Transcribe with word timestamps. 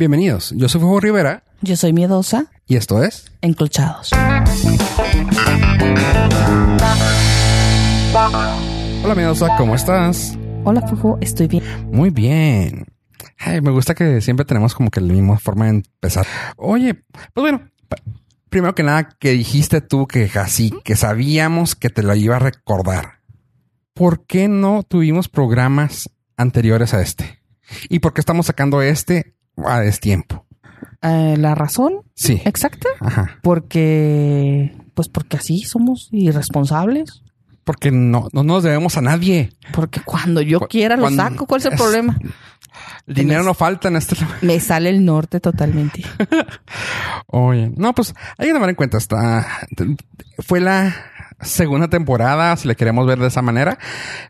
Bienvenidos, 0.00 0.54
yo 0.56 0.66
soy 0.66 0.80
Fuego 0.80 0.98
Rivera 0.98 1.44
Yo 1.60 1.76
soy 1.76 1.92
miedosa, 1.92 2.46
y 2.66 2.76
esto 2.76 3.04
es... 3.04 3.30
enclochados. 3.42 4.10
Hola 9.04 9.14
Miedosa, 9.14 9.56
¿cómo 9.58 9.74
estás? 9.74 10.38
Hola, 10.64 10.80
Fufu, 10.88 11.18
estoy 11.20 11.48
bien. 11.48 11.62
Muy 11.92 12.08
bien. 12.08 12.86
Ay, 13.36 13.60
me 13.60 13.70
gusta 13.72 13.94
que 13.94 14.22
siempre 14.22 14.46
tenemos 14.46 14.74
como 14.74 14.90
que 14.90 15.02
la 15.02 15.12
misma 15.12 15.38
forma 15.38 15.66
de 15.66 15.72
empezar. 15.72 16.26
Oye, 16.56 16.94
pues 17.34 17.42
bueno, 17.42 17.68
primero 18.48 18.74
que 18.74 18.82
nada, 18.82 19.06
que 19.18 19.32
dijiste 19.32 19.82
tú 19.82 20.06
que 20.06 20.30
así, 20.36 20.72
que 20.82 20.96
sabíamos 20.96 21.74
que 21.74 21.90
te 21.90 22.02
lo 22.02 22.14
iba 22.14 22.36
a 22.36 22.38
recordar. 22.38 23.20
¿Por 23.92 24.24
qué 24.24 24.48
no 24.48 24.82
tuvimos 24.82 25.28
programas 25.28 26.08
anteriores 26.38 26.94
a 26.94 27.02
este? 27.02 27.42
¿Y 27.90 27.98
por 27.98 28.14
qué 28.14 28.22
estamos 28.22 28.46
sacando 28.46 28.80
este 28.80 29.34
a 29.66 29.80
destiempo? 29.80 30.46
Eh, 31.02 31.36
la 31.38 31.54
razón 31.54 32.02
Sí. 32.14 32.42
exacta, 32.44 32.88
Ajá. 33.00 33.38
porque, 33.42 34.76
pues 34.94 35.08
porque 35.08 35.36
así 35.38 35.62
somos 35.62 36.08
irresponsables. 36.12 37.22
Porque 37.64 37.90
no, 37.90 38.28
no 38.32 38.42
nos 38.42 38.62
debemos 38.62 38.96
a 38.96 39.00
nadie. 39.02 39.50
Porque 39.72 40.00
cuando 40.00 40.40
yo 40.42 40.60
Cu- 40.60 40.68
quiera 40.68 40.96
lo 40.96 41.10
saco. 41.10 41.46
¿Cuál 41.46 41.60
es 41.60 41.66
el 41.66 41.74
es- 41.74 41.80
problema? 41.80 42.18
El 43.06 43.14
dinero 43.14 43.42
no 43.42 43.54
falta 43.54 43.88
en 43.88 43.96
este. 43.96 44.16
Me 44.42 44.60
sale 44.60 44.90
el 44.90 45.04
norte 45.04 45.40
totalmente. 45.40 46.02
Oye, 47.26 47.72
no, 47.76 47.94
pues 47.94 48.14
hay 48.38 48.48
que 48.48 48.52
tomar 48.54 48.68
en 48.70 48.74
cuenta, 48.76 48.98
está, 48.98 49.46
fue 50.38 50.60
la 50.60 50.94
segunda 51.40 51.88
temporada, 51.88 52.56
si 52.56 52.68
la 52.68 52.74
queremos 52.74 53.06
ver 53.06 53.18
de 53.18 53.28
esa 53.28 53.42
manera, 53.42 53.78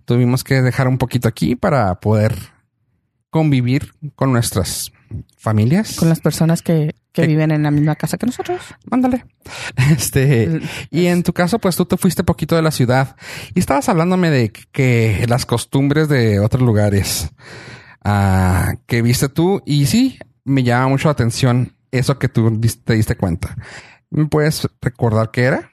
tuvimos 0.05 0.45
que 0.45 0.63
dejar 0.63 0.89
un 0.89 0.99
poquito 0.99 1.29
aquí 1.29 1.57
para 1.57 1.95
poder 2.01 2.35
convivir 3.31 3.93
con 4.17 4.33
nuestras 4.33 4.93
familias. 5.37 5.97
Con 5.97 6.09
las 6.09 6.21
personas 6.21 6.63
que, 6.63 6.95
que 7.13 7.23
¿Qué? 7.23 7.27
viven 7.27 7.51
en 7.51 7.63
la 7.63 7.71
misma 7.71 7.97
casa 7.97 8.19
que 8.19 8.27
nosotros. 8.27 8.61
Ándale. 8.91 9.25
Este, 9.91 10.61
y 10.91 11.07
en 11.07 11.23
tu 11.23 11.33
caso, 11.33 11.59
pues 11.59 11.77
tú 11.77 11.85
te 11.85 11.97
fuiste 11.97 12.25
poquito 12.25 12.57
de 12.57 12.63
la 12.63 12.71
ciudad 12.71 13.17
y 13.55 13.61
estabas 13.61 13.89
hablándome 13.89 14.31
de 14.31 14.51
que 14.51 15.25
las 15.29 15.47
costumbres 15.47 16.09
de 16.09 16.41
otros 16.41 16.63
lugares 16.63 17.31
ah, 18.05 18.75
que 18.87 19.03
viste 19.03 19.29
tú 19.29 19.63
y 19.65 19.87
sí, 19.87 20.19
me 20.45 20.63
llama 20.63 20.89
mucho 20.89 21.09
la 21.09 21.13
atención 21.13 21.73
eso 21.91 22.19
que 22.19 22.29
tú 22.29 22.61
te 22.85 22.95
diste 22.95 23.17
cuenta. 23.17 23.57
¿Me 24.11 24.27
puedes 24.27 24.69
recordar 24.81 25.31
qué 25.31 25.43
era? 25.43 25.71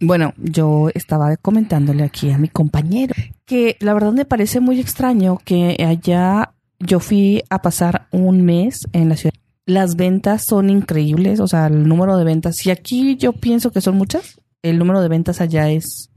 Bueno, 0.00 0.32
yo 0.38 0.88
estaba 0.94 1.36
comentándole 1.36 2.04
aquí 2.04 2.30
a 2.30 2.38
mi 2.38 2.48
compañero 2.48 3.14
que 3.44 3.76
la 3.80 3.92
verdad 3.92 4.12
me 4.12 4.24
parece 4.24 4.60
muy 4.60 4.80
extraño 4.80 5.38
que 5.44 5.76
allá 5.86 6.54
yo 6.80 7.00
fui 7.00 7.44
a 7.50 7.62
pasar 7.62 8.08
un 8.10 8.42
mes 8.44 8.86
en 8.92 9.08
la 9.08 9.16
ciudad. 9.16 9.34
Las 9.66 9.94
ventas 9.94 10.44
son 10.44 10.70
increíbles, 10.70 11.38
o 11.38 11.46
sea, 11.46 11.66
el 11.68 11.86
número 11.86 12.16
de 12.16 12.24
ventas. 12.24 12.56
Si 12.56 12.70
aquí 12.70 13.16
yo 13.16 13.32
pienso 13.32 13.70
que 13.70 13.80
son 13.80 13.96
muchas, 13.96 14.40
el 14.62 14.78
número 14.78 15.00
de 15.00 15.08
ventas 15.08 15.40
allá 15.40 15.70
es 15.70 16.10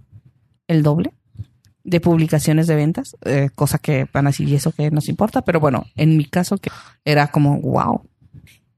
el 0.67 0.81
doble 0.81 1.14
de 1.84 2.00
publicaciones 2.00 2.66
de 2.67 2.75
ventas, 2.75 3.17
eh, 3.25 3.50
cosa 3.53 3.78
que 3.78 4.08
van 4.11 4.25
a 4.25 4.30
decir, 4.30 4.47
y 4.47 4.56
eso 4.56 4.72
que 4.72 4.89
nos 4.89 5.09
importa, 5.09 5.41
pero 5.41 5.59
bueno, 5.59 5.86
en 5.95 6.16
mi 6.17 6.25
caso 6.25 6.58
que 6.58 6.72
era 7.03 7.28
como, 7.28 7.59
wow. 7.59 8.02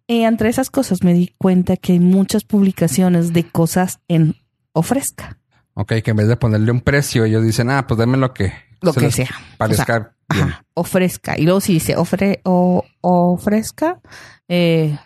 Y 0.08 0.22
entre 0.22 0.50
esas 0.50 0.72
cosas 0.72 1.03
me 1.03 1.13
di 1.13 1.33
cuenta 1.38 1.78
que 1.78 1.94
hay 1.94 2.00
muchas 2.00 2.44
publicaciones 2.44 3.31
de 3.31 3.44
cosas 3.44 4.00
en 4.08 4.36
ofrezca, 4.73 5.38
Ok, 5.78 5.94
que 6.03 6.11
en 6.11 6.17
vez 6.17 6.28
de 6.30 6.38
ponerle 6.38 6.72
un 6.72 6.80
precio, 6.80 7.25
ellos 7.25 7.44
dicen, 7.44 7.69
ah, 7.69 7.86
pues 7.86 7.97
denme 7.97 8.17
lo 8.17 8.33
que, 8.33 8.53
lo 8.81 8.94
se 8.94 9.00
que 9.02 9.06
les 9.08 9.16
sea. 9.16 9.30
parezca 9.58 10.00
bien. 10.00 10.14
Ajá, 10.27 10.65
ofrezca. 10.73 11.37
Y 11.37 11.43
luego 11.43 11.61
si 11.61 11.73
dice 11.73 11.95
ofre, 11.95 12.41
o, 12.43 12.83
ofrezca, 13.01 13.99
eh, 14.47 14.97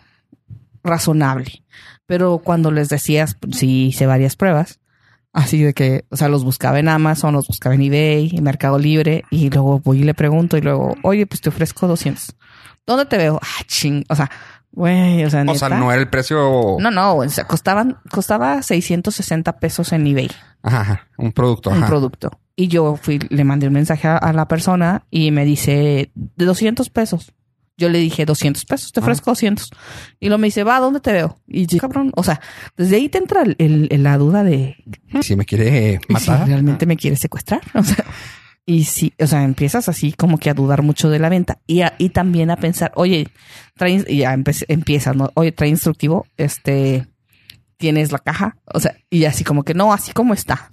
razonable. 0.82 1.64
Pero 2.06 2.38
cuando 2.38 2.70
les 2.70 2.88
decías, 2.88 3.36
sí 3.52 3.86
hice 3.86 4.06
varias 4.06 4.36
pruebas, 4.36 4.80
así 5.32 5.62
de 5.62 5.74
que, 5.74 6.04
o 6.10 6.16
sea, 6.16 6.28
los 6.28 6.42
buscaba 6.44 6.78
en 6.80 6.88
Amazon, 6.88 7.34
los 7.34 7.46
buscaba 7.46 7.74
en 7.74 7.82
eBay, 7.82 8.30
en 8.34 8.42
Mercado 8.42 8.78
Libre, 8.78 9.24
y 9.30 9.50
luego 9.50 9.78
voy 9.80 10.00
y 10.00 10.04
le 10.04 10.14
pregunto, 10.14 10.56
y 10.56 10.60
luego, 10.60 10.96
oye, 11.02 11.26
pues 11.26 11.40
te 11.40 11.50
ofrezco 11.50 11.86
200. 11.86 12.34
¿Dónde 12.86 13.06
te 13.06 13.16
veo? 13.18 13.38
Ah, 13.40 13.62
ching. 13.66 14.04
O 14.08 14.16
sea, 14.16 14.28
güey, 14.72 15.24
o 15.24 15.30
sea, 15.30 15.44
O 15.46 15.54
sea, 15.54 15.68
no 15.68 15.92
era 15.92 16.00
el 16.00 16.08
precio. 16.08 16.76
No, 16.80 16.90
no, 16.90 17.16
o 17.16 17.28
sea, 17.28 17.44
costaban, 17.46 17.98
costaba 18.10 18.62
660 18.62 19.58
pesos 19.60 19.92
en 19.92 20.06
eBay 20.06 20.30
Ajá, 20.62 20.80
ajá, 20.80 21.08
un 21.18 21.32
producto. 21.32 21.70
un 21.70 21.76
Ajá. 21.78 21.86
producto. 21.86 22.40
Y 22.60 22.68
yo 22.68 22.96
fui, 22.96 23.18
le 23.30 23.44
mandé 23.44 23.68
un 23.68 23.72
mensaje 23.72 24.06
a, 24.06 24.18
a 24.18 24.32
la 24.34 24.46
persona 24.46 25.06
y 25.10 25.30
me 25.30 25.46
dice 25.46 26.10
de 26.14 26.44
200 26.44 26.90
pesos. 26.90 27.32
Yo 27.78 27.88
le 27.88 27.98
dije 27.98 28.26
200 28.26 28.66
pesos, 28.66 28.92
te 28.92 29.00
Ah. 29.00 29.02
ofrezco 29.02 29.30
200. 29.30 29.70
Y 30.18 30.26
luego 30.26 30.38
me 30.40 30.48
dice, 30.48 30.62
va, 30.62 30.78
¿dónde 30.78 31.00
te 31.00 31.10
veo? 31.12 31.38
Y 31.48 31.64
yo, 31.66 31.78
cabrón, 31.78 32.12
o 32.14 32.22
sea, 32.22 32.38
desde 32.76 32.96
ahí 32.96 33.08
te 33.08 33.16
entra 33.16 33.42
el- 33.42 33.56
el- 33.90 34.02
la 34.02 34.18
duda 34.18 34.44
de 34.44 34.76
Si 35.22 35.36
me 35.36 35.46
quiere 35.46 36.00
si 36.06 36.12
matar. 36.12 36.46
realmente 36.46 36.84
me 36.84 36.96
quiere 36.98 37.16
secuestrar. 37.16 37.62
O 37.74 37.82
sea, 37.82 38.04
y 38.66 38.84
sí, 38.84 39.14
o 39.18 39.26
sea, 39.26 39.42
empiezas 39.44 39.88
así 39.88 40.12
como 40.12 40.36
que 40.36 40.50
a 40.50 40.54
dudar 40.54 40.82
mucho 40.82 41.08
de 41.08 41.18
la 41.18 41.30
venta 41.30 41.58
y, 41.66 41.80
a- 41.80 41.94
y 41.96 42.10
también 42.10 42.50
a 42.50 42.56
pensar, 42.56 42.92
oye, 42.94 43.28
trae, 43.74 44.04
y 44.06 44.18
ya 44.18 44.36
empiezas, 44.68 45.16
¿no? 45.16 45.30
Oye, 45.34 45.50
trae 45.52 45.70
instructivo, 45.70 46.26
este, 46.36 47.06
tienes 47.78 48.12
la 48.12 48.18
caja, 48.18 48.58
o 48.66 48.78
sea, 48.80 48.94
y 49.08 49.24
así 49.24 49.44
como 49.44 49.62
que 49.62 49.72
no, 49.72 49.94
así 49.94 50.12
como 50.12 50.34
está. 50.34 50.70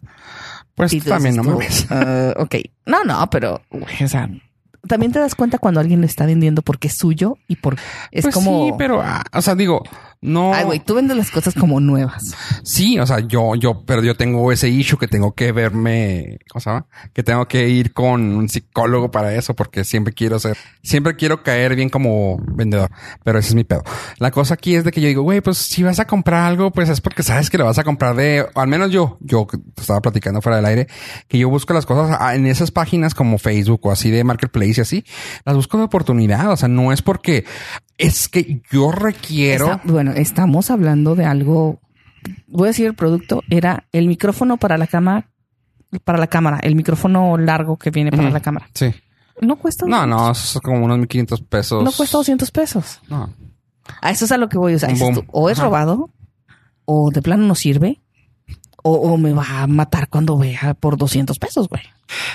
Pues 0.77 0.91
tú 0.91 1.09
también 1.09 1.35
no 1.35 1.43
mames. 1.43 1.87
ah, 1.89 2.33
ok. 2.37 2.55
No, 2.85 3.03
no, 3.03 3.29
pero, 3.29 3.61
o 3.71 4.07
sea, 4.07 4.29
también 4.87 5.11
te 5.11 5.19
das 5.19 5.35
cuenta 5.35 5.57
cuando 5.57 5.79
alguien 5.79 5.99
lo 5.99 6.05
está 6.05 6.25
vendiendo 6.25 6.61
porque 6.61 6.87
es 6.87 6.97
suyo 6.97 7.37
y 7.47 7.55
por 7.57 7.75
es 8.11 8.21
Pues 8.23 8.33
como. 8.33 8.67
sí, 8.67 8.73
pero, 8.77 9.01
ah, 9.01 9.23
o 9.33 9.41
sea, 9.41 9.55
digo, 9.55 9.83
no. 10.27 10.53
Ay, 10.53 10.65
güey, 10.65 10.79
tú 10.79 10.95
vendes 10.95 11.17
las 11.17 11.31
cosas 11.31 11.53
como 11.53 11.79
nuevas. 11.79 12.35
Sí, 12.63 12.99
o 12.99 13.05
sea, 13.05 13.19
yo, 13.19 13.55
yo, 13.55 13.83
pero 13.85 14.03
yo 14.03 14.15
tengo 14.15 14.51
ese 14.51 14.69
issue 14.69 14.99
que 14.99 15.07
tengo 15.07 15.33
que 15.33 15.51
verme, 15.51 16.39
¿cómo 16.49 16.61
se 16.61 16.69
llama? 16.69 16.85
Que 17.13 17.23
tengo 17.23 17.47
que 17.47 17.69
ir 17.69 17.93
con 17.93 18.21
un 18.35 18.49
psicólogo 18.49 19.09
para 19.09 19.33
eso, 19.33 19.55
porque 19.55 19.83
siempre 19.83 20.13
quiero 20.13 20.39
ser, 20.39 20.57
siempre 20.83 21.15
quiero 21.15 21.43
caer 21.43 21.75
bien 21.75 21.89
como 21.89 22.37
vendedor, 22.45 22.91
pero 23.23 23.39
ese 23.39 23.49
es 23.49 23.55
mi 23.55 23.63
pedo. 23.63 23.83
La 24.19 24.31
cosa 24.31 24.55
aquí 24.55 24.75
es 24.75 24.83
de 24.83 24.91
que 24.91 25.01
yo 25.01 25.07
digo, 25.07 25.23
güey, 25.23 25.41
pues 25.41 25.57
si 25.57 25.83
vas 25.83 25.99
a 25.99 26.05
comprar 26.05 26.45
algo, 26.45 26.71
pues 26.71 26.89
es 26.89 27.01
porque 27.01 27.23
sabes 27.23 27.49
que 27.49 27.57
lo 27.57 27.65
vas 27.65 27.79
a 27.79 27.83
comprar 27.83 28.15
de, 28.15 28.45
al 28.55 28.67
menos 28.67 28.91
yo, 28.91 29.17
yo 29.21 29.47
estaba 29.77 30.01
platicando 30.01 30.41
fuera 30.41 30.57
del 30.57 30.65
aire, 30.65 30.87
que 31.27 31.37
yo 31.37 31.49
busco 31.49 31.73
las 31.73 31.85
cosas 31.85 32.17
ah, 32.19 32.35
en 32.35 32.45
esas 32.45 32.71
páginas 32.71 33.13
como 33.13 33.37
Facebook 33.37 33.81
o 33.83 33.91
así 33.91 34.11
de 34.11 34.23
Marketplace 34.23 34.75
y 34.77 34.81
así, 34.81 35.05
las 35.45 35.55
busco 35.55 35.77
de 35.77 35.85
oportunidad, 35.85 36.51
o 36.51 36.57
sea, 36.57 36.67
no 36.67 36.91
es 36.91 37.01
porque 37.01 37.45
es 37.97 38.27
que 38.29 38.61
yo 38.71 38.91
requiero. 38.91 39.65
Está- 39.73 39.81
bueno, 39.85 40.11
estamos 40.13 40.69
hablando 40.71 41.15
de 41.15 41.25
algo. 41.25 41.79
Voy 42.47 42.67
a 42.67 42.71
decir 42.71 42.85
el 42.87 42.95
producto 42.95 43.41
era 43.49 43.85
el 43.91 44.07
micrófono 44.07 44.57
para 44.57 44.77
la 44.77 44.87
cámara, 44.87 45.29
para 46.03 46.17
la 46.19 46.27
cámara, 46.27 46.59
el 46.61 46.75
micrófono 46.75 47.37
largo 47.37 47.77
que 47.77 47.89
viene 47.91 48.11
para 48.11 48.29
la 48.29 48.39
cámara. 48.41 48.67
Sí. 48.73 48.93
No 49.41 49.55
cuesta. 49.57 49.85
No, 49.85 50.05
no, 50.07 50.31
eso 50.31 50.57
es 50.57 50.61
como 50.63 50.83
unos 50.83 50.97
1500 50.97 51.41
pesos. 51.41 51.83
No 51.83 51.91
cuesta 51.91 52.17
200 52.17 52.49
pesos. 52.51 52.99
No. 53.07 53.31
A 54.01 54.11
eso 54.11 54.25
es 54.25 54.31
a 54.31 54.37
lo 54.37 54.49
que 54.49 54.57
voy. 54.57 54.73
O 54.73 54.79
sea, 54.79 54.89
boom. 54.97 55.13
tú, 55.15 55.25
o 55.31 55.49
es 55.49 55.57
Ajá. 55.59 55.67
robado, 55.67 56.09
o 56.85 57.11
de 57.11 57.21
plano 57.21 57.45
no 57.45 57.53
sirve, 57.55 58.01
o, 58.83 58.93
o 58.95 59.17
me 59.17 59.31
va 59.33 59.61
a 59.61 59.67
matar 59.67 60.09
cuando 60.09 60.37
vea 60.37 60.73
por 60.79 60.97
200 60.97 61.37
pesos, 61.39 61.69
güey. 61.69 61.83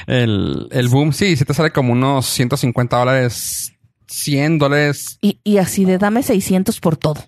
El, 0.06 0.68
el 0.70 0.88
boom, 0.88 1.12
sí, 1.12 1.36
sí 1.36 1.44
te 1.44 1.54
sale 1.54 1.70
como 1.72 1.92
unos 1.92 2.26
150 2.26 2.96
dólares, 2.96 3.71
100 4.12 4.58
dólares. 4.58 5.18
Y, 5.20 5.40
y 5.44 5.58
así 5.58 5.84
de 5.84 5.98
dame 5.98 6.22
600 6.22 6.80
por 6.80 6.96
todo. 6.96 7.22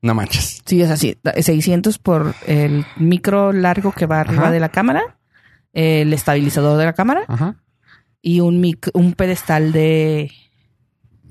No 0.00 0.14
manches. 0.14 0.62
Sí, 0.66 0.82
es 0.82 0.90
así. 0.90 1.16
da- 1.22 1.34
600 1.40 1.98
por 1.98 2.34
el 2.46 2.84
micro 2.96 3.52
largo 3.52 3.92
que 3.92 4.06
va 4.06 4.20
arriba 4.20 4.44
Ajá. 4.44 4.50
de 4.52 4.60
la 4.60 4.68
cámara, 4.70 5.18
el 5.72 6.12
estabilizador 6.12 6.76
de 6.78 6.84
la 6.84 6.92
cámara 6.92 7.22
Ajá. 7.28 7.56
y 8.20 8.40
un, 8.40 8.60
mic- 8.60 8.90
un 8.94 9.12
pedestal 9.14 9.72
de... 9.72 10.30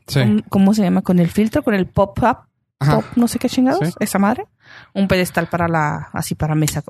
Sí. 0.08 0.20
un- 0.20 0.44
¿Cómo 0.50 0.74
se 0.74 0.84
llama? 0.84 1.02
Con 1.02 1.20
el 1.20 1.30
filtro, 1.30 1.64
con 1.64 1.74
el 1.74 1.86
pop-up. 1.88 2.38
Pop, 2.84 3.06
no 3.16 3.28
sé 3.28 3.38
qué 3.38 3.48
chingados, 3.48 3.90
Sí. 3.90 3.94
esa 4.00 4.18
madre. 4.18 4.48
Un 4.96 5.08
pedestal 5.08 5.48
para 5.48 5.68
la, 5.68 6.10
así 6.14 6.34
para 6.34 6.56
mesa. 6.56 6.82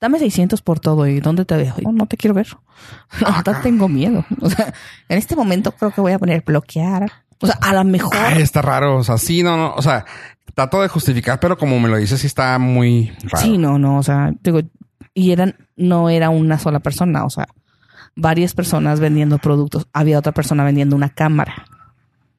Dame 0.00 0.18
600 0.18 0.62
por 0.62 0.80
todo 0.80 1.06
y 1.06 1.20
¿dónde 1.20 1.44
te 1.44 1.54
veo? 1.54 1.74
No, 1.82 1.92
no 1.92 2.06
te 2.06 2.16
quiero 2.16 2.32
ver. 2.32 2.46
Ah, 3.26 3.42
No, 3.44 3.60
tengo 3.60 3.86
miedo. 3.88 4.24
O 4.40 4.48
sea, 4.48 4.72
en 5.08 5.18
este 5.18 5.36
momento 5.36 5.72
creo 5.72 5.90
que 5.90 6.00
voy 6.00 6.12
a 6.12 6.18
poner 6.18 6.42
bloquear. 6.46 7.12
O 7.44 7.46
sea, 7.46 7.58
a 7.60 7.74
lo 7.74 7.84
mejor. 7.84 8.14
Ay, 8.16 8.42
está 8.42 8.62
raro. 8.62 8.96
O 8.96 9.04
sea, 9.04 9.18
sí, 9.18 9.42
no, 9.42 9.56
no. 9.56 9.74
O 9.74 9.82
sea, 9.82 10.04
trato 10.54 10.80
de 10.82 10.88
justificar, 10.88 11.38
pero 11.40 11.58
como 11.58 11.78
me 11.78 11.88
lo 11.88 11.96
dices, 11.96 12.20
sí 12.20 12.26
está 12.26 12.58
muy 12.58 13.12
raro. 13.24 13.44
Sí, 13.44 13.58
no, 13.58 13.78
no. 13.78 13.98
O 13.98 14.02
sea, 14.02 14.32
digo, 14.42 14.60
y 15.12 15.30
eran, 15.32 15.56
no 15.76 16.08
era 16.10 16.30
una 16.30 16.58
sola 16.58 16.80
persona. 16.80 17.24
O 17.24 17.30
sea, 17.30 17.46
varias 18.16 18.54
personas 18.54 18.98
vendiendo 19.00 19.38
productos. 19.38 19.86
Había 19.92 20.18
otra 20.18 20.32
persona 20.32 20.64
vendiendo 20.64 20.96
una 20.96 21.10
cámara. 21.10 21.66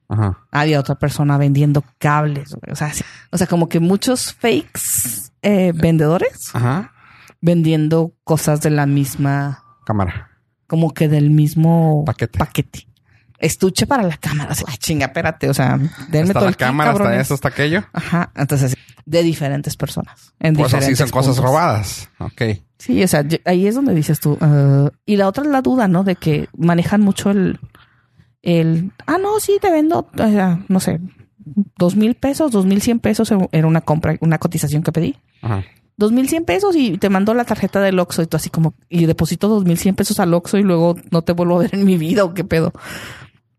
Ajá. 0.08 0.38
Había 0.50 0.80
otra 0.80 0.94
persona 0.96 1.36
vendiendo 1.38 1.82
cables. 1.98 2.54
O 2.70 2.76
sea, 2.76 2.92
sí. 2.92 3.04
o 3.30 3.38
sea, 3.38 3.46
como 3.46 3.68
que 3.68 3.80
muchos 3.80 4.32
fakes 4.34 5.30
eh, 5.42 5.72
vendedores 5.74 6.50
Ajá. 6.54 6.92
vendiendo 7.40 8.12
cosas 8.24 8.60
de 8.60 8.70
la 8.70 8.86
misma, 8.86 9.62
Cámara. 9.84 10.30
como 10.66 10.94
que 10.94 11.08
del 11.08 11.30
mismo 11.30 12.04
Paquete. 12.06 12.38
paquete. 12.38 12.86
Estuche 13.38 13.86
para 13.86 14.02
la 14.02 14.16
cámara. 14.16 14.52
O 14.52 14.54
sea, 14.54 14.66
ay, 14.68 14.76
chinga, 14.78 15.06
espérate, 15.06 15.48
o 15.50 15.54
sea, 15.54 15.76
denme 16.08 16.28
Hasta 16.28 16.32
todo 16.34 16.44
la 16.44 16.48
el 16.50 16.56
kit, 16.56 16.66
cámara, 16.66 16.90
hasta 16.92 17.20
esto, 17.20 17.34
hasta 17.34 17.48
aquello. 17.48 17.84
Ajá, 17.92 18.30
entonces 18.36 18.74
de 19.04 19.22
diferentes 19.22 19.76
personas. 19.76 20.34
En 20.40 20.54
Pues 20.54 20.66
así 20.74 20.76
diferentes 20.90 20.98
son 20.98 21.10
cosas 21.10 21.36
robadas. 21.38 22.10
Ok. 22.18 22.42
Sí, 22.78 23.02
o 23.02 23.08
sea, 23.08 23.22
yo- 23.22 23.38
ahí 23.44 23.66
es 23.66 23.74
donde 23.74 23.94
dices 23.94 24.20
tú. 24.20 24.36
ah, 24.40 24.90
y 25.06 25.16
la 25.16 25.28
otra 25.28 25.44
es 25.44 25.50
la 25.50 25.62
duda, 25.62 25.86
¿no? 25.88 26.02
De 26.04 26.16
que 26.16 26.48
manejan 26.56 27.00
mucho 27.02 27.30
el, 27.30 27.58
el, 28.42 28.92
ah, 29.06 29.18
no, 29.18 29.40
sí, 29.40 29.58
te 29.60 29.70
vendo, 29.70 30.08
ah, 30.18 30.58
no 30.68 30.80
sé, 30.80 31.00
dos 31.78 31.96
mil 31.96 32.14
pesos, 32.16 32.50
dos 32.50 32.66
mil 32.66 32.80
cien 32.82 32.98
pesos 33.00 33.32
era 33.52 33.66
una 33.66 33.80
compra, 33.80 34.16
una 34.20 34.38
cotización 34.38 34.82
que 34.82 34.92
pedí. 34.92 35.16
Ajá. 35.42 35.64
Dos 35.98 36.12
mil 36.12 36.28
cien 36.28 36.44
pesos 36.44 36.76
y 36.76 36.98
te 36.98 37.08
mandó 37.08 37.32
la 37.32 37.44
tarjeta 37.46 37.80
del 37.80 37.98
Oxxo 37.98 38.20
y 38.22 38.26
tú 38.26 38.36
así 38.36 38.50
como, 38.50 38.74
y 38.90 39.06
deposito 39.06 39.48
dos 39.48 39.64
mil 39.64 39.78
cien 39.78 39.94
pesos 39.94 40.20
al 40.20 40.34
Oxxo 40.34 40.58
y 40.58 40.62
luego 40.62 40.96
no 41.10 41.22
te 41.22 41.32
vuelvo 41.32 41.56
a 41.56 41.62
ver 41.62 41.70
en 41.74 41.86
mi 41.86 41.96
vida 41.96 42.24
o 42.24 42.34
qué 42.34 42.44
pedo. 42.44 42.72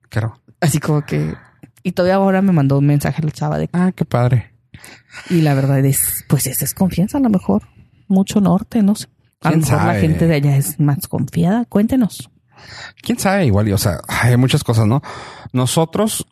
Claro. 0.10 0.42
Así 0.62 0.80
como 0.80 1.06
que, 1.06 1.36
y 1.84 1.92
todavía 1.92 2.16
ahora 2.16 2.42
me 2.42 2.52
mandó 2.52 2.78
un 2.80 2.86
mensaje 2.88 3.22
la 3.24 3.32
chava 3.32 3.58
de, 3.58 3.70
Ah, 3.74 3.92
qué 3.96 4.06
padre. 4.06 4.54
y 5.30 5.42
la 5.42 5.54
verdad 5.54 5.84
es, 5.86 6.26
pues 6.28 6.48
es 6.48 6.60
desconfianza 6.60 7.18
a 7.18 7.22
lo 7.22 7.30
mejor, 7.30 7.64
mucho 8.08 8.42
norte, 8.42 8.82
no 8.84 8.96
sé. 8.96 9.08
A 9.42 9.50
lo 9.50 9.58
¿Quién 9.58 9.60
mejor 9.62 9.78
la 9.78 9.84
sabe? 9.94 10.00
gente 10.02 10.28
de 10.28 10.36
allá 10.36 10.58
es 10.58 10.80
más 10.80 11.08
confiada. 11.08 11.66
Cuéntenos. 11.66 12.30
quién 13.04 13.20
sabe 13.20 13.46
igual 13.46 13.68
y 13.68 13.72
o 13.74 13.78
sea 13.78 14.00
hay 14.08 14.36
muchas 14.36 14.64
cosas 14.64 14.88
no 14.88 15.04
nosotros 15.54 16.26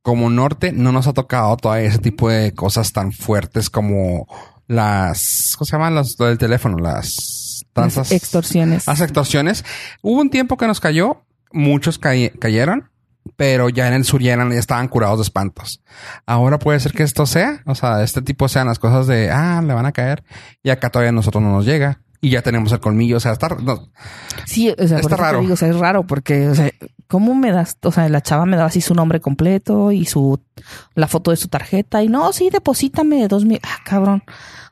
como 0.00 0.30
norte 0.30 0.72
no 0.72 0.90
nos 0.90 1.06
ha 1.06 1.12
tocado 1.12 1.54
todavía 1.58 1.88
ese 1.88 1.98
tipo 1.98 2.30
de 2.30 2.54
cosas 2.54 2.94
tan 2.94 3.12
fuertes 3.12 3.68
como 3.68 4.26
las 4.66 5.54
cómo 5.58 5.66
se 5.66 5.72
llaman 5.72 5.94
las 5.94 6.16
del 6.16 6.38
teléfono 6.38 6.78
las 6.78 7.66
tantas 7.74 8.10
extorsiones. 8.10 8.86
las 8.86 9.00
extorsiones 9.02 9.62
hubo 10.00 10.20
un 10.22 10.30
tiempo 10.30 10.56
que 10.56 10.66
nos 10.66 10.80
cayó 10.80 11.24
muchos 11.52 11.98
cayeron 11.98 12.88
pero 13.36 13.68
ya 13.68 13.88
en 13.88 13.94
el 13.94 14.04
sur 14.04 14.20
ya, 14.22 14.32
eran, 14.32 14.50
ya 14.50 14.58
estaban 14.58 14.88
curados 14.88 15.18
de 15.18 15.22
espantos. 15.24 15.82
Ahora 16.26 16.58
puede 16.58 16.80
ser 16.80 16.92
que 16.92 17.02
esto 17.02 17.26
sea, 17.26 17.62
o 17.66 17.74
sea, 17.74 18.02
este 18.02 18.22
tipo 18.22 18.48
sean 18.48 18.66
las 18.66 18.78
cosas 18.78 19.06
de, 19.06 19.30
ah, 19.30 19.62
le 19.64 19.74
van 19.74 19.86
a 19.86 19.92
caer 19.92 20.24
y 20.62 20.70
acá 20.70 20.90
todavía 20.90 21.10
a 21.10 21.12
nosotros 21.12 21.42
no 21.42 21.50
nos 21.52 21.64
llega 21.66 22.00
y 22.22 22.30
ya 22.30 22.42
tenemos 22.42 22.70
el 22.72 22.80
colmillo, 22.80 23.16
o 23.16 23.20
sea, 23.20 23.32
está, 23.32 23.48
no, 23.62 23.88
Sí, 24.44 24.68
o 24.78 24.86
sea, 24.88 24.98
Está 24.98 25.16
raro. 25.16 25.40
digo, 25.40 25.54
o 25.54 25.56
sea, 25.56 25.68
es 25.68 25.76
raro 25.78 26.06
porque, 26.06 26.48
o 26.48 26.54
sea, 26.54 26.70
¿cómo 27.08 27.34
me 27.34 27.50
das? 27.50 27.78
O 27.82 27.92
sea, 27.92 28.08
la 28.10 28.20
chava 28.20 28.44
me 28.44 28.56
daba 28.56 28.68
así 28.68 28.80
su 28.82 28.94
nombre 28.94 29.20
completo 29.20 29.90
y 29.90 30.04
su, 30.04 30.38
la 30.94 31.08
foto 31.08 31.30
de 31.30 31.38
su 31.38 31.48
tarjeta 31.48 32.02
y 32.02 32.08
no, 32.08 32.32
sí, 32.34 32.50
deposítame 32.50 33.16
de 33.22 33.28
dos 33.28 33.44
mil. 33.46 33.60
Ah, 33.62 33.78
cabrón. 33.84 34.22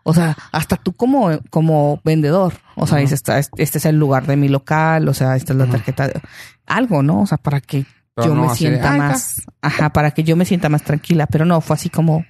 O 0.02 0.12
sea, 0.14 0.36
hasta 0.52 0.76
tú 0.76 0.92
como, 0.94 1.38
como 1.50 2.00
vendedor, 2.04 2.54
o 2.76 2.86
sea, 2.86 2.98
dices, 2.98 3.14
"Esta- 3.26 3.38
este 3.38 3.78
es 3.78 3.84
el 3.84 3.96
lugar 3.98 4.26
de 4.26 4.36
mi 4.36 4.48
local, 4.48 5.06
o 5.08 5.14
sea, 5.14 5.36
esta 5.36 5.52
es 5.54 5.58
la 5.58 5.66
tarjeta, 5.66 6.08
de-". 6.08 6.20
algo, 6.66 7.02
¿no? 7.02 7.22
O 7.22 7.26
sea, 7.26 7.36
para 7.38 7.60
que 7.60 7.84
Pero 8.22 8.28
yo 8.30 8.34
no 8.34 8.42
me 8.42 8.48
de, 8.48 8.54
sienta 8.56 8.92
"Ay, 8.92 8.98
más, 8.98 9.42
ajá, 9.62 9.90
para 9.90 10.10
que 10.10 10.24
yo 10.24 10.36
me 10.36 10.44
sienta 10.44 10.68
más 10.68 10.82
tranquila, 10.82 11.26
pero 11.26 11.44
no, 11.44 11.60
fue 11.60 11.74
así 11.74 11.88
como 11.88 12.24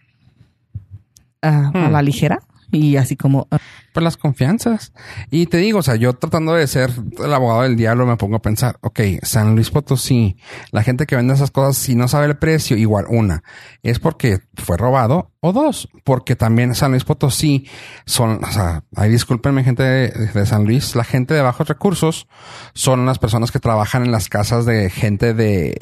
ah, 1.42 1.70
a 1.74 1.88
Hmm. 1.88 1.92
la 1.92 2.02
ligera 2.02 2.40
y 2.70 2.96
así 2.96 3.16
como, 3.16 3.48
Pues 3.92 4.04
las 4.04 4.16
confianzas. 4.16 4.92
Y 5.30 5.46
te 5.46 5.56
digo, 5.56 5.78
o 5.78 5.82
sea, 5.82 5.96
yo 5.96 6.12
tratando 6.12 6.54
de 6.54 6.66
ser 6.66 6.90
el 7.18 7.32
abogado 7.32 7.62
del 7.62 7.76
diablo 7.76 8.06
me 8.06 8.16
pongo 8.16 8.36
a 8.36 8.42
pensar, 8.42 8.78
ok, 8.82 9.00
San 9.22 9.54
Luis 9.54 9.70
Potosí, 9.70 10.36
la 10.70 10.82
gente 10.82 11.06
que 11.06 11.16
vende 11.16 11.34
esas 11.34 11.50
cosas, 11.50 11.76
si 11.76 11.94
no 11.94 12.08
sabe 12.08 12.26
el 12.26 12.36
precio, 12.36 12.76
igual, 12.76 13.06
una, 13.08 13.42
es 13.82 13.98
porque 13.98 14.40
fue 14.54 14.76
robado, 14.76 15.32
o 15.40 15.52
dos, 15.52 15.88
porque 16.04 16.36
también 16.36 16.74
San 16.74 16.90
Luis 16.90 17.04
Potosí 17.04 17.66
son, 18.04 18.44
o 18.44 18.52
sea, 18.52 18.84
ay, 18.96 19.10
discúlpenme 19.10 19.64
gente 19.64 19.82
de, 19.82 20.08
de 20.10 20.46
San 20.46 20.64
Luis, 20.64 20.94
la 20.94 21.04
gente 21.04 21.34
de 21.34 21.42
bajos 21.42 21.68
recursos 21.68 22.28
son 22.74 23.06
las 23.06 23.18
personas 23.18 23.50
que 23.50 23.60
trabajan 23.60 24.04
en 24.04 24.12
las 24.12 24.28
casas 24.28 24.66
de 24.66 24.90
gente 24.90 25.34
de, 25.34 25.76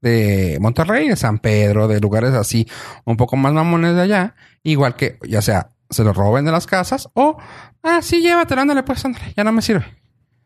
de 0.00 0.58
Monterrey, 0.60 1.08
de 1.08 1.16
San 1.16 1.38
Pedro, 1.38 1.88
de 1.88 2.00
lugares 2.00 2.34
así, 2.34 2.68
un 3.04 3.16
poco 3.16 3.36
más 3.36 3.52
mamones 3.52 3.94
de 3.94 4.02
allá, 4.02 4.34
igual 4.62 4.96
que, 4.96 5.18
ya 5.26 5.42
sea, 5.42 5.72
se 5.90 6.04
lo 6.04 6.12
roben 6.12 6.44
de 6.44 6.52
las 6.52 6.66
casas 6.66 7.08
o, 7.14 7.38
ah, 7.82 8.00
sí, 8.02 8.20
llévatelo, 8.20 8.60
ándale, 8.62 8.82
pues, 8.82 9.04
ándale, 9.04 9.32
ya 9.36 9.44
no 9.44 9.52
me 9.52 9.62
sirve. 9.62 9.84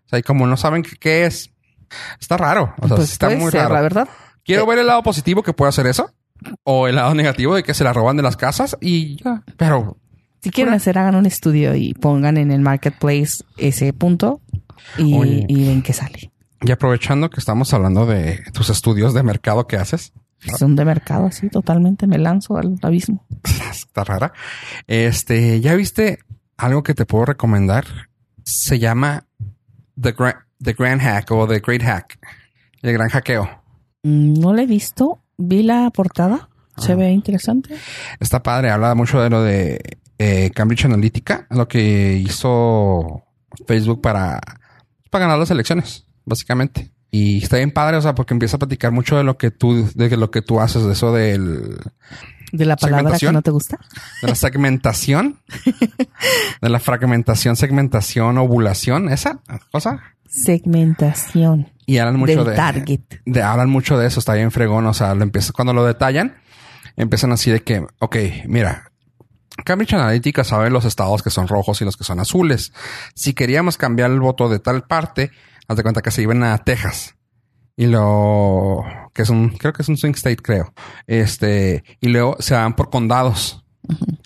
O 0.06 0.09
sea, 0.09 0.19
y 0.19 0.23
como 0.23 0.47
no 0.47 0.56
saben 0.56 0.83
qué, 0.83 1.25
es, 1.27 1.50
está 2.21 2.37
raro. 2.37 2.75
O 2.81 2.87
sea, 2.89 2.97
pues 2.97 3.12
está 3.12 3.31
muy 3.31 3.50
ser, 3.50 3.62
raro. 3.62 3.75
la 3.75 3.81
verdad. 3.81 4.09
Quiero 4.44 4.67
ver 4.67 4.79
el 4.79 4.87
lado 4.87 5.03
positivo 5.03 5.43
que 5.43 5.53
puede 5.53 5.71
hacer 5.71 5.87
eso 5.87 6.11
o 6.65 6.89
el 6.89 6.97
lado 6.97 7.15
negativo 7.15 7.55
de 7.55 7.62
que 7.62 7.75
se 7.75 7.85
la 7.85 7.93
roban 7.93 8.17
de 8.17 8.23
las 8.23 8.37
casas 8.37 8.77
y 8.81 9.23
ya. 9.23 9.43
Pero 9.56 9.97
Si 10.43 10.50
quieren 10.50 10.75
hacer, 10.75 10.99
hagan 10.99 11.15
un 11.15 11.27
estudio 11.27 11.75
y 11.77 11.94
pongan 11.94 12.37
en 12.37 12.50
el 12.50 12.61
marketplace 12.61 13.44
ese 13.56 13.93
punto 13.93 14.41
y, 14.99 15.15
Oye. 15.17 15.47
y 15.49 15.67
ven 15.69 15.83
qué 15.83 15.93
sale. 15.93 16.33
y 16.61 16.71
aprovechando 16.73 17.31
que 17.31 17.39
estamos 17.39 17.73
hablando 17.73 18.05
de 18.06 18.43
tus 18.53 18.69
estudios 18.71 19.15
de 19.15 19.23
mercado 19.23 19.67
que 19.69 19.77
haces, 19.77 20.12
Son 20.59 20.75
de 20.77 20.85
mercado 20.85 21.27
así, 21.27 21.49
totalmente 21.49 22.06
me 22.06 22.19
lanzo 22.19 22.56
al 22.56 22.77
abismo. 22.83 23.25
está 23.71 24.05
rara. 24.05 24.33
Este, 24.87 25.61
¿ya 25.61 25.75
viste 25.75 26.19
algo 26.56 26.83
que 26.83 26.94
te 26.94 27.06
puedo 27.06 27.25
recomendar? 27.27 27.85
Se 28.44 28.79
llama 28.79 29.27
The, 30.00 30.15
Gra- 30.17 30.44
The 30.62 30.73
Grand 30.75 31.00
Hack 31.00 31.31
o 31.31 31.47
The 31.47 31.61
Great 31.61 31.83
Hack. 31.83 32.19
El 32.83 32.93
gran 32.94 33.09
hackeo. 33.09 33.49
Mm, 34.03 34.35
No 34.41 34.53
lo 34.53 34.61
he 34.62 34.67
visto. 34.67 35.23
Vi 35.39 35.62
la 35.62 35.91
portada. 35.91 36.49
Se 36.77 36.93
Ah. 36.93 36.97
ve 36.97 37.11
interesante. 37.12 37.77
Está 38.19 38.43
padre, 38.43 38.71
habla 38.71 38.94
mucho 38.94 39.21
de 39.21 39.31
lo 39.31 39.43
de 39.43 39.99
eh, 40.19 40.50
Cambridge 40.55 40.85
Analytica, 40.87 41.47
lo 41.50 41.69
que 41.69 42.15
hizo 42.17 43.23
Facebook 43.67 44.00
para, 44.00 44.41
para 45.11 45.25
ganar 45.27 45.39
las 45.39 45.50
elecciones, 45.50 46.06
básicamente. 46.25 46.91
Y 47.14 47.43
está 47.43 47.59
bien 47.59 47.70
padre, 47.70 47.99
o 47.99 48.00
sea, 48.00 48.14
porque 48.14 48.32
empieza 48.32 48.56
a 48.56 48.59
platicar 48.59 48.91
mucho 48.91 49.17
de 49.19 49.23
lo 49.23 49.37
que 49.37 49.50
tú, 49.50 49.87
de 49.94 50.17
lo 50.17 50.31
que 50.31 50.41
tú 50.43 50.61
haces, 50.61 50.82
de 50.85 50.93
eso 50.94 51.12
del, 51.12 51.76
De 52.53 52.64
la 52.64 52.75
palabra 52.76 53.19
que 53.19 53.31
no 53.31 53.43
te 53.43 53.50
gusta. 53.50 53.79
de 54.23 54.29
la 54.29 54.35
segmentación, 54.35 55.38
de 56.62 56.69
la 56.70 56.81
fragmentación, 56.81 57.55
segmentación, 57.56 58.38
ovulación, 58.38 59.11
esa 59.11 59.41
cosa. 59.70 60.03
Segmentación 60.26 61.70
Y 61.85 61.99
hablan 61.99 62.17
mucho 62.19 62.44
del 62.44 62.53
de, 62.53 62.56
target. 62.56 63.00
de- 63.26 63.43
hablan 63.43 63.69
mucho 63.69 63.99
de 63.99 64.06
eso, 64.06 64.19
está 64.20 64.32
bien 64.35 64.50
fregón, 64.50 64.87
o 64.87 64.94
sea, 64.94 65.15
lo 65.15 65.23
empieza, 65.23 65.53
cuando 65.53 65.75
lo 65.75 65.85
detallan, 65.85 66.37
empiezan 66.97 67.32
así 67.32 67.50
de 67.50 67.62
que, 67.62 67.85
ok, 67.99 68.17
mira, 68.47 68.91
Cambridge 69.67 69.93
Analytica 69.93 70.44
sabe 70.44 70.70
los 70.70 70.87
estados 70.87 71.23
que 71.23 71.29
son 71.31 71.47
rojos 71.47 71.82
y 71.82 71.85
los 71.85 71.99
que 71.99 72.05
son 72.05 72.20
azules. 72.20 72.73
Si 73.15 73.35
queríamos 73.35 73.76
cambiar 73.76 74.11
el 74.11 74.20
voto 74.20 74.49
de 74.49 74.58
tal 74.61 74.85
parte, 74.85 75.31
haz 75.72 75.76
de 75.76 75.82
cuenta 75.82 76.02
que 76.02 76.10
se 76.10 76.22
iban 76.22 76.42
a 76.42 76.58
Texas. 76.58 77.16
Y 77.76 77.86
lo 77.86 78.84
que 79.12 79.22
es 79.22 79.30
un, 79.30 79.50
creo 79.50 79.72
que 79.72 79.82
es 79.82 79.88
un 79.88 79.96
swing 79.96 80.12
state, 80.12 80.36
creo. 80.36 80.72
Este, 81.06 81.84
y 82.00 82.08
luego 82.08 82.36
se 82.38 82.54
van 82.54 82.76
por 82.76 82.90
condados. 82.90 83.64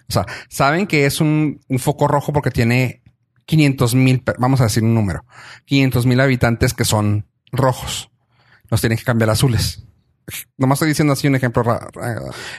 O 0.08 0.12
sea, 0.12 0.26
saben 0.48 0.86
que 0.86 1.06
es 1.06 1.20
un, 1.20 1.60
un 1.68 1.78
foco 1.78 2.08
rojo 2.08 2.32
porque 2.32 2.50
tiene 2.50 3.02
500 3.46 3.94
mil, 3.94 4.22
vamos 4.38 4.60
a 4.60 4.64
decir 4.64 4.82
un 4.82 4.94
número, 4.94 5.24
500 5.64 6.06
mil 6.06 6.20
habitantes 6.20 6.74
que 6.74 6.84
son 6.84 7.26
rojos. 7.52 8.10
Los 8.68 8.80
tienen 8.80 8.98
que 8.98 9.04
cambiar 9.04 9.30
a 9.30 9.34
azules. 9.34 9.86
Nomás 10.56 10.76
estoy 10.76 10.88
diciendo 10.88 11.12
así 11.12 11.28
un 11.28 11.36
ejemplo. 11.36 11.62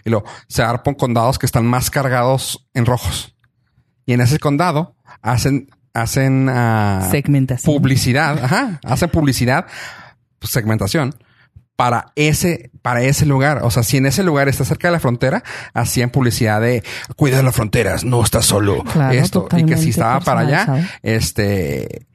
Y 0.05 0.09
luego 0.09 0.25
se 0.47 0.63
por 0.83 0.95
condados 0.95 1.37
que 1.37 1.45
están 1.45 1.65
más 1.65 1.89
cargados 1.89 2.67
en 2.73 2.85
rojos. 2.85 3.35
Y 4.05 4.13
en 4.13 4.21
ese 4.21 4.39
condado 4.39 4.95
hacen, 5.21 5.69
hacen 6.01 6.47
ah, 6.49 7.07
Segmentación. 7.11 7.73
publicidad, 7.75 8.39
ajá, 8.43 8.79
hacen 8.83 9.09
publicidad, 9.09 9.65
pues, 10.39 10.51
segmentación 10.51 11.15
para 11.77 12.11
ese, 12.15 12.71
para 12.81 13.03
ese 13.03 13.25
lugar. 13.25 13.61
O 13.63 13.71
sea, 13.71 13.83
si 13.83 13.97
en 13.97 14.07
ese 14.07 14.23
lugar 14.23 14.49
está 14.49 14.65
cerca 14.65 14.89
de 14.89 14.93
la 14.93 14.99
frontera, 14.99 15.43
hacían 15.73 16.09
publicidad 16.09 16.59
de 16.59 16.83
cuida 17.15 17.41
las 17.43 17.55
fronteras, 17.55 18.03
no 18.03 18.21
estás 18.23 18.45
solo. 18.45 18.83
Claro, 18.83 19.13
Esto. 19.13 19.47
Y 19.55 19.63
que 19.63 19.77
si 19.77 19.91
estaba 19.91 20.19
para 20.19 20.41
allá, 20.41 20.89
este, 21.03 22.07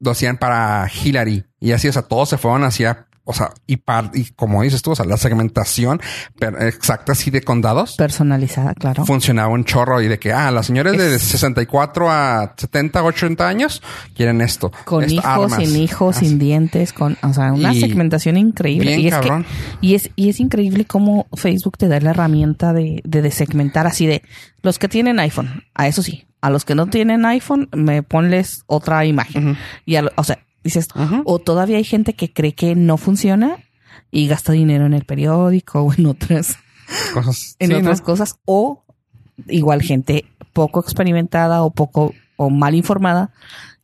lo 0.00 0.10
hacían 0.10 0.36
para 0.36 0.90
Hillary. 0.92 1.44
Y 1.60 1.72
así, 1.72 1.88
o 1.88 1.92
sea, 1.92 2.02
todos 2.02 2.28
se 2.28 2.38
fueron 2.38 2.64
hacia, 2.64 3.06
o 3.24 3.32
sea, 3.32 3.50
y, 3.66 3.76
par- 3.78 4.10
y 4.14 4.24
como 4.36 4.62
dices 4.62 4.82
tú, 4.82 4.90
o 4.92 4.96
sea, 4.96 5.04
la 5.06 5.16
segmentación 5.16 6.00
per- 6.38 6.56
exacta 6.62 7.12
así 7.12 7.30
de 7.30 7.40
condados 7.42 7.96
Personalizada, 7.96 8.74
claro. 8.74 9.04
funcionaba 9.06 9.48
un 9.52 9.64
chorro 9.64 10.00
y 10.02 10.08
de 10.08 10.18
que, 10.18 10.32
ah, 10.32 10.50
las 10.50 10.66
señores 10.66 10.96
de 10.98 11.18
64 11.18 12.10
a 12.10 12.54
70, 12.56 13.02
80 13.02 13.48
años 13.48 13.82
quieren 14.14 14.40
esto. 14.40 14.70
Con 14.84 15.04
Esto, 15.04 15.14
hijos, 15.16 15.52
armas. 15.52 15.68
sin 15.68 15.76
hijos, 15.82 16.16
Así. 16.16 16.28
sin 16.28 16.38
dientes, 16.38 16.92
con, 16.92 17.16
o 17.22 17.32
sea, 17.32 17.52
una 17.52 17.72
Y 17.72 17.80
segmentación 17.80 18.36
increíble. 18.36 18.90
bien 18.90 19.00
y 19.00 19.06
es 19.08 19.14
cabrón. 19.14 19.44
que, 19.44 19.86
y 19.86 19.94
es, 19.94 20.10
y 20.16 20.28
es 20.28 20.40
increíble 20.40 20.84
cómo 20.84 21.26
Facebook 21.34 21.78
te 21.78 21.88
da 21.88 21.98
la 22.00 22.10
herramienta 22.10 22.72
de, 22.72 23.00
de, 23.04 23.22
de 23.22 23.30
segmentar 23.30 23.86
así 23.86 24.06
de 24.06 24.22
los 24.62 24.78
que 24.78 24.88
tienen 24.88 25.18
iPhone, 25.20 25.64
a 25.74 25.88
eso 25.88 26.02
sí, 26.02 26.26
a 26.40 26.50
los 26.50 26.64
que 26.64 26.74
no 26.74 26.86
tienen 26.88 27.24
iPhone, 27.24 27.68
me 27.74 28.02
ponles 28.02 28.64
otra 28.66 29.04
imagen. 29.06 29.56
Y 29.86 29.96
a 29.96 30.04
o 30.16 30.24
sea, 30.24 30.38
dices, 30.64 30.88
Ujú. 30.94 31.22
o 31.24 31.38
todavía 31.38 31.76
hay 31.76 31.84
gente 31.84 32.14
que 32.14 32.32
cree 32.32 32.54
que 32.54 32.74
no 32.74 32.96
funciona 32.96 33.58
y 34.10 34.26
gasta 34.26 34.52
dinero 34.52 34.86
en 34.86 34.94
el 34.94 35.04
periódico 35.04 35.80
o 35.82 35.92
en 35.94 36.06
otras, 36.06 36.56
Cosas. 37.12 37.56
en 37.58 37.68
sí, 37.70 37.74
otras 37.74 38.00
¿no? 38.00 38.04
cosas, 38.06 38.36
o 38.44 38.82
igual 39.48 39.82
gente 39.82 40.24
poco 40.52 40.80
experimentada 40.80 41.62
o 41.62 41.70
poco 41.70 42.14
o 42.36 42.50
mal 42.50 42.74
informada 42.74 43.32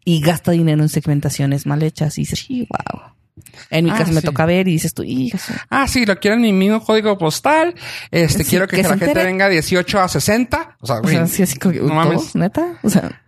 y 0.04 0.20
gasta 0.20 0.50
dinero 0.52 0.82
en 0.82 0.88
segmentaciones 0.88 1.66
mal 1.66 1.82
hechas 1.82 2.18
y 2.18 2.22
dices, 2.22 2.40
sí, 2.40 2.66
wow. 2.68 3.02
En 3.70 3.84
mi 3.86 3.90
Ah, 3.90 3.98
caso 3.98 4.12
me 4.12 4.20
toca 4.22 4.44
ver 4.44 4.68
y 4.68 4.72
dices 4.72 4.92
tú, 4.92 5.02
hijo, 5.02 5.38
Ah, 5.70 5.88
sí, 5.88 6.04
lo 6.04 6.18
quiero 6.18 6.36
en 6.36 6.42
mi 6.42 6.52
mismo 6.52 6.84
código 6.84 7.16
postal. 7.16 7.74
Este, 8.10 8.44
Sí, 8.44 8.50
quiero 8.50 8.68
que, 8.68 8.76
que 8.76 8.82
la 8.82 8.98
gente 8.98 9.14
venga 9.24 9.48
18 9.48 9.98
a 10.00 10.08
60. 10.08 10.76
O 10.80 10.86
sea, 10.86 10.96
o 11.00 11.08
sea, 11.08 11.26
sí, 11.26 11.42
así 11.42 11.58
como, 11.58 11.74
no 11.74 11.94
mames. 11.94 12.34
¿Neta? 12.34 12.78
O 12.82 12.90
sea, 12.90 13.22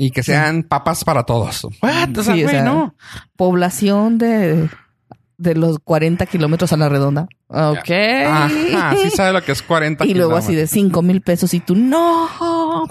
Y 0.00 0.12
que 0.12 0.22
sean 0.22 0.62
papas 0.62 1.02
para 1.04 1.24
todos. 1.24 1.64
What? 1.82 2.16
O 2.16 2.22
sea, 2.22 2.34
Sí, 2.34 2.44
o 2.44 2.48
sea, 2.48 2.62
no. 2.62 2.94
población 3.36 4.16
de, 4.16 4.70
de 5.38 5.54
los 5.56 5.80
40 5.80 6.24
kilómetros 6.26 6.72
a 6.72 6.76
la 6.76 6.88
redonda. 6.88 7.26
Ok. 7.50 7.90
Ajá, 7.90 8.94
sí 9.02 9.10
sabe 9.10 9.32
lo 9.32 9.42
que 9.42 9.52
es 9.52 9.62
40 9.62 10.04
y 10.04 10.12
luego 10.14 10.36
así 10.36 10.54
de 10.54 10.66
5 10.66 11.00
mil 11.02 11.22
pesos 11.22 11.54
y 11.54 11.60
tú, 11.60 11.74
no, 11.74 12.28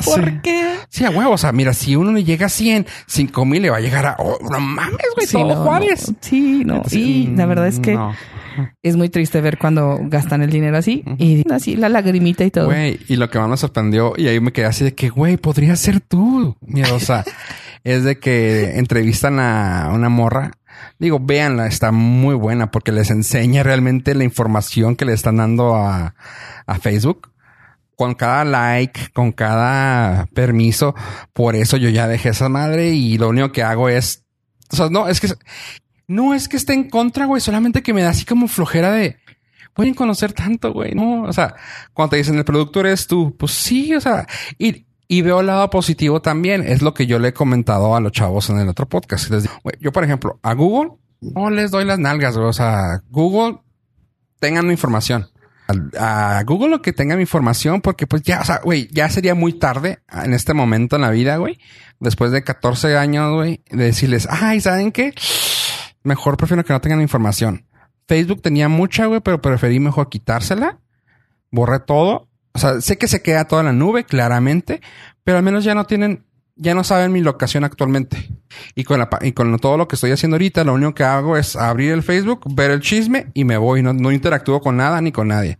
¿por 0.03 0.25
Sí. 0.25 0.39
qué? 0.41 0.75
Sí, 0.89 1.05
a 1.05 1.11
huevo. 1.11 1.31
O 1.33 1.37
sea, 1.37 1.51
mira, 1.51 1.73
si 1.73 1.95
uno 1.95 2.11
le 2.11 2.23
llega 2.23 2.47
a 2.47 2.49
100, 2.49 2.87
5 3.05 3.45
mil 3.45 3.61
le 3.61 3.69
va 3.69 3.77
a 3.77 3.81
llegar 3.81 4.05
a... 4.07 4.15
Oh, 4.17 4.37
no 4.49 4.59
mames, 4.59 4.97
güey, 5.15 5.27
Sí, 5.27 5.33
todo 5.33 5.47
no, 5.55 5.63
Juárez. 5.63 6.09
no. 6.09 6.17
Sí, 6.21 6.63
no. 6.65 6.83
Sí, 6.87 7.31
la 7.35 7.45
verdad 7.45 7.67
es 7.67 7.79
que 7.79 7.93
No. 7.93 8.15
es 8.81 8.95
muy 8.95 9.09
triste 9.09 9.41
ver 9.41 9.59
cuando 9.59 9.99
gastan 10.03 10.41
el 10.41 10.49
dinero 10.49 10.77
así 10.77 11.03
y 11.19 11.43
así 11.53 11.75
la 11.75 11.89
lagrimita 11.89 12.43
y 12.43 12.49
todo. 12.49 12.65
Güey, 12.65 12.99
y 13.07 13.15
lo 13.17 13.29
que 13.29 13.37
más 13.37 13.49
me 13.49 13.57
sorprendió, 13.57 14.13
y 14.17 14.27
ahí 14.27 14.39
me 14.39 14.51
quedé 14.53 14.65
así 14.65 14.83
de 14.83 14.95
que, 14.95 15.09
güey, 15.09 15.37
podría 15.37 15.75
ser 15.75 15.99
tú, 16.01 16.57
miedosa. 16.61 17.23
es 17.83 18.03
de 18.03 18.17
que 18.17 18.79
entrevistan 18.79 19.39
a 19.39 19.91
una 19.93 20.09
morra. 20.09 20.51
Digo, 20.99 21.19
véanla, 21.19 21.67
está 21.67 21.91
muy 21.91 22.35
buena 22.35 22.71
porque 22.71 22.91
les 22.91 23.09
enseña 23.11 23.63
realmente 23.63 24.15
la 24.15 24.23
información 24.23 24.95
que 24.95 25.05
le 25.05 25.13
están 25.13 25.37
dando 25.37 25.75
a, 25.75 26.15
a 26.65 26.79
Facebook. 26.79 27.31
Con 27.95 28.13
cada 28.13 28.45
like, 28.45 29.09
con 29.13 29.31
cada 29.31 30.27
permiso. 30.27 30.93
Por 31.33 31.55
eso 31.55 31.77
yo 31.77 31.89
ya 31.89 32.07
dejé 32.07 32.29
esa 32.29 32.47
madre 32.47 32.89
y 32.89 33.17
lo 33.17 33.29
único 33.29 33.51
que 33.51 33.63
hago 33.63 33.89
es... 33.89 34.23
O 34.71 34.75
sea, 34.75 34.89
no, 34.89 35.07
es 35.07 35.19
que... 35.19 35.29
No 36.07 36.33
es 36.33 36.47
que 36.47 36.57
esté 36.57 36.73
en 36.73 36.89
contra, 36.89 37.25
güey. 37.25 37.41
Solamente 37.41 37.81
que 37.83 37.93
me 37.93 38.03
da 38.03 38.11
así 38.11 38.23
como 38.23 38.47
flojera 38.47 38.91
de... 38.91 39.17
Pueden 39.73 39.93
conocer 39.93 40.33
tanto, 40.33 40.73
güey. 40.73 40.95
No, 40.95 41.23
o 41.23 41.33
sea, 41.33 41.55
cuando 41.93 42.11
te 42.11 42.17
dicen 42.17 42.35
el 42.37 42.45
productor 42.45 42.87
eres 42.87 43.05
tú, 43.05 43.35
pues 43.37 43.51
sí, 43.51 43.93
o 43.93 44.01
sea, 44.01 44.25
y, 44.57 44.87
y 45.07 45.21
veo 45.21 45.39
el 45.39 45.47
lado 45.47 45.69
positivo 45.69 46.21
también. 46.21 46.63
Es 46.67 46.81
lo 46.81 46.93
que 46.93 47.07
yo 47.07 47.19
le 47.19 47.29
he 47.29 47.33
comentado 47.33 47.95
a 47.95 47.99
los 47.99 48.11
chavos 48.11 48.49
en 48.49 48.59
el 48.59 48.67
otro 48.67 48.87
podcast. 48.87 49.31
Yo, 49.79 49.91
por 49.91 50.03
ejemplo, 50.03 50.39
a 50.41 50.53
Google 50.53 50.91
no 51.21 51.49
les 51.49 51.71
doy 51.71 51.85
las 51.85 51.99
nalgas, 51.99 52.37
güey. 52.37 52.47
O 52.47 52.53
sea, 52.53 53.01
Google 53.09 53.59
tengan 54.39 54.67
mi 54.67 54.73
información. 54.73 55.29
A, 55.99 56.41
Google 56.45 56.69
lo 56.69 56.81
que 56.81 56.93
tenga 56.93 57.15
mi 57.15 57.21
información, 57.21 57.81
porque 57.81 58.07
pues 58.07 58.21
ya, 58.23 58.39
o 58.39 58.45
sea, 58.45 58.61
güey, 58.63 58.87
ya 58.91 59.09
sería 59.09 59.35
muy 59.35 59.53
tarde 59.53 59.99
en 60.11 60.33
este 60.33 60.53
momento 60.53 60.95
en 60.95 61.01
la 61.01 61.11
vida, 61.11 61.37
güey. 61.37 61.59
Después 61.99 62.31
de 62.31 62.43
14 62.43 62.97
años, 62.97 63.33
güey, 63.33 63.61
de 63.69 63.85
decirles, 63.85 64.27
ay, 64.29 64.61
¿saben 64.61 64.91
qué? 64.91 65.13
Mejor 66.03 66.37
prefiero 66.37 66.63
que 66.63 66.73
no 66.73 66.81
tengan 66.81 67.01
información. 67.01 67.65
Facebook 68.07 68.41
tenía 68.41 68.69
mucha, 68.69 69.07
güey, 69.07 69.19
pero 69.19 69.41
preferí 69.41 69.79
mejor 69.79 70.07
quitársela. 70.09 70.79
Borré 71.51 71.79
todo. 71.79 72.26
O 72.57 72.59
sea, 72.59 72.81
sé 72.81 72.97
que 72.97 73.07
se 73.07 73.21
queda 73.21 73.45
toda 73.45 73.61
la 73.61 73.71
nube, 73.71 74.03
claramente, 74.03 74.81
pero 75.23 75.37
al 75.37 75.43
menos 75.43 75.63
ya 75.63 75.75
no 75.75 75.85
tienen, 75.85 76.25
ya 76.55 76.73
no 76.73 76.83
saben 76.83 77.11
mi 77.11 77.21
locación 77.21 77.63
actualmente. 77.63 78.31
Y 78.73 78.83
con 78.83 78.97
la, 78.97 79.07
y 79.21 79.33
con 79.33 79.55
todo 79.59 79.77
lo 79.77 79.87
que 79.87 79.93
estoy 79.93 80.09
haciendo 80.09 80.37
ahorita, 80.37 80.63
lo 80.63 80.73
único 80.73 80.95
que 80.95 81.03
hago 81.03 81.37
es 81.37 81.55
abrir 81.55 81.91
el 81.91 82.01
Facebook, 82.01 82.45
ver 82.55 82.71
el 82.71 82.81
chisme 82.81 83.27
y 83.35 83.43
me 83.43 83.57
voy. 83.57 83.83
No, 83.83 83.93
no 83.93 84.11
interactúo 84.11 84.59
con 84.59 84.75
nada 84.75 84.99
ni 85.01 85.11
con 85.11 85.27
nadie. 85.27 85.59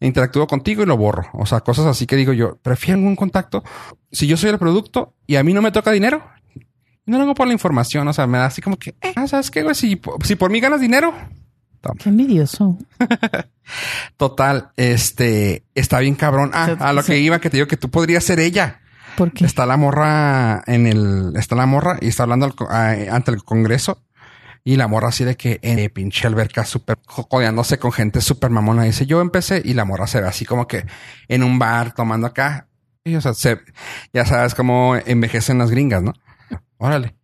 Interactúo 0.00 0.48
contigo 0.48 0.82
y 0.82 0.86
lo 0.86 0.96
borro. 0.96 1.30
O 1.34 1.46
sea, 1.46 1.60
cosas 1.60 1.86
así 1.86 2.08
que 2.08 2.16
digo 2.16 2.32
yo, 2.32 2.56
prefiero 2.56 2.98
un 2.98 3.14
contacto. 3.14 3.62
Si 4.10 4.26
yo 4.26 4.36
soy 4.36 4.50
el 4.50 4.58
producto 4.58 5.14
y 5.28 5.36
a 5.36 5.44
mí 5.44 5.54
no 5.54 5.62
me 5.62 5.70
toca 5.70 5.92
dinero, 5.92 6.24
no 7.06 7.18
lo 7.18 7.22
hago 7.22 7.34
por 7.36 7.46
la 7.46 7.52
información. 7.52 8.08
O 8.08 8.12
sea, 8.12 8.26
me 8.26 8.38
da 8.38 8.46
así 8.46 8.60
como 8.60 8.80
que, 8.80 8.96
eh, 9.00 9.14
¿sabes 9.28 9.48
qué, 9.52 9.62
güey? 9.62 9.76
Si, 9.76 10.00
si 10.24 10.34
por 10.34 10.50
mí 10.50 10.58
ganas 10.58 10.80
dinero, 10.80 11.14
Qué 11.98 12.08
envidioso. 12.08 12.78
Total, 14.16 14.70
este 14.76 15.64
está 15.74 15.98
bien 16.00 16.14
cabrón. 16.14 16.50
Ah, 16.54 16.76
a 16.78 16.92
lo 16.92 17.02
que 17.02 17.18
iba, 17.18 17.40
que 17.40 17.50
te 17.50 17.56
digo 17.56 17.66
que 17.66 17.76
tú 17.76 17.90
podrías 17.90 18.24
ser 18.24 18.40
ella. 18.40 18.80
Porque 19.16 19.44
Está 19.44 19.66
la 19.66 19.76
morra 19.76 20.62
en 20.66 20.86
el, 20.86 21.32
está 21.36 21.54
la 21.54 21.66
morra 21.66 21.98
y 22.00 22.08
está 22.08 22.22
hablando 22.22 22.46
al 22.46 22.54
ah, 22.70 22.94
ante 23.10 23.30
el 23.30 23.42
Congreso. 23.44 24.02
Y 24.64 24.76
la 24.76 24.86
morra 24.86 25.08
así 25.08 25.24
de 25.24 25.36
que 25.36 25.58
en 25.62 25.80
eh, 25.80 25.90
pinche 25.90 26.26
alberca 26.28 26.64
súper 26.64 26.98
codeándose 27.28 27.78
con 27.78 27.90
gente 27.90 28.20
súper 28.20 28.50
mamona. 28.50 28.84
Dice, 28.84 29.06
yo 29.06 29.20
empecé 29.20 29.60
y 29.64 29.74
la 29.74 29.84
morra 29.84 30.06
se 30.06 30.20
ve 30.20 30.28
así 30.28 30.44
como 30.44 30.68
que 30.68 30.86
en 31.26 31.42
un 31.42 31.58
bar 31.58 31.92
tomando 31.94 32.28
acá. 32.28 32.68
Y, 33.04 33.16
o 33.16 33.20
sea, 33.20 33.34
se, 33.34 33.58
ya 34.12 34.24
sabes 34.24 34.54
cómo 34.54 34.94
envejecen 35.04 35.58
las 35.58 35.72
gringas, 35.72 36.02
¿no? 36.02 36.14
Órale. 36.78 37.16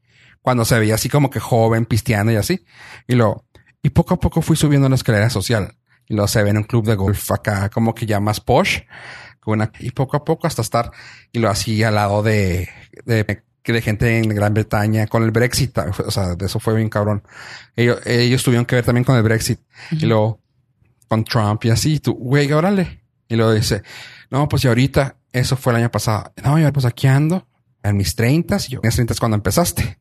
Cuando 0.43 0.65
se 0.65 0.79
veía 0.79 0.97
así 0.97 1.09
como 1.09 1.31
que 1.31 1.39
joven, 1.39 1.87
pisteando 1.87 2.33
y 2.33 2.37
así. 2.37 2.65
Y 3.07 3.15
lo, 3.15 3.45
y 3.89 3.91
poco 3.91 4.15
a 4.15 4.21
poco 4.21 4.43
fui 4.43 4.57
subiendo 4.57 4.89
la 4.89 4.95
escalera 4.97 5.31
social. 5.31 5.75
Y 6.07 6.15
luego 6.15 6.29
se 6.29 6.43
ve 6.43 6.51
en 6.51 6.59
un 6.59 6.65
club 6.65 6.87
de 6.87 6.95
golf 6.95 7.31
acá, 7.33 7.69
como 7.71 7.95
que 7.95 8.07
ya 8.07 8.21
más 8.21 8.41
posh. 8.41 8.81
con 9.41 9.55
una- 9.61 9.73
y 9.81 9.93
poco 9.93 10.17
a 10.19 10.25
poco 10.25 10.47
hasta 10.47 10.61
estar, 10.61 10.91
y 11.33 11.39
lo 11.39 11.49
así 11.49 11.83
al 11.83 11.95
lado 11.95 12.23
de, 12.23 12.69
de, 13.07 13.25
de 13.65 13.83
gente 13.83 14.19
en 14.19 14.29
Gran 14.29 14.53
Bretaña 14.53 15.07
con 15.07 15.23
el 15.23 15.31
Brexit. 15.31 15.77
O 16.07 16.11
sea, 16.11 16.35
de 16.35 16.45
eso 16.47 16.61
fue 16.61 16.75
bien 16.77 16.91
cabrón. 16.91 17.23
Ellos, 17.75 17.99
ellos 18.07 18.43
tuvieron 18.43 18.67
que 18.67 18.75
ver 18.75 18.85
también 18.85 19.05
con 19.05 19.17
el 19.17 19.23
Brexit. 19.23 19.61
Y 19.91 20.05
luego 20.07 20.41
con 21.09 21.25
Trump 21.25 21.65
y 21.65 21.71
así. 21.71 21.95
Y 21.95 22.01
tú, 22.01 22.13
güey, 22.15 22.53
órale. 22.53 23.01
Y 23.29 23.37
luego 23.37 23.53
dice, 23.55 23.83
no, 24.31 24.49
pues 24.49 24.65
y 24.65 24.69
ahorita, 24.69 25.17
eso 25.33 25.57
fue 25.57 25.73
el 25.73 25.79
año 25.79 25.91
pasado. 25.91 26.31
No, 26.45 26.59
yo 26.59 26.71
pues 26.73 26.85
aquí 26.85 27.07
ando 27.07 27.47
en 27.83 27.97
mis 27.97 28.15
30 28.17 28.57
y 28.69 28.73
yo 28.73 28.81
en 28.83 28.89
mis 28.89 28.95
30 28.97 29.15
es 29.15 29.21
cuando 29.21 29.37
empezaste. 29.37 29.99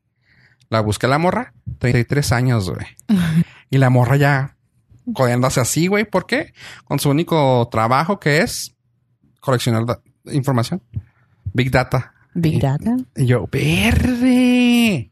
La 0.70 0.82
busqué 0.82 1.08
la 1.08 1.20
morra, 1.20 1.54
33 1.80 2.32
años, 2.34 2.70
güey. 2.70 2.86
y 3.70 3.78
la 3.78 3.90
morra 3.90 4.18
ya 4.18 4.58
codeándose 5.14 5.60
así, 5.60 5.88
güey. 5.88 6.06
¿Por 6.06 6.26
qué? 6.26 6.54
Con 6.86 7.00
su 7.00 7.10
único 7.10 7.68
trabajo 7.72 8.20
que 8.20 8.42
es 8.42 8.76
coleccionar 9.40 9.84
información. 10.32 10.82
Big 11.54 11.72
Data. 11.72 12.14
Big 12.34 12.62
Data. 12.62 12.96
Y 13.16 13.26
yo, 13.26 13.48
verde. 13.52 15.10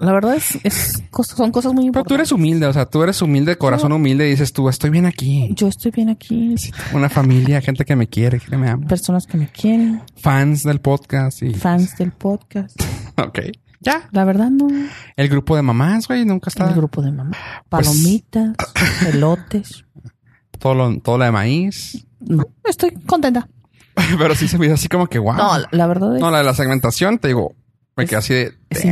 La 0.00 0.12
verdad 0.12 0.34
es, 0.34 0.58
es 0.64 1.02
son 1.36 1.52
cosas 1.52 1.72
muy 1.72 1.84
Pero 1.84 1.86
importantes. 1.86 2.08
tú 2.08 2.14
eres 2.14 2.32
humilde, 2.32 2.66
o 2.66 2.72
sea, 2.72 2.86
tú 2.86 3.02
eres 3.04 3.22
humilde, 3.22 3.56
corazón 3.56 3.92
humilde 3.92 4.26
y 4.26 4.30
dices 4.30 4.52
tú, 4.52 4.68
estoy 4.68 4.90
bien 4.90 5.06
aquí. 5.06 5.48
Yo 5.54 5.68
estoy 5.68 5.92
bien 5.92 6.08
aquí. 6.08 6.56
Una 6.92 7.08
familia, 7.08 7.60
gente 7.60 7.84
que 7.84 7.94
me 7.94 8.08
quiere, 8.08 8.40
que 8.40 8.56
me 8.56 8.68
ama. 8.68 8.84
Personas 8.88 9.26
que 9.26 9.36
me 9.38 9.48
quieren, 9.48 10.02
Fans 10.16 10.64
del 10.64 10.80
podcast 10.80 11.40
y... 11.42 11.54
fans 11.54 11.96
del 11.96 12.12
podcast. 12.12 12.80
Ok. 13.18 13.38
Ya. 13.80 14.08
La 14.12 14.24
verdad 14.24 14.50
no. 14.50 14.68
El 15.16 15.28
grupo 15.28 15.56
de 15.56 15.62
mamás, 15.62 16.08
güey, 16.08 16.24
nunca 16.24 16.48
está... 16.50 16.68
El 16.68 16.74
grupo 16.74 17.02
de 17.02 17.12
mamá. 17.12 17.36
Pues- 17.68 17.86
Palomitas, 17.86 18.54
elotes. 19.12 19.84
Todo 20.58 20.74
lo, 20.74 20.98
todo 21.00 21.18
lo 21.18 21.24
de 21.24 21.32
maíz. 21.32 22.06
No, 22.20 22.44
estoy 22.64 22.92
contenta. 23.06 23.48
Pero 24.18 24.34
sí 24.34 24.48
se 24.48 24.58
me 24.58 24.66
hizo 24.66 24.74
así 24.74 24.88
como 24.88 25.06
que, 25.06 25.18
wow. 25.18 25.34
No, 25.34 25.52
la- 25.70 25.86
verdad 25.86 26.16
es, 26.16 26.20
No, 26.20 26.30
la 26.30 26.38
de 26.38 26.44
la 26.44 26.54
segmentación, 26.54 27.18
te 27.18 27.28
digo, 27.28 27.54
me 27.96 28.06
quedé 28.06 28.16
así 28.16 28.34
de... 28.34 28.54
es. 28.70 28.82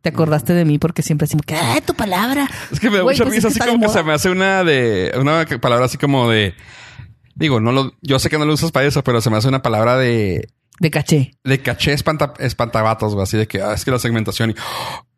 Te 0.00 0.08
acordaste 0.08 0.54
de 0.54 0.64
mí 0.64 0.78
porque 0.78 1.02
siempre 1.02 1.26
decimos 1.26 1.44
que 1.46 1.54
¡ah, 1.54 1.80
tu 1.84 1.94
palabra! 1.94 2.48
Es 2.72 2.80
que 2.80 2.90
me 2.90 2.98
da 2.98 3.04
mucha 3.04 3.24
pues 3.24 3.36
risa, 3.36 3.48
así 3.48 3.58
como 3.60 3.80
que 3.80 3.88
se 3.88 4.02
me 4.02 4.12
hace 4.12 4.30
una 4.30 4.64
de... 4.64 5.12
Una 5.20 5.44
palabra 5.60 5.86
así 5.86 5.98
como 5.98 6.28
de... 6.30 6.54
Digo, 7.34 7.60
no 7.60 7.72
lo... 7.72 7.92
Yo 8.00 8.18
sé 8.18 8.30
que 8.30 8.38
no 8.38 8.44
lo 8.44 8.54
usas 8.54 8.70
para 8.72 8.86
eso, 8.86 9.02
pero 9.04 9.20
se 9.20 9.28
me 9.30 9.36
hace 9.36 9.48
una 9.48 9.60
palabra 9.62 9.96
de... 9.98 10.48
De 10.80 10.90
caché. 10.90 11.32
De 11.44 11.62
caché 11.62 11.92
espanta, 11.92 12.34
espantabatos, 12.38 13.14
güey. 13.14 13.22
Así 13.22 13.36
de 13.36 13.46
que, 13.46 13.62
ah, 13.62 13.74
es 13.74 13.84
que 13.84 13.90
la 13.92 13.98
segmentación 14.00 14.50
y... 14.50 14.54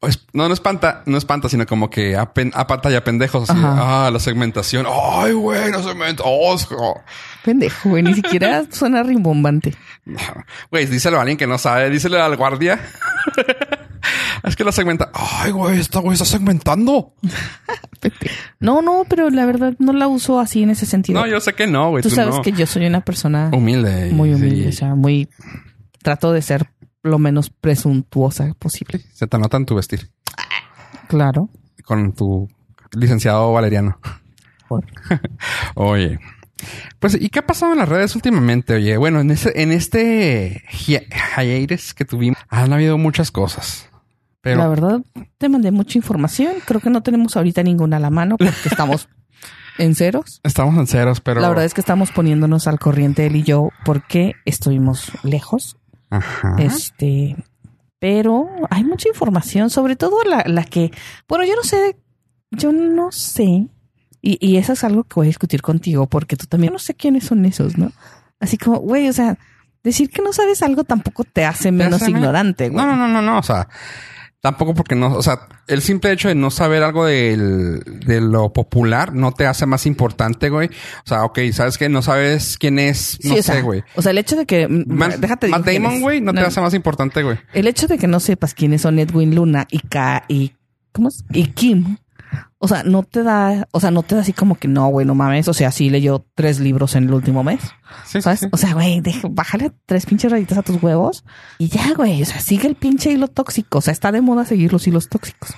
oh, 0.01 0.07
es- 0.09 0.27
no, 0.35 0.49
no 0.49 0.55
espanta, 0.55 1.03
no 1.07 1.17
espanta, 1.17 1.49
sino 1.49 1.65
como 1.67 1.89
que 1.89 2.15
a, 2.17 2.33
pen- 2.35 2.53
a 2.55 2.67
pantalla 2.67 3.03
pendejos. 3.03 3.49
Así 3.49 3.59
de, 3.59 3.67
ah, 3.67 4.11
la 4.13 4.19
segmentación. 4.21 4.87
Ay, 4.89 5.33
güey, 5.33 5.71
la 5.71 5.83
segmentación. 5.83 6.19
Oh, 6.25 6.57
oh. 6.79 7.01
Pendejo, 7.45 7.89
güey. 7.89 8.03
Ni 8.03 8.13
siquiera 8.15 8.65
suena 8.71 9.03
rimbombante. 9.03 9.75
Güey, 10.71 10.87
díselo 10.87 11.17
a 11.17 11.21
alguien 11.23 11.39
que 11.39 11.47
no 11.47 11.57
sabe. 11.59 11.89
Díselo 11.91 12.23
al 12.23 12.37
guardia. 12.37 12.79
es 14.45 14.57
que 14.57 14.65
la 14.65 14.73
segmenta... 14.73 15.11
Ay, 15.15 15.51
güey, 15.53 15.79
esta 15.81 16.01
güey 16.01 16.15
está 16.15 16.25
segmentando. 16.25 17.15
No, 18.61 18.83
no, 18.83 19.05
pero 19.09 19.31
la 19.31 19.47
verdad 19.47 19.75
no 19.81 19.93
la 19.93 20.07
uso 20.07 20.39
así 20.39 20.63
en 20.63 20.71
ese 20.71 20.87
sentido. 20.87 21.19
No, 21.21 21.27
yo 21.27 21.41
sé 21.41 21.55
que 21.55 21.67
no, 21.67 21.91
güey. 21.91 22.03
Tú 22.03 22.11
sabes 22.11 22.37
no. 22.37 22.43
que 22.43 22.53
yo 22.53 22.65
soy 22.67 22.87
una 22.87 23.01
persona 23.01 23.51
Humilde. 23.53 24.11
muy 24.13 24.29
sí. 24.29 24.35
humilde, 24.37 24.69
o 24.69 24.73
sea, 24.73 24.95
muy... 24.95 25.29
Trato 26.03 26.33
de 26.33 26.41
ser 26.41 26.71
lo 27.03 27.19
menos 27.19 27.51
presuntuosa 27.51 28.55
posible. 28.59 29.01
Se 29.13 29.27
te 29.27 29.39
nota 29.39 29.57
en 29.57 29.67
tu 29.67 29.75
vestir. 29.75 30.09
Claro. 31.09 31.51
Con 31.85 32.13
tu 32.13 32.49
licenciado 32.93 33.53
Valeriano. 33.53 33.99
Por- 34.69 34.87
Oye. 35.75 36.21
Pues, 37.01 37.21
¿y 37.21 37.29
qué 37.29 37.41
ha 37.41 37.47
pasado 37.47 37.73
en 37.73 37.79
las 37.79 37.89
redes 37.89 38.15
últimamente? 38.15 38.75
Oye, 38.75 38.97
bueno, 38.99 39.21
en, 39.21 39.31
ese, 39.33 39.53
en 39.61 39.73
este 39.73 40.63
hi- 40.71 41.07
hiatus 41.37 41.93
que 41.93 42.05
tuvimos, 42.05 42.39
han 42.49 42.73
habido 42.73 42.99
muchas 42.99 43.31
cosas. 43.33 43.89
Pero 44.47 44.59
La 44.59 44.69
verdad, 44.69 45.01
te 45.39 45.49
mandé 45.49 45.73
mucha 45.73 45.99
información. 45.99 46.53
Creo 46.65 46.81
que 46.81 46.89
no 46.89 47.03
tenemos 47.03 47.37
ahorita 47.37 47.65
ninguna 47.65 47.97
a 47.97 48.01
la 48.01 48.11
mano 48.11 48.37
porque 48.37 48.69
estamos 48.71 49.09
en 49.79 49.97
ceros. 49.97 50.41
estamos 50.45 50.77
en 50.77 50.87
ceros, 50.87 51.21
pero... 51.21 51.41
La 51.41 51.49
verdad 51.49 51.65
es 51.65 51.75
que 51.75 51.81
estamos 51.81 52.13
poniéndonos 52.13 52.69
al 52.69 52.79
corriente 52.79 53.27
él 53.27 53.35
y 53.35 53.43
yo 53.43 53.71
porque 53.85 54.35
estuvimos 54.45 55.11
lejos. 55.25 55.79
Ajá. 56.11 56.55
Este, 56.61 57.35
pero 57.99 58.49
hay 58.71 58.85
mucha 58.85 59.09
información, 59.09 59.69
sobre 59.69 59.97
todo 59.97 60.23
la, 60.23 60.45
la 60.47 60.63
que, 60.63 60.93
bueno, 61.27 61.45
yo 61.45 61.57
no 61.57 61.65
sé 61.65 61.97
yo 62.53 62.71
no 62.71 63.11
sé. 63.11 63.67
Y, 64.23 64.39
y 64.41 64.59
eso 64.59 64.75
es 64.75 64.85
algo 64.85 65.03
que 65.03 65.15
voy 65.17 65.27
a 65.27 65.29
discutir 65.29 65.61
contigo 65.61 66.07
porque 66.07 66.37
tú 66.37 66.47
también 66.47 66.73
no 66.73 66.79
sé 66.79 66.95
quiénes 66.95 67.25
son 67.25 67.45
esos, 67.47 67.77
¿no? 67.79 67.91
Así 68.39 68.59
como, 68.59 68.79
güey, 68.79 69.09
o 69.09 69.13
sea, 69.13 69.39
decir 69.83 70.09
que 70.09 70.23
no 70.23 70.33
sabes 70.33 70.63
algo 70.63 70.85
tampoco 70.85 71.25
te 71.25 71.45
hace 71.45 71.73
menos 71.73 72.01
hace 72.01 72.13
ignorante, 72.13 72.69
güey. 72.69 72.85
No, 72.85 72.95
no, 72.95 72.97
no, 72.97 73.09
no, 73.09 73.23
no. 73.23 73.41
O 73.41 73.43
sea, 73.43 73.69
tampoco 74.47 74.75
porque 74.75 74.95
no, 74.95 75.13
o 75.13 75.23
sea, 75.25 75.49
el 75.67 75.83
simple 75.83 76.13
hecho 76.13 76.29
de 76.29 76.37
no 76.37 76.53
saber 76.53 76.85
algo 76.85 77.05
del, 77.05 77.81
de 78.07 78.21
lo 78.21 78.53
popular 78.53 79.13
no 79.13 79.33
te 79.33 79.45
hace 79.45 79.67
más 79.67 79.87
importante, 79.87 80.51
güey. 80.51 80.69
O 80.69 81.09
sea, 81.09 81.25
ok, 81.25 81.41
sabes 81.53 81.79
que 81.79 81.89
no 81.89 82.01
sabes 82.01 82.57
quién 82.57 82.79
es, 82.79 83.19
no 83.25 83.33
Sí, 83.35 83.41
o 83.41 83.43
sea, 83.43 83.57
sé, 83.57 83.63
güey. 83.63 83.83
O 83.97 84.03
sea, 84.03 84.13
el 84.13 84.19
hecho 84.19 84.37
de 84.37 84.47
que. 84.47 84.69
Man- 84.69 85.21
déjate 85.21 85.49
Matt 85.49 85.67
Damon, 85.67 86.01
güey, 86.01 86.21
no, 86.21 86.33
te 86.33 86.39
hace 86.39 86.61
más 86.61 86.75
importante, 86.75 87.25
güey. 87.25 87.39
El 87.55 87.67
hecho 87.67 87.89
de 87.89 87.99
que 87.99 88.07
no 88.07 88.21
sepas 88.21 88.55
quiénes 88.55 88.83
son 88.83 89.01
Edwin 89.01 89.35
Luna 89.35 89.67
y 89.69 89.81
Ka 89.81 90.23
y 90.29 90.53
¿cómo 90.93 91.09
es? 91.09 91.25
y 91.33 91.49
Kim, 91.49 91.97
o 92.59 92.69
sea, 92.69 92.83
no 92.83 93.03
te 93.03 93.23
da, 93.23 93.69
o 93.73 93.81
sea, 93.81 93.91
no 93.91 94.03
te 94.03 94.15
da 94.15 94.21
así 94.23 94.33
como 94.33 94.57
que 94.57 94.69
no, 94.69 94.89
güey, 94.89 95.07
no 95.07 95.15
mames, 95.15 95.49
o 95.49 95.55
sea, 95.55 95.71
sí 95.73 95.91
leyó 95.91 96.25
tres 96.35 96.61
libros 96.61 96.95
en 96.95 97.05
el 97.05 97.15
último 97.15 97.43
mes, 97.45 97.61
Sí, 98.07 98.21
¿sabes? 98.23 98.41
sí. 98.41 98.47
O 98.53 98.57
sea, 98.57 98.75
güey, 98.75 99.03
bájale 99.31 99.73
tres 99.87 100.07
pinches 100.07 100.31
rayitas 100.33 100.59
a 100.59 100.63
tus 100.63 100.83
huevos 100.83 101.25
y 101.59 101.69
ya, 101.69 101.93
güey, 101.95 102.23
o 102.23 102.27
sea, 102.27 102.41
sigue 102.41 102.69
el 102.69 102.75
pinche 102.75 103.11
hilo 103.11 103.29
tóxico, 103.29 103.79
o 103.79 103.81
sea, 103.81 103.93
está 103.93 104.13
de 104.13 104.21
moda 104.21 104.45
seguir 104.45 104.73
los 104.73 104.87
hilos 104.87 105.09
tóxicos. 105.09 105.51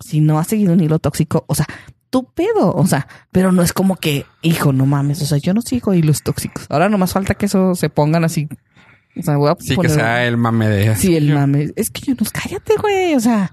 Si 0.00 0.20
no 0.20 0.38
has 0.38 0.46
seguido 0.48 0.72
un 0.72 0.80
hilo 0.80 0.98
tóxico, 0.98 1.44
o 1.46 1.54
sea, 1.54 1.66
tu 2.10 2.24
pedo, 2.24 2.74
o 2.74 2.86
sea, 2.86 3.06
pero 3.30 3.52
no 3.52 3.62
es 3.62 3.72
como 3.72 3.96
que, 3.96 4.26
hijo, 4.42 4.72
no 4.72 4.84
mames, 4.86 5.22
o 5.22 5.26
sea, 5.26 5.38
yo 5.38 5.54
no 5.54 5.62
sigo 5.62 5.94
hilos 5.94 6.22
tóxicos. 6.22 6.66
Ahora 6.68 6.88
nomás 6.88 7.12
falta 7.12 7.34
que 7.34 7.46
eso 7.46 7.74
se 7.74 7.88
pongan 7.88 8.24
así. 8.24 8.48
O 9.16 9.22
sea, 9.22 9.36
voy 9.36 9.50
a 9.50 9.56
Sí, 9.58 9.76
que 9.76 9.88
sea 9.88 10.24
el 10.24 10.36
mame 10.36 10.68
de... 10.68 10.94
Sí, 10.96 11.16
el 11.16 11.32
mame. 11.34 11.72
Es 11.76 11.90
que 11.90 12.00
yo 12.02 12.14
no, 12.14 12.26
cállate, 12.32 12.74
güey. 12.80 13.14
O 13.14 13.20
sea, 13.20 13.52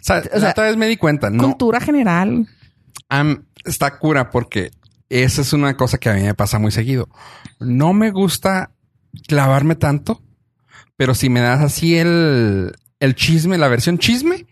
O 0.00 0.04
sea, 0.04 0.18
o 0.18 0.22
sea, 0.22 0.38
la 0.38 0.50
otra 0.50 0.64
vez 0.64 0.76
me 0.76 0.86
di 0.86 0.96
cuenta, 0.96 1.28
no, 1.30 1.42
cultura 1.44 1.80
general. 1.80 2.46
está 3.64 3.98
cura 3.98 4.30
porque 4.30 4.70
esa 5.08 5.42
es 5.42 5.52
una 5.52 5.76
cosa 5.76 5.98
que 5.98 6.08
a 6.08 6.14
mí 6.14 6.22
me 6.22 6.34
pasa 6.34 6.58
muy 6.58 6.70
seguido. 6.70 7.08
No 7.58 7.92
me 7.92 8.10
gusta 8.10 8.72
clavarme 9.26 9.74
tanto, 9.74 10.22
pero 10.96 11.14
si 11.14 11.28
me 11.28 11.40
das 11.40 11.60
así 11.60 11.96
el, 11.96 12.72
el 13.00 13.14
chisme, 13.14 13.58
la 13.58 13.68
versión 13.68 13.98
chisme, 13.98 14.46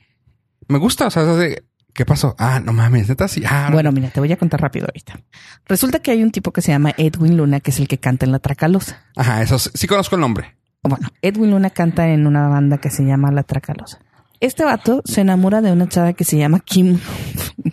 me 0.69 0.79
gusta. 0.79 1.07
O 1.07 1.11
sea, 1.11 1.23
es 1.31 1.39
de, 1.39 1.65
¿qué 1.95 2.05
pasó? 2.05 2.35
Ah, 2.39 2.61
no 2.65 2.73
mames, 2.73 3.09
neta 3.09 3.29
sí. 3.29 3.43
Ah, 3.49 3.69
Bueno, 3.73 3.93
mira, 3.93 4.09
te 4.11 4.21
voy 4.21 4.31
a 4.33 4.37
contar 4.37 4.61
rápido 4.61 4.87
ahorita. 4.87 5.21
Resulta 5.67 6.01
que 6.01 6.11
hay 6.11 6.23
un 6.23 6.31
tipo 6.31 6.53
que 6.53 6.63
se 6.63 6.73
llama 6.73 6.93
Edwin 6.97 7.37
Luna, 7.37 7.61
que 7.61 7.71
es 7.71 7.79
el 7.81 7.89
que 7.89 7.99
canta 7.99 8.27
en 8.27 8.33
La 8.33 8.39
Tracalosa. 8.39 9.05
Ajá, 9.17 9.43
eso 9.43 9.59
sí, 9.59 9.71
sí 9.75 9.87
conozco 9.87 10.15
el 10.17 10.21
nombre. 10.21 10.57
Bueno, 10.83 11.09
Edwin 11.23 11.51
Luna 11.51 11.71
canta 11.71 12.09
en 12.09 12.27
una 12.27 12.49
banda 12.49 12.79
que 12.79 12.91
se 12.91 13.05
llama 13.05 13.31
La 13.31 13.43
Tracalosa. 13.43 13.99
Este 14.41 14.65
vato 14.65 15.03
se 15.05 15.21
enamora 15.21 15.61
de 15.61 15.71
una 15.73 15.87
chava 15.89 16.15
que 16.15 16.25
se 16.25 16.39
llama 16.39 16.61
Kim. 16.61 16.99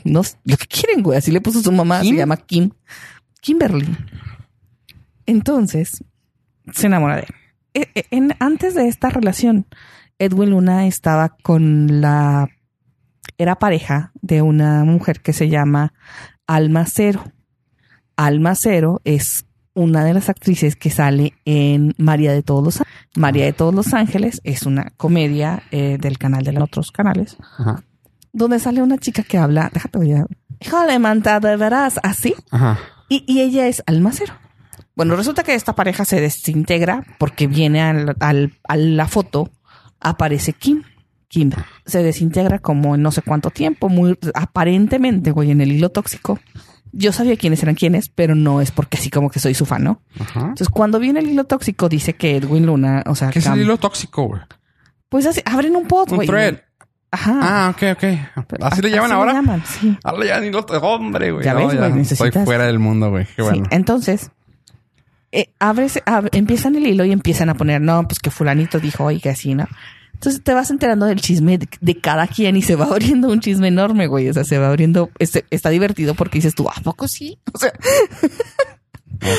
No, 0.04 0.22
lo 0.46 0.58
que 0.58 0.68
quieren, 0.68 1.02
güey. 1.04 1.18
Así 1.18 1.32
le 1.32 1.40
puso 1.42 1.62
su 1.62 1.72
mamá. 1.72 2.02
¿Kim? 2.02 2.16
Se 2.16 2.20
llama 2.20 2.38
Kim. 2.38 2.72
Kimberly. 3.42 3.88
Entonces, 5.26 6.04
se 6.74 6.88
enamora 6.88 7.18
de 7.18 7.22
él. 7.24 7.28
E- 7.74 7.90
e- 7.96 8.06
en- 8.12 8.36
antes 8.40 8.74
de 8.76 8.88
esta 8.88 9.10
relación, 9.10 9.66
Edwin 10.20 10.52
Luna 10.52 10.88
estaba 10.88 11.30
con 11.42 12.02
la... 12.02 12.50
Era 13.38 13.60
pareja 13.60 14.12
de 14.22 14.42
una 14.42 14.84
mujer 14.84 15.22
que 15.22 15.34
se 15.34 15.50
llama 15.50 15.94
Alma 16.48 16.86
Cero. 16.88 17.24
Alma 18.16 18.56
Cero 18.56 19.02
es 19.04 19.46
una 19.74 20.04
de 20.04 20.14
las 20.16 20.28
actrices 20.30 20.76
que 20.76 20.90
sale 20.90 21.34
en 21.46 21.94
María 22.00 22.32
de 22.32 22.42
todos 22.42 22.64
los 22.64 22.84
María 23.16 23.46
de 23.46 23.54
todos 23.54 23.76
los 23.76 23.94
Ángeles 23.94 24.42
es 24.44 24.64
una 24.64 24.90
comedia 24.98 25.62
eh, 25.70 25.98
del 26.02 26.18
canal 26.18 26.44
de 26.44 26.52
los 26.54 26.64
otros 26.64 26.92
canales 26.92 27.38
Ajá. 27.60 27.84
donde 28.34 28.58
sale 28.58 28.82
una 28.82 28.98
chica 28.98 29.22
que 29.22 29.38
habla 29.38 29.70
déjate 29.72 30.00
voy 30.00 30.14
a 30.14 30.26
híjole 30.60 30.98
manta 30.98 31.40
de 31.40 31.56
veras 31.58 32.00
así 32.02 32.34
Ajá. 32.50 32.80
y, 33.08 33.24
y 33.32 33.42
ella 33.42 33.68
es 33.68 33.84
almacero 33.86 34.34
bueno 34.96 35.16
resulta 35.16 35.44
que 35.44 35.54
esta 35.54 35.76
pareja 35.76 36.06
se 36.06 36.20
desintegra 36.22 37.04
porque 37.20 37.46
viene 37.46 37.80
al, 37.84 38.16
al- 38.20 38.54
a 38.68 38.76
la 38.78 39.08
foto 39.08 39.52
aparece 40.00 40.54
Kim 40.54 40.82
Kim 41.30 41.52
se 41.86 42.04
desintegra 42.04 42.60
como 42.60 42.96
en 42.96 43.02
no 43.02 43.12
sé 43.12 43.22
cuánto 43.22 43.50
tiempo 43.50 43.90
muy 43.90 44.18
aparentemente 44.34 45.32
güey 45.32 45.52
en 45.52 45.62
el 45.62 45.72
hilo 45.72 45.90
tóxico 45.90 46.40
yo 46.94 47.12
sabía 47.12 47.36
quiénes 47.36 47.62
eran 47.62 47.76
quiénes, 47.76 48.08
pero 48.10 48.34
no 48.34 48.62
es 48.62 48.72
porque 48.72 48.98
así 48.98 49.10
como 49.10 49.30
que 49.30 49.40
soy 49.40 49.54
su 49.54 49.66
fan, 49.66 49.84
¿no? 49.84 50.02
Ajá. 50.20 50.40
Entonces, 50.40 50.70
cuando 50.70 51.00
viene 51.00 51.20
el 51.20 51.30
hilo 51.30 51.44
tóxico, 51.44 51.90
dice 51.90 52.14
que 52.16 52.38
Edwin 52.38 52.66
Luna, 52.66 53.04
o 53.06 53.14
sea, 53.14 53.30
¿Qué 53.30 53.40
es 53.40 53.46
el 53.46 53.60
hilo 53.62 53.78
tóxico, 53.78 54.24
güey? 54.24 54.42
pues 55.10 55.26
así, 55.28 55.42
abren 55.46 55.76
un 55.76 55.86
pod, 55.86 56.10
Un 56.12 56.16
güey. 56.16 56.28
thread. 56.28 56.62
Ajá. 57.12 57.40
Ah, 57.42 57.70
ok, 57.70 57.84
ok. 57.92 58.46
Pero 58.48 58.66
¿Así 58.66 58.82
le 58.82 58.88
así 58.88 58.96
llaman 58.96 59.12
ahora? 59.12 59.34
llaman, 59.34 59.64
sí. 59.66 59.96
Ahora 60.04 60.26
ya 60.26 60.40
ni 60.40 60.50
lo... 60.50 60.60
Hombre, 60.62 61.32
güey. 61.34 61.46
Ya 61.46 61.54
No, 61.54 61.60
ves, 61.68 61.76
güey, 61.78 61.78
Estoy 62.02 62.30
necesitas- 62.30 62.46
fuera 62.46 62.66
del 62.66 62.80
mundo, 62.80 63.10
güey. 63.12 63.26
Qué 63.26 63.34
Sí, 63.36 63.42
bueno. 63.44 63.66
Entonces, 63.70 64.32
eh, 65.32 65.52
abres, 65.60 66.02
ab- 66.06 66.30
empiezan 66.32 66.76
el 66.78 66.88
hilo 66.88 67.04
y 67.06 67.12
empiezan 67.12 67.50
a 67.50 67.54
poner, 67.56 67.82
no, 67.82 68.08
pues 68.08 68.20
que 68.20 68.32
fulanito 68.32 68.80
dijo, 68.80 69.04
oiga, 69.04 69.32
así, 69.32 69.54
¿no? 69.56 69.68
Entonces 70.18 70.44
te 70.44 70.54
vas 70.54 70.72
enterando 70.72 71.06
del 71.06 71.22
chisme 71.22 71.60
de, 71.60 71.70
de 71.80 72.02
cada 72.02 72.26
quien 72.28 72.58
y 72.58 72.62
se 72.64 72.76
va 72.76 72.86
abriendo 72.92 73.30
un 73.30 73.40
chisme 73.40 73.68
enorme, 73.68 74.08
güey. 74.08 74.28
O 74.30 74.34
sea, 74.34 74.44
se 74.44 74.58
va 74.58 74.68
abriendo, 74.70 75.12
este, 75.20 75.46
está 75.52 75.70
divertido 75.70 76.16
porque 76.16 76.40
dices 76.40 76.56
tú, 76.56 76.68
¿a 76.70 76.82
poco 76.82 77.08
sí? 77.08 77.38
O 77.54 77.60
sea, 77.60 77.72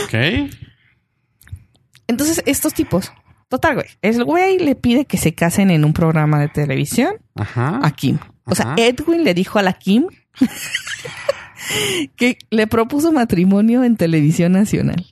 Ok. 0.05 0.51
entonces 2.07 2.43
estos 2.47 2.75
tipos, 2.75 3.13
total, 3.49 3.75
güey, 3.77 3.87
el 4.03 4.25
güey 4.25 4.59
le 4.59 4.75
pide 4.75 5.05
que 5.05 5.19
se 5.19 5.35
casen 5.35 5.71
en 5.71 5.85
un 5.85 5.93
programa 5.93 6.41
de 6.41 6.49
televisión 6.49 7.15
Ajá. 7.35 7.81
a 7.83 7.91
Kim. 7.93 8.19
O 8.45 8.55
sea. 8.55 8.75
Edwin 8.79 9.25
le 9.25 9.35
dijo 9.35 9.59
a 9.59 9.63
la 9.63 9.73
Kim 9.75 10.07
que 12.17 12.39
le 12.51 12.67
propuso 12.67 13.13
matrimonio 13.13 13.85
en 13.85 13.97
televisión 13.97 14.53
nacional. 14.53 15.07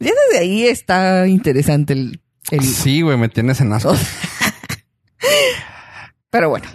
Ya 0.00 0.10
desde 0.30 0.42
ahí 0.42 0.64
está 0.64 1.26
interesante 1.26 1.92
el, 1.92 2.20
el- 2.50 2.62
Sí, 2.64 3.02
güey, 3.02 3.18
me 3.18 3.28
tienes 3.28 3.60
en 3.60 3.72
asco. 3.72 3.94
Pero 6.30 6.48
bueno, 6.48 6.66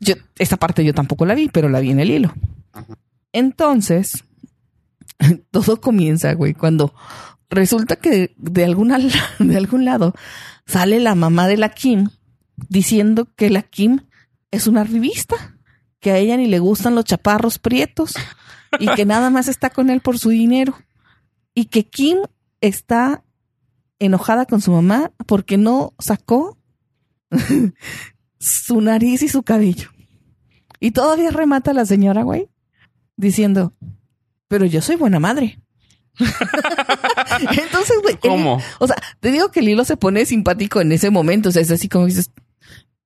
yo 0.00 0.14
esta 0.38 0.56
parte 0.56 0.84
yo 0.84 0.94
tampoco 0.94 1.26
la 1.26 1.34
vi, 1.34 1.48
pero 1.48 1.68
la 1.68 1.80
vi 1.80 1.90
en 1.90 2.00
el 2.00 2.10
hilo. 2.10 2.34
Entonces, 3.32 4.24
todo 5.50 5.80
comienza, 5.80 6.32
güey, 6.34 6.54
cuando 6.54 6.94
resulta 7.48 7.96
que 7.96 8.34
de, 8.36 8.64
alguna, 8.64 8.98
de 9.38 9.56
algún 9.56 9.84
lado 9.84 10.14
sale 10.66 11.00
la 11.00 11.14
mamá 11.14 11.48
de 11.48 11.56
la 11.56 11.70
Kim 11.70 12.08
diciendo 12.68 13.28
que 13.36 13.50
la 13.50 13.62
Kim 13.62 14.06
es 14.50 14.66
una 14.66 14.84
revista, 14.84 15.56
que 16.00 16.10
a 16.10 16.18
ella 16.18 16.36
ni 16.36 16.46
le 16.46 16.58
gustan 16.58 16.94
los 16.94 17.04
chaparros 17.04 17.58
prietos 17.58 18.14
y 18.78 18.86
que 18.94 19.04
nada 19.04 19.30
más 19.30 19.48
está 19.48 19.70
con 19.70 19.90
él 19.90 20.00
por 20.00 20.18
su 20.18 20.30
dinero 20.30 20.76
y 21.54 21.66
que 21.66 21.88
Kim 21.88 22.18
está 22.60 23.22
enojada 23.98 24.46
con 24.46 24.60
su 24.60 24.72
mamá 24.72 25.12
porque 25.26 25.58
no 25.58 25.94
sacó 25.98 26.56
su 28.38 28.80
nariz 28.80 29.22
y 29.22 29.28
su 29.28 29.42
cabello. 29.42 29.90
Y 30.80 30.92
todavía 30.92 31.30
remata 31.30 31.72
la 31.72 31.84
señora, 31.86 32.22
güey, 32.22 32.48
diciendo, 33.16 33.74
pero 34.48 34.64
yo 34.64 34.80
soy 34.82 34.96
buena 34.96 35.20
madre. 35.20 35.60
Entonces, 36.18 37.96
güey, 38.02 38.16
¿Cómo? 38.18 38.60
o 38.78 38.86
sea, 38.86 38.96
te 39.20 39.30
digo 39.30 39.50
que 39.50 39.60
el 39.60 39.68
hilo 39.68 39.84
se 39.84 39.96
pone 39.96 40.26
simpático 40.26 40.80
en 40.80 40.92
ese 40.92 41.10
momento. 41.10 41.48
O 41.48 41.52
sea, 41.52 41.62
es 41.62 41.70
así 41.70 41.88
como 41.88 42.06
dices, 42.06 42.30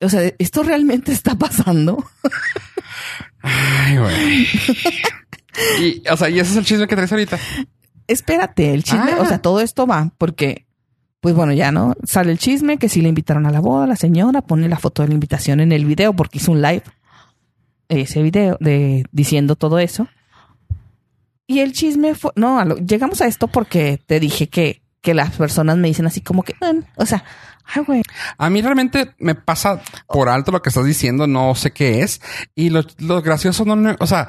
o 0.00 0.08
sea, 0.08 0.32
¿esto 0.38 0.62
realmente 0.62 1.12
está 1.12 1.36
pasando? 1.36 2.04
Ay, 3.42 3.96
güey. 3.98 4.46
Y, 5.80 6.02
o 6.08 6.16
sea, 6.16 6.28
y 6.30 6.38
ese 6.40 6.52
es 6.52 6.56
el 6.56 6.64
chisme 6.64 6.86
que 6.86 6.96
traes 6.96 7.12
ahorita. 7.12 7.38
Espérate, 8.06 8.74
el 8.74 8.82
chisme, 8.84 9.12
Ah. 9.12 9.20
o 9.20 9.26
sea, 9.26 9.40
todo 9.40 9.60
esto 9.60 9.86
va 9.86 10.12
porque, 10.18 10.66
pues 11.24 11.34
bueno, 11.34 11.54
ya 11.54 11.72
no 11.72 11.94
sale 12.04 12.32
el 12.32 12.38
chisme 12.38 12.76
que 12.76 12.90
sí 12.90 13.00
le 13.00 13.08
invitaron 13.08 13.46
a 13.46 13.50
la 13.50 13.60
boda, 13.60 13.86
la 13.86 13.96
señora 13.96 14.42
pone 14.42 14.68
la 14.68 14.76
foto 14.78 15.00
de 15.00 15.08
la 15.08 15.14
invitación 15.14 15.58
en 15.60 15.72
el 15.72 15.86
video 15.86 16.12
porque 16.12 16.36
hizo 16.36 16.52
un 16.52 16.60
live, 16.60 16.82
ese 17.88 18.20
video 18.20 18.58
de 18.60 19.06
diciendo 19.10 19.56
todo 19.56 19.78
eso. 19.78 20.06
Y 21.46 21.60
el 21.60 21.72
chisme 21.72 22.14
fue, 22.14 22.30
no, 22.36 22.62
llegamos 22.76 23.22
a 23.22 23.26
esto 23.26 23.48
porque 23.48 23.98
te 24.04 24.20
dije 24.20 24.50
que, 24.50 24.82
que 25.00 25.14
las 25.14 25.30
personas 25.30 25.78
me 25.78 25.88
dicen 25.88 26.04
así 26.04 26.20
como 26.20 26.42
que, 26.42 26.56
"Ah", 26.60 26.72
o 26.96 27.06
sea, 27.06 27.24
güey, 27.86 28.02
A 28.36 28.50
mí 28.50 28.60
realmente 28.60 29.14
me 29.18 29.34
pasa 29.34 29.80
por 30.06 30.28
alto 30.28 30.52
lo 30.52 30.60
que 30.60 30.68
estás 30.68 30.84
diciendo, 30.84 31.26
no 31.26 31.54
sé 31.54 31.70
qué 31.70 32.02
es. 32.02 32.20
Y 32.54 32.68
lo, 32.68 32.82
lo 32.98 33.22
gracioso 33.22 33.64
no- 33.64 33.96
o 33.98 34.06
sea, 34.06 34.28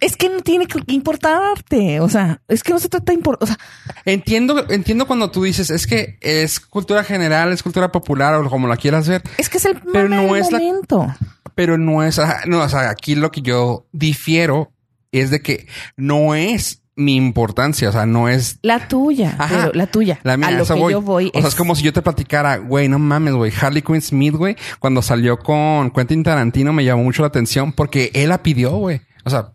es 0.00 0.16
que 0.16 0.28
no 0.28 0.40
tiene 0.40 0.66
que 0.66 0.80
importarte, 0.92 2.00
o 2.00 2.08
sea, 2.08 2.40
es 2.48 2.62
que 2.62 2.72
no 2.72 2.78
se 2.78 2.88
trata 2.88 3.12
de 3.12 3.18
impor- 3.20 3.38
o 3.40 3.46
sea, 3.46 3.58
entiendo, 4.04 4.64
entiendo 4.70 5.06
cuando 5.06 5.30
tú 5.30 5.42
dices, 5.42 5.70
es 5.70 5.86
que 5.86 6.18
es 6.20 6.60
cultura 6.60 7.04
general, 7.04 7.52
es 7.52 7.62
cultura 7.62 7.92
popular 7.92 8.34
o 8.34 8.48
como 8.48 8.66
la 8.66 8.76
quieras 8.76 9.08
ver, 9.08 9.22
es 9.38 9.48
que 9.48 9.58
es 9.58 9.64
el 9.64 9.80
Pero 9.92 10.08
no 10.08 10.36
es 10.36 10.50
la- 10.50 10.58
momento. 10.58 11.14
pero 11.54 11.78
no 11.78 12.02
es, 12.02 12.20
no, 12.46 12.60
o 12.62 12.68
sea, 12.68 12.90
aquí 12.90 13.14
lo 13.14 13.30
que 13.30 13.42
yo 13.42 13.86
difiero 13.92 14.72
es 15.12 15.30
de 15.30 15.40
que 15.42 15.66
no 15.96 16.34
es 16.34 16.82
mi 16.96 17.16
importancia, 17.16 17.88
o 17.88 17.92
sea, 17.92 18.04
no 18.04 18.28
es 18.28 18.58
La 18.62 18.86
tuya, 18.88 19.34
Ajá. 19.38 19.56
pero 19.56 19.72
la 19.72 19.86
tuya. 19.86 20.20
la 20.22 20.36
mía. 20.36 20.48
a 20.48 20.50
lo 20.50 20.62
eso 20.64 20.74
que 20.74 20.80
voy. 20.80 20.92
yo 20.92 21.00
voy 21.00 21.30
O 21.34 21.38
sea, 21.40 21.48
es 21.48 21.54
como 21.54 21.74
si 21.74 21.82
yo 21.82 21.92
te 21.94 22.02
platicara, 22.02 22.58
güey, 22.58 22.88
no 22.88 22.98
mames, 22.98 23.34
güey, 23.34 23.52
Harley 23.58 23.80
Quinn 23.82 24.02
Smith, 24.02 24.34
güey, 24.34 24.56
cuando 24.80 25.00
salió 25.00 25.38
con 25.38 25.90
Quentin 25.92 26.22
Tarantino 26.22 26.72
me 26.74 26.84
llamó 26.84 27.02
mucho 27.04 27.22
la 27.22 27.28
atención 27.28 27.72
porque 27.72 28.10
él 28.14 28.28
la 28.28 28.42
pidió, 28.42 28.72
güey. 28.72 29.00
O 29.24 29.30
sea, 29.30 29.52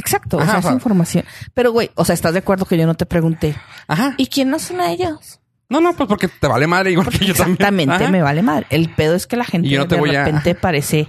Exacto, 0.00 0.38
o 0.38 0.40
Ajá, 0.40 0.46
sea, 0.50 0.56
o 0.56 0.60
es 0.60 0.64
sea- 0.66 0.72
información. 0.74 1.24
Pero, 1.54 1.72
güey, 1.72 1.90
o 1.94 2.04
sea, 2.04 2.14
¿estás 2.14 2.32
de 2.32 2.40
acuerdo 2.40 2.64
que 2.64 2.76
yo 2.76 2.86
no 2.86 2.94
te 2.94 3.06
pregunté? 3.06 3.54
ajá. 3.86 4.14
¿Y 4.16 4.26
quién 4.26 4.50
no 4.50 4.58
son 4.58 4.80
ellos? 4.80 5.40
No, 5.68 5.80
no, 5.80 5.92
pues 5.94 6.08
porque 6.08 6.26
te 6.28 6.48
vale 6.48 6.66
madre 6.66 6.90
igual 6.90 7.08
que 7.10 7.24
yo 7.24 7.34
también. 7.34 7.52
Exactamente, 7.52 8.08
me 8.08 8.22
vale 8.22 8.42
mal. 8.42 8.66
El 8.70 8.90
pedo 8.92 9.14
es 9.14 9.26
que 9.28 9.36
la 9.36 9.44
gente 9.44 9.68
no 9.76 9.84
de 9.84 9.96
a- 9.96 10.24
repente 10.24 10.54
parece 10.56 11.08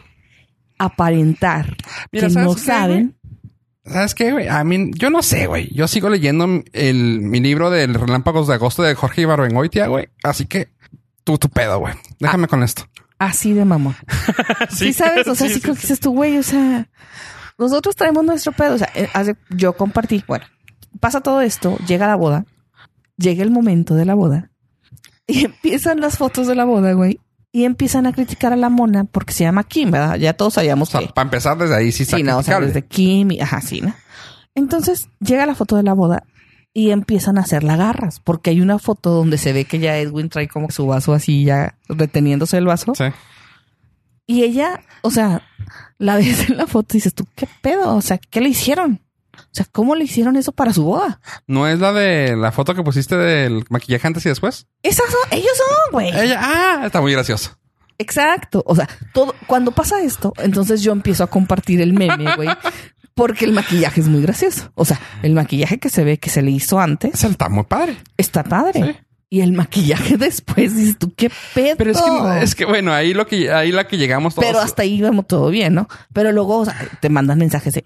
aparentar 0.77 1.77
Mira, 2.11 2.27
que 2.27 2.33
¿sabes 2.33 2.47
no 2.47 2.55
qué, 2.55 2.61
saben. 2.61 3.17
¿Sabes 3.85 4.13
qué, 4.15 4.31
güey? 4.31 4.47
A 4.47 4.63
mí, 4.63 4.91
yo 4.93 5.09
no 5.09 5.23
sé, 5.23 5.47
güey. 5.47 5.73
Yo 5.73 5.87
sigo 5.87 6.09
leyendo 6.09 6.47
el, 6.73 7.21
mi 7.21 7.39
libro 7.39 7.69
del 7.71 7.95
Relámpagos 7.95 8.47
de 8.47 8.53
Agosto 8.55 8.83
de 8.83 8.93
Jorge 8.93 9.21
Ibarbengoitia, 9.21 9.87
güey. 9.87 10.09
Así 10.23 10.45
que 10.45 10.69
tú, 11.23 11.37
tu 11.39 11.49
pedo, 11.49 11.79
güey. 11.79 11.95
Déjame 12.19 12.47
con 12.47 12.61
esto. 12.63 12.83
Así 13.17 13.53
de 13.53 13.65
mamón. 13.65 13.95
Sí, 14.69 14.93
sabes, 14.93 15.27
o 15.27 15.33
sea, 15.35 15.47
sí, 15.47 15.55
sí, 15.55 15.61
como 15.61 15.73
que 15.75 15.81
dices 15.81 15.99
tú, 15.99 16.11
güey, 16.13 16.37
o 16.37 16.43
sea, 16.43 16.87
nosotros 17.61 17.95
traemos 17.95 18.25
nuestro 18.25 18.51
pedo. 18.51 18.75
O 18.75 18.77
sea, 18.77 18.89
eh, 18.95 19.07
hace- 19.13 19.37
yo 19.49 19.73
compartí, 19.73 20.23
bueno, 20.27 20.45
pasa 20.99 21.21
todo 21.21 21.41
esto, 21.41 21.77
llega 21.87 22.07
la 22.07 22.15
boda, 22.15 22.45
llega 23.17 23.43
el 23.43 23.51
momento 23.51 23.95
de 23.95 24.05
la 24.05 24.13
boda 24.15 24.51
y 25.27 25.45
empiezan 25.45 26.01
las 26.01 26.17
fotos 26.17 26.47
de 26.47 26.55
la 26.55 26.65
boda, 26.65 26.93
güey. 26.93 27.19
Y 27.53 27.65
empiezan 27.65 28.05
a 28.05 28.13
criticar 28.13 28.53
a 28.53 28.55
la 28.55 28.69
mona 28.69 29.03
porque 29.03 29.33
se 29.33 29.43
llama 29.43 29.65
Kim, 29.65 29.91
¿verdad? 29.91 30.15
Ya 30.15 30.31
todos 30.33 30.53
sabíamos 30.53 30.87
O 30.87 30.91
sea, 30.93 31.01
que. 31.01 31.13
para 31.13 31.25
empezar 31.27 31.57
desde 31.57 31.75
ahí 31.75 31.91
sí 31.91 32.03
está 32.03 32.15
Sí, 32.17 32.23
no, 32.23 32.37
o 32.37 32.43
sea, 32.43 32.61
desde 32.61 32.81
Kim 32.85 33.31
y 33.31 33.41
ajá, 33.41 33.59
sí, 33.61 33.81
¿no? 33.81 33.93
Entonces 34.55 35.09
llega 35.19 35.45
la 35.45 35.53
foto 35.55 35.75
de 35.75 35.83
la 35.83 35.93
boda 35.93 36.23
y 36.73 36.91
empiezan 36.91 37.37
a 37.37 37.41
hacer 37.41 37.65
garras 37.65 38.21
porque 38.21 38.51
hay 38.51 38.61
una 38.61 38.79
foto 38.79 39.09
donde 39.09 39.37
se 39.37 39.51
ve 39.51 39.65
que 39.65 39.79
ya 39.79 39.97
Edwin 39.97 40.29
trae 40.29 40.47
como 40.47 40.71
su 40.71 40.87
vaso 40.87 41.13
así 41.13 41.43
ya 41.43 41.75
reteniéndose 41.89 42.57
el 42.57 42.65
vaso 42.67 42.93
Sí. 42.95 43.03
Y 44.31 44.45
ella, 44.45 44.79
o 45.01 45.11
sea, 45.11 45.43
la 45.97 46.15
ves 46.15 46.49
en 46.49 46.55
la 46.55 46.65
foto 46.65 46.95
y 46.95 46.97
dices 46.99 47.13
tú, 47.13 47.27
¿qué 47.35 47.49
pedo? 47.61 47.97
O 47.97 48.01
sea, 48.01 48.17
¿qué 48.17 48.39
le 48.39 48.47
hicieron? 48.47 49.01
O 49.35 49.49
sea, 49.51 49.65
¿cómo 49.69 49.93
le 49.93 50.05
hicieron 50.05 50.37
eso 50.37 50.53
para 50.53 50.71
su 50.71 50.85
boda? 50.85 51.19
¿No 51.47 51.67
es 51.67 51.79
la 51.79 51.91
de 51.91 52.37
la 52.37 52.53
foto 52.53 52.73
que 52.73 52.81
pusiste 52.81 53.17
del 53.17 53.65
maquillaje 53.69 54.07
antes 54.07 54.25
y 54.25 54.29
después? 54.29 54.67
Esas 54.83 55.11
son, 55.11 55.37
ellos 55.37 55.51
son, 55.57 55.91
güey. 55.91 56.09
Ella, 56.17 56.39
ah, 56.41 56.83
está 56.85 57.01
muy 57.01 57.11
gracioso. 57.11 57.57
Exacto. 57.97 58.63
O 58.65 58.73
sea, 58.73 58.87
todo, 59.13 59.35
cuando 59.47 59.71
pasa 59.73 60.01
esto, 60.01 60.31
entonces 60.37 60.81
yo 60.81 60.93
empiezo 60.93 61.25
a 61.25 61.27
compartir 61.27 61.81
el 61.81 61.91
meme, 61.91 62.33
güey. 62.37 62.49
Porque 63.13 63.43
el 63.43 63.51
maquillaje 63.51 63.99
es 63.99 64.07
muy 64.07 64.21
gracioso. 64.21 64.71
O 64.75 64.85
sea, 64.85 64.97
el 65.23 65.33
maquillaje 65.33 65.77
que 65.77 65.89
se 65.89 66.05
ve 66.05 66.19
que 66.19 66.29
se 66.29 66.41
le 66.41 66.51
hizo 66.51 66.79
antes 66.79 67.21
está 67.21 67.49
muy 67.49 67.65
padre. 67.65 67.97
está 68.15 68.45
padre. 68.45 68.81
Sí. 68.81 69.10
Y 69.33 69.39
el 69.39 69.53
maquillaje 69.53 70.17
después, 70.17 70.75
dices 70.75 70.97
tú, 70.99 71.13
qué 71.15 71.31
pedo. 71.55 71.75
Pero 71.77 71.91
es 71.91 71.97
que, 72.01 72.43
es 72.43 72.53
que 72.55 72.65
bueno, 72.65 72.91
ahí 72.93 73.13
lo 73.13 73.25
que, 73.25 73.49
ahí 73.51 73.71
la 73.71 73.87
que 73.87 73.97
llegamos 73.97 74.35
todos. 74.35 74.45
Pero 74.45 74.59
hasta 74.59 74.81
ahí 74.81 75.01
vamos 75.01 75.25
todo 75.25 75.49
bien, 75.49 75.73
¿no? 75.73 75.87
Pero 76.11 76.33
luego, 76.33 76.57
o 76.57 76.65
sea, 76.65 76.75
te 76.99 77.07
mandan 77.09 77.39
mensajes 77.39 77.73
de, 77.75 77.85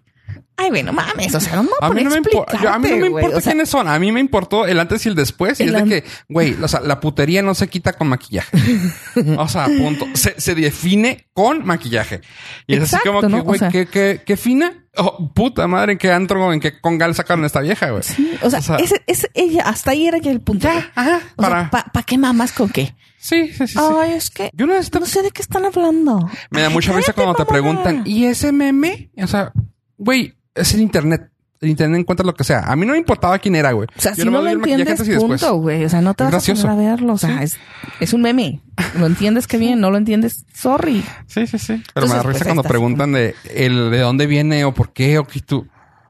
ay, 0.58 0.70
güey, 0.70 0.82
no 0.82 0.92
mames, 0.92 1.36
o 1.36 1.40
sea, 1.40 1.58
no 1.58 1.70
a 1.82 1.90
mí 1.92 2.04
no 2.04 2.10
me, 2.10 2.16
impo- 2.18 2.42
explicarte, 2.42 2.64
yo- 2.64 2.70
a 2.72 2.80
mí 2.80 2.90
no 2.90 2.98
me 2.98 3.08
importa 3.08 3.38
O 3.38 3.42
sea, 3.42 3.52
quiénes 3.52 3.70
son. 3.70 3.88
A 3.88 4.00
mí 4.00 4.12
me 4.12 4.22
importó 4.22 4.66
el 4.66 4.80
antes 4.80 5.06
y 5.06 5.10
el 5.10 5.14
después. 5.14 5.60
Y 5.60 5.64
El 5.66 5.76
es 5.76 5.84
de 5.88 6.02
que, 6.02 6.08
güey, 6.30 6.56
o 6.60 6.68
sea, 6.68 6.80
la 6.80 7.00
putería 7.00 7.44
no 7.44 7.54
se 7.54 7.68
quita 7.68 7.94
con 7.94 8.08
maquillaje. 8.08 8.58
o 9.38 9.48
sea, 9.48 9.66
punto. 9.68 10.08
Se, 10.16 10.34
se 10.42 10.56
define 10.56 11.28
con 11.34 11.64
maquillaje. 11.64 12.22
Y 12.66 12.76
es 12.76 12.92
así 12.92 12.98
como 13.06 13.22
que, 13.22 13.28
güey, 13.42 13.60
sea- 13.60 13.70
¿qué, 13.70 13.86
qué, 13.86 14.24
qué 14.26 14.36
fina? 14.36 14.85
Oh, 14.98 15.32
puta 15.34 15.68
madre, 15.68 15.94
¿en 15.94 15.98
qué 15.98 16.12
antro, 16.12 16.54
en 16.54 16.60
qué 16.60 16.80
congal 16.80 17.14
sacaron 17.16 17.44
esta 17.46 17.62
vieja, 17.62 17.90
güey? 17.90 18.04
Sí, 18.04 18.34
o 18.42 18.50
sea, 18.50 18.60
ese, 18.78 19.04
ese, 19.08 19.30
ella, 19.34 19.64
hasta 19.64 19.92
ahí 19.92 20.08
era 20.08 20.18
ya 20.18 20.32
el 20.32 20.42
punto. 20.42 20.68
Ya, 20.68 20.92
ajá, 20.96 21.20
O 21.36 21.42
para... 21.42 21.70
sea, 21.70 21.86
¿para 21.92 22.04
qué 22.06 22.18
mamas 22.18 22.52
con 22.52 22.70
qué? 22.70 22.96
sí, 23.18 23.48
sí, 23.48 23.68
sí, 23.68 23.68
sí. 23.68 23.80
Ay, 23.80 24.14
es 24.14 24.30
que 24.30 24.50
Yo 24.54 24.68
no 24.68 24.82
sé 24.82 25.22
de 25.22 25.32
qué 25.32 25.42
están 25.42 25.66
hablando. 25.66 26.30
Me 26.52 26.62
da 26.62 26.70
mucha 26.70 26.94
risa 26.94 27.14
cuando 27.14 27.34
te 27.36 27.46
preguntan, 27.46 28.04
¿y 28.06 28.26
ese 28.26 28.52
meme? 28.52 29.10
O 29.22 29.28
sea, 29.28 29.52
güey, 29.98 30.36
es 30.54 30.74
el 30.74 30.82
internet. 30.82 31.30
Internet 31.62 32.02
encuentra 32.02 32.26
lo 32.26 32.34
que 32.34 32.44
sea. 32.44 32.60
A 32.60 32.76
mí 32.76 32.86
no 32.86 32.92
me 32.94 32.98
importaba 32.98 33.40
quién 33.40 33.56
era, 33.56 33.72
güey. 33.72 33.88
O 33.96 34.02
sea, 34.02 34.14
Yo 34.14 34.24
si 34.24 34.30
no 34.30 34.42
lo 34.42 34.50
entiendes, 34.50 35.02
punto, 35.18 35.56
güey. 35.56 35.86
O 35.86 35.90
sea, 35.90 36.02
no 36.02 36.14
te 36.14 36.24
Es 36.24 36.26
vas 36.26 36.32
gracioso. 36.32 36.68
a 36.68 36.72
poner 36.72 36.88
a 36.88 36.92
verlo. 36.92 37.14
O 37.14 37.18
sea, 37.18 37.44
es, 37.44 37.58
es 38.00 38.14
un 38.14 38.22
meme. 38.22 38.62
Lo 39.00 39.06
entiendes 39.06 39.48
que 39.48 39.58
bien, 39.58 39.80
no 39.80 39.90
lo 39.90 39.98
entiendes, 39.98 40.46
sorry. 40.54 41.04
Sí, 41.28 41.48
sí, 41.48 41.58
sí. 41.58 41.82
Pero 41.94 42.08
me 42.08 42.14
da 42.14 42.24
pues, 42.24 42.36
risa 42.36 42.46
ahí 42.46 42.56
cuando 42.56 42.64
preguntan 42.64 43.14
de 43.14 43.36
el 43.54 43.90
de 43.92 44.00
dónde 44.00 44.28
viene 44.28 44.66
o 44.66 44.74
por 44.74 44.92
qué 44.94 45.18
o 45.18 45.26
qué 45.26 45.40
tú. 45.42 45.68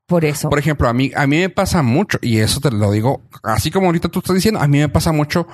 Por 0.07 0.23
eso. 0.23 0.49
Por 0.49 0.59
ejemplo, 0.59 0.87
a 0.87 0.93
mí, 0.93 1.11
a 1.15 1.25
mí 1.25 1.37
me 1.37 1.49
pasa 1.49 1.81
mucho, 1.81 2.19
y 2.21 2.37
eso 2.37 2.59
te 2.59 2.69
lo 2.71 2.91
digo, 2.91 3.23
así 3.43 3.71
como 3.71 3.87
ahorita 3.87 4.09
tú 4.09 4.19
estás 4.19 4.35
diciendo, 4.35 4.59
a 4.59 4.67
mí 4.67 4.77
me 4.77 4.89
pasa 4.89 5.11
mucho 5.11 5.47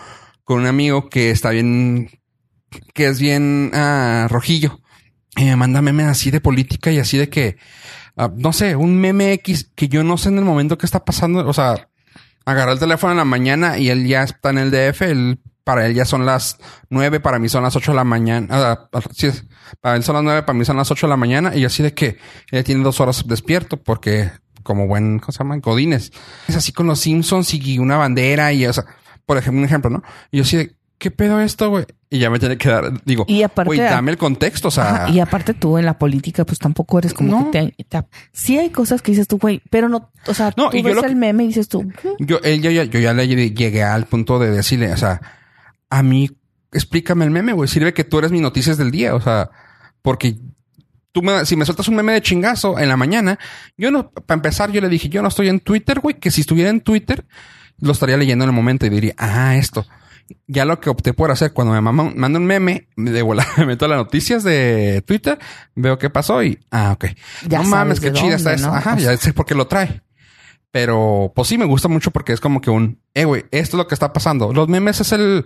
con 0.44 0.60
un 0.60 0.66
amigo 0.68 1.08
que 1.10 1.32
está 1.32 1.52
bien, 1.52 2.10
que 2.94 3.08
es 3.08 3.20
bien 3.20 3.72
ah, 3.74 4.28
rojillo. 4.30 4.80
Y 5.38 5.46
me 5.46 5.56
manda 5.56 5.82
memes 5.82 6.08
así 6.08 6.30
de 6.32 6.42
política 6.42 6.92
y 6.92 7.00
así 7.00 7.18
de 7.18 7.30
que, 7.30 7.56
ah, 8.17 8.32
no 8.36 8.54
sé, 8.54 8.76
un 8.76 9.00
meme 9.00 9.34
X 9.34 9.69
que 9.76 9.88
yo 9.88 10.04
no 10.04 10.17
sé 10.17 10.30
en 10.30 10.38
el 10.38 10.45
momento 10.45 10.78
que 10.78 10.86
está 10.86 11.04
pasando. 11.04 11.47
O 11.47 11.54
sea, 11.54 11.89
agarró 12.45 12.74
el 12.74 12.80
teléfono 12.80 13.12
en 13.12 13.17
la 13.17 13.26
mañana 13.26 13.78
y 13.78 13.89
él 13.89 14.08
ya 14.08 14.24
está 14.24 14.50
en 14.50 14.58
el 14.58 14.71
DF. 14.71 15.02
Él, 15.04 15.39
para 15.63 15.86
él 15.86 15.93
ya 15.93 16.06
son 16.06 16.26
las 16.26 16.58
nueve, 16.89 17.19
para 17.19 17.39
mí 17.39 17.50
son 17.50 17.63
las 17.63 17.76
ocho 17.76 17.91
de 17.91 17.97
la 17.97 18.04
mañana. 18.04 18.47
Ah, 18.50 18.89
ah, 18.91 19.02
sí, 19.12 19.30
para 19.80 19.95
él 19.95 20.04
son 20.04 20.15
las 20.15 20.24
nueve, 20.24 20.43
para 20.43 20.58
mí 20.58 20.65
son 20.65 20.78
las 20.78 20.89
ocho 20.91 21.08
de 21.08 21.12
la 21.12 21.17
mañana. 21.17 21.56
Y 21.56 21.65
así 21.65 21.84
de 21.84 21.93
que 21.93 22.17
él 22.52 22.63
tiene 22.63 22.84
dos 22.84 23.00
horas 23.00 23.24
despierto 23.28 23.78
porque 23.78 24.32
como 24.63 24.88
buen, 24.88 25.19
¿cómo 25.19 25.32
se 25.32 25.39
llama? 25.39 25.58
Godines. 25.58 26.12
Es 26.47 26.56
así 26.56 26.71
con 26.71 26.88
los 26.88 27.00
Simpsons 27.00 27.54
y 27.54 27.80
una 27.80 27.97
bandera 27.97 28.54
y, 28.54 28.65
o 28.65 28.74
sea, 28.74 28.86
por 29.26 29.38
ejemplo, 29.38 29.60
un 29.60 29.65
ejemplo, 29.65 29.89
¿no? 29.89 30.04
Y 30.32 30.41
yo 30.41 30.58
de, 30.58 30.76
¿qué 30.97 31.12
pedo 31.12 31.39
esto, 31.39 31.69
güey? 31.69 31.86
Y 32.13 32.19
ya 32.19 32.30
me 32.30 32.39
tiene 32.39 32.58
que 32.58 32.67
dar, 32.67 32.91
digo, 33.06 33.24
Y 33.30 33.41
aparte- 33.41 33.67
güey, 33.69 33.80
dame 33.80 34.12
el 34.12 34.17
contexto, 34.17 34.67
o 34.67 34.71
sea, 34.71 35.06
Ajá, 35.06 35.10
y 35.10 35.21
aparte 35.21 35.54
tú 35.54 35.78
en 35.78 35.86
la 35.86 35.97
política, 35.97 36.43
pues 36.45 36.60
tampoco 36.60 37.00
eres 37.00 37.13
como 37.13 37.32
No. 37.45 37.52
que 37.52 37.74
te, 37.78 37.84
te- 37.86 38.06
Sí 38.34 38.58
hay 38.60 38.69
cosas 38.69 39.02
que 39.02 39.13
dices 39.13 39.30
tú, 39.30 39.38
güey, 39.38 39.62
pero 39.69 39.88
no, 39.88 40.12
o 40.28 40.34
sea, 40.34 40.52
No, 40.58 40.69
tú 40.69 40.76
y 40.78 40.82
yo 40.84 40.89
ves 40.89 41.00
que- 41.00 41.06
el 41.06 41.15
meme 41.15 41.45
y 41.45 41.47
dices 41.47 41.69
tú, 41.69 41.84
"Mm, 41.84 41.89
Yo, 42.19 42.39
él, 42.43 42.62
yo, 42.62 42.69
ya- 42.69 42.84
yo 42.84 43.00
ya 43.00 43.13
le 43.13 43.28
llegué 43.30 43.82
al 43.82 44.06
punto 44.08 44.39
de 44.39 44.52
decirle, 44.52 44.91
o 44.91 44.97
sea, 44.97 45.21
a 45.89 46.04
mí, 46.04 46.30
explícame 46.74 47.24
el 47.24 47.32
meme, 47.32 47.54
güey. 47.54 47.69
Sirve 47.69 47.93
que 47.93 48.04
tú 48.04 48.19
eres 48.19 48.32
mis 48.32 48.41
noticias 48.41 48.78
del 48.78 48.91
día, 48.91 49.15
o 49.15 49.21
sea, 49.21 49.50
porque 50.02 50.36
tú 51.13 51.21
me, 51.21 51.45
si 51.45 51.56
me 51.56 51.63
sueltas 51.63 51.88
un 51.88 51.95
meme 51.95 52.12
de 52.12 52.21
chingazo 52.21 52.78
en 52.78 52.89
la 52.89 52.97
mañana, 52.97 53.39
yo 53.78 53.89
no, 53.89 54.12
para 54.12 54.36
empezar, 54.38 54.69
yo 54.74 54.82
le 54.82 54.89
dije, 54.89 55.08
yo 55.08 55.21
no 55.21 55.30
estoy 55.30 55.47
en 55.47 55.62
Twitter, 55.62 56.02
güey, 56.02 56.19
que 56.19 56.30
si 56.30 56.41
estuviera 56.41 56.69
en 56.69 56.82
Twitter, 56.82 57.26
lo 57.80 57.93
estaría 57.93 58.17
leyendo 58.17 58.43
en 58.43 58.50
el 58.50 58.56
momento 58.56 58.86
y 58.86 58.89
diría, 58.89 59.13
ah, 59.17 59.56
esto. 59.56 59.86
Ya 60.48 60.65
lo 60.65 60.80
que 60.80 60.89
opté 60.89 61.13
por 61.13 61.32
hacer 61.32 61.54
cuando 61.54 61.74
me 61.74 61.82
manda 61.82 62.39
un 62.39 62.46
meme, 62.46 62.88
de 62.96 63.22
volada 63.22 63.50
me 63.58 63.65
meto 63.65 63.86
a 63.86 63.88
las 63.89 63.98
noticias 63.98 64.44
de 64.44 65.04
Twitter, 65.06 65.39
veo 65.76 65.98
qué 65.98 66.10
pasó 66.10 66.44
y, 66.44 66.60
ah, 66.72 66.91
ok. 66.94 67.06
Ya 67.48 67.60
no 67.63 67.70
mames, 67.70 68.00
qué 68.00 68.12
de 68.12 68.13
chida 68.20 68.36
está 68.36 68.54
eso. 68.54 68.67
¿no? 68.67 68.74
Ajá, 68.76 68.94
O 68.96 68.98
ya 68.98 69.15
sé 69.17 69.34
por 69.34 69.46
qué 69.46 69.56
lo 69.56 69.67
trae. 69.67 70.02
Pero, 70.72 71.34
pues 71.36 71.48
sí, 71.50 71.58
me 71.58 71.65
gusta 71.65 71.88
mucho 71.89 72.12
porque 72.12 72.32
es 72.34 72.39
como 72.39 72.62
que 72.62 72.70
un, 72.70 73.02
eh, 73.13 73.26
güey, 73.26 73.44
esto 73.52 73.76
es 73.76 73.80
lo 73.80 73.88
que 73.88 73.94
está 73.96 74.13
pasando. 74.13 74.54
Los 74.54 74.70
memes 74.70 75.02
es 75.02 75.12
el, 75.12 75.46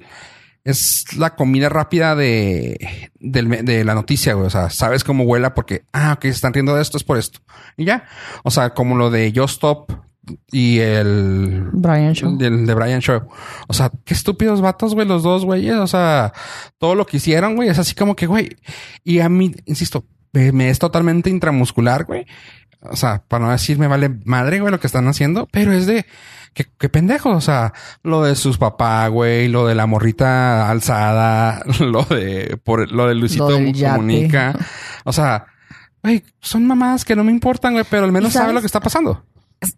es 0.63 1.05
la 1.17 1.35
comida 1.35 1.67
rápida 1.67 2.15
de, 2.15 2.77
me- 3.19 3.63
de 3.63 3.83
la 3.83 3.95
noticia, 3.95 4.33
güey. 4.35 4.45
O 4.45 4.49
sea, 4.51 4.69
sabes 4.69 5.03
cómo 5.03 5.23
huela 5.23 5.55
porque, 5.55 5.83
ah, 5.93 6.13
ok, 6.13 6.21
se 6.23 6.29
están 6.29 6.53
riendo 6.53 6.75
de 6.75 6.81
esto, 6.83 6.97
es 6.97 7.03
por 7.03 7.17
esto. 7.17 7.39
Y 7.75 7.85
ya. 7.85 8.03
O 8.43 8.51
sea, 8.51 8.75
como 8.75 8.95
lo 8.97 9.09
de 9.09 9.31
Yo 9.31 9.45
Stop 9.45 9.91
y 10.51 10.79
el, 10.79 11.69
Brian 11.73 12.13
Shaw. 12.13 12.37
del 12.37 12.65
de 12.65 12.73
Brian 12.73 12.99
Shaw. 12.99 13.27
O 13.67 13.73
sea, 13.73 13.91
qué 14.03 14.13
estúpidos 14.13 14.61
vatos, 14.61 14.93
güey, 14.95 15.07
los 15.07 15.23
dos, 15.23 15.45
güeyes. 15.45 15.75
O 15.75 15.87
sea, 15.87 16.33
todo 16.77 16.95
lo 16.95 17.05
que 17.05 17.17
hicieron, 17.17 17.55
güey, 17.55 17.69
es 17.69 17.79
así 17.79 17.95
como 17.95 18.15
que, 18.15 18.27
güey. 18.27 18.55
Y 19.03 19.19
a 19.19 19.29
mí, 19.29 19.53
insisto, 19.65 20.05
me, 20.33 20.69
es 20.69 20.79
totalmente 20.79 21.29
intramuscular, 21.29 22.05
güey. 22.05 22.25
O 22.81 22.95
sea, 22.95 23.23
para 23.27 23.45
no 23.45 23.51
decir 23.51 23.79
me 23.79 23.87
vale 23.87 24.09
madre, 24.25 24.59
güey, 24.59 24.71
lo 24.71 24.79
que 24.79 24.87
están 24.87 25.07
haciendo, 25.07 25.47
pero 25.51 25.71
es 25.71 25.87
de 25.87 26.05
qué, 26.53 26.67
qué 26.77 26.89
pendejo. 26.89 27.31
O 27.31 27.41
sea, 27.41 27.73
lo 28.03 28.23
de 28.23 28.35
sus 28.35 28.57
papás, 28.57 29.09
güey, 29.09 29.47
lo 29.47 29.65
de 29.65 29.75
la 29.75 29.87
morrita 29.87 30.69
alzada, 30.69 31.63
lo 31.79 32.03
de 32.03 32.59
por 32.63 32.91
lo 32.91 33.07
de 33.07 33.15
Luisito 33.15 33.49
Lo 33.49 33.57
comunica. 33.57 34.53
O 35.03 35.13
sea, 35.13 35.45
güey, 36.03 36.23
son 36.41 36.67
mamadas 36.67 37.05
que 37.05 37.15
no 37.15 37.23
me 37.23 37.31
importan, 37.31 37.73
güey, 37.73 37.85
pero 37.89 38.05
al 38.05 38.11
menos 38.11 38.33
sabe 38.33 38.53
lo 38.53 38.59
que 38.59 38.67
está 38.67 38.79
pasando. 38.79 39.25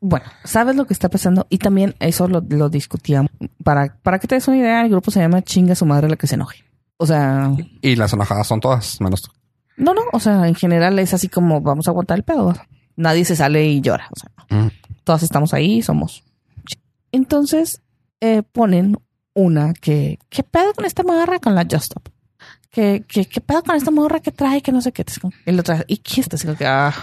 Bueno, 0.01 0.25
sabes 0.43 0.75
lo 0.75 0.85
que 0.85 0.93
está 0.93 1.07
pasando 1.09 1.47
y 1.49 1.57
también 1.59 1.95
eso 1.99 2.27
lo, 2.27 2.43
lo 2.49 2.69
discutíamos. 2.69 3.31
Para, 3.63 3.95
para 4.01 4.19
que 4.19 4.27
te 4.27 4.35
des 4.35 4.47
una 4.47 4.57
idea, 4.57 4.81
el 4.81 4.89
grupo 4.89 5.11
se 5.11 5.19
llama 5.19 5.41
Chinga 5.41 5.75
su 5.75 5.85
madre 5.85 6.09
la 6.09 6.15
que 6.15 6.27
se 6.27 6.35
enoje. 6.35 6.63
O 6.97 7.05
sea, 7.05 7.51
Y 7.81 7.95
las 7.95 8.11
enojadas 8.13 8.47
son 8.47 8.59
todas, 8.59 8.99
menos 9.01 9.21
tú. 9.21 9.31
no, 9.77 9.93
no, 9.93 10.01
o 10.11 10.19
sea, 10.19 10.47
en 10.47 10.55
general 10.55 10.97
es 10.99 11.13
así 11.13 11.29
como 11.29 11.61
vamos 11.61 11.87
a 11.87 11.91
aguantar 11.91 12.17
el 12.17 12.23
pedo. 12.23 12.53
Nadie 12.95 13.23
se 13.25 13.35
sale 13.35 13.65
y 13.67 13.81
llora. 13.81 14.07
O 14.11 14.19
sea, 14.19 14.31
Mm. 14.49 14.69
todas 15.03 15.23
estamos 15.23 15.53
ahí, 15.53 15.81
somos. 15.81 16.23
ch- 16.65 16.79
Entonces 17.11 17.81
eh, 18.21 18.41
ponen 18.43 18.97
una 19.33 19.73
que, 19.73 20.17
¿qué 20.29 20.41
pedo 20.43 20.73
con 20.73 20.85
esta 20.85 21.03
morra 21.03 21.39
con 21.39 21.53
la 21.53 21.61
Just 21.63 21.83
Stop? 21.83 22.09
¿Qué, 22.71 23.03
qué, 23.07 23.25
qué 23.25 23.41
pedo 23.41 23.61
con 23.63 23.75
esta 23.75 23.91
morra 23.91 24.19
que 24.19 24.31
trae? 24.31 24.61
Que 24.61 24.71
no 24.71 24.81
sé 24.81 24.91
qué. 24.91 25.05
Y 25.45 25.51
lo 25.51 25.63
trae. 25.63 25.83
¿Y 25.87 25.97
quién 25.97 26.21
está? 26.23 26.35
Así 26.35 26.47
que, 26.55 26.65
ah, 26.65 26.93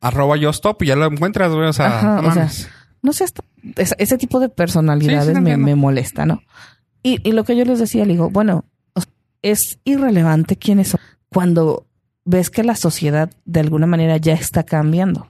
arroba 0.00 0.36
yo 0.36 0.50
stop 0.50 0.82
y 0.82 0.86
ya 0.86 0.96
lo 0.96 1.06
encuentras, 1.06 1.52
güey. 1.52 1.68
O 1.68 1.72
sea, 1.72 1.86
Ajá, 1.98 2.22
no 2.22 2.28
o 2.28 2.32
sea, 2.32 2.42
mames. 2.42 2.68
No 3.02 3.12
sé, 3.12 3.24
ese, 3.76 3.94
ese 3.98 4.18
tipo 4.18 4.40
de 4.40 4.48
personalidades 4.48 5.26
Sí, 5.26 5.30
sí, 5.30 5.34
te 5.34 5.40
me, 5.40 5.56
me 5.56 5.74
molesta, 5.74 6.26
¿no? 6.26 6.42
Y, 7.02 7.20
y 7.28 7.32
lo 7.32 7.44
que 7.44 7.56
yo 7.56 7.64
les 7.64 7.78
decía, 7.78 8.04
le 8.04 8.12
digo, 8.12 8.30
bueno, 8.30 8.64
es 9.42 9.78
irrelevante 9.84 10.56
quiénes 10.56 10.88
son 10.88 11.00
cuando 11.28 11.86
ves 12.24 12.50
que 12.50 12.64
la 12.64 12.74
sociedad 12.74 13.30
de 13.44 13.60
alguna 13.60 13.86
manera 13.86 14.16
ya 14.16 14.32
está 14.34 14.64
cambiando, 14.64 15.28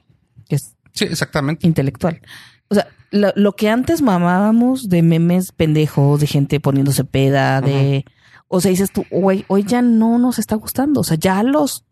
es 0.49 0.75
Sí, 0.93 1.05
exactamente. 1.05 1.67
intelectual. 1.67 2.23
O 2.69 2.75
sea, 2.75 2.89
lo, 3.11 3.33
lo 3.37 3.53
que 3.53 3.69
antes 3.69 4.01
mamábamos 4.01 4.89
de 4.89 5.03
memes 5.03 5.53
pendejos, 5.53 6.21
de 6.21 6.27
gente 6.27 6.61
poniéndose 6.61 7.05
peda, 7.05 7.61
de... 7.61 8.05
O 8.49 8.61
sea, 8.61 8.71
dices 8.71 8.93
tú, 8.93 9.05
güey, 9.11 9.45
hoy 9.49 9.65
ya 9.65 9.83
no 9.83 10.19
nos 10.19 10.39
está 10.39 10.55
gustando. 10.57 11.01
O 11.01 11.05
sea, 11.05 11.19
ya 11.19 11.43
los, 11.43 11.85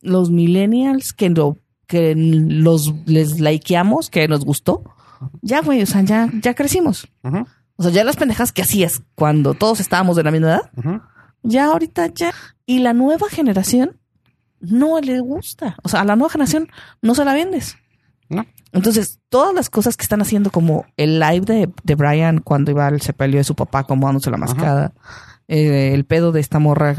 los 0.00 0.30
millennials 0.30 1.12
que, 1.12 1.28
lo, 1.28 1.58
que 1.88 2.14
los 2.14 2.94
les 3.06 3.40
likeamos, 3.40 4.10
que 4.10 4.28
nos 4.28 4.44
gustó, 4.44 4.84
ya, 5.42 5.62
güey, 5.62 5.82
o 5.82 5.86
sea, 5.86 6.02
ya, 6.02 6.28
ya 6.40 6.54
crecimos. 6.54 7.08
O 7.76 7.82
sea, 7.82 7.90
ya 7.90 8.04
las 8.04 8.16
pendejas 8.16 8.52
que 8.52 8.62
hacías 8.62 9.02
cuando 9.14 9.54
todos 9.54 9.80
estábamos 9.80 10.16
de 10.16 10.22
la 10.22 10.30
misma 10.30 10.48
edad, 10.48 10.70
ya 11.42 11.66
ahorita 11.66 12.06
ya. 12.08 12.32
Y 12.66 12.80
la 12.80 12.92
nueva 12.92 13.28
generación 13.30 13.98
no 14.60 15.00
le 15.00 15.20
gusta. 15.20 15.76
O 15.82 15.88
sea, 15.88 16.02
a 16.02 16.04
la 16.04 16.14
nueva 16.14 16.30
generación 16.30 16.68
no 17.00 17.14
se 17.14 17.24
la 17.24 17.32
vendes. 17.32 17.76
No. 18.28 18.44
Entonces, 18.72 19.20
todas 19.30 19.54
las 19.54 19.70
cosas 19.70 19.96
que 19.96 20.02
están 20.02 20.20
haciendo, 20.20 20.50
como 20.50 20.84
el 20.98 21.18
live 21.18 21.46
de, 21.46 21.72
de 21.82 21.94
Brian 21.94 22.40
cuando 22.40 22.70
iba 22.70 22.86
al 22.86 23.00
sepelio 23.00 23.38
de 23.38 23.44
su 23.44 23.54
papá 23.54 23.80
acomodándose 23.80 24.30
la 24.30 24.36
mascada, 24.36 24.92
eh, 25.46 25.92
el 25.94 26.04
pedo 26.04 26.32
de 26.32 26.40
esta 26.40 26.58
morra 26.58 26.94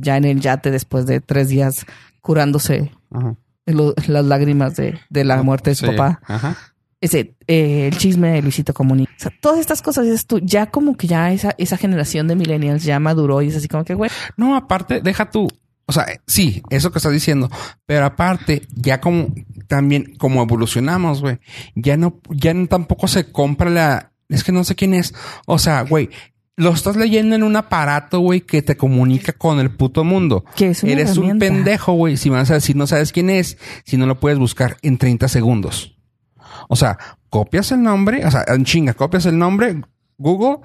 ya 0.00 0.18
en 0.18 0.26
el 0.26 0.40
yate 0.40 0.70
después 0.70 1.06
de 1.06 1.20
tres 1.20 1.48
días 1.48 1.86
curándose 2.20 2.92
Ajá. 3.10 3.36
Lo- 3.72 3.94
las 4.06 4.24
lágrimas 4.24 4.76
de, 4.76 4.98
de 5.10 5.24
la 5.24 5.42
muerte 5.42 5.70
de 5.70 5.76
su 5.76 5.86
Sí, 5.86 5.92
papá, 5.92 6.20
Ajá. 6.26 6.56
ese 7.00 7.34
eh, 7.46 7.88
el 7.92 7.96
chisme 7.98 8.32
de 8.32 8.42
Luisito 8.42 8.74
Comunica. 8.74 9.12
O 9.16 9.20
sea, 9.20 9.32
todas 9.40 9.58
estas 9.60 9.82
cosas 9.82 10.04
dices 10.04 10.26
tú, 10.26 10.40
ya 10.42 10.66
como 10.70 10.96
que 10.96 11.06
ya 11.06 11.32
esa, 11.32 11.54
esa 11.58 11.76
generación 11.76 12.28
de 12.28 12.36
millennials 12.36 12.84
ya 12.84 12.98
maduró 13.00 13.42
y 13.42 13.48
es 13.48 13.56
así 13.56 13.68
como 13.68 13.84
que, 13.84 13.94
güey, 13.94 14.10
No, 14.36 14.56
aparte, 14.56 15.00
deja 15.00 15.30
tú. 15.30 15.48
O 15.86 15.92
sea, 15.92 16.06
sí, 16.26 16.62
eso 16.70 16.90
que 16.92 16.98
estás 16.98 17.12
diciendo. 17.12 17.50
Pero 17.84 18.06
aparte, 18.06 18.62
ya 18.74 19.02
como 19.02 19.34
también 19.66 20.14
como 20.16 20.42
evolucionamos, 20.42 21.20
güey. 21.20 21.38
Ya 21.74 21.98
no, 21.98 22.20
ya 22.30 22.54
tampoco 22.68 23.06
se 23.06 23.30
compra 23.30 23.68
la. 23.68 24.12
Es 24.30 24.44
que 24.44 24.50
no 24.52 24.64
sé 24.64 24.74
quién 24.76 24.94
es. 24.94 25.14
O 25.46 25.58
sea, 25.58 25.82
güey, 25.82 26.08
lo 26.56 26.72
estás 26.72 26.96
leyendo 26.96 27.34
en 27.34 27.42
un 27.42 27.56
aparato, 27.56 28.20
güey, 28.20 28.40
que 28.40 28.62
te 28.62 28.76
comunica 28.76 29.32
con 29.32 29.58
el 29.58 29.70
puto 29.70 30.04
mundo. 30.04 30.44
que 30.56 30.70
es 30.70 30.82
una 30.82 30.92
Eres 30.92 31.16
un 31.16 31.38
pendejo, 31.38 31.92
güey. 31.94 32.16
Si 32.16 32.30
vas 32.30 32.50
a 32.50 32.54
decir 32.54 32.76
no 32.76 32.86
sabes 32.86 33.12
quién 33.12 33.30
es, 33.30 33.58
si 33.84 33.96
no 33.96 34.06
lo 34.06 34.20
puedes 34.20 34.38
buscar 34.38 34.76
en 34.82 34.98
30 34.98 35.28
segundos. 35.28 35.96
O 36.68 36.76
sea, 36.76 36.98
copias 37.28 37.72
el 37.72 37.82
nombre, 37.82 38.24
o 38.24 38.30
sea, 38.30 38.44
en 38.46 38.64
chinga, 38.64 38.94
copias 38.94 39.26
el 39.26 39.36
nombre, 39.36 39.82
Google, 40.18 40.60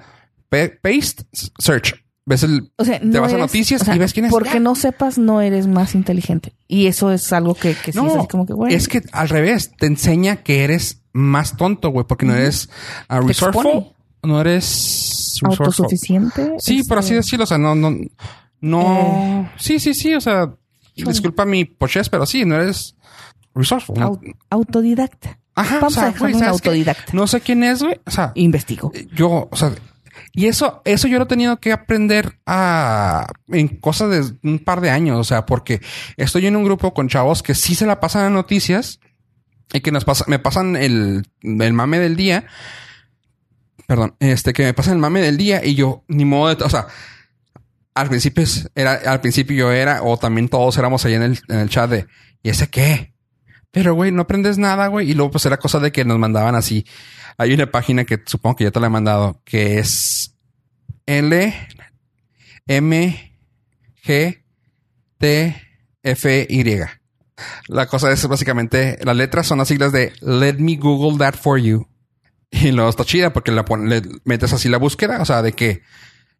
paste, 0.48 1.24
search. 1.58 1.94
Ves 2.26 2.44
el, 2.44 2.70
O 2.76 2.84
sea, 2.84 3.00
te 3.00 3.06
no 3.06 3.22
vas 3.22 3.32
a 3.32 3.38
noticias 3.38 3.82
o 3.82 3.84
sea, 3.84 3.96
y 3.96 3.98
ves 3.98 4.12
quién 4.12 4.26
es. 4.26 4.30
Porque 4.30 4.60
no 4.60 4.76
sepas, 4.76 5.18
no 5.18 5.40
eres 5.40 5.66
más 5.66 5.94
inteligente. 5.94 6.54
Y 6.68 6.86
eso 6.86 7.10
es 7.10 7.32
algo 7.32 7.54
que, 7.54 7.74
que 7.74 7.92
sí 7.92 7.98
es 7.98 8.14
así 8.14 8.28
como 8.28 8.46
que, 8.46 8.52
güey. 8.52 8.74
es 8.74 8.86
que 8.86 9.02
al 9.10 9.28
revés, 9.28 9.72
te 9.76 9.86
enseña 9.86 10.36
que 10.36 10.62
eres 10.62 11.02
más 11.12 11.56
tonto, 11.56 11.88
güey, 11.88 12.06
porque 12.06 12.26
no 12.26 12.34
eres 12.34 12.68
uh, 13.08 13.26
resourceful, 13.26 13.86
no 14.22 14.40
eres. 14.40 15.19
Autosuficiente. 15.42 16.54
Sí, 16.58 16.82
por 16.84 16.98
así 16.98 17.08
este, 17.08 17.16
decirlo, 17.16 17.44
o 17.44 17.46
sea, 17.46 17.58
no, 17.58 17.74
no, 17.74 17.96
no, 18.60 19.50
sí, 19.58 19.78
sí, 19.80 19.94
sí, 19.94 20.14
o 20.14 20.20
sea, 20.20 20.52
disculpa 20.94 21.44
mi 21.44 21.64
pochez, 21.64 22.08
pero 22.08 22.26
sí, 22.26 22.44
no 22.44 22.56
eres 22.56 22.94
resourceful. 23.54 23.98
no- 23.98 24.20
autodidacta. 24.50 25.38
Ajá, 25.54 25.76
Vamos 25.76 25.96
o 25.96 26.00
sea, 26.00 26.08
a 26.08 26.12
güey, 26.12 26.32
en 26.32 26.38
¿sabes 26.38 26.60
qué? 26.60 26.68
autodidacta. 26.68 27.12
No 27.12 27.26
sé 27.26 27.40
quién 27.40 27.64
es, 27.64 27.82
güey, 27.82 28.00
o 28.06 28.10
sea, 28.10 28.32
Investigo. 28.34 28.92
yo, 29.14 29.48
o 29.50 29.56
sea, 29.56 29.72
y 30.32 30.46
eso, 30.46 30.80
eso 30.84 31.08
yo 31.08 31.18
lo 31.18 31.24
he 31.24 31.28
tenido 31.28 31.58
que 31.58 31.72
aprender 31.72 32.38
a, 32.46 33.26
en 33.48 33.68
cosas 33.68 34.10
de 34.10 34.48
un 34.48 34.58
par 34.60 34.80
de 34.80 34.90
años, 34.90 35.18
o 35.18 35.24
sea, 35.24 35.46
porque 35.46 35.80
estoy 36.16 36.46
en 36.46 36.56
un 36.56 36.64
grupo 36.64 36.94
con 36.94 37.08
chavos 37.08 37.42
que 37.42 37.54
sí 37.54 37.74
se 37.74 37.86
la 37.86 37.98
pasan 38.00 38.24
a 38.26 38.30
noticias 38.30 39.00
y 39.72 39.80
que 39.80 39.90
nos 39.92 40.04
pasa, 40.04 40.24
me 40.28 40.38
pasan 40.38 40.76
el, 40.76 41.26
el 41.42 41.72
mame 41.72 41.98
del 41.98 42.16
día. 42.16 42.44
Perdón, 43.90 44.14
este, 44.20 44.52
que 44.52 44.62
me 44.62 44.72
pasan 44.72 44.92
el 44.92 44.98
mame 45.00 45.20
del 45.20 45.36
día 45.36 45.64
y 45.66 45.74
yo, 45.74 46.04
ni 46.06 46.24
modo 46.24 46.54
de, 46.54 46.62
o 46.62 46.70
sea, 46.70 46.86
al 47.92 48.08
principio 48.08 48.44
era, 48.76 48.92
al 48.92 49.20
principio 49.20 49.56
yo 49.56 49.72
era, 49.72 50.04
o 50.04 50.16
también 50.16 50.48
todos 50.48 50.78
éramos 50.78 51.04
ahí 51.04 51.14
en 51.14 51.22
el, 51.22 51.40
en 51.48 51.58
el 51.58 51.68
chat 51.68 51.90
de, 51.90 52.06
¿y 52.40 52.50
ese 52.50 52.70
qué? 52.70 53.14
Pero, 53.72 53.94
güey, 53.94 54.12
no 54.12 54.22
aprendes 54.22 54.58
nada, 54.58 54.86
güey. 54.86 55.10
Y 55.10 55.14
luego, 55.14 55.32
pues 55.32 55.44
era 55.44 55.56
cosa 55.56 55.80
de 55.80 55.90
que 55.90 56.04
nos 56.04 56.20
mandaban 56.20 56.54
así. 56.54 56.86
Hay 57.36 57.52
una 57.52 57.68
página 57.68 58.04
que 58.04 58.22
supongo 58.26 58.54
que 58.54 58.64
ya 58.64 58.70
te 58.70 58.78
la 58.78 58.86
he 58.86 58.90
mandado, 58.90 59.42
que 59.44 59.80
es 59.80 60.36
L 61.06 61.52
M 62.68 63.34
G 64.06 64.44
T 65.18 65.62
F 66.04 66.46
Y. 66.48 66.80
La 67.66 67.88
cosa 67.88 68.12
es 68.12 68.24
básicamente, 68.28 69.00
las 69.02 69.16
letras 69.16 69.48
son 69.48 69.58
las 69.58 69.66
siglas 69.66 69.90
de 69.90 70.12
Let 70.20 70.58
me 70.58 70.76
Google 70.76 71.18
that 71.18 71.34
for 71.34 71.58
you. 71.58 71.89
Y 72.50 72.72
luego 72.72 72.90
está 72.90 73.04
chida 73.04 73.32
porque 73.32 73.52
le 73.52 74.02
metes 74.24 74.52
así 74.52 74.68
la 74.68 74.78
búsqueda, 74.78 75.20
o 75.22 75.24
sea, 75.24 75.40
de 75.42 75.52
que 75.52 75.82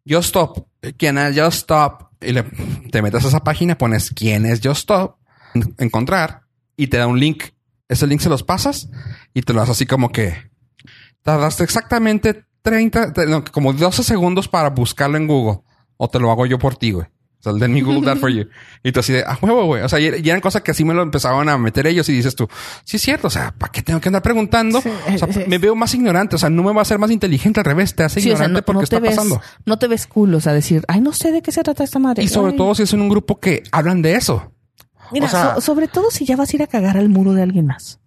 Just 0.07 0.25
Stop, 0.27 0.67
quién 0.97 1.17
es 1.17 1.39
Just 1.39 1.59
Stop, 1.59 2.09
y 2.21 2.33
le, 2.33 2.43
te 2.91 3.01
metes 3.01 3.23
a 3.25 3.27
esa 3.29 3.39
página, 3.43 3.77
pones 3.77 4.11
quién 4.11 4.45
es 4.45 4.59
Just 4.63 4.79
Stop, 4.81 5.17
en- 5.53 5.73
encontrar, 5.77 6.41
y 6.75 6.87
te 6.87 6.97
da 6.97 7.07
un 7.07 7.19
link. 7.19 7.43
Ese 7.87 8.07
link 8.07 8.19
se 8.21 8.29
los 8.29 8.43
pasas 8.43 8.89
y 9.33 9.41
te 9.41 9.53
lo 9.53 9.61
haces 9.61 9.71
así 9.77 9.85
como 9.85 10.11
que 10.11 10.51
tardaste 11.23 11.63
exactamente 11.63 12.45
30, 12.61 13.13
te- 13.13 13.25
no, 13.27 13.43
como 13.45 13.73
12 13.73 14.03
segundos 14.03 14.47
para 14.47 14.69
buscarlo 14.69 15.17
en 15.17 15.27
Google. 15.27 15.61
O 15.97 16.09
te 16.09 16.19
lo 16.19 16.31
hago 16.31 16.45
yo 16.45 16.57
por 16.57 16.75
ti, 16.77 16.91
güey. 16.91 17.07
O 17.41 17.43
sea, 17.43 17.53
let 17.53 17.67
me 17.69 17.81
Google 17.81 18.05
that 18.05 18.17
for 18.17 18.29
you. 18.29 18.45
Y 18.83 18.91
tú 18.91 18.99
así 19.01 19.13
de, 19.13 19.23
a 19.23 19.37
huevo, 19.41 19.65
güey. 19.65 19.81
O 19.83 19.89
sea, 19.89 19.99
y, 19.99 20.05
eran 20.07 20.41
cosas 20.41 20.61
que 20.61 20.71
así 20.71 20.83
me 20.85 20.93
lo 20.93 21.01
empezaban 21.03 21.49
a 21.49 21.57
meter 21.57 21.85
ellos 21.87 22.07
y 22.09 22.13
dices 22.13 22.35
tú, 22.35 22.47
sí 22.83 22.97
es 22.97 23.01
cierto. 23.03 23.27
O 23.27 23.29
sea, 23.29 23.53
¿para 23.57 23.71
qué 23.71 23.81
tengo 23.83 23.99
que 24.01 24.09
andar 24.09 24.21
preguntando? 24.23 24.81
Sí, 24.81 24.89
o 24.89 25.17
sea, 25.17 25.31
sí. 25.33 25.41
me 25.47 25.57
veo 25.59 25.75
más 25.75 25.93
ignorante. 25.93 26.35
O 26.35 26.39
sea, 26.39 26.49
no 26.49 26.63
me 26.63 26.71
va 26.73 26.79
a 26.79 26.81
hacer 26.81 26.97
más 26.99 27.11
inteligente 27.11 27.59
al 27.59 27.65
revés. 27.65 27.93
Te 27.95 28.03
hace 28.03 28.21
Sí, 28.21 28.31
o 28.31 28.37
sea, 28.37 28.45
ignorante 28.47 28.61
no, 28.61 28.65
porque 28.65 28.77
no 28.79 28.83
está 28.83 28.99
ves, 28.99 29.15
pasando. 29.15 29.41
no 29.65 29.77
te 29.79 29.87
ves 29.87 30.07
cool, 30.07 30.33
o 30.35 30.41
sea, 30.41 30.53
decir, 30.53 30.83
ay, 30.87 31.01
no 31.01 31.13
sé 31.13 31.31
de 31.31 31.41
qué 31.41 31.51
se 31.51 31.61
trata 31.63 31.83
esta 31.83 31.99
madre. 31.99 32.23
Y 32.23 32.27
sobre 32.27 32.51
Ay. 32.53 32.57
todo 32.57 32.73
si 32.75 32.83
es 32.83 32.93
en 32.93 33.01
un 33.01 33.09
grupo 33.09 33.39
que 33.39 33.63
hablan 33.71 34.01
de 34.01 34.15
eso. 34.15 34.51
Mira, 35.11 35.27
o 35.27 35.29
sea- 35.29 35.55
so- 35.55 35.61
sobre 35.61 35.87
todo 35.87 36.09
si 36.11 36.25
ya 36.25 36.35
vas 36.35 36.51
a 36.51 36.55
ir 36.55 36.63
a 36.63 36.67
cagar 36.67 36.97
al 36.97 37.09
muro 37.09 37.33
de 37.33 37.43
alguien 37.43 37.65
más. 37.67 37.99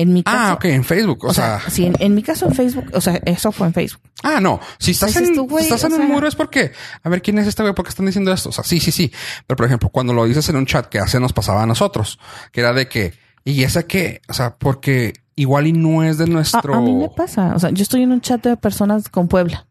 En 0.00 0.12
mi 0.14 0.22
caso. 0.22 0.36
Ah, 0.38 0.52
ok, 0.54 0.64
en 0.66 0.84
Facebook. 0.84 1.24
O, 1.24 1.28
O 1.28 1.34
sea, 1.34 1.60
sea, 1.60 1.70
sí, 1.70 1.84
en, 1.86 1.94
en 1.98 2.14
mi 2.14 2.22
caso 2.22 2.46
en 2.46 2.54
Facebook, 2.54 2.86
o 2.94 3.00
sea, 3.00 3.20
eso 3.26 3.52
fue 3.52 3.66
en 3.66 3.74
Facebook. 3.74 4.02
Ah, 4.22 4.40
no. 4.40 4.58
Si 4.78 4.92
estás 4.92 5.14
en, 5.16 5.34
tú, 5.34 5.46
güey, 5.46 5.64
si 5.64 5.72
estás 5.72 5.90
en 5.92 6.00
un 6.00 6.08
muro 6.08 6.26
es 6.26 6.34
porque, 6.34 6.72
a 7.02 7.08
ver, 7.08 7.20
¿quién 7.20 7.38
es 7.38 7.46
este 7.46 7.62
güey? 7.62 7.74
¿Por 7.74 7.84
qué 7.84 7.90
están 7.90 8.06
diciendo 8.06 8.32
esto? 8.32 8.48
O 8.48 8.52
sea, 8.52 8.64
sí, 8.64 8.80
sí, 8.80 8.92
sí. 8.92 9.12
Pero, 9.46 9.56
por 9.56 9.66
ejemplo, 9.66 9.88
cuando 9.90 10.12
lo 10.14 10.24
dices 10.24 10.48
en 10.48 10.56
un 10.56 10.66
chat 10.66 10.86
que 10.86 10.98
hace 10.98 11.20
nos 11.20 11.32
pasaba 11.32 11.62
a 11.62 11.66
nosotros, 11.66 12.18
que 12.52 12.60
era 12.60 12.72
de 12.72 12.88
que, 12.88 13.12
¿y 13.44 13.62
esa 13.64 13.82
qué? 13.82 14.22
O 14.28 14.32
sea, 14.32 14.56
porque 14.56 15.12
igual 15.36 15.66
y 15.66 15.72
no 15.72 16.02
es 16.02 16.16
de 16.18 16.24
A, 16.24 16.26
nuestro... 16.28 16.74
a 16.74 16.80
mí 16.80 16.94
me 16.94 17.08
pasa, 17.08 17.54
o 17.54 17.58
sea, 17.58 17.70
yo 17.70 17.82
estoy 17.82 18.02
en 18.02 18.12
un 18.12 18.20
chat 18.20 18.42
de 18.42 18.56
personas 18.56 19.08
con 19.08 19.28
Puebla, 19.28 19.66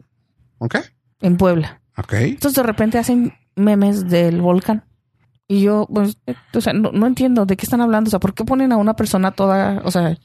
Ok. 0.60 0.76
en 1.22 1.38
Puebla. 1.38 1.82
Ok. 1.98 2.14
Entonces 2.14 2.56
de 2.56 2.64
repente 2.64 2.98
hacen 2.98 3.34
memes 3.56 4.10
del 4.10 4.42
volcán. 4.42 4.84
Y 5.50 5.62
yo, 5.62 5.88
pues, 5.92 6.16
eh, 6.28 6.36
o 6.54 6.62
sea, 6.62 6.74
no, 6.74 6.92
no 6.92 7.08
entiendo 7.08 7.46
de 7.46 7.58
qué 7.58 7.66
están 7.66 7.82
hablando. 7.82 8.08
O 8.08 8.12
sea, 8.12 8.20
¿por 8.20 8.34
qué 8.36 8.46
ponen 8.46 8.72
a 8.72 8.78
una 8.78 8.96
persona 8.96 9.32
toda, 9.32 9.82
o 9.84 9.90
sea, 9.92 10.16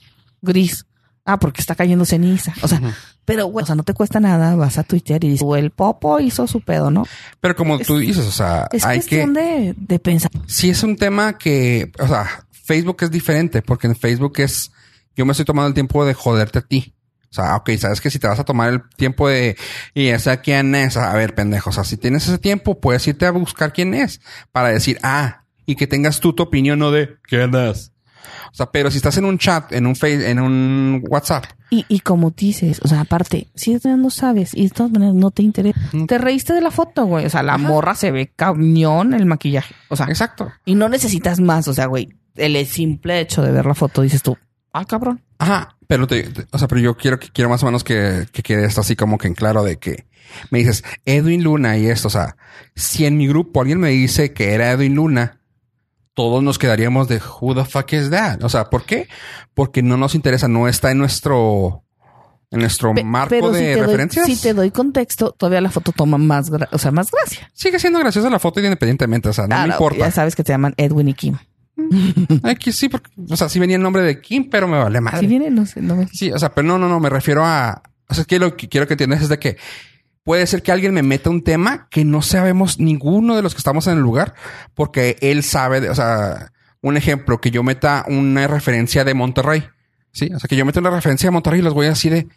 gris? 0.42 0.84
Ah, 1.24 1.38
porque 1.38 1.62
está 1.62 1.74
cayendo 1.74 2.04
ceniza. 2.04 2.52
O 2.62 2.68
sea, 2.68 2.82
pero, 3.24 3.46
güey, 3.46 3.62
o 3.62 3.66
sea, 3.66 3.74
no 3.74 3.82
te 3.84 3.94
cuesta 3.94 4.20
nada. 4.20 4.54
Vas 4.56 4.76
a 4.76 4.82
Twitter 4.84 5.24
y 5.24 5.28
dices, 5.30 5.42
"O 5.42 5.56
el 5.56 5.70
Popo 5.70 6.20
hizo 6.20 6.46
su 6.46 6.60
pedo, 6.60 6.90
¿no? 6.90 7.06
Pero 7.40 7.56
como 7.56 7.76
Es- 7.76 7.86
tú 7.86 7.96
dices, 7.96 8.26
o 8.26 8.30
sea, 8.30 8.68
Es 8.70 8.84
hay 8.84 9.00
que... 9.00 9.16
cuestión 9.24 9.32
de, 9.32 9.74
de 9.78 9.98
pensar. 9.98 10.30
Sí 10.46 10.68
es 10.68 10.82
un 10.82 10.96
tema 10.96 11.38
que, 11.38 11.90
o 11.98 12.06
sea, 12.06 12.26
Facebook 12.52 12.98
es 13.00 13.10
diferente 13.10 13.62
porque 13.62 13.86
en 13.86 13.96
Facebook 13.96 14.34
es, 14.40 14.70
yo 15.16 15.24
me 15.24 15.30
estoy 15.32 15.46
tomando 15.46 15.68
el 15.68 15.74
tiempo 15.74 16.04
de 16.04 16.12
joderte 16.12 16.58
a 16.58 16.62
ti. 16.62 16.92
O 17.34 17.42
sea, 17.42 17.56
ok, 17.56 17.70
sabes 17.78 18.00
que 18.00 18.10
si 18.10 18.20
te 18.20 18.28
vas 18.28 18.38
a 18.38 18.44
tomar 18.44 18.72
el 18.72 18.88
tiempo 18.96 19.28
de, 19.28 19.56
y 19.92 20.06
esa 20.06 20.36
quién 20.36 20.72
es, 20.76 20.96
a 20.96 21.12
ver, 21.14 21.34
pendejo, 21.34 21.70
o 21.70 21.72
sea, 21.72 21.82
si 21.82 21.96
tienes 21.96 22.28
ese 22.28 22.38
tiempo, 22.38 22.78
puedes 22.78 23.04
irte 23.08 23.26
a 23.26 23.32
buscar 23.32 23.72
quién 23.72 23.92
es 23.92 24.20
para 24.52 24.68
decir, 24.68 24.98
ah, 25.02 25.42
y 25.66 25.74
que 25.74 25.88
tengas 25.88 26.20
tú 26.20 26.32
tu 26.32 26.44
opinión, 26.44 26.78
no 26.78 26.92
de, 26.92 27.16
¿quién 27.24 27.52
es? 27.56 27.90
O 28.52 28.56
sea, 28.56 28.66
pero 28.66 28.88
si 28.88 28.98
estás 28.98 29.18
en 29.18 29.24
un 29.24 29.36
chat, 29.36 29.72
en 29.72 29.84
un 29.84 29.96
face, 29.96 30.30
en 30.30 30.38
un 30.38 31.02
WhatsApp, 31.08 31.44
Y, 31.70 31.84
y 31.88 31.98
como 32.00 32.30
dices, 32.30 32.80
o 32.84 32.86
sea, 32.86 33.00
aparte, 33.00 33.48
si 33.56 33.76
no 33.82 34.10
sabes 34.10 34.54
y 34.54 34.68
de 34.68 34.70
todas 34.70 34.92
maneras 34.92 35.14
no 35.16 35.32
te 35.32 35.42
interesa, 35.42 35.80
te 36.06 36.18
reíste 36.18 36.52
de 36.52 36.60
la 36.60 36.70
foto, 36.70 37.04
güey. 37.04 37.26
O 37.26 37.30
sea, 37.30 37.42
la 37.42 37.54
Ajá. 37.54 37.66
morra 37.66 37.96
se 37.96 38.12
ve 38.12 38.30
cañón 38.36 39.12
el 39.12 39.26
maquillaje. 39.26 39.74
O 39.88 39.96
sea, 39.96 40.06
exacto. 40.06 40.52
y 40.64 40.76
no 40.76 40.88
necesitas 40.88 41.40
más. 41.40 41.66
O 41.66 41.74
sea, 41.74 41.86
güey, 41.86 42.14
el 42.36 42.64
simple 42.66 43.18
hecho 43.18 43.42
de 43.42 43.50
ver 43.50 43.66
la 43.66 43.74
foto 43.74 44.02
dices 44.02 44.22
tú, 44.22 44.38
ah, 44.72 44.84
cabrón. 44.84 45.20
Ajá, 45.38 45.76
pero 45.86 46.06
te, 46.06 46.22
te- 46.24 46.46
o 46.50 46.58
sea, 46.58 46.68
pero 46.68 46.80
yo 46.80 46.96
quiero 46.96 47.18
que 47.18 47.28
quiero 47.28 47.50
más 47.50 47.62
o 47.62 47.66
menos 47.66 47.84
que, 47.84 48.26
que 48.32 48.42
quede 48.42 48.64
esto 48.66 48.80
así 48.80 48.96
como 48.96 49.18
que 49.18 49.28
en 49.28 49.34
claro 49.34 49.62
de 49.64 49.78
que 49.78 50.06
me 50.50 50.58
dices 50.60 50.82
Edwin 51.04 51.42
Luna 51.44 51.76
y 51.76 51.86
esto, 51.86 52.08
o 52.08 52.10
sea, 52.10 52.36
si 52.74 53.04
en 53.06 53.16
mi 53.16 53.26
grupo 53.28 53.60
alguien 53.60 53.78
me 53.80 53.90
dice 53.90 54.32
que 54.32 54.54
era 54.54 54.70
Edwin 54.72 54.94
Luna, 54.94 55.40
todos 56.14 56.42
nos 56.42 56.58
quedaríamos 56.58 57.08
de 57.08 57.20
who 57.40 57.54
the 57.54 57.64
fuck 57.64 57.92
is 57.92 58.10
that? 58.10 58.42
O 58.44 58.48
sea, 58.48 58.70
¿por 58.70 58.84
qué? 58.84 59.08
Porque 59.52 59.82
no 59.82 59.96
nos 59.96 60.14
interesa, 60.14 60.46
no 60.48 60.68
está 60.68 60.90
en 60.92 60.98
nuestro 60.98 61.82
en 62.50 62.60
nuestro 62.60 62.94
Pe- 62.94 63.02
marco 63.02 63.30
pero 63.30 63.50
de 63.50 63.58
si 63.58 63.64
te, 63.64 63.72
doy, 63.76 63.80
referencias. 63.86 64.26
si 64.26 64.36
te 64.36 64.54
doy 64.54 64.70
contexto, 64.70 65.32
todavía 65.32 65.60
la 65.60 65.70
foto 65.70 65.90
toma 65.90 66.18
más, 66.18 66.52
o 66.70 66.78
sea, 66.78 66.92
más 66.92 67.10
gracia. 67.10 67.50
Sigue 67.52 67.80
siendo 67.80 67.98
graciosa 67.98 68.30
la 68.30 68.38
foto 68.38 68.60
independientemente, 68.60 69.28
o 69.28 69.32
sea, 69.32 69.44
no 69.44 69.48
Claro, 69.48 69.66
me 69.68 69.74
importa. 69.74 69.98
Ya 69.98 70.10
sabes 70.12 70.36
que 70.36 70.44
te 70.44 70.52
llaman 70.52 70.72
Edwin 70.76 71.08
y 71.08 71.14
Kim. 71.14 71.36
Aquí 72.42 72.72
sí, 72.72 72.88
porque, 72.88 73.10
o 73.28 73.36
sea, 73.36 73.48
sí 73.48 73.58
venía 73.58 73.76
el 73.76 73.82
nombre 73.82 74.02
de 74.02 74.20
Kim, 74.20 74.48
pero 74.50 74.68
me 74.68 74.78
vale 74.78 75.00
madre. 75.00 75.20
Si 75.20 75.26
viene, 75.26 75.50
no 75.50 75.66
sé, 75.66 75.80
no 75.82 75.96
me... 75.96 76.06
Sí, 76.08 76.30
o 76.32 76.38
sea, 76.38 76.50
pero 76.54 76.66
no, 76.66 76.78
no, 76.78 76.88
no, 76.88 77.00
me 77.00 77.08
refiero 77.10 77.44
a. 77.44 77.82
O 78.08 78.14
sea, 78.14 78.24
que 78.24 78.38
lo 78.38 78.56
que 78.56 78.68
quiero 78.68 78.86
que 78.86 78.94
entiendas 78.94 79.22
es 79.22 79.28
de 79.28 79.38
que 79.38 79.56
puede 80.22 80.46
ser 80.46 80.62
que 80.62 80.72
alguien 80.72 80.94
me 80.94 81.02
meta 81.02 81.30
un 81.30 81.42
tema 81.42 81.88
que 81.90 82.04
no 82.04 82.22
sabemos 82.22 82.78
ninguno 82.78 83.34
de 83.36 83.42
los 83.42 83.54
que 83.54 83.58
estamos 83.58 83.86
en 83.86 83.94
el 83.94 84.00
lugar, 84.00 84.34
porque 84.74 85.16
él 85.20 85.42
sabe, 85.42 85.80
de- 85.80 85.90
o 85.90 85.94
sea, 85.94 86.52
un 86.80 86.96
ejemplo, 86.96 87.40
que 87.40 87.50
yo 87.50 87.62
meta 87.62 88.04
una 88.08 88.46
referencia 88.46 89.04
de 89.04 89.14
Monterrey. 89.14 89.64
Sí, 90.12 90.30
o 90.34 90.38
sea, 90.38 90.46
que 90.48 90.56
yo 90.56 90.64
meta 90.64 90.80
una 90.80 90.90
referencia 90.90 91.26
de 91.26 91.32
Monterrey 91.32 91.60
y 91.60 91.62
los 91.64 91.74
voy 91.74 91.86
así 91.86 92.08
de. 92.08 92.28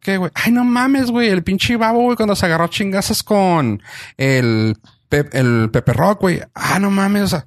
¿Qué, 0.00 0.18
güey? 0.18 0.30
Ay, 0.34 0.52
no 0.52 0.64
mames, 0.64 1.10
güey. 1.10 1.28
El 1.30 1.42
pinche 1.42 1.76
babo, 1.78 2.02
güey, 2.02 2.16
cuando 2.16 2.36
se 2.36 2.44
agarró 2.44 2.66
chingazas 2.68 3.22
con 3.22 3.80
el, 4.18 4.76
el 5.10 5.70
Pepe 5.72 5.92
Rock, 5.94 6.20
güey. 6.20 6.42
Ah, 6.54 6.78
no 6.78 6.90
mames, 6.90 7.22
o 7.22 7.28
sea, 7.28 7.46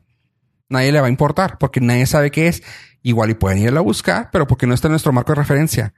nadie 0.69 0.91
le 0.91 0.99
va 1.01 1.07
a 1.07 1.09
importar 1.09 1.57
porque 1.57 1.79
nadie 1.81 2.05
sabe 2.05 2.31
qué 2.31 2.47
es. 2.47 2.63
Igual 3.03 3.29
y 3.29 3.33
pueden 3.35 3.59
irla 3.59 3.79
a 3.79 3.83
buscar, 3.83 4.29
pero 4.31 4.47
porque 4.47 4.67
no 4.67 4.73
está 4.73 4.87
en 4.87 4.91
nuestro 4.93 5.13
marco 5.13 5.31
de 5.31 5.35
referencia. 5.35 5.93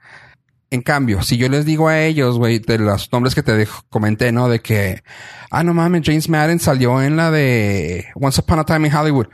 En 0.72 0.82
cambio, 0.82 1.22
si 1.22 1.36
yo 1.36 1.48
les 1.48 1.64
digo 1.64 1.88
a 1.88 1.98
ellos, 2.00 2.38
güey, 2.38 2.60
de 2.60 2.78
los 2.78 3.10
nombres 3.10 3.34
que 3.34 3.42
te 3.42 3.52
dejo- 3.52 3.82
comenté, 3.88 4.30
¿no? 4.30 4.48
De 4.48 4.60
que, 4.60 5.02
ah, 5.50 5.64
no 5.64 5.74
mames, 5.74 6.02
James 6.04 6.28
Madden 6.28 6.60
salió 6.60 7.02
en 7.02 7.16
la 7.16 7.32
de 7.32 8.06
Once 8.14 8.40
Upon 8.40 8.60
a 8.60 8.64
Time 8.64 8.86
in 8.86 8.94
Hollywood. 8.94 9.26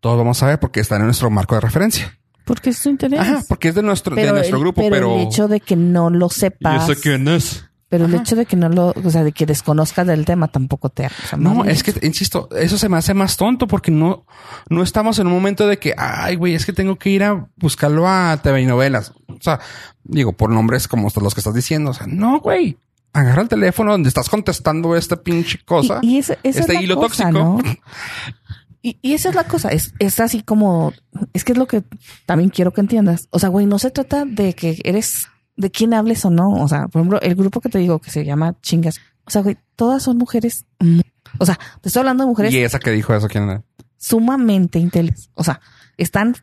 Todos 0.00 0.18
vamos 0.18 0.42
a 0.42 0.46
ver 0.48 0.60
porque 0.60 0.80
está 0.80 0.96
en 0.96 1.04
nuestro 1.04 1.30
marco 1.30 1.54
de 1.54 1.62
referencia. 1.62 2.18
Porque 2.44 2.70
es 2.70 2.78
su 2.78 2.90
interés. 2.90 3.20
Ajá, 3.20 3.40
porque 3.48 3.68
es 3.68 3.74
de 3.74 3.82
nuestro, 3.82 4.14
de 4.14 4.20
Pero 4.22 4.34
nuestro 4.34 4.56
el- 4.58 4.62
grupo, 4.62 4.82
pero. 4.90 5.14
el 5.14 5.22
hecho 5.22 5.48
de 5.48 5.60
que 5.60 5.76
no 5.76 6.10
lo 6.10 6.28
sepas. 6.28 6.90
es? 6.90 7.64
Pero 7.92 8.06
el 8.06 8.14
hecho 8.14 8.36
de 8.36 8.46
que 8.46 8.56
no 8.56 8.70
lo, 8.70 8.94
o 9.04 9.10
sea, 9.10 9.22
de 9.22 9.32
que 9.32 9.44
desconozcas 9.44 10.06
del 10.06 10.24
tema 10.24 10.48
tampoco 10.48 10.88
te 10.88 11.04
hace 11.04 11.36
No, 11.36 11.66
es 11.66 11.82
que, 11.82 11.92
insisto, 12.00 12.48
eso 12.56 12.78
se 12.78 12.88
me 12.88 12.96
hace 12.96 13.12
más 13.12 13.36
tonto 13.36 13.66
porque 13.66 13.90
no, 13.90 14.24
no 14.70 14.82
estamos 14.82 15.18
en 15.18 15.26
un 15.26 15.34
momento 15.34 15.66
de 15.66 15.78
que, 15.78 15.92
ay, 15.98 16.36
güey, 16.36 16.54
es 16.54 16.64
que 16.64 16.72
tengo 16.72 16.96
que 16.96 17.10
ir 17.10 17.22
a 17.22 17.50
buscarlo 17.56 18.08
a 18.08 18.40
TV 18.42 18.62
y 18.62 18.64
novelas. 18.64 19.12
O 19.28 19.36
sea, 19.42 19.60
digo, 20.04 20.32
por 20.32 20.48
nombres 20.48 20.88
como 20.88 21.10
los 21.14 21.34
que 21.34 21.40
estás 21.40 21.52
diciendo. 21.52 21.90
O 21.90 21.92
sea, 21.92 22.06
no, 22.06 22.40
güey. 22.40 22.78
Agarra 23.12 23.42
el 23.42 23.48
teléfono 23.50 23.92
donde 23.92 24.08
estás 24.08 24.30
contestando 24.30 24.96
esta 24.96 25.16
pinche 25.16 25.58
cosa. 25.62 25.98
Y, 26.00 26.14
y 26.14 26.18
esa, 26.20 26.38
esa 26.42 26.60
este 26.60 26.76
es 26.76 26.80
hilo 26.80 26.96
cosa, 26.96 27.24
tóxico. 27.24 27.30
¿no? 27.30 27.58
Y, 28.84 28.98
y 29.00 29.12
esa 29.12 29.28
es 29.28 29.36
la 29.36 29.44
cosa, 29.44 29.68
es, 29.68 29.94
es 30.00 30.18
así 30.18 30.42
como, 30.42 30.92
es 31.32 31.44
que 31.44 31.52
es 31.52 31.58
lo 31.58 31.68
que 31.68 31.84
también 32.26 32.50
quiero 32.50 32.72
que 32.72 32.80
entiendas. 32.80 33.28
O 33.30 33.38
sea, 33.38 33.48
güey, 33.48 33.64
no 33.64 33.78
se 33.78 33.92
trata 33.92 34.24
de 34.24 34.54
que 34.54 34.80
eres, 34.82 35.28
de 35.62 35.70
quién 35.70 35.94
hables 35.94 36.24
o 36.26 36.30
no. 36.30 36.50
O 36.62 36.68
sea, 36.68 36.88
por 36.88 37.00
ejemplo, 37.00 37.20
el 37.22 37.34
grupo 37.34 37.60
que 37.62 37.68
te 37.70 37.78
digo 37.78 37.98
que 38.00 38.10
se 38.10 38.24
llama 38.24 38.54
Chingas. 38.60 39.00
O 39.24 39.30
sea, 39.30 39.40
güey, 39.42 39.56
todas 39.76 40.02
son 40.02 40.18
mujeres. 40.18 40.66
mu- 40.80 41.00
O 41.38 41.46
sea, 41.46 41.58
te 41.80 41.88
estoy 41.88 42.00
hablando 42.00 42.24
de 42.24 42.28
mujeres 42.28 42.52
Y 42.52 42.58
esa 42.58 42.78
que 42.78 42.90
dijo 42.90 43.14
eso, 43.14 43.28
¿quién 43.28 43.44
era? 43.44 43.62
sumamente 43.96 44.78
inteligentes. 44.80 45.30
O 45.34 45.44
sea, 45.44 45.60
están 45.96 46.34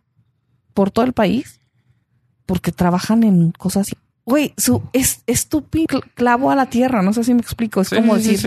por 0.73 0.91
todo 0.91 1.03
el 1.05 1.11
país 1.13 1.59
porque 2.45 2.71
trabajan 2.71 3.23
en 3.23 3.51
cosas 3.51 3.81
así. 3.87 3.97
Güey, 4.25 4.53
su 4.57 4.83
es 4.93 5.23
estúpido 5.27 6.01
clavo 6.13 6.51
a 6.51 6.55
la 6.55 6.67
tierra. 6.67 7.01
No 7.01 7.13
sé 7.13 7.23
si 7.23 7.33
me 7.33 7.41
explico. 7.41 7.81
Es 7.81 7.89
Sí, 7.89 7.95
como 7.95 8.15
sí, 8.17 8.29
decir 8.31 8.39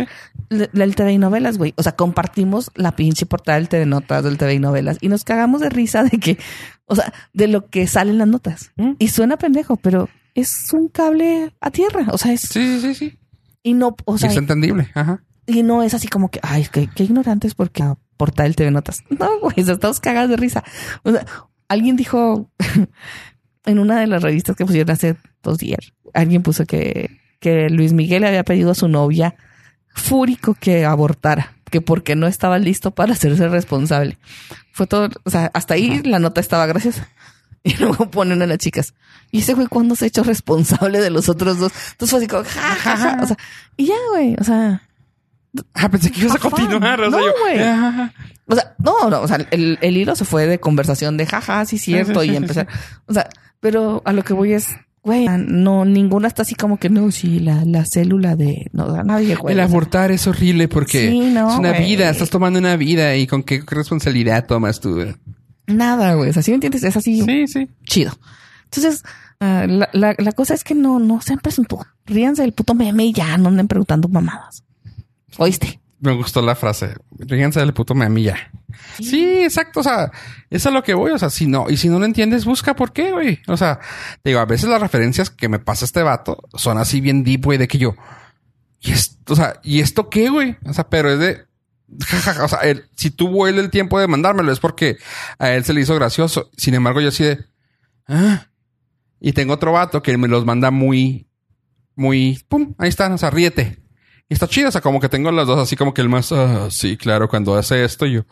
sí. 0.48 0.54
le- 0.56 0.70
el 0.84 0.94
TV 0.94 1.12
y 1.12 1.18
novelas, 1.18 1.58
güey. 1.58 1.74
O 1.76 1.82
sea, 1.82 1.92
compartimos 1.96 2.70
la 2.74 2.92
pinche 2.96 3.26
portada 3.26 3.58
del 3.58 3.68
TV 3.68 3.84
Notas, 3.84 4.22
del 4.24 4.38
TV 4.38 4.54
y 4.54 4.58
novelas 4.60 4.96
y 5.00 5.08
nos 5.08 5.24
cagamos 5.24 5.60
de 5.60 5.68
risa 5.70 6.04
de 6.04 6.18
que, 6.18 6.38
o 6.86 6.94
sea, 6.96 7.12
de 7.34 7.48
lo 7.48 7.68
que 7.68 7.86
salen 7.88 8.16
las 8.18 8.28
notas. 8.28 8.70
¿Mm? 8.76 8.92
Y 8.98 9.08
suena 9.08 9.36
pendejo, 9.36 9.76
pero 9.76 10.08
es 10.34 10.72
un 10.72 10.88
cable 10.88 11.54
a 11.60 11.70
tierra. 11.70 12.06
O 12.12 12.18
sea, 12.18 12.32
es 12.32 12.42
Sí, 12.42 12.80
sí, 12.80 12.94
sí. 12.94 13.18
y 13.62 13.74
no, 13.74 13.96
o 14.04 14.18
sea, 14.18 14.30
es 14.30 14.36
entendible. 14.36 14.90
Ajá. 14.94 15.22
y 15.46 15.62
no 15.62 15.82
es 15.82 15.94
así 15.94 16.08
como 16.08 16.30
que, 16.30 16.40
ay, 16.42 16.66
qué, 16.72 16.88
qué 16.94 17.04
ignorantes 17.04 17.54
porque 17.54 17.82
la 17.82 17.98
portada 18.16 18.44
del 18.44 18.56
TV 18.56 18.70
Notas. 18.70 19.02
No, 19.10 19.40
güey, 19.40 19.54
estamos 19.56 20.00
cagados 20.00 20.30
de 20.30 20.36
risa. 20.36 20.62
O 21.02 21.12
sea, 21.12 21.26
alguien 21.68 21.96
dijo 21.96 22.50
en 23.64 23.78
una 23.78 24.00
de 24.00 24.06
las 24.06 24.22
revistas 24.22 24.56
que 24.56 24.64
pusieron 24.64 24.90
hace 24.90 25.16
dos 25.42 25.58
días, 25.58 25.92
alguien 26.14 26.42
puso 26.42 26.66
que, 26.66 27.18
que 27.40 27.68
Luis 27.70 27.92
Miguel 27.92 28.22
le 28.22 28.28
había 28.28 28.44
pedido 28.44 28.70
a 28.70 28.74
su 28.74 28.88
novia 28.88 29.34
fúrico 29.94 30.54
que 30.54 30.84
abortara, 30.84 31.54
que 31.70 31.80
porque 31.80 32.16
no 32.16 32.26
estaba 32.26 32.58
listo 32.58 32.92
para 32.92 33.12
hacerse 33.12 33.48
responsable. 33.48 34.18
Fue 34.72 34.86
todo, 34.86 35.08
o 35.24 35.30
sea, 35.30 35.50
hasta 35.54 35.74
ahí 35.74 36.02
la 36.02 36.18
nota 36.18 36.40
estaba 36.40 36.66
graciosa. 36.66 37.08
Y 37.64 37.76
luego 37.76 38.10
ponen 38.10 38.42
a 38.42 38.46
las 38.46 38.58
chicas. 38.58 38.92
Y 39.30 39.38
ese 39.38 39.54
güey, 39.54 39.68
¿cuándo 39.68 39.94
se 39.94 40.04
ha 40.04 40.08
hecho 40.08 40.24
responsable 40.24 41.00
de 41.00 41.10
los 41.10 41.28
otros 41.28 41.58
dos? 41.58 41.72
Entonces 41.92 42.10
fue 42.10 42.18
así 42.18 42.26
como, 42.26 42.42
ja, 42.44 42.74
ja, 42.74 42.96
ja. 42.96 43.20
O 43.22 43.26
sea, 43.26 43.36
y 43.76 43.86
ya, 43.86 43.94
güey, 44.10 44.34
o 44.38 44.44
sea, 44.44 44.82
Ah, 45.74 45.88
pensé 45.90 46.10
que 46.10 46.22
ibas 46.22 46.36
a 46.36 46.38
continuar. 46.38 47.00
O 47.00 47.10
sea, 47.10 47.20
No, 47.20 47.26
yo, 47.26 47.32
güey. 47.42 47.58
ajá. 47.60 48.12
O 48.46 48.54
sea, 48.54 48.74
no, 48.78 49.10
no, 49.10 49.20
o 49.20 49.28
sea, 49.28 49.46
el, 49.50 49.78
el 49.80 49.96
hilo 49.96 50.16
se 50.16 50.24
fue 50.24 50.46
de 50.46 50.58
conversación 50.58 51.16
de 51.16 51.26
jaja, 51.26 51.64
sí, 51.66 51.78
cierto, 51.78 52.24
y 52.24 52.34
empezar. 52.34 52.66
O 53.06 53.14
sea, 53.14 53.28
pero 53.60 54.02
a 54.04 54.12
lo 54.12 54.24
que 54.24 54.32
voy 54.32 54.54
es, 54.54 54.68
güey, 55.02 55.26
no, 55.28 55.84
ninguna 55.84 56.28
está 56.28 56.42
así 56.42 56.54
como 56.54 56.78
que 56.78 56.88
no, 56.90 57.10
sí, 57.10 57.38
la, 57.38 57.64
la 57.64 57.84
célula 57.84 58.34
de, 58.34 58.66
no, 58.72 58.92
sea, 58.92 59.04
nadie, 59.04 59.36
güey. 59.36 59.52
El 59.54 59.60
abortar 59.60 60.10
es 60.10 60.26
horrible 60.26 60.68
porque 60.68 61.10
Sí, 61.10 61.20
no, 61.20 61.52
es 61.52 61.58
una 61.58 61.72
vida, 61.72 62.10
estás 62.10 62.30
tomando 62.30 62.58
una 62.58 62.76
vida 62.76 63.14
y 63.16 63.26
con 63.26 63.42
qué 63.42 63.62
responsabilidad 63.66 64.46
tomas 64.46 64.80
tú. 64.80 65.04
Nada, 65.66 66.14
güey. 66.14 66.30
O 66.30 66.32
sea, 66.32 66.42
¿sí 66.42 66.50
me 66.50 66.56
entiendes? 66.56 66.82
Es 66.84 66.96
así 66.96 67.22
Sí, 67.22 67.46
sí. 67.46 67.68
chido. 67.84 68.12
Entonces, 68.64 69.02
ah, 69.40 69.66
la, 69.68 69.88
la, 69.92 70.14
la 70.18 70.32
cosa 70.32 70.54
es 70.54 70.64
que 70.64 70.74
no, 70.74 70.98
no 70.98 71.20
sean 71.20 71.38
presuntuosos. 71.38 71.92
Ríanse 72.06 72.42
del 72.42 72.52
puto 72.52 72.74
meme 72.74 73.04
y 73.04 73.12
ya 73.12 73.36
no 73.38 73.48
anden 73.48 73.68
preguntando 73.68 74.08
mamadas. 74.08 74.64
¿Oíste? 75.38 75.80
Me 76.00 76.12
gustó 76.12 76.42
la 76.42 76.56
frase. 76.56 76.94
Ríganse 77.18 77.60
del 77.60 77.72
puto 77.74 77.94
meme 77.94 78.22
ya. 78.22 78.36
Sí, 79.00 79.42
exacto. 79.44 79.80
O 79.80 79.82
sea, 79.82 80.06
eso 80.06 80.12
es 80.50 80.66
a 80.66 80.70
lo 80.70 80.82
que 80.82 80.94
voy. 80.94 81.12
O 81.12 81.18
sea, 81.18 81.30
si 81.30 81.46
no, 81.46 81.70
y 81.70 81.76
si 81.76 81.88
no 81.88 81.98
lo 81.98 82.04
entiendes, 82.04 82.44
busca 82.44 82.74
por 82.74 82.92
qué, 82.92 83.12
güey. 83.12 83.38
O 83.46 83.56
sea, 83.56 83.78
te 84.22 84.30
digo, 84.30 84.40
a 84.40 84.46
veces 84.46 84.68
las 84.68 84.80
referencias 84.80 85.30
que 85.30 85.48
me 85.48 85.58
pasa 85.60 85.84
este 85.84 86.02
vato 86.02 86.38
son 86.54 86.78
así 86.78 87.00
bien 87.00 87.22
deep, 87.22 87.44
güey, 87.44 87.58
de 87.58 87.68
que 87.68 87.78
yo, 87.78 87.94
y 88.80 88.90
esto, 88.90 89.34
o 89.34 89.36
sea, 89.36 89.60
¿y 89.62 89.78
esto 89.80 90.10
qué, 90.10 90.28
güey? 90.28 90.56
O 90.64 90.72
sea, 90.72 90.88
pero 90.88 91.08
es 91.12 91.18
de, 91.20 91.44
o 92.42 92.48
sea, 92.48 92.60
si 92.96 93.10
tuvo 93.10 93.46
él 93.46 93.58
el 93.58 93.70
tiempo 93.70 94.00
de 94.00 94.06
mandármelo 94.06 94.52
es 94.52 94.60
porque 94.60 94.96
a 95.38 95.50
él 95.50 95.64
se 95.64 95.72
le 95.72 95.80
hizo 95.80 95.94
gracioso. 95.94 96.50
Sin 96.56 96.74
embargo, 96.74 97.00
yo 97.00 97.08
así 97.08 97.24
de, 97.24 97.44
ah. 98.08 98.46
Y 99.20 99.32
tengo 99.32 99.54
otro 99.54 99.72
vato 99.72 100.02
que 100.02 100.16
me 100.18 100.28
los 100.28 100.44
manda 100.44 100.70
muy, 100.70 101.28
muy, 101.94 102.42
pum, 102.48 102.74
ahí 102.78 102.88
están, 102.88 103.12
o 103.12 103.18
sea, 103.18 103.30
ríete. 103.30 103.78
Y 104.28 104.34
está 104.34 104.48
chido, 104.48 104.68
o 104.68 104.72
sea, 104.72 104.80
como 104.80 105.00
que 105.00 105.08
tengo 105.08 105.30
los 105.30 105.46
dos 105.46 105.58
así 105.58 105.76
como 105.76 105.94
que 105.94 106.00
el 106.00 106.08
más, 106.08 106.32
ah, 106.32 106.68
sí, 106.70 106.96
claro, 106.96 107.28
cuando 107.28 107.54
hace 107.56 107.84
esto 107.84 108.06
yo, 108.06 108.24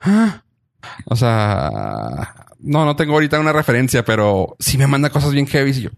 ah. 0.00 0.42
O 1.06 1.16
sea, 1.16 2.46
no, 2.60 2.84
no 2.84 2.96
tengo 2.96 3.14
ahorita 3.14 3.40
una 3.40 3.52
referencia, 3.52 4.04
pero 4.04 4.56
sí 4.58 4.78
me 4.78 4.86
manda 4.86 5.10
cosas 5.10 5.32
bien 5.32 5.46
heavy 5.46 5.70
y 5.70 5.80
yo, 5.82 5.90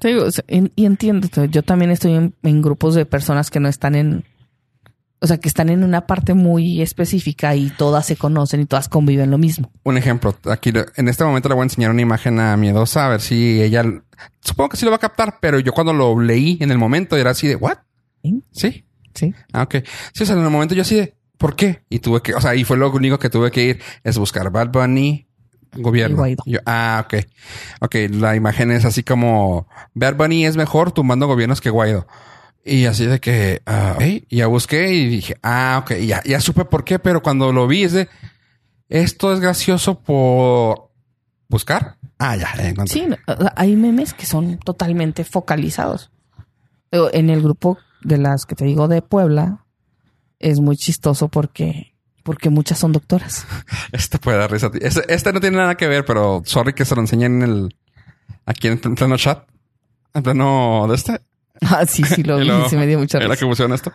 Te 0.00 0.08
digo, 0.08 0.26
y 0.48 0.84
entiendo, 0.84 1.28
yo 1.46 1.62
también 1.62 1.90
estoy 1.90 2.32
en 2.42 2.62
grupos 2.62 2.94
de 2.94 3.06
personas 3.06 3.50
que 3.50 3.60
no 3.60 3.68
están 3.68 3.94
en, 3.94 4.24
o 5.22 5.26
sea, 5.28 5.38
que 5.38 5.48
están 5.48 5.68
en 5.68 5.84
una 5.84 6.06
parte 6.06 6.34
muy 6.34 6.82
específica 6.82 7.54
y 7.54 7.70
todas 7.70 8.06
se 8.06 8.16
conocen 8.16 8.60
y 8.60 8.66
todas 8.66 8.88
conviven 8.88 9.30
lo 9.30 9.38
mismo. 9.38 9.70
un 9.84 9.96
ejemplo. 9.96 10.36
Aquí 10.50 10.72
en 10.96 11.08
este 11.08 11.22
momento 11.22 11.48
le 11.48 11.54
voy 11.54 11.62
a 11.62 11.64
enseñar 11.64 11.92
una 11.92 12.02
imagen 12.02 12.40
a 12.40 12.56
Miedosa 12.56 13.06
a 13.06 13.08
ver 13.10 13.20
si 13.20 13.62
ella, 13.62 13.84
supongo 14.40 14.70
que 14.70 14.76
sí 14.76 14.84
lo 14.84 14.90
va 14.90 14.96
a 14.96 15.00
captar, 15.00 15.38
pero 15.40 15.60
yo 15.60 15.72
cuando 15.72 15.92
lo 15.92 16.20
leí 16.20 16.58
en 16.60 16.72
el 16.72 16.78
momento 16.78 17.16
era 17.16 17.30
así 17.30 17.46
de, 17.46 17.54
¿what? 17.54 17.78
¿Sí? 18.24 18.42
Sí. 18.50 18.84
Sí. 19.14 19.32
Ah, 19.52 19.62
ok. 19.62 19.76
Sí, 20.12 20.24
o 20.24 20.26
sea, 20.26 20.34
en 20.34 20.42
el 20.42 20.50
momento 20.50 20.74
yo 20.74 20.82
así 20.82 20.96
de, 20.96 21.14
¿por 21.38 21.54
qué? 21.54 21.84
Y 21.88 22.00
tuve 22.00 22.20
que, 22.20 22.34
o 22.34 22.40
sea, 22.40 22.56
y 22.56 22.64
fue 22.64 22.76
lo 22.76 22.90
único 22.90 23.20
que 23.20 23.30
tuve 23.30 23.52
que 23.52 23.62
ir, 23.62 23.80
es 24.02 24.18
buscar 24.18 24.50
Bad 24.50 24.70
Bunny, 24.72 25.28
gobierno. 25.74 26.26
Yo, 26.46 26.58
ah, 26.66 27.04
ok. 27.06 27.24
Ok, 27.80 27.94
la 28.10 28.34
imagen 28.34 28.72
es 28.72 28.84
así 28.84 29.04
como, 29.04 29.68
Bad 29.94 30.16
Bunny 30.16 30.46
es 30.46 30.56
mejor 30.56 30.90
tumbando 30.90 31.28
gobiernos 31.28 31.60
que 31.60 31.70
Guaido. 31.70 32.08
Y 32.64 32.86
así 32.86 33.06
de 33.06 33.20
que, 33.20 33.62
ah. 33.66 33.96
Y 34.00 34.24
ya 34.36 34.46
busqué 34.46 34.92
y 34.92 35.08
dije, 35.08 35.36
ah, 35.42 35.80
ok, 35.82 35.92
y 36.00 36.06
ya, 36.06 36.22
ya 36.24 36.40
supe 36.40 36.64
por 36.64 36.84
qué, 36.84 36.98
pero 36.98 37.22
cuando 37.22 37.52
lo 37.52 37.66
vi 37.66 37.84
es 37.84 37.92
de, 37.92 38.08
esto 38.88 39.32
es 39.32 39.40
gracioso 39.40 40.00
por 40.00 40.90
buscar. 41.48 41.96
Ah, 42.18 42.36
ya, 42.36 42.54
ya 42.56 42.68
encontré. 42.68 42.92
Sí, 42.92 43.08
hay 43.56 43.74
memes 43.76 44.14
que 44.14 44.26
son 44.26 44.58
totalmente 44.58 45.24
focalizados. 45.24 46.10
En 46.90 47.30
el 47.30 47.42
grupo 47.42 47.78
de 48.02 48.18
las 48.18 48.44
que 48.46 48.54
te 48.54 48.64
digo 48.64 48.86
de 48.86 49.02
Puebla 49.02 49.64
es 50.38 50.60
muy 50.60 50.76
chistoso 50.76 51.28
porque 51.28 51.92
porque 52.22 52.50
muchas 52.50 52.78
son 52.78 52.92
doctoras. 52.92 53.46
Este 53.92 54.18
puede 54.18 54.38
dar 54.38 54.50
risa. 54.50 54.68
a 54.68 54.70
ti. 54.70 54.78
Este, 54.80 55.12
este 55.12 55.32
no 55.32 55.40
tiene 55.40 55.56
nada 55.56 55.76
que 55.76 55.88
ver, 55.88 56.04
pero 56.04 56.42
sorry 56.44 56.72
que 56.72 56.84
se 56.84 56.94
lo 56.94 57.00
enseñé 57.00 57.26
en 57.26 57.42
el, 57.42 57.76
aquí 58.46 58.68
en 58.68 58.78
pleno 58.78 59.16
chat. 59.16 59.48
En 60.14 60.22
pleno 60.22 60.86
de 60.88 60.94
este. 60.94 61.20
Ah, 61.70 61.86
sí, 61.86 62.02
sí 62.02 62.22
lo 62.24 62.38
vi, 62.38 62.44
luego, 62.46 62.68
sí 62.68 62.76
me 62.76 62.86
dio 62.86 62.98
mucha 62.98 63.18
risa. 63.18 63.36
que 63.36 63.46
pusieron 63.46 63.72
esto. 63.72 63.92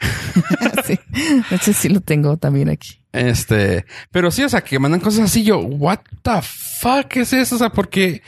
sí. 0.84 0.98
De 1.50 1.56
hecho, 1.56 1.72
sí 1.72 1.88
lo 1.88 2.00
tengo 2.00 2.36
también 2.36 2.68
aquí. 2.68 3.04
Este, 3.12 3.84
pero 4.10 4.30
sí, 4.30 4.42
o 4.42 4.48
sea, 4.48 4.62
que 4.62 4.78
mandan 4.78 5.00
cosas 5.00 5.26
así. 5.26 5.44
Yo, 5.44 5.58
what 5.58 6.00
the 6.22 6.42
fuck 6.42 7.16
es 7.16 7.32
eso? 7.32 7.56
O 7.56 7.58
sea, 7.58 7.70
porque 7.70 8.22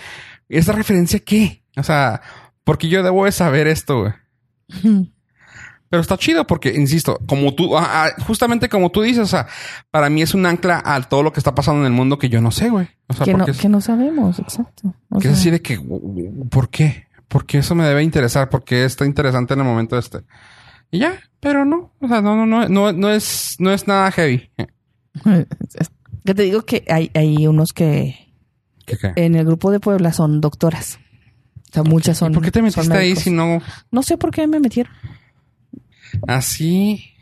esa 0.49 0.73
referencia 0.73 1.21
qué? 1.21 1.63
O 1.77 1.83
sea, 1.83 2.21
Porque 2.65 2.89
yo 2.89 3.03
debo 3.03 3.25
de 3.25 3.33
saber 3.33 3.67
esto, 3.67 4.01
güey. 4.01 4.13
Pero 5.91 6.03
está 6.03 6.17
chido 6.17 6.47
porque, 6.47 6.73
insisto, 6.73 7.19
como 7.27 7.53
tú, 7.53 7.77
ah, 7.77 8.05
ah, 8.07 8.23
justamente 8.25 8.69
como 8.69 8.91
tú 8.91 9.03
dices, 9.03 9.25
o 9.25 9.27
sea, 9.27 9.49
para 9.91 10.09
mí 10.09 10.23
es 10.23 10.35
un 10.35 10.47
ancla 10.47 10.81
a 10.85 11.03
todo 11.03 11.25
lo 11.25 11.33
que 11.33 11.41
está 11.41 11.53
pasando 11.53 11.81
en 11.81 11.87
el 11.87 11.93
mundo 11.93 12.17
que 12.17 12.29
yo 12.29 12.41
no 12.41 12.53
sé, 12.53 12.69
güey. 12.69 12.87
O 13.09 13.13
sea, 13.13 13.25
que, 13.25 13.35
no, 13.35 13.45
es, 13.45 13.59
que 13.59 13.69
no 13.69 13.81
sabemos, 13.81 14.39
exacto. 14.39 14.95
O 15.09 15.19
que 15.19 15.27
es 15.27 15.35
sea, 15.35 15.41
así 15.41 15.51
de 15.51 15.61
que, 15.61 15.81
¿por 16.49 16.71
qué? 16.71 17.09
Porque 17.31 17.59
eso 17.59 17.77
me 17.77 17.85
debe 17.85 18.03
interesar, 18.03 18.49
porque 18.49 18.85
está 18.85 19.07
interesante 19.07 19.55
en 19.55 19.61
el 19.61 19.67
momento 19.67 19.97
este. 19.97 20.23
Y 20.91 20.99
ya, 20.99 21.21
pero 21.39 21.65
no, 21.65 21.95
o 22.01 22.09
sea, 22.09 22.21
no, 22.21 22.35
no, 22.35 22.45
no, 22.45 22.69
no, 22.69 22.93
no 22.93 23.11
es, 23.11 23.55
no 23.61 23.73
es 23.73 23.87
nada 23.87 24.11
heavy. 24.11 24.51
que 26.25 26.35
te 26.35 26.43
digo 26.43 26.63
que 26.63 26.85
hay, 26.89 27.09
hay 27.15 27.47
unos 27.47 27.73
que 27.73 28.35
¿Qué, 28.85 28.99
qué? 28.99 29.13
en 29.15 29.37
el 29.37 29.47
grupo 29.47 29.71
de 29.71 29.79
Puebla 29.79 30.13
son 30.13 30.41
doctoras. 30.41 30.99
O 31.71 31.73
sea, 31.73 31.83
muchas 31.85 32.19
son. 32.19 32.33
¿Y 32.33 32.35
¿Por 32.35 32.43
qué 32.43 32.51
te 32.51 32.63
metiste 32.63 32.93
ahí 32.93 33.15
si 33.15 33.31
no? 33.31 33.63
No 33.93 34.03
sé 34.03 34.17
por 34.19 34.33
qué 34.33 34.49
me 34.49 34.59
metieron. 34.59 34.93
Así 36.27 37.15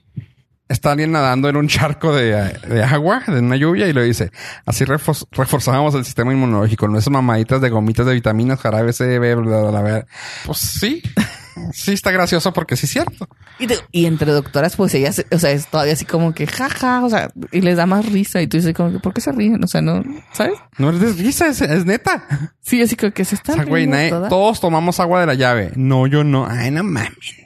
está 0.68 0.92
alguien 0.92 1.12
nadando 1.12 1.48
en 1.48 1.56
un 1.56 1.68
charco 1.68 2.14
de, 2.14 2.32
de 2.68 2.82
agua, 2.82 3.22
de 3.26 3.38
una 3.40 3.56
lluvia, 3.56 3.86
y 3.88 3.92
lo 3.92 4.02
dice. 4.02 4.30
Así 4.66 4.84
refor- 4.84 5.26
reforzábamos 5.32 5.94
el 5.94 6.04
sistema 6.04 6.32
inmunológico, 6.32 6.86
con 6.86 6.96
esas 6.96 7.10
mamaditas 7.12 7.60
de 7.60 7.70
gomitas 7.70 8.06
de 8.06 8.14
vitaminas, 8.14 8.60
jarabe 8.60 8.92
C, 8.92 9.18
B, 9.18 9.34
bla, 9.34 9.60
bla, 9.60 9.70
bla, 9.70 9.80
bla. 9.82 10.06
Pues 10.46 10.58
sí, 10.58 11.02
sí 11.72 11.92
está 11.92 12.10
gracioso 12.10 12.52
porque 12.52 12.76
sí 12.76 12.86
es 12.86 12.92
cierto. 12.92 13.28
Y, 13.58 13.66
te- 13.66 13.78
y 13.92 14.06
entre 14.06 14.30
doctoras, 14.32 14.76
pues 14.76 14.94
ellas, 14.94 15.24
o 15.32 15.38
sea, 15.38 15.50
es 15.50 15.66
todavía 15.66 15.94
así 15.94 16.04
como 16.04 16.32
que 16.32 16.46
jaja, 16.46 17.04
o 17.04 17.10
sea, 17.10 17.30
y 17.50 17.60
les 17.60 17.76
da 17.76 17.86
más 17.86 18.06
risa. 18.12 18.40
Y 18.42 18.46
tú 18.46 18.56
dices 18.58 18.74
como 18.74 18.92
que, 18.92 18.98
¿por 19.00 19.12
qué 19.14 19.20
se 19.20 19.32
ríen? 19.32 19.62
O 19.64 19.66
sea, 19.66 19.80
no, 19.82 20.02
¿sabes? 20.32 20.58
No 20.78 20.90
es 20.90 21.00
de 21.00 21.12
risa, 21.14 21.48
es, 21.48 21.60
es 21.62 21.84
neta. 21.86 22.26
Sí, 22.60 22.80
así 22.82 22.94
como 22.94 23.12
que 23.12 23.24
se 23.24 23.36
O 23.36 23.38
sea, 23.44 23.64
güey, 23.64 23.86
nadie- 23.86 24.10
todas. 24.10 24.28
todos 24.28 24.60
tomamos 24.60 25.00
agua 25.00 25.20
de 25.20 25.26
la 25.26 25.34
llave. 25.34 25.72
No, 25.76 26.06
yo 26.06 26.22
no. 26.24 26.46
Ay, 26.48 26.70
no 26.70 26.84
mames. 26.84 27.36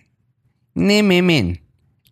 Ne 0.75 1.03
memen. 1.03 1.61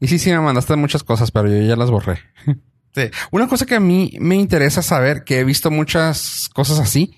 Y 0.01 0.09
sí, 0.09 0.19
sí 0.19 0.31
me 0.31 0.41
mandaste 0.41 0.75
muchas 0.77 1.05
cosas, 1.05 1.31
pero 1.31 1.49
yo 1.49 1.61
ya 1.63 1.77
las 1.77 1.91
borré. 1.91 2.19
Sí. 2.93 3.03
Una 3.31 3.47
cosa 3.47 3.67
que 3.67 3.77
a 3.77 3.81
mí 3.81 4.17
me 4.19 4.35
interesa 4.35 4.83
saber, 4.83 5.23
que 5.23 5.39
he 5.39 5.45
visto 5.45 5.71
muchas 5.71 6.51
cosas 6.53 6.81
así 6.81 7.17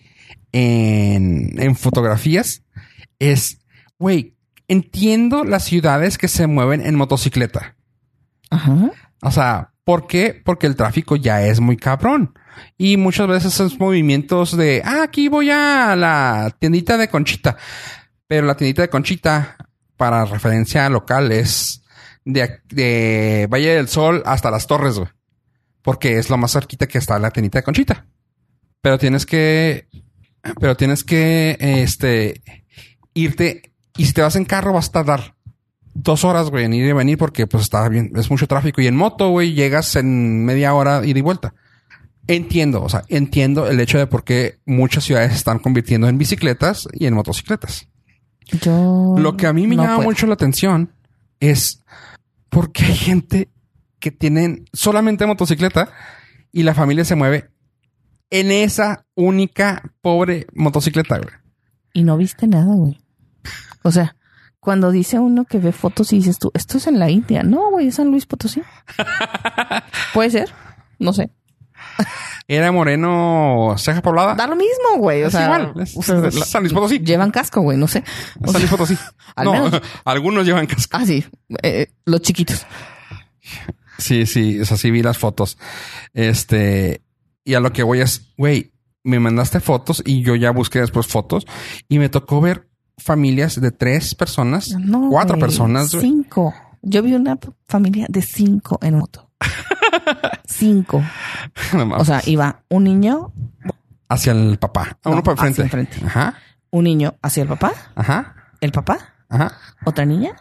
en, 0.53 1.59
en 1.59 1.77
fotografías, 1.77 2.63
es, 3.19 3.63
güey, 3.99 4.37
entiendo 4.69 5.45
las 5.45 5.65
ciudades 5.65 6.19
que 6.19 6.29
se 6.29 6.47
mueven 6.47 6.85
en 6.85 6.95
motocicleta. 6.95 7.77
Ajá. 8.51 8.91
O 9.23 9.31
sea, 9.31 9.73
¿por 9.85 10.07
qué? 10.07 10.41
Porque 10.45 10.67
el 10.67 10.77
tráfico 10.77 11.17
ya 11.17 11.43
es 11.43 11.61
muy 11.61 11.79
cabrón. 11.79 12.35
Y 12.77 12.97
muchas 12.97 13.29
veces 13.29 13.55
esos 13.55 13.79
movimientos 13.79 14.57
de, 14.57 14.83
ah, 14.85 15.03
aquí 15.03 15.29
voy 15.29 15.51
a 15.51 15.97
la 15.97 16.55
tiendita 16.59 16.99
de 16.99 17.09
Conchita. 17.09 17.57
Pero 18.27 18.47
la 18.47 18.57
tiendita 18.57 18.83
de 18.83 18.91
Conchita, 18.91 19.57
para 19.97 20.25
referencia 20.25 20.89
local, 20.89 21.33
es 21.33 21.82
de, 22.25 22.61
de 22.69 23.49
Valle 23.51 23.75
del 23.75 23.89
Sol 23.89 24.23
hasta 24.27 24.51
las 24.51 24.67
Torres, 24.67 24.97
güey. 24.97 25.09
Porque 25.83 26.19
es 26.19 26.31
lo 26.31 26.39
más 26.39 26.53
cerquita 26.53 26.87
que 26.87 26.99
está 26.99 27.19
la 27.19 27.31
tiendita 27.31 27.59
de 27.59 27.65
Conchita. 27.65 28.07
Pero 28.81 28.99
tienes 28.99 29.27
que, 29.27 29.89
pero 30.61 30.77
tienes 30.77 31.05
que, 31.05 31.57
este, 31.61 32.43
irte. 33.15 33.73
Y 33.97 34.07
si 34.07 34.13
te 34.13 34.23
vas 34.23 34.37
en 34.37 34.45
carro, 34.45 34.73
vas 34.73 34.89
a 34.89 34.93
tardar 34.93 35.35
dos 35.95 36.25
horas, 36.25 36.51
güey, 36.51 36.65
en 36.65 36.73
ir 36.73 36.87
y 36.87 36.93
venir 36.93 37.19
porque 37.19 37.47
pues 37.47 37.65
está 37.65 37.89
bien, 37.89 38.13
es 38.17 38.31
mucho 38.31 38.47
tráfico. 38.47 38.81
Y 38.81 38.87
en 38.87 38.97
moto, 38.97 39.29
güey, 39.31 39.55
llegas 39.55 39.97
en 39.97 40.45
media 40.45 40.75
hora 40.75 41.05
ida 41.05 41.19
y 41.19 41.23
vuelta. 41.23 41.55
Entiendo, 42.29 42.83
o 42.83 42.89
sea, 42.89 43.03
entiendo 43.09 43.69
el 43.69 43.81
hecho 43.81 43.99
de 43.99 44.07
por 44.07 44.25
qué 44.25 44.59
muchas 44.65 45.05
ciudades 45.05 45.33
están 45.33 45.59
convirtiendo 45.59 46.09
en 46.09 46.19
bicicletas 46.19 46.89
y 46.93 47.07
en 47.07 47.15
motocicletas. 47.15 47.89
Yo. 48.61 49.17
Lo 49.19 49.37
que 49.37 49.47
a 49.47 49.53
mí 49.53 49.67
me 49.67 49.77
no 49.77 49.83
llama 49.83 49.97
puedo. 49.97 50.11
mucho 50.11 50.27
la 50.27 50.35
atención 50.35 50.93
es 51.41 51.83
por 52.53 52.71
qué 52.71 52.85
hay 52.85 52.95
gente 52.95 53.51
que 53.99 54.11
tienen 54.11 54.67
solamente 54.75 55.27
motocicleta 55.27 55.89
y 56.53 56.65
la 56.65 56.75
familia 56.75 57.07
se 57.07 57.15
mueve 57.15 57.49
en 58.29 58.51
esa 58.51 59.07
única 59.15 59.91
pobre 60.03 60.47
motocicleta, 60.53 61.17
güey. 61.17 61.35
Y 61.95 62.05
no 62.05 62.19
viste 62.19 62.47
nada, 62.47 62.75
güey. 62.75 63.01
O 63.83 63.91
sea, 63.91 64.17
cuando 64.61 64.91
dice 64.91 65.19
uno 65.19 65.47
que 65.47 65.59
ve 65.59 65.73
fotos 65.73 66.13
y 66.13 66.17
dices 66.17 66.39
tú, 66.39 66.51
esto 66.53 66.77
es 66.77 66.87
en 66.87 66.99
la 66.99 67.09
India. 67.09 67.43
No, 67.43 67.71
güey, 67.71 67.89
es 67.89 67.95
San 67.95 68.11
Luis 68.11 68.27
Potosí. 68.27 68.63
Puede 70.15 70.29
ser. 70.29 70.51
No 70.99 71.15
sé. 71.15 71.31
Era 72.49 72.73
moreno, 72.73 73.75
ceja 73.79 74.03
poblada. 74.03 74.35
Da 74.35 74.47
lo 74.47 74.57
mismo, 74.57 74.99
güey. 74.99 75.23
O 75.23 75.27
Es 75.27 75.33
sea, 75.33 75.45
igual, 75.45 75.73
es- 75.81 75.97
o 75.97 76.03
sea, 76.03 76.27
es 76.27 76.35
la- 76.35 76.45
San 76.45 76.63
Luis 76.63 76.73
Potosí. 76.73 76.99
Llevan 76.99 77.31
casco, 77.31 77.61
güey. 77.63 77.79
No 77.79 77.87
sé. 77.89 78.03
O 78.45 78.51
San 78.51 78.61
Luis 78.61 78.71
Potosí. 78.71 78.97
al 79.37 79.45
No, 79.45 79.53
menos- 79.53 79.81
algunos 80.05 80.45
llevan 80.47 80.67
casco. 80.67 80.97
Ah, 81.01 81.07
sí. 81.07 81.25
Eh, 81.63 81.87
los 82.05 82.21
chiquitos. 82.23 82.67
Sí, 83.99 84.27
sí, 84.27 84.61
o 84.61 84.65
sea, 84.65 84.77
sí 84.77 84.91
vi 84.91 85.03
las 85.03 85.19
fotos. 85.19 85.59
Este, 86.13 87.03
y 87.45 87.55
a 87.55 87.61
lo 87.61 87.73
que 87.73 87.83
voy 87.83 88.01
es, 88.01 88.33
güey, 88.37 88.73
me 89.05 89.21
mandaste 89.21 89.61
fotos 89.61 90.03
y 90.05 90.23
yo 90.23 90.35
ya 90.35 90.51
busqué 90.51 90.81
después 90.81 91.07
fotos 91.07 91.47
y 91.89 91.99
me 91.99 92.09
tocó 92.09 92.41
ver 92.41 92.69
familias 92.99 93.61
de 93.61 93.71
tres 93.73 94.15
personas, 94.15 94.71
No, 94.79 95.09
cuatro 95.11 95.39
personas. 95.39 95.91
Cinco. 95.91 96.55
Yo 96.83 97.03
vi 97.03 97.15
una 97.15 97.39
familia 97.67 98.07
de 98.09 98.23
cinco 98.23 98.79
en 98.83 98.99
moto. 98.99 99.31
cinco. 100.47 101.03
No. 101.75 101.97
O 101.97 102.05
sea, 102.05 102.21
iba 102.27 102.63
un 102.69 102.85
niño, 102.85 103.33
hacia 104.09 104.33
el 104.33 104.59
papá. 104.59 104.97
No, 105.05 105.13
uno 105.13 105.23
para 105.23 105.35
hacia 105.35 105.65
enfrente. 105.65 105.79
enfrente. 105.97 106.07
Ajá, 106.07 106.35
un 106.71 106.85
niño 106.85 107.15
hacia 107.23 107.43
el 107.43 107.49
papá, 107.49 107.73
ajá, 107.95 108.35
el 108.61 108.73
papá, 108.73 109.15
ajá. 109.29 109.53
otra 109.85 110.05
niña, 110.07 110.33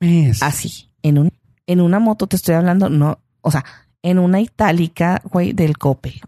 Es- 0.00 0.42
así. 0.42 0.90
En 1.02 1.18
un, 1.18 1.32
en 1.66 1.80
una 1.80 1.98
moto 1.98 2.26
te 2.26 2.36
estoy 2.36 2.54
hablando, 2.54 2.88
no, 2.88 3.18
o 3.40 3.50
sea, 3.50 3.64
en 4.02 4.18
una 4.18 4.40
itálica, 4.40 5.20
güey, 5.24 5.52
del 5.52 5.78
Cope. 5.78 6.20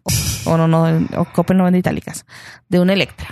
O, 0.45 0.53
o 0.53 0.57
no, 0.57 0.67
no, 0.69 0.87
el- 0.89 1.09
o 1.17 1.25
Cope 1.27 1.55
no 1.55 1.65
vende 1.65 1.79
itálicas. 1.79 2.25
De 2.69 2.81
una 2.81 2.93
Electra. 2.93 3.29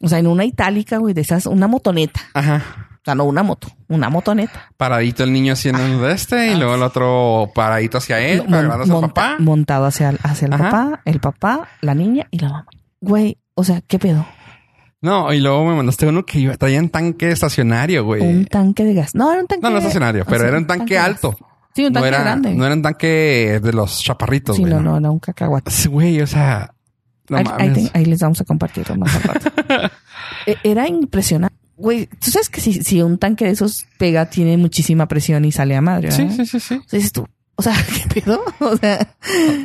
O 0.00 0.08
sea, 0.08 0.18
en 0.18 0.26
una 0.26 0.44
itálica, 0.44 0.98
güey, 0.98 1.14
de 1.14 1.20
esas, 1.22 1.46
una 1.46 1.66
motoneta. 1.66 2.20
Ajá. 2.34 2.62
O 3.04 3.06
sea, 3.06 3.14
no 3.14 3.24
una 3.24 3.42
moto, 3.42 3.68
una 3.88 4.08
motoneta. 4.08 4.70
Paradito 4.78 5.24
el 5.24 5.32
niño 5.32 5.52
haciendo 5.52 5.82
de 6.00 6.12
este 6.14 6.52
y 6.52 6.54
luego 6.56 6.74
el 6.76 6.82
otro 6.82 7.50
paradito 7.54 7.98
hacia 7.98 8.18
él, 8.18 8.44
No, 8.48 8.62
mon- 8.62 8.70
a 8.72 8.84
monta- 8.86 9.08
papá. 9.08 9.36
Montado 9.40 9.84
hacia, 9.84 10.08
el- 10.08 10.18
hacia 10.22 10.46
el 10.46 10.54
Ajá. 10.54 10.64
papá, 10.70 11.00
el 11.04 11.20
papá, 11.20 11.68
la 11.82 11.94
niña 11.94 12.26
y 12.30 12.38
la 12.38 12.48
mamá. 12.48 12.66
Güey, 13.02 13.36
o 13.54 13.62
sea, 13.62 13.82
¿qué 13.82 13.98
pedo? 13.98 14.24
No, 15.02 15.30
y 15.34 15.40
luego 15.40 15.66
me 15.66 15.74
mandaste 15.76 16.06
uno 16.06 16.24
que 16.24 16.38
iba, 16.38 16.56
traía 16.56 16.80
un 16.80 16.88
tanque 16.88 17.30
estacionario, 17.30 18.04
güey. 18.06 18.22
Un 18.22 18.46
tanque 18.46 18.84
de 18.84 18.94
gas. 18.94 19.14
No, 19.14 19.30
era 19.30 19.42
un 19.42 19.46
tanque. 19.48 19.62
No, 19.62 19.68
no 19.70 19.76
estacionario, 19.78 20.22
o 20.22 20.24
pero 20.24 20.38
sea, 20.38 20.48
era 20.48 20.56
un 20.56 20.66
tanque 20.66 20.96
alto. 20.96 21.36
Sí, 21.74 21.84
un 21.84 21.92
no 21.92 22.00
tanque 22.00 22.08
era, 22.08 22.20
grande. 22.22 22.54
no 22.54 22.64
era 22.64 22.74
un 22.74 22.80
tanque 22.82 23.60
de 23.62 23.72
los 23.74 24.02
chaparritos, 24.02 24.56
sí, 24.56 24.62
güey. 24.62 24.72
no, 24.72 24.80
no, 24.80 24.96
era 24.96 25.10
un 25.10 25.18
cacahuate. 25.18 25.70
Sí, 25.70 25.88
Güey, 25.88 26.22
o 26.22 26.26
sea, 26.26 26.72
no 27.28 27.36
ahí, 27.36 27.44
ahí 27.58 27.68
mames. 27.68 27.92
te- 27.92 27.98
ahí 27.98 28.06
les 28.06 28.20
vamos 28.20 28.40
a 28.40 28.44
compartir 28.44 28.96
más 28.96 29.14
al 29.14 29.22
rato. 29.24 29.50
E- 30.46 30.56
Era 30.62 30.88
impresionante. 30.88 31.54
Güey, 31.76 32.06
tú 32.06 32.30
sabes 32.30 32.48
que 32.48 32.60
si, 32.60 32.82
si 32.84 33.02
un 33.02 33.18
tanque 33.18 33.46
de 33.46 33.50
esos 33.50 33.86
pega, 33.98 34.26
tiene 34.30 34.56
muchísima 34.56 35.08
presión 35.08 35.44
y 35.44 35.52
sale 35.52 35.74
a 35.76 35.80
madre. 35.80 36.12
Sí, 36.12 36.22
¿verdad? 36.22 36.36
sí, 36.36 36.46
sí, 36.46 36.60
sí. 36.60 36.74
O 36.76 36.88
sea, 36.88 36.98
dices 36.98 37.12
tú, 37.12 37.26
o 37.56 37.62
sea, 37.62 37.74
¿qué 38.12 38.20
pedo? 38.20 38.42
O 38.60 38.76
sea, 38.76 38.98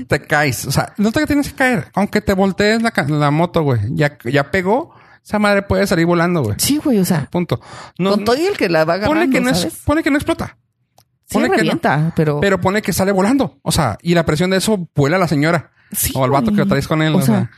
Te 0.07 0.21
caes. 0.21 0.65
O 0.65 0.71
sea, 0.71 0.93
no 0.97 1.11
te 1.11 1.25
tienes 1.27 1.49
que 1.49 1.55
caer. 1.55 1.87
Aunque 1.93 2.21
te 2.21 2.33
voltees 2.33 2.81
la, 2.81 2.91
la 3.07 3.31
moto, 3.31 3.61
güey. 3.63 3.79
Ya, 3.91 4.17
ya 4.25 4.51
pegó. 4.51 4.93
Esa 5.23 5.37
madre 5.37 5.61
puede 5.61 5.85
salir 5.85 6.05
volando, 6.07 6.41
güey. 6.43 6.55
sí, 6.59 6.77
güey, 6.77 6.97
o 6.97 7.05
sea, 7.05 7.27
Punto. 7.29 7.61
No, 7.99 8.11
con 8.11 8.25
todo 8.25 8.35
y 8.37 8.45
el 8.45 8.57
que 8.57 8.69
la 8.69 8.85
va 8.85 8.95
agarrando, 8.95 9.21
pone 9.21 9.29
que 9.31 9.41
no 9.41 9.53
¿sabes? 9.53 9.73
es, 9.73 9.79
pone 9.85 10.01
que 10.01 10.09
no 10.09 10.17
explota. 10.17 10.57
Sí, 11.27 11.33
pone 11.33 11.45
que 11.45 11.51
no. 11.51 11.57
revienta, 11.57 12.13
pero... 12.15 12.39
Pero 12.39 12.59
pone 12.59 12.81
que 12.81 12.91
sale 12.93 13.11
volando. 13.11 13.59
O 13.61 13.71
sea, 13.71 13.99
y 14.01 14.15
la 14.15 14.25
presión 14.25 14.49
de 14.49 14.57
eso 14.57 14.89
vuela 14.95 15.17
a 15.17 15.19
la 15.19 15.27
señora. 15.27 15.71
sí, 15.91 16.11
o 16.15 16.23
al 16.23 16.31
vato 16.31 16.51
que 16.51 16.57
lo 16.57 16.65
traes 16.67 16.87
con 16.87 17.03
él. 17.03 17.13
O 17.13 17.19
O, 17.19 17.21
sea, 17.21 17.35
sea. 17.35 17.51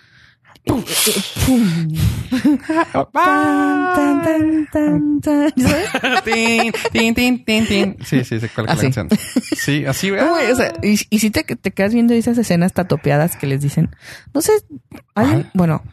Sí, 8.05 8.23
sí, 8.23 8.39
sí, 8.39 8.47
cuál 8.53 8.69
Así. 8.69 8.81
canción. 8.91 9.09
Sí, 9.55 9.85
así, 9.85 10.09
güey. 10.09 10.21
O 10.21 10.55
sea, 10.55 10.73
y, 10.83 10.99
y 11.09 11.19
si 11.19 11.29
te, 11.31 11.43
te 11.43 11.71
quedas 11.71 11.93
viendo 11.93 12.13
esas 12.13 12.37
escenas 12.37 12.73
tatopeadas 12.73 13.35
que 13.37 13.47
les 13.47 13.61
dicen, 13.61 13.89
no 14.33 14.41
sé, 14.41 14.51
Ajá. 15.15 15.49
bueno, 15.53 15.83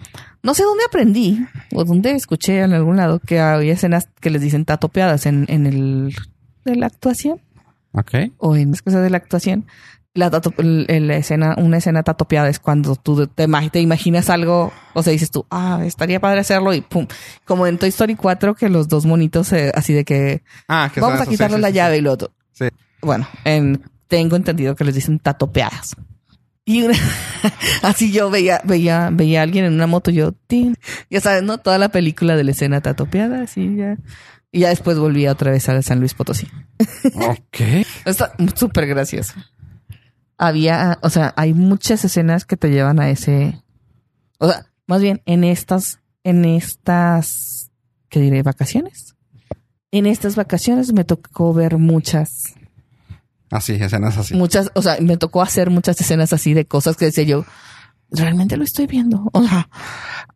no 0.43 0.55
sé 0.55 0.63
dónde 0.65 0.85
aprendí 0.87 1.45
o 1.75 1.85
dónde 1.85 2.13
escuché 2.13 2.61
en 2.61 2.73
algún 2.73 2.97
lado 2.97 3.21
que 3.21 3.41
había 3.41 3.73
escenas 3.73 4.09
que 4.21 4.31
les 4.31 4.43
dicen 4.43 4.65
tatopeadas 4.65 5.27
en, 5.27 5.45
en 5.49 5.67
el 5.67 6.15
de 6.65 6.77
la 6.77 6.87
actuación 6.87 7.41
Ok. 7.93 8.13
o 8.39 8.55
en 8.57 8.71
las 8.71 8.83
cosas 8.83 9.03
de 9.03 9.11
la 9.11 9.17
actuación. 9.17 9.67
La, 10.19 10.31
la 10.31 11.17
escena, 11.17 11.55
una 11.59 11.77
escena 11.77 12.03
tatopeada 12.03 12.49
es 12.49 12.59
cuando 12.59 12.97
tú 12.97 13.27
te, 13.29 13.47
te 13.71 13.81
imaginas 13.81 14.29
algo, 14.31 14.73
o 14.95 15.03
sea, 15.03 15.13
dices 15.13 15.31
tú, 15.31 15.47
ah, 15.51 15.83
estaría 15.85 16.19
padre 16.21 16.41
hacerlo 16.41 16.75
y 16.75 16.81
pum. 16.81 17.07
Como 17.45 17.67
en 17.67 17.79
Toy 17.79 17.91
Story 17.91 18.17
4 18.17 18.55
que 18.57 18.69
los 18.69 18.89
dos 18.89 19.07
monitos 19.07 19.53
eh, 19.53 19.71
así 19.75 19.93
de 19.93 20.05
que 20.05 20.43
Ah, 20.67 20.91
que 20.93 21.01
vamos 21.01 21.21
a 21.21 21.27
quitarle 21.27 21.57
sí, 21.57 21.63
la 21.63 21.69
sí, 21.69 21.75
llave 21.75 21.99
y 21.99 22.01
lo 22.01 22.13
otro. 22.13 22.33
Sí. 22.53 22.67
Bueno, 23.01 23.29
en, 23.45 23.81
tengo 24.09 24.35
entendido 24.37 24.75
que 24.75 24.85
les 24.85 24.95
dicen 24.97 25.19
tatopeadas. 25.21 25.95
Y 26.65 26.83
una- 26.83 26.99
así 27.83 28.11
yo 28.13 28.29
veía, 28.29 28.61
veía, 28.65 29.11
veía 29.13 29.41
a 29.41 29.43
alguien 29.45 29.65
en 29.67 29.73
una 29.75 29.87
moto, 29.87 30.11
yo, 30.11 30.33
tin. 30.33 30.77
ya 31.09 31.21
sabes, 31.21 31.43
¿no? 31.43 31.59
Toda 31.59 31.79
la 31.79 31.89
película 31.91 32.37
de 32.37 32.45
la 32.45 32.51
escena 32.51 32.81
tatopeada, 32.81 33.43
así 33.43 33.77
ya. 33.77 33.97
Y 34.51 34.61
ya 34.61 34.71
después 34.71 34.99
volvía 34.99 35.31
otra 35.33 35.51
vez 35.51 35.69
a 35.69 35.81
San 35.83 36.01
Luis 36.01 36.15
Potosí. 36.15 36.49
Ok. 37.15 37.61
Está 38.05 38.33
súper 38.57 38.87
gracioso. 38.87 39.35
Había, 40.39 40.99
o 41.03 41.11
sea, 41.11 41.35
hay 41.37 41.53
muchas 41.53 42.05
escenas 42.05 42.45
que 42.45 42.57
te 42.57 42.71
llevan 42.71 43.01
a 43.01 43.11
ese, 43.11 43.61
o 44.39 44.49
sea, 44.49 44.67
más 44.87 45.03
bien 45.03 45.21
en 45.27 45.43
estas, 45.45 45.99
en 46.23 46.45
estas, 46.45 47.71
¿qué 48.09 48.21
diré? 48.21 48.43
Vacaciones. 48.43 49.17
En 49.91 50.07
estas 50.07 50.37
vacaciones 50.37 50.93
me 50.93 51.05
tocó 51.05 51.53
ver 51.53 51.77
muchas, 51.79 52.55
Así, 53.51 53.73
escenas 53.73 54.17
así. 54.19 54.35
muchas, 54.35 54.71
o 54.75 54.83
sea, 54.83 54.99
me 55.01 55.17
tocó 55.17 55.43
hacer 55.43 55.71
muchas 55.71 56.01
escenas 56.01 56.33
así 56.33 56.55
de 56.55 56.67
cosas 56.67 56.97
que 56.97 57.07
decía 57.07 57.25
yo, 57.25 57.45
realmente 58.11 58.57
lo 58.57 58.65
estoy 58.65 58.87
viendo. 58.87 59.29
O 59.33 59.43
sea, 59.47 59.69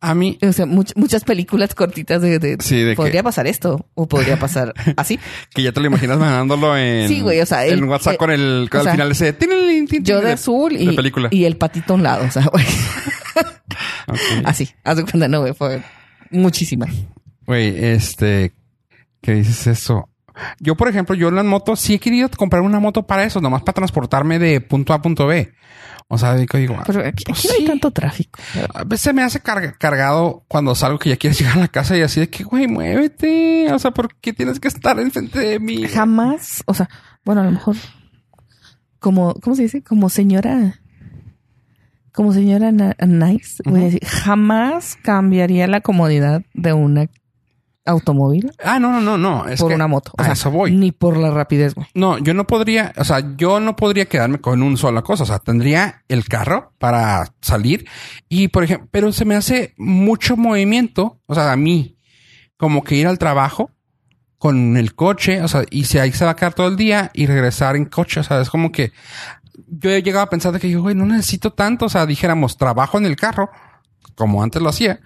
A 0.01 0.15
mí, 0.15 0.39
o 0.43 0.53
sea, 0.53 0.67
much- 0.67 0.93
muchas 0.97 1.25
películas 1.25 1.75
cortitas 1.75 2.21
de, 2.23 2.39
de, 2.39 2.57
Sí, 2.61 2.81
de 2.81 2.91
que- 2.93 2.97
podría 2.97 3.23
pasar 3.23 3.47
esto 3.47 3.87
o 3.95 4.07
podría 4.09 4.39
pasar 4.39 4.73
así. 4.97 5.19
que 5.55 5.63
ya 5.63 5.73
te 5.73 5.81
lo 5.81 5.87
imaginas 5.87 6.19
mandándolo 6.19 6.77
en... 6.77 7.09
Sí, 7.09 7.21
güey, 7.21 7.41
o 7.41 7.47
sea, 7.47 7.65
En 7.67 7.75
el- 7.75 7.85
WhatsApp 7.85 8.15
eh, 8.15 8.17
con 8.19 8.31
el... 8.31 8.69
Con 8.71 8.81
al 8.81 8.85
sea, 8.85 8.93
final 8.93 9.11
ese... 9.13 9.37
Yo 10.03 10.21
de 10.21 10.33
azul 10.33 10.73
y, 10.73 10.95
película. 10.97 11.29
y 11.31 11.45
el 11.45 11.57
patito 11.57 11.93
a 11.93 11.97
un 11.97 12.03
lado, 12.03 12.25
o 12.27 12.31
sea, 12.31 12.45
güey. 12.47 12.65
Ok. 14.09 14.19
Así, 14.45 14.69
haz 14.85 14.97
de 14.97 15.05
cuenta, 15.05 15.29
no, 15.29 15.41
güey, 15.41 15.55
fue 15.55 15.83
muchísimas. 16.31 16.91
Güey, 17.47 17.85
este... 17.85 18.53
¿Qué 19.21 19.35
dices 19.35 19.67
eso? 19.69 20.09
Yo, 20.59 20.77
por 20.77 20.89
ejemplo, 20.89 21.15
yo 21.15 21.29
en 21.29 21.37
las 21.37 21.45
motos 21.45 21.79
sí 21.79 21.95
he 21.95 21.99
querido 22.01 22.29
comprar 22.31 22.63
una 22.63 22.81
moto 22.81 23.07
para 23.07 23.23
eso, 23.25 23.41
nomás 23.41 23.63
para 23.63 23.75
transportarme 23.75 24.39
de 24.41 24.61
punto 24.61 24.93
A 24.93 24.97
a 24.97 25.03
punto 25.03 25.27
B. 25.27 25.53
O 26.15 26.19
sea, 26.19 26.35
digo, 26.35 26.59
digo, 26.59 26.77
Pero 26.87 27.01
aquí, 27.07 27.25
pues 27.25 27.39
aquí 27.39 27.49
no 27.49 27.55
hay 27.55 27.65
tanto 27.65 27.91
tráfico. 27.91 28.39
A 28.75 28.85
veces 28.85 29.15
me 29.15 29.23
hace 29.23 29.41
carga- 29.43 29.75
cargado 29.79 30.45
cuando 30.47 30.75
salgo 30.75 30.99
que 30.99 31.09
ya 31.09 31.17
quieres 31.17 31.39
llegar 31.39 31.57
a 31.57 31.61
la 31.61 31.69
casa 31.69 31.97
y 31.97 32.03
así 32.03 32.21
de 32.21 32.29
que, 32.29 32.45
güey, 32.45 32.67
muévete. 32.69 33.73
O 33.73 33.79
sea, 33.79 33.93
¿por 33.93 34.15
qué 34.17 34.35
tienes 34.35 34.61
que 34.61 34.69
estar 34.69 35.01
enfrente 35.01 35.39
de 35.39 35.59
mí? 35.59 35.89
Jamás, 35.89 36.63
o 36.67 36.75
sea, 36.75 36.91
bueno, 37.25 37.41
a 37.41 37.45
lo 37.45 37.51
mejor 37.53 37.77
como, 38.99 39.33
¿cómo 39.41 39.57
se 39.57 39.63
dice? 39.63 39.83
Como 39.83 40.11
señora, 40.11 40.81
como 42.13 42.35
señora 42.35 42.71
nice, 42.71 43.63
voy 43.65 43.81
a 43.81 43.85
decir, 43.85 44.05
jamás 44.05 44.99
cambiaría 45.03 45.67
la 45.67 45.81
comodidad 45.81 46.43
de 46.53 46.75
una 46.75 47.07
automóvil 47.85 48.53
Ah, 48.63 48.79
no, 48.79 48.93
no, 48.93 49.01
no, 49.01 49.19
no. 49.19 49.49
Es 49.49 49.61
por 49.61 49.71
que 49.71 49.75
una 49.75 49.89
moto. 49.89 50.13
O 50.17 50.21
a 50.21 50.25
sea, 50.25 50.33
eso 50.35 50.51
voy. 50.51 50.73
Ni 50.73 50.93
por 50.93 51.17
la 51.17 51.31
rapidez, 51.31 51.75
güey. 51.75 51.87
No, 51.95 52.19
yo 52.19 52.35
no 52.35 52.47
podría, 52.47 52.93
o 52.97 53.05
sea, 53.05 53.37
yo 53.37 53.61
no 53.61 53.77
podría 53.77 54.07
quedarme 54.07 54.41
con 54.41 54.63
un 54.63 54.77
sola 54.77 55.03
cosa. 55.03 55.25
O 55.25 55.27
sea, 55.27 55.39
tendría 55.39 56.05
el 56.09 56.25
carro 56.27 56.73
para 56.79 57.33
salir 57.41 57.87
y, 58.29 58.49
por 58.49 58.65
ejemplo, 58.65 58.89
pero 58.91 59.13
se 59.13 59.25
me 59.25 59.35
hace 59.35 59.75
mucho 59.77 60.37
movimiento. 60.37 61.21
O 61.27 61.35
sea, 61.35 61.53
a 61.53 61.57
mí, 61.57 61.97
como 62.57 62.85
que 62.85 62.97
ir 62.97 63.07
al 63.07 63.19
trabajo 63.19 63.71
con 64.39 64.77
el 64.77 64.95
coche, 64.95 65.41
o 65.43 65.49
sea, 65.49 65.65
y 65.71 65.85
si 65.85 65.99
ahí 65.99 66.11
se 66.11 66.25
va 66.25 66.33
a 66.33 66.37
quedar 66.37 66.55
todo 66.55 66.67
el 66.67 66.77
día 66.77 67.11
y 67.15 67.27
regresar 67.27 67.77
en 67.77 67.85
coche. 67.85 68.21
O 68.21 68.25
sea, 68.25 68.41
es 68.41 68.51
como 68.51 68.73
que 68.73 68.93
yo 69.69 69.91
he 69.91 70.03
llegado 70.03 70.25
a 70.25 70.31
pensar 70.31 70.53
de 70.53 70.61
que 70.61 70.75
güey, 70.77 70.95
no 70.95 71.07
necesito 71.07 71.53
tanto. 71.53 71.87
O 71.87 71.89
sea, 71.89 72.07
dijéramos, 72.07 72.57
trabajo 72.57 72.99
en 72.99 73.07
el 73.07 73.17
carro, 73.17 73.51
como 74.15 74.43
antes 74.43 74.61
lo 74.63 74.69
hacía. 74.69 75.01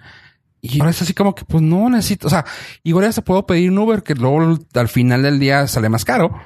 Y 0.71 0.79
ahora 0.79 0.91
es 0.91 1.01
así 1.01 1.13
como 1.13 1.33
que, 1.35 1.45
pues 1.45 1.61
no 1.63 1.89
necesito, 1.89 2.27
o 2.27 2.29
sea, 2.29 2.45
igual 2.83 3.05
ya 3.05 3.11
se 3.11 3.21
puedo 3.21 3.45
pedir 3.45 3.71
un 3.71 3.77
Uber 3.79 4.03
que 4.03 4.15
luego 4.15 4.57
al 4.73 4.87
final 4.87 5.23
del 5.23 5.39
día 5.39 5.67
sale 5.67 5.89
más 5.89 6.05
caro. 6.05 6.37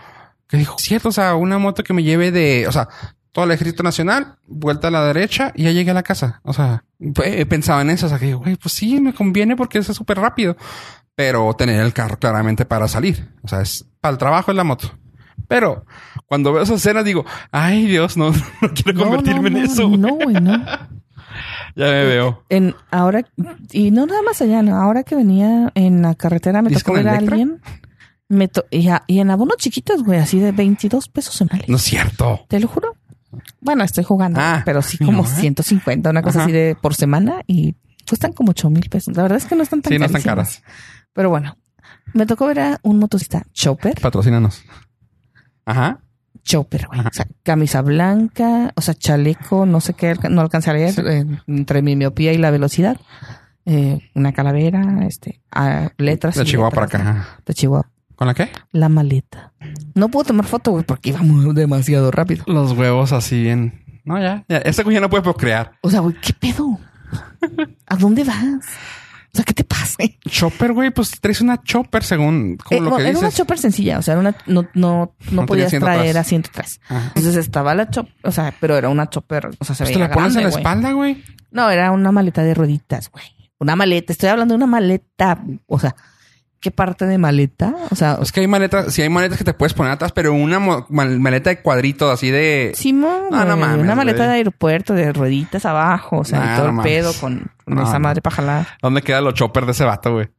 Que 0.47 0.57
dijo, 0.57 0.75
cierto, 0.77 1.09
o 1.09 1.11
sea, 1.13 1.35
una 1.35 1.57
moto 1.57 1.83
que 1.83 1.93
me 1.93 2.03
lleve 2.03 2.31
de, 2.31 2.67
o 2.67 2.71
sea, 2.71 2.89
todo 3.31 3.45
el 3.45 3.51
ejército 3.51 3.83
nacional, 3.83 4.35
vuelta 4.47 4.89
a 4.89 4.91
la 4.91 5.05
derecha 5.05 5.53
y 5.55 5.63
ya 5.63 5.71
llegué 5.71 5.91
a 5.91 5.93
la 5.93 6.03
casa. 6.03 6.41
O 6.43 6.51
sea, 6.53 6.83
pues, 7.13 7.29
he 7.39 7.45
pensado 7.45 7.79
en 7.81 7.89
eso, 7.89 8.07
o 8.07 8.09
sea, 8.09 8.19
que 8.19 8.25
digo, 8.25 8.39
güey, 8.39 8.57
pues 8.57 8.73
sí, 8.73 8.99
me 8.99 9.13
conviene 9.13 9.55
porque 9.55 9.77
eso 9.79 9.93
es 9.93 9.97
súper 9.97 10.19
rápido. 10.19 10.57
Pero 11.15 11.53
tener 11.53 11.79
el 11.81 11.93
carro 11.93 12.17
claramente 12.19 12.65
para 12.65 12.87
salir. 12.87 13.29
O 13.43 13.47
sea, 13.47 13.61
es 13.61 13.85
para 14.01 14.13
el 14.13 14.17
trabajo 14.17 14.51
es 14.51 14.57
la 14.57 14.63
moto. 14.63 14.97
Pero 15.47 15.85
cuando 16.25 16.53
veo 16.53 16.63
esas 16.63 16.77
escenas 16.77 17.03
digo, 17.05 17.25
ay 17.51 17.85
Dios, 17.85 18.15
no, 18.17 18.31
no 18.61 18.69
quiero 18.73 18.93
No, 18.93 19.03
convertirme 19.05 19.49
no, 19.49 19.57
en 19.57 19.63
no, 19.65 19.71
eso. 19.71 19.87
güey. 19.87 19.97
No, 19.99 20.09
güey, 20.15 20.35
no. 20.41 20.65
Ya 21.75 21.85
me 21.85 22.05
veo. 22.05 22.43
En 22.49 22.75
ahora, 22.91 23.25
y 23.71 23.91
no 23.91 24.05
nada 24.05 24.21
más 24.23 24.41
allá, 24.41 24.61
no, 24.61 24.75
ahora 24.75 25.03
que 25.03 25.15
venía 25.15 25.71
en 25.75 26.01
la 26.01 26.15
carretera 26.15 26.61
me 26.61 26.71
¿Y 26.71 26.75
es 26.75 26.83
tocó 26.83 26.93
ver 26.97 27.07
a 27.09 27.17
alguien. 27.17 27.61
Me 28.29 28.47
to- 28.47 28.65
y, 28.71 28.87
a- 28.89 29.03
y 29.07 29.19
en 29.19 29.29
abonos 29.29 29.57
chiquitos, 29.57 30.03
güey, 30.03 30.19
así 30.19 30.39
de 30.39 30.51
22 30.53 31.09
pesos 31.09 31.35
semanales. 31.35 31.67
No 31.69 31.75
es 31.75 31.81
cierto. 31.83 32.45
Te 32.47 32.59
lo 32.59 32.67
juro. 32.67 32.95
Bueno, 33.61 33.83
estoy 33.83 34.03
jugando, 34.03 34.39
Ah, 34.41 34.61
pero 34.65 34.81
sí 34.81 34.97
como 34.97 35.23
no, 35.23 35.23
¿eh? 35.23 35.31
150, 35.39 36.09
una 36.09 36.21
cosa 36.21 36.39
Ajá. 36.39 36.45
así 36.45 36.51
de 36.53 36.75
por 36.81 36.95
semana 36.95 37.41
y 37.47 37.75
cuestan 38.07 38.33
como 38.33 38.51
8 38.51 38.69
mil 38.69 38.89
pesos. 38.89 39.15
La 39.15 39.23
verdad 39.23 39.37
es 39.37 39.45
que 39.45 39.55
no 39.55 39.63
están 39.63 39.81
tan 39.81 39.91
Sí, 39.93 39.99
no 39.99 40.05
están 40.05 40.21
caras. 40.21 40.61
Pero 41.13 41.29
bueno, 41.29 41.57
me 42.13 42.25
tocó 42.25 42.45
ver 42.47 42.59
a 42.59 42.79
un 42.83 42.99
motociclista 42.99 43.45
Chopper. 43.53 43.99
Patrocínanos. 44.01 44.63
Ajá. 45.65 45.99
Chopper, 46.43 46.87
güey. 46.87 46.99
O 47.01 47.09
sea, 47.11 47.27
camisa 47.43 47.81
blanca, 47.81 48.71
o 48.75 48.81
sea, 48.81 48.93
chaleco, 48.93 49.65
no 49.65 49.79
sé 49.81 49.93
qué, 49.93 50.15
no 50.29 50.41
alcancé 50.41 50.71
a 50.71 50.73
leer, 50.73 50.93
eh, 51.07 51.25
entre 51.47 51.81
mi 51.81 51.95
miopía 51.95 52.33
y 52.33 52.37
la 52.37 52.51
velocidad. 52.51 52.97
Eh, 53.65 53.99
una 54.15 54.33
calavera, 54.33 55.05
este, 55.07 55.39
ah, 55.51 55.89
letras. 55.97 56.35
De 56.35 56.43
Chihuahua 56.45 56.71
para 56.71 56.85
acá. 56.87 57.27
De 57.45 57.53
Chihuahua. 57.53 57.87
¿Con 58.15 58.27
la 58.27 58.33
qué? 58.33 58.49
La 58.71 58.89
maleta. 58.89 59.51
No 59.95 60.09
puedo 60.09 60.25
tomar 60.25 60.45
foto, 60.45 60.71
güey, 60.71 60.83
porque 60.83 61.09
iba 61.09 61.21
muy- 61.21 61.53
demasiado 61.53 62.11
rápido. 62.11 62.43
Los 62.47 62.71
huevos 62.73 63.13
así 63.13 63.47
en... 63.49 63.83
No, 64.03 64.19
ya. 64.19 64.43
ya. 64.47 64.57
Esta 64.57 64.83
güey 64.83 64.95
ya 64.95 65.01
no 65.01 65.09
puede 65.09 65.23
procrear. 65.23 65.73
O 65.81 65.89
sea, 65.91 65.99
güey, 65.99 66.15
¿qué 66.21 66.33
pedo? 66.33 66.79
¿A 67.87 67.95
dónde 67.97 68.23
vas? 68.23 68.65
O 69.33 69.37
sea, 69.37 69.45
¿qué 69.45 69.53
te 69.53 69.63
pasa? 69.63 69.95
Chopper, 70.27 70.73
güey, 70.73 70.91
pues 70.91 71.11
traes 71.21 71.39
una 71.41 71.61
chopper 71.63 72.03
según 72.03 72.57
como 72.57 72.77
Eh, 72.81 72.83
lo 72.83 72.95
que 72.97 73.01
era 73.03 73.09
dices. 73.11 73.23
una 73.23 73.31
chopper 73.31 73.57
sencilla, 73.57 73.97
o 73.99 74.01
sea, 74.01 74.13
era 74.13 74.19
una, 74.21 74.35
no, 74.45 74.63
no, 74.63 74.69
no, 74.73 75.15
tenía 75.31 75.45
podías 75.45 75.67
asiento 75.67 75.85
traer 75.85 76.09
atrás. 76.09 76.25
asiento 76.25 76.49
atrás. 76.49 76.79
Ajá. 76.89 77.11
Entonces 77.15 77.37
estaba 77.37 77.73
la 77.73 77.89
chopper, 77.89 78.13
o 78.23 78.31
sea, 78.31 78.53
pero 78.59 78.77
era 78.77 78.89
una 78.89 79.09
chopper, 79.09 79.49
o 79.57 79.63
sea, 79.65 79.73
se 79.75 79.83
Pues 79.83 79.93
te 79.93 79.99
veía 79.99 80.07
la 80.09 80.13
pones 80.13 80.35
en 80.35 80.41
grande, 80.41 80.51
la 80.55 80.59
espalda, 80.59 80.91
güey. 80.91 81.23
No, 81.51 81.69
era 81.69 81.91
una 81.91 82.11
maleta 82.11 82.43
de 82.43 82.53
rueditas, 82.53 83.09
güey. 83.09 83.23
Una 83.57 83.75
maleta, 83.77 84.11
estoy 84.11 84.29
hablando 84.29 84.53
de 84.53 84.57
una 84.57 84.67
maleta, 84.67 85.41
o 85.67 85.79
sea, 85.79 85.95
¿qué 86.61 86.71
parte 86.71 87.05
de 87.05 87.17
maleta? 87.17 87.75
O 87.89 87.95
sea, 87.95 88.17
Es 88.21 88.31
que 88.31 88.39
hay 88.39 88.47
maletas, 88.47 88.93
sí 88.93 89.01
hay 89.01 89.09
maletas 89.09 89.37
que 89.37 89.43
te 89.43 89.53
puedes 89.53 89.73
poner 89.73 89.91
atrás, 89.91 90.11
pero 90.13 90.33
una 90.33 90.59
maleta 90.89 91.49
de 91.49 91.61
cuadritos 91.61 92.09
así 92.11 92.29
de... 92.31 92.71
Simón, 92.75 93.23
No, 93.31 93.39
no 93.39 93.45
güey, 93.57 93.57
mames, 93.57 93.83
una 93.83 93.95
maleta 93.95 94.19
güey. 94.19 94.27
de 94.29 94.33
aeropuerto, 94.35 94.93
de 94.93 95.11
rueditas 95.11 95.65
abajo, 95.65 96.19
o 96.19 96.23
sea, 96.23 96.39
Nah, 96.39 96.53
y 96.53 96.55
todo 96.55 96.63
no 96.65 96.69
el 96.69 96.75
mames. 96.77 96.91
pedo 96.93 97.13
con, 97.19 97.51
con 97.65 97.75
No, 97.75 97.83
esa 97.83 97.93
no. 97.93 97.99
madre 98.01 98.21
para 98.21 98.35
jalar. 98.37 98.67
¿Dónde 98.81 99.01
quedan 99.01 99.23
los 99.25 99.33
choppers 99.33 99.65
de 99.65 99.71
ese 99.73 99.83
vato, 99.83 100.13
güey? 100.13 100.29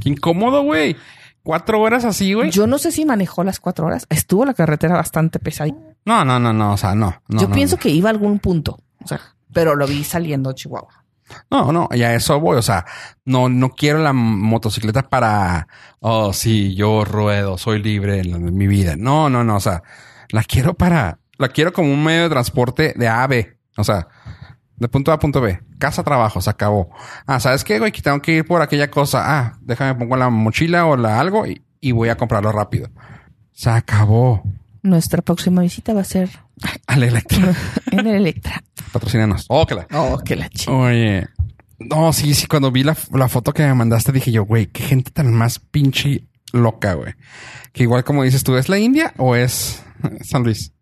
Qué 0.00 0.10
incómodo, 0.10 0.62
güey. 0.62 0.96
Cuatro 1.42 1.80
horas 1.80 2.04
así, 2.04 2.34
güey. 2.34 2.50
Yo 2.50 2.66
no 2.66 2.76
sé 2.78 2.92
si 2.92 3.06
manejó 3.06 3.42
las 3.42 3.58
cuatro 3.60 3.86
horas. 3.86 4.06
Estuvo 4.10 4.44
la 4.44 4.52
carretera 4.52 4.94
bastante 4.94 5.38
pesada. 5.38 5.70
No, 6.04 6.22
no, 6.24 6.38
no, 6.38 6.52
no. 6.52 6.72
O 6.74 6.76
sea, 6.76 6.94
no. 6.94 7.22
no 7.28 7.40
Yo 7.40 7.48
no, 7.48 7.54
pienso 7.54 7.76
no. 7.76 7.80
que 7.82 7.88
iba 7.88 8.10
a 8.10 8.12
algún 8.12 8.38
punto, 8.40 8.78
o 9.02 9.08
sea, 9.08 9.20
pero 9.52 9.74
lo 9.74 9.86
vi 9.86 10.04
saliendo 10.04 10.50
de 10.50 10.56
Chihuahua. 10.56 10.99
No, 11.50 11.72
no, 11.72 11.88
ya 11.94 12.14
eso 12.14 12.38
voy. 12.40 12.56
O 12.56 12.62
sea, 12.62 12.84
no, 13.24 13.48
no 13.48 13.70
quiero 13.70 13.98
la 13.98 14.12
motocicleta 14.12 15.08
para, 15.08 15.68
oh, 16.00 16.32
sí, 16.32 16.74
yo 16.74 17.04
ruedo, 17.04 17.58
soy 17.58 17.82
libre 17.82 18.20
en, 18.20 18.56
mi 18.56 18.66
vida. 18.66 18.96
No, 18.96 19.30
no, 19.30 19.44
no. 19.44 19.56
O 19.56 19.60
sea, 19.60 19.82
la 20.30 20.42
quiero 20.42 20.74
para, 20.74 21.18
la 21.38 21.48
quiero 21.48 21.72
como 21.72 21.92
un 21.92 22.04
medio 22.04 22.24
de 22.24 22.30
transporte 22.30 22.94
de 22.96 23.08
A 23.08 23.22
a 23.22 23.26
B. 23.26 23.56
O 23.76 23.84
sea, 23.84 24.08
de 24.76 24.88
punto 24.88 25.10
A 25.10 25.14
a 25.14 25.18
punto 25.18 25.40
B. 25.40 25.60
Casa, 25.78 26.02
trabajo, 26.02 26.40
se 26.40 26.50
acabó. 26.50 26.90
Ah, 27.26 27.40
¿sabes 27.40 27.64
qué, 27.64 27.78
güey? 27.78 27.92
Que 27.92 28.02
tengo 28.02 28.20
que 28.20 28.32
ir 28.32 28.46
por 28.46 28.62
aquella 28.62 28.90
cosa. 28.90 29.22
Ah, 29.24 29.58
déjame 29.62 29.94
pongo 29.94 30.16
la 30.16 30.30
mochila 30.30 30.86
o 30.86 30.96
la 30.96 31.20
algo 31.20 31.44
y 31.80 31.92
voy 31.92 32.08
a 32.08 32.16
comprarlo 32.16 32.52
rápido. 32.52 32.88
Se 33.52 33.70
acabó. 33.70 34.42
Nuestra 34.82 35.22
próxima 35.22 35.62
visita 35.62 35.92
va 35.92 36.00
a 36.00 36.04
ser 36.04 36.30
Al 36.86 37.02
Electra. 37.02 37.54
en 37.90 38.00
el 38.00 38.14
Electra. 38.16 38.62
Patrocínanos. 38.92 39.46
Oh, 39.48 39.66
que 39.66 39.74
la. 39.74 39.86
Oh, 39.92 40.18
qué 40.24 40.36
la 40.36 40.48
chica. 40.48 40.72
Oye. 40.72 41.28
No, 41.78 42.12
sí, 42.12 42.34
sí. 42.34 42.46
Cuando 42.46 42.70
vi 42.70 42.82
la, 42.82 42.96
la 43.12 43.28
foto 43.28 43.52
que 43.52 43.62
me 43.62 43.74
mandaste, 43.74 44.12
dije 44.12 44.32
yo, 44.32 44.44
güey, 44.44 44.66
qué 44.66 44.82
gente 44.82 45.10
tan 45.10 45.32
más 45.32 45.58
pinche 45.58 46.24
loca, 46.52 46.94
güey. 46.94 47.14
Que 47.72 47.84
igual 47.84 48.04
como 48.04 48.22
dices 48.22 48.44
tú, 48.44 48.56
¿es 48.56 48.68
la 48.68 48.78
India 48.78 49.14
o 49.16 49.36
es 49.36 49.82
San 50.22 50.42
Luis? 50.42 50.72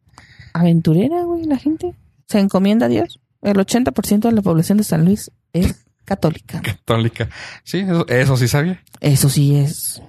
Aventurera, 0.55 1.23
güey, 1.23 1.45
la 1.45 1.59
gente. 1.59 1.95
Se 2.27 2.39
encomienda 2.39 2.87
a 2.87 2.89
Dios. 2.89 3.21
El 3.43 3.57
80% 3.57 4.21
de 4.21 4.33
la 4.33 4.43
población 4.43 4.79
de 4.79 4.85
San 4.85 5.05
Luis 5.05 5.31
es 5.53 5.87
católica. 6.05 6.61
Católica. 6.63 7.29
Sí, 7.63 7.79
eso, 7.79 8.07
eso 8.09 8.37
sí 8.37 8.49
sabía. 8.49 8.83
Eso 9.01 9.29
sí 9.29 9.57
es. 9.57 10.03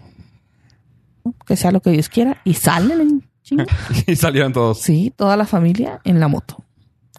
Que 1.46 1.56
sea 1.56 1.72
lo 1.72 1.82
que 1.82 1.92
Dios 1.92 2.10
quiera. 2.10 2.42
Y 2.44 2.56
salen 2.56 3.02
en 3.02 3.29
chinga. 3.50 3.66
Y 4.08 4.16
salieron 4.16 4.54
todos. 4.54 4.80
Sí, 4.82 5.14
toda 5.16 5.36
la 5.38 5.46
familia 5.46 6.00
en 6.04 6.20
la 6.20 6.28
moto. 6.28 6.64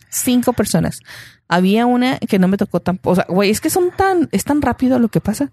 Cinco 0.08 0.52
personas. 0.52 1.00
Había 1.48 1.86
una 1.86 2.18
que 2.18 2.38
no 2.38 2.48
me 2.48 2.56
tocó 2.56 2.80
tampoco. 2.80 3.12
O 3.12 3.14
sea, 3.16 3.26
güey, 3.28 3.50
es 3.50 3.60
que 3.60 3.70
son 3.70 3.90
tan, 3.96 4.28
es 4.32 4.44
tan 4.44 4.62
rápido 4.62 4.98
lo 4.98 5.08
que 5.08 5.20
pasa. 5.20 5.52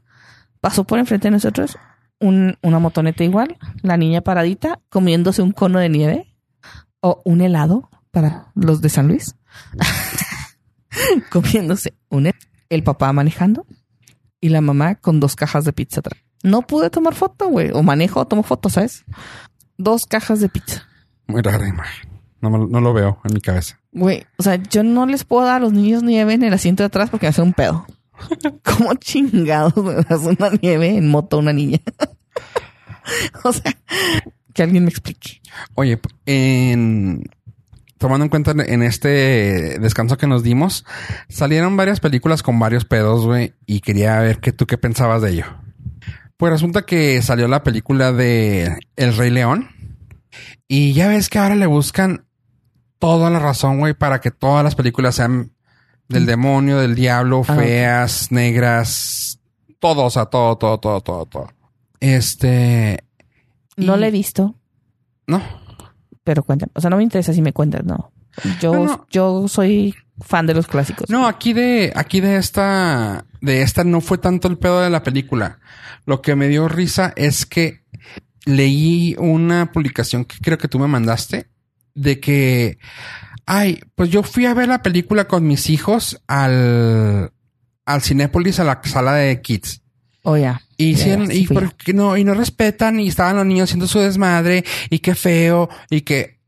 Pasó 0.61 0.83
por 0.83 0.99
enfrente 0.99 1.27
de 1.27 1.31
nosotros 1.31 1.77
un- 2.19 2.57
una 2.63 2.79
motoneta 2.79 3.23
igual, 3.23 3.57
la 3.83 3.97
niña 3.97 4.21
paradita 4.21 4.79
comiéndose 4.89 5.41
un 5.41 5.51
cono 5.51 5.79
de 5.79 5.89
nieve 5.89 6.35
o 6.99 7.21
un 7.25 7.41
helado 7.41 7.89
para 8.11 8.47
los 8.55 8.81
de 8.81 8.89
San 8.89 9.07
Luis. 9.07 9.35
comiéndose 11.31 11.93
un 12.09 12.31
el 12.69 12.83
papá 12.83 13.13
manejando 13.13 13.65
y 14.41 14.49
la 14.49 14.61
mamá 14.61 14.95
con 14.95 15.19
dos 15.19 15.35
cajas 15.35 15.63
de 15.65 15.73
pizza 15.73 15.99
atrás. 15.99 16.19
No 16.43 16.61
pude 16.63 16.89
tomar 16.89 17.15
foto, 17.15 17.47
güey. 17.47 17.71
O 17.73 17.81
manejo 17.81 18.19
o 18.19 18.27
tomo 18.27 18.43
fotos, 18.43 18.73
¿sabes? 18.73 19.03
Dos 19.77 20.05
cajas 20.05 20.39
de 20.39 20.49
pizza. 20.49 20.83
Muy 21.27 21.41
rara 21.41 21.67
imagen. 21.67 22.09
No, 22.41 22.49
me- 22.49 22.67
no 22.67 22.81
lo 22.81 22.93
veo 22.93 23.19
en 23.23 23.33
mi 23.33 23.41
cabeza. 23.41 23.79
Güey, 23.91 24.25
o 24.37 24.43
sea, 24.43 24.55
yo 24.55 24.83
no 24.83 25.05
les 25.05 25.23
puedo 25.23 25.45
dar 25.45 25.57
a 25.57 25.59
los 25.59 25.73
niños 25.73 26.03
nieve 26.03 26.33
en 26.33 26.43
el 26.43 26.53
asiento 26.53 26.83
de 26.83 26.87
atrás 26.87 27.09
porque 27.09 27.25
me 27.25 27.29
hace 27.29 27.41
un 27.41 27.53
pedo. 27.53 27.85
¿Cómo 28.63 28.93
chingados 28.95 29.75
me 29.77 29.93
das 29.95 30.21
una 30.21 30.49
nieve 30.61 30.97
en 30.97 31.09
moto 31.09 31.37
a 31.37 31.39
una 31.39 31.53
niña? 31.53 31.79
o 33.43 33.51
sea, 33.53 33.75
que 34.53 34.63
alguien 34.63 34.83
me 34.83 34.89
explique. 34.89 35.41
Oye, 35.75 35.99
en 36.25 37.23
tomando 37.97 38.25
en 38.25 38.29
cuenta 38.29 38.51
en 38.51 38.83
este 38.83 39.79
descanso 39.79 40.17
que 40.17 40.27
nos 40.27 40.43
dimos, 40.43 40.85
salieron 41.29 41.77
varias 41.77 41.99
películas 41.99 42.43
con 42.43 42.59
varios 42.59 42.85
pedos, 42.85 43.25
güey, 43.25 43.53
y 43.65 43.79
quería 43.79 44.19
ver 44.19 44.39
que 44.39 44.51
tú 44.51 44.67
qué 44.67 44.77
pensabas 44.77 45.23
de 45.23 45.31
ello. 45.31 45.45
Pues 46.37 46.51
resulta 46.51 46.83
que 46.83 47.21
salió 47.21 47.47
la 47.47 47.63
película 47.63 48.11
de 48.11 48.77
El 48.95 49.15
Rey 49.17 49.31
León 49.31 49.69
y 50.67 50.93
ya 50.93 51.07
ves 51.07 51.29
que 51.29 51.39
ahora 51.39 51.55
le 51.55 51.65
buscan 51.65 52.25
toda 52.99 53.29
la 53.29 53.39
razón, 53.39 53.79
güey, 53.79 53.93
para 53.95 54.21
que 54.21 54.29
todas 54.31 54.63
las 54.63 54.75
películas 54.75 55.15
sean 55.15 55.51
del 56.09 56.25
demonio, 56.25 56.77
del 56.77 56.95
diablo, 56.95 57.41
Ah, 57.47 57.55
feas, 57.55 58.31
negras, 58.31 59.39
todo, 59.79 60.05
o 60.05 60.09
sea, 60.09 60.25
todo, 60.27 60.57
todo, 60.57 60.79
todo, 60.79 61.01
todo, 61.01 61.25
todo. 61.25 61.47
Este, 61.99 63.03
No 63.75 63.95
Y- 63.97 63.99
la 63.99 64.07
he 64.07 64.11
visto, 64.11 64.55
no, 65.25 65.41
pero 66.23 66.43
cuéntame. 66.43 66.71
O 66.75 66.81
sea, 66.81 66.89
no 66.89 66.97
me 66.97 67.03
interesa 67.03 67.33
si 67.33 67.41
me 67.41 67.53
cuentas, 67.53 67.83
no. 67.83 68.11
Yo, 68.59 68.73
No, 68.73 68.85
no. 68.85 69.07
yo 69.09 69.47
soy 69.47 69.95
fan 70.19 70.45
de 70.47 70.53
los 70.53 70.67
clásicos. 70.67 71.09
No, 71.09 71.27
aquí 71.27 71.53
de, 71.53 71.91
aquí 71.95 72.21
de 72.21 72.37
esta, 72.37 73.25
de 73.41 73.61
esta 73.61 73.83
no 73.83 74.01
fue 74.01 74.17
tanto 74.17 74.47
el 74.47 74.57
pedo 74.57 74.81
de 74.81 74.89
la 74.89 75.03
película. 75.03 75.59
Lo 76.05 76.21
que 76.21 76.35
me 76.35 76.47
dio 76.47 76.67
risa 76.67 77.13
es 77.15 77.45
que 77.45 77.81
leí 78.45 79.15
una 79.19 79.71
publicación 79.71 80.25
que 80.25 80.37
creo 80.39 80.57
que 80.57 80.67
tú 80.67 80.79
me 80.79 80.87
mandaste 80.87 81.49
de 81.93 82.19
que, 82.19 82.77
ay, 83.45 83.81
pues 83.95 84.09
yo 84.09 84.23
fui 84.23 84.45
a 84.45 84.53
ver 84.53 84.69
la 84.69 84.81
película 84.81 85.27
con 85.27 85.45
mis 85.45 85.69
hijos 85.69 86.21
al, 86.27 87.31
al 87.85 88.01
Cinépolis, 88.01 88.59
a 88.59 88.63
la 88.63 88.79
sala 88.83 89.13
de 89.15 89.41
kids. 89.41 89.81
Oh, 90.23 90.37
ya. 90.37 90.61
Y, 90.77 90.95
sí 90.95 91.09
y, 91.09 91.93
no, 91.93 92.17
y 92.17 92.23
no 92.23 92.33
respetan 92.33 92.99
y 92.99 93.07
estaban 93.07 93.35
los 93.37 93.45
niños 93.45 93.69
haciendo 93.69 93.87
su 93.87 93.99
desmadre 93.99 94.63
y 94.89 94.99
qué 94.99 95.15
feo 95.15 95.69
y 95.89 96.01
que 96.01 96.39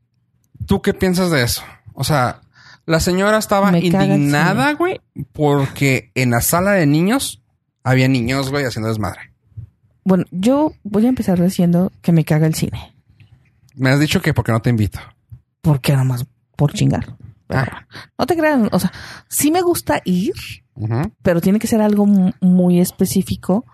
tú 0.66 0.80
qué 0.82 0.94
piensas 0.94 1.30
de 1.30 1.42
eso. 1.42 1.62
O 1.94 2.04
sea, 2.04 2.40
la 2.86 3.00
señora 3.00 3.38
estaba 3.38 3.70
Me 3.70 3.80
indignada, 3.80 4.72
güey, 4.74 5.00
porque 5.32 6.10
en 6.14 6.30
la 6.30 6.40
sala 6.40 6.72
de 6.72 6.86
niños 6.86 7.42
había 7.84 8.08
niños, 8.08 8.50
güey, 8.50 8.64
haciendo 8.64 8.88
desmadre. 8.88 9.32
Bueno, 10.04 10.24
yo 10.30 10.72
voy 10.82 11.06
a 11.06 11.08
empezar 11.10 11.40
diciendo 11.40 11.92
que 12.02 12.12
me 12.12 12.24
caga 12.24 12.46
el 12.46 12.54
cine. 12.54 12.94
Me 13.74 13.90
has 13.90 14.00
dicho 14.00 14.20
que 14.20 14.34
porque 14.34 14.52
no 14.52 14.60
te 14.60 14.70
invito. 14.70 14.98
Porque 15.60 15.92
nada 15.92 16.04
más 16.04 16.26
por 16.56 16.72
chingar. 16.72 17.16
Ah. 17.48 17.86
No 18.18 18.26
te 18.26 18.36
creas, 18.36 18.60
o 18.72 18.78
sea, 18.78 18.92
sí 19.28 19.50
me 19.50 19.60
gusta 19.60 20.00
ir, 20.04 20.34
pero 21.22 21.40
tiene 21.40 21.58
que 21.58 21.66
ser 21.66 21.80
algo 21.82 22.06
mu- 22.06 22.32
muy 22.40 22.80
específico 22.80 23.64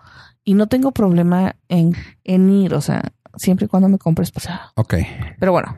y 0.43 0.53
no 0.55 0.67
tengo 0.67 0.91
problema 0.91 1.55
en, 1.69 1.95
en 2.23 2.49
ir, 2.49 2.73
o 2.73 2.81
sea, 2.81 3.03
siempre 3.35 3.65
y 3.65 3.69
cuando 3.69 3.87
me 3.87 3.97
compres 3.99 4.31
pasado. 4.31 4.59
Ok. 4.75 4.95
Pero 5.39 5.51
bueno, 5.51 5.77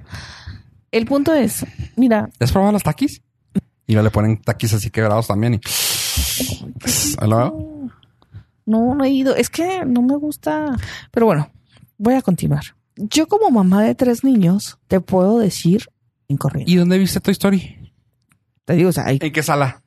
el 0.91 1.05
punto 1.05 1.33
es, 1.33 1.65
mira, 1.95 2.29
¿Has 2.39 2.51
probado 2.51 2.73
los 2.73 2.83
taquis? 2.83 3.21
Y 3.87 3.95
le 3.95 4.09
ponen 4.11 4.41
taquis 4.41 4.73
así 4.73 4.89
quebrados 4.89 5.27
también 5.27 5.55
y... 5.55 5.59
No, 8.65 8.93
no 8.95 9.03
he 9.03 9.09
ido, 9.09 9.35
es 9.35 9.49
que 9.49 9.83
no 9.85 10.01
me 10.01 10.15
gusta, 10.15 10.75
pero 11.11 11.25
bueno, 11.25 11.49
voy 11.97 12.13
a 12.13 12.21
continuar. 12.21 12.63
Yo 12.95 13.27
como 13.27 13.49
mamá 13.49 13.81
de 13.83 13.95
tres 13.95 14.23
niños, 14.23 14.77
te 14.87 14.99
puedo 15.01 15.39
decir 15.39 15.85
en 16.27 16.37
corriente. 16.37 16.71
¿Y 16.71 16.75
dónde 16.75 16.97
viste 16.97 17.19
tu 17.19 17.31
Story? 17.31 17.91
Te 18.65 18.73
digo, 18.75 18.89
o 18.89 18.91
sea, 18.91 19.05
hay- 19.07 19.17
¿En 19.21 19.31
qué 19.33 19.41
sala? 19.41 19.81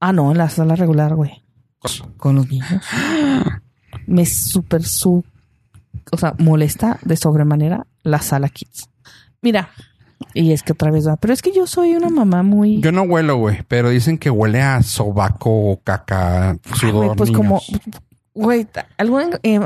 ah, 0.00 0.12
no, 0.12 0.32
en 0.32 0.38
la 0.38 0.48
sala 0.48 0.74
regular, 0.76 1.14
güey. 1.14 1.44
Con 2.16 2.36
los 2.36 2.48
niños. 2.48 2.68
Me 4.06 4.24
súper 4.24 4.84
su, 4.84 5.24
o 6.10 6.16
sea, 6.16 6.34
molesta 6.38 6.98
de 7.02 7.16
sobremanera 7.16 7.86
la 8.02 8.20
sala 8.22 8.48
kids. 8.48 8.88
Mira, 9.42 9.70
y 10.34 10.52
es 10.52 10.62
que 10.62 10.72
otra 10.72 10.90
vez 10.90 11.06
va, 11.06 11.16
pero 11.16 11.32
es 11.34 11.42
que 11.42 11.52
yo 11.52 11.66
soy 11.66 11.94
una 11.94 12.08
mamá 12.10 12.42
muy, 12.42 12.80
Yo 12.80 12.92
no 12.92 13.02
huelo, 13.02 13.36
güey, 13.36 13.62
pero 13.68 13.90
dicen 13.90 14.18
que 14.18 14.30
huele 14.30 14.60
a 14.62 14.82
sobaco, 14.82 15.80
caca, 15.84 16.50
Ay, 16.50 16.58
sudor. 16.78 17.04
güey, 17.06 17.16
pues 17.16 17.30
niños. 17.30 17.46
como, 17.46 17.62
güey, 18.34 18.66
¿alguna, 18.98 19.38
eh, 19.42 19.60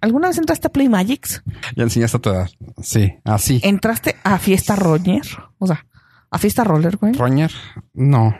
¿alguna 0.00 0.28
vez 0.28 0.38
entraste 0.38 0.68
a 0.68 0.70
Play 0.72 0.88
Magics? 0.88 1.42
Ya 1.76 1.82
enseñaste 1.84 2.16
a 2.16 2.20
tu 2.20 2.30
edad. 2.30 2.48
Sí, 2.82 3.14
así. 3.24 3.60
¿Entraste 3.62 4.16
a 4.24 4.38
Fiesta 4.38 4.76
Roger? 4.76 5.22
O 5.58 5.66
sea, 5.66 5.84
a 6.30 6.38
Fiesta 6.38 6.64
Roller, 6.64 6.96
güey. 6.96 7.12
Roñer, 7.12 7.50
no. 7.94 8.34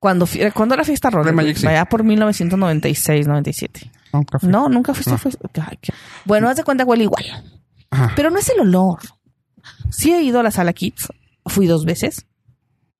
Cuando, 0.00 0.26
¿Cuándo 0.54 0.74
era 0.76 0.84
Fiesta 0.84 1.10
Roller? 1.10 1.34
Play? 1.34 1.46
Magic, 1.46 1.56
sí. 1.60 1.66
Allá 1.66 1.84
por 1.86 2.04
1996, 2.04 3.26
97. 3.26 3.90
Nunca 4.12 4.38
fui. 4.38 4.48
No, 4.48 4.68
nunca 4.68 4.94
fuiste 4.94 5.10
No. 5.10 5.16
a 5.16 5.18
Fiesta. 5.18 5.48
Ay, 5.66 5.78
Bueno, 6.24 6.48
haz 6.48 6.56
de 6.56 6.64
cuenta, 6.64 6.84
huele 6.84 7.04
igual. 7.04 7.24
Ajá. 7.90 8.12
Pero 8.14 8.30
no 8.30 8.38
es 8.38 8.48
el 8.48 8.60
olor. 8.60 8.98
Sí 9.90 10.12
he 10.12 10.22
ido 10.22 10.40
a 10.40 10.42
la 10.42 10.50
sala 10.50 10.72
Kids. 10.72 11.08
Fui 11.46 11.66
dos 11.66 11.84
veces. 11.84 12.26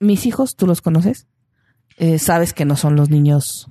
Mis 0.00 0.26
hijos, 0.26 0.56
tú 0.56 0.66
los 0.66 0.80
conoces. 0.82 1.26
Eh, 1.96 2.18
sabes 2.18 2.52
que 2.52 2.64
no 2.64 2.76
son 2.76 2.96
los 2.96 3.10
niños. 3.10 3.70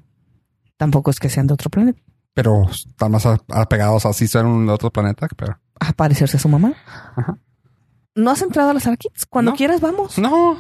Tampoco 0.78 1.10
es 1.12 1.20
que 1.20 1.30
sean 1.30 1.48
de 1.48 1.54
otro 1.54 1.70
planeta. 1.70 2.02
Pero 2.34 2.70
están 2.70 3.12
más 3.12 3.26
a- 3.26 3.42
apegados 3.50 4.06
así, 4.06 4.28
son 4.28 4.46
un 4.46 4.66
de 4.68 4.74
otro 4.74 4.92
planeta, 4.92 5.28
pero. 5.36 5.60
A 5.80 5.94
parecerse 5.94 6.38
a 6.38 6.40
su 6.40 6.50
mamá. 6.50 6.76
Ajá. 7.16 7.38
¿No 8.16 8.30
has 8.32 8.42
entrado 8.42 8.70
a 8.72 8.74
la 8.74 8.80
sala 8.80 8.98
Kids? 8.98 9.26
Cuando 9.28 9.52
No. 9.52 9.58
quieras, 9.58 9.80
vamos. 9.82 10.18
No. 10.18 10.58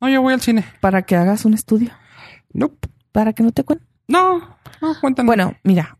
No, 0.00 0.08
yo 0.08 0.20
voy 0.22 0.34
al 0.34 0.40
cine. 0.40 0.64
Para 0.80 1.02
que 1.02 1.14
hagas 1.16 1.44
un 1.44 1.54
estudio. 1.54 1.90
Nope. 2.52 2.88
Para 3.12 3.32
que 3.32 3.42
no 3.42 3.52
te 3.52 3.64
cuenten. 3.64 3.88
No. 4.08 4.38
No, 4.80 5.00
cuéntame. 5.00 5.26
Bueno, 5.26 5.54
mira. 5.62 5.98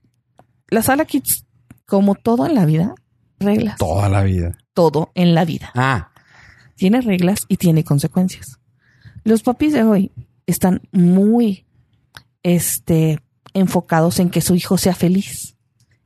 La 0.69 0.83
sala 0.83 1.05
Kids, 1.05 1.47
como 1.87 2.15
todo 2.15 2.47
en 2.47 2.55
la 2.55 2.65
vida, 2.65 2.95
reglas. 3.43 3.77
Toda 3.77 4.09
la 4.09 4.23
vida. 4.23 4.57
Todo 4.75 5.11
en 5.15 5.35
la 5.35 5.45
vida. 5.45 5.71
Ah. 5.75 6.11
tiene 6.77 7.01
reglas 7.01 7.45
y 7.49 7.59
tiene 7.59 7.85
consecuencias. 7.85 8.59
Los 9.25 9.43
papis 9.43 9.73
de 9.73 9.85
hoy 9.85 10.11
están 10.47 10.83
muy 10.91 11.65
este, 12.43 13.21
enfocados 13.55 14.19
en 14.19 14.31
que 14.31 14.41
su 14.41 14.55
hijo 14.55 14.79
sea 14.79 14.95
feliz, 14.95 15.57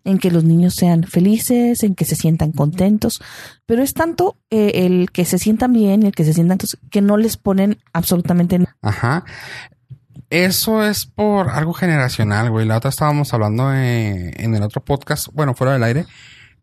en 0.05 0.19
que 0.19 0.31
los 0.31 0.45
niños 0.45 0.75
sean 0.75 1.05
felices, 1.05 1.83
en 1.83 1.95
que 1.95 2.05
se 2.05 2.15
sientan 2.15 2.53
contentos, 2.53 3.23
pero 3.65 3.83
es 3.83 3.95
tanto 3.95 4.37
eh, 4.51 4.73
el 4.87 5.11
que 5.11 5.25
se 5.25 5.39
sientan 5.39 5.73
bien 5.73 6.03
y 6.03 6.07
el 6.07 6.13
que 6.13 6.25
se 6.25 6.35
sientan 6.35 6.59
que 6.91 7.01
no 7.01 7.17
les 7.17 7.37
ponen 7.37 7.79
absolutamente 7.93 8.59
nada. 8.59 8.77
Ajá. 8.83 9.25
Eso 10.29 10.83
es 10.83 11.07
por 11.07 11.51
algo 11.51 11.73
generacional, 11.73 12.51
güey. 12.51 12.67
La 12.67 12.79
otra 12.79 12.91
estábamos 12.91 13.33
hablando 13.33 13.73
eh, 13.73 14.33
en 14.37 14.55
el 14.55 14.63
otro 14.63 14.85
podcast, 14.85 15.29
bueno, 15.33 15.55
fuera 15.55 15.73
del 15.73 15.85
aire, 15.85 16.07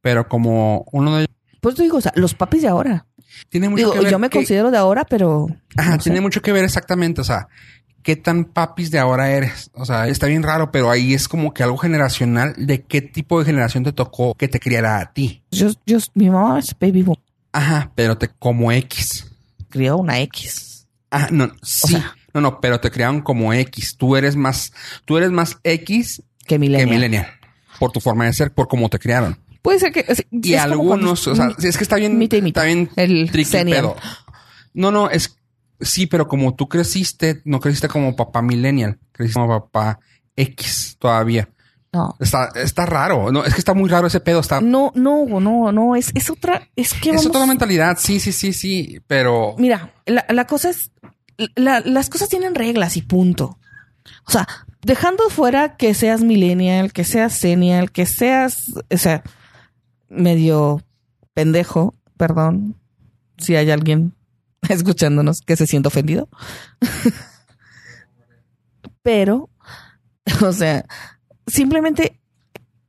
pero 0.03 0.27
como 0.27 0.85
uno 0.91 1.15
de 1.17 1.27
Pues 1.61 1.75
digo, 1.77 1.97
o 1.97 2.01
sea, 2.01 2.11
los 2.15 2.33
papis 2.35 2.61
de 2.61 2.67
ahora. 2.67 3.07
tiene 3.49 3.69
mucho 3.69 3.79
Digo, 3.79 3.93
que 3.93 3.99
ver 4.01 4.11
yo 4.11 4.19
me 4.19 4.29
que- 4.29 4.37
considero 4.37 4.69
de 4.69 4.77
ahora, 4.77 5.05
pero 5.05 5.47
Ajá, 5.77 5.91
no 5.95 6.01
sé. 6.01 6.09
tiene 6.11 6.19
mucho 6.21 6.41
que 6.41 6.51
ver 6.51 6.63
exactamente, 6.65 7.21
o 7.21 7.23
sea, 7.23 7.47
qué 8.03 8.15
tan 8.17 8.43
papis 8.43 8.91
de 8.91 8.99
ahora 8.99 9.31
eres. 9.31 9.71
O 9.73 9.85
sea, 9.85 10.07
está 10.09 10.27
bien 10.27 10.43
raro, 10.43 10.71
pero 10.71 10.91
ahí 10.91 11.13
es 11.13 11.27
como 11.29 11.53
que 11.53 11.63
algo 11.63 11.77
generacional 11.77 12.53
de 12.57 12.83
qué 12.83 13.01
tipo 13.01 13.39
de 13.39 13.45
generación 13.45 13.85
te 13.85 13.93
tocó 13.93 14.35
que 14.35 14.49
te 14.49 14.59
criara 14.59 14.99
a 14.99 15.13
ti. 15.13 15.41
yo, 15.51 15.69
yo, 15.85 15.97
mi 16.13 16.29
mamá 16.29 16.59
es 16.59 16.75
baby 16.79 17.01
boom, 17.01 17.17
Ajá, 17.53 17.91
pero 17.95 18.17
te 18.17 18.27
como 18.27 18.71
X. 18.73 19.31
crió 19.69 19.95
una 19.97 20.19
X. 20.19 20.85
Ajá, 21.09 21.29
no, 21.31 21.49
sí. 21.61 21.93
sea- 21.93 22.13
no, 22.33 22.41
no, 22.41 22.59
pero 22.59 22.79
te 22.81 22.91
criaron 22.91 23.21
como 23.21 23.53
X. 23.53 23.95
Tú 23.95 24.15
eres 24.17 24.35
más, 24.35 24.73
tú 25.05 25.15
eres 25.17 25.31
más 25.31 25.59
X 25.63 26.21
Que 26.45 26.59
millennial. 26.59 26.89
que 26.89 26.93
millennial. 26.95 27.27
Por 27.79 27.91
tu 27.91 27.99
forma 28.01 28.25
de 28.25 28.33
ser, 28.33 28.51
por 28.53 28.67
cómo 28.67 28.89
te 28.89 28.99
criaron. 28.99 29.37
Puede 29.64 29.80
ser 29.80 29.91
que... 29.91 30.05
es- 30.07 30.24
Y 30.32 30.53
es 30.53 30.61
como 30.61 30.74
algunos, 30.74 31.28
o 31.28 31.36
sea, 31.36 31.49
es 31.57 31.78
que 31.78 31.84
está 31.84 31.95
bien, 31.95 32.20
Mita 32.20 32.38
y 32.38 32.43
mita. 32.43 32.59
está 32.61 32.66
bien 32.68 32.89
El 32.95 33.32
tricky 33.32 33.64
pedo. 33.64 33.95
No, 34.76 34.91
no, 34.91 35.09
es 35.09 35.36
sí, 35.82 36.05
pero 36.05 36.28
como 36.28 36.53
tú 36.55 36.70
creciste, 36.70 37.41
no 37.45 37.59
creciste 37.59 37.88
como 37.88 38.16
papá 38.16 38.41
millennial, 38.43 38.99
creciste 39.11 39.39
como 39.39 39.59
papá 39.59 39.99
X 40.36 40.97
todavía. 40.99 41.49
No. 41.91 42.16
Está, 42.20 42.49
está 42.55 42.86
raro. 42.86 43.32
No, 43.32 43.43
es 43.45 43.53
que 43.53 43.59
está 43.59 43.74
muy 43.74 43.88
raro 43.89 44.07
ese 44.07 44.20
pedo. 44.20 44.39
Está, 44.39 44.59
No, 44.61 44.91
no, 44.95 45.26
no, 45.39 45.72
no, 45.72 45.95
es, 45.95 46.11
es 46.16 46.30
otra, 46.30 46.68
es 46.76 46.93
que 46.93 47.11
es 47.11 47.26
otra 47.26 47.45
mentalidad. 47.45 47.97
Sí, 47.99 48.20
sí, 48.20 48.32
sí, 48.32 48.51
sí. 48.53 48.99
Pero 49.07 49.55
Mira, 49.59 49.93
la, 50.07 50.26
la 50.30 50.45
cosa 50.47 50.72
es, 50.72 50.91
la- 51.55 51.82
las 51.82 52.09
cosas 52.09 52.30
tienen 52.30 52.55
reglas 52.55 52.97
y 52.97 53.01
punto. 53.03 53.59
O 54.26 54.32
sea, 54.32 54.47
dejando 54.82 55.30
fuera 55.30 55.78
que 55.78 55.93
seas 55.93 56.22
millennial, 56.22 56.91
que 56.93 57.03
seas 57.03 57.34
senial, 57.34 57.91
que 57.91 58.05
seas, 58.07 58.72
o 58.91 58.97
sea, 58.97 59.22
medio 60.09 60.81
pendejo, 61.33 61.95
perdón, 62.17 62.77
si 63.37 63.55
hay 63.55 63.71
alguien 63.71 64.13
escuchándonos 64.69 65.41
que 65.41 65.55
se 65.55 65.67
siente 65.67 65.87
ofendido. 65.87 66.29
Pero, 69.01 69.49
o 70.41 70.53
sea, 70.53 70.85
simplemente 71.47 72.19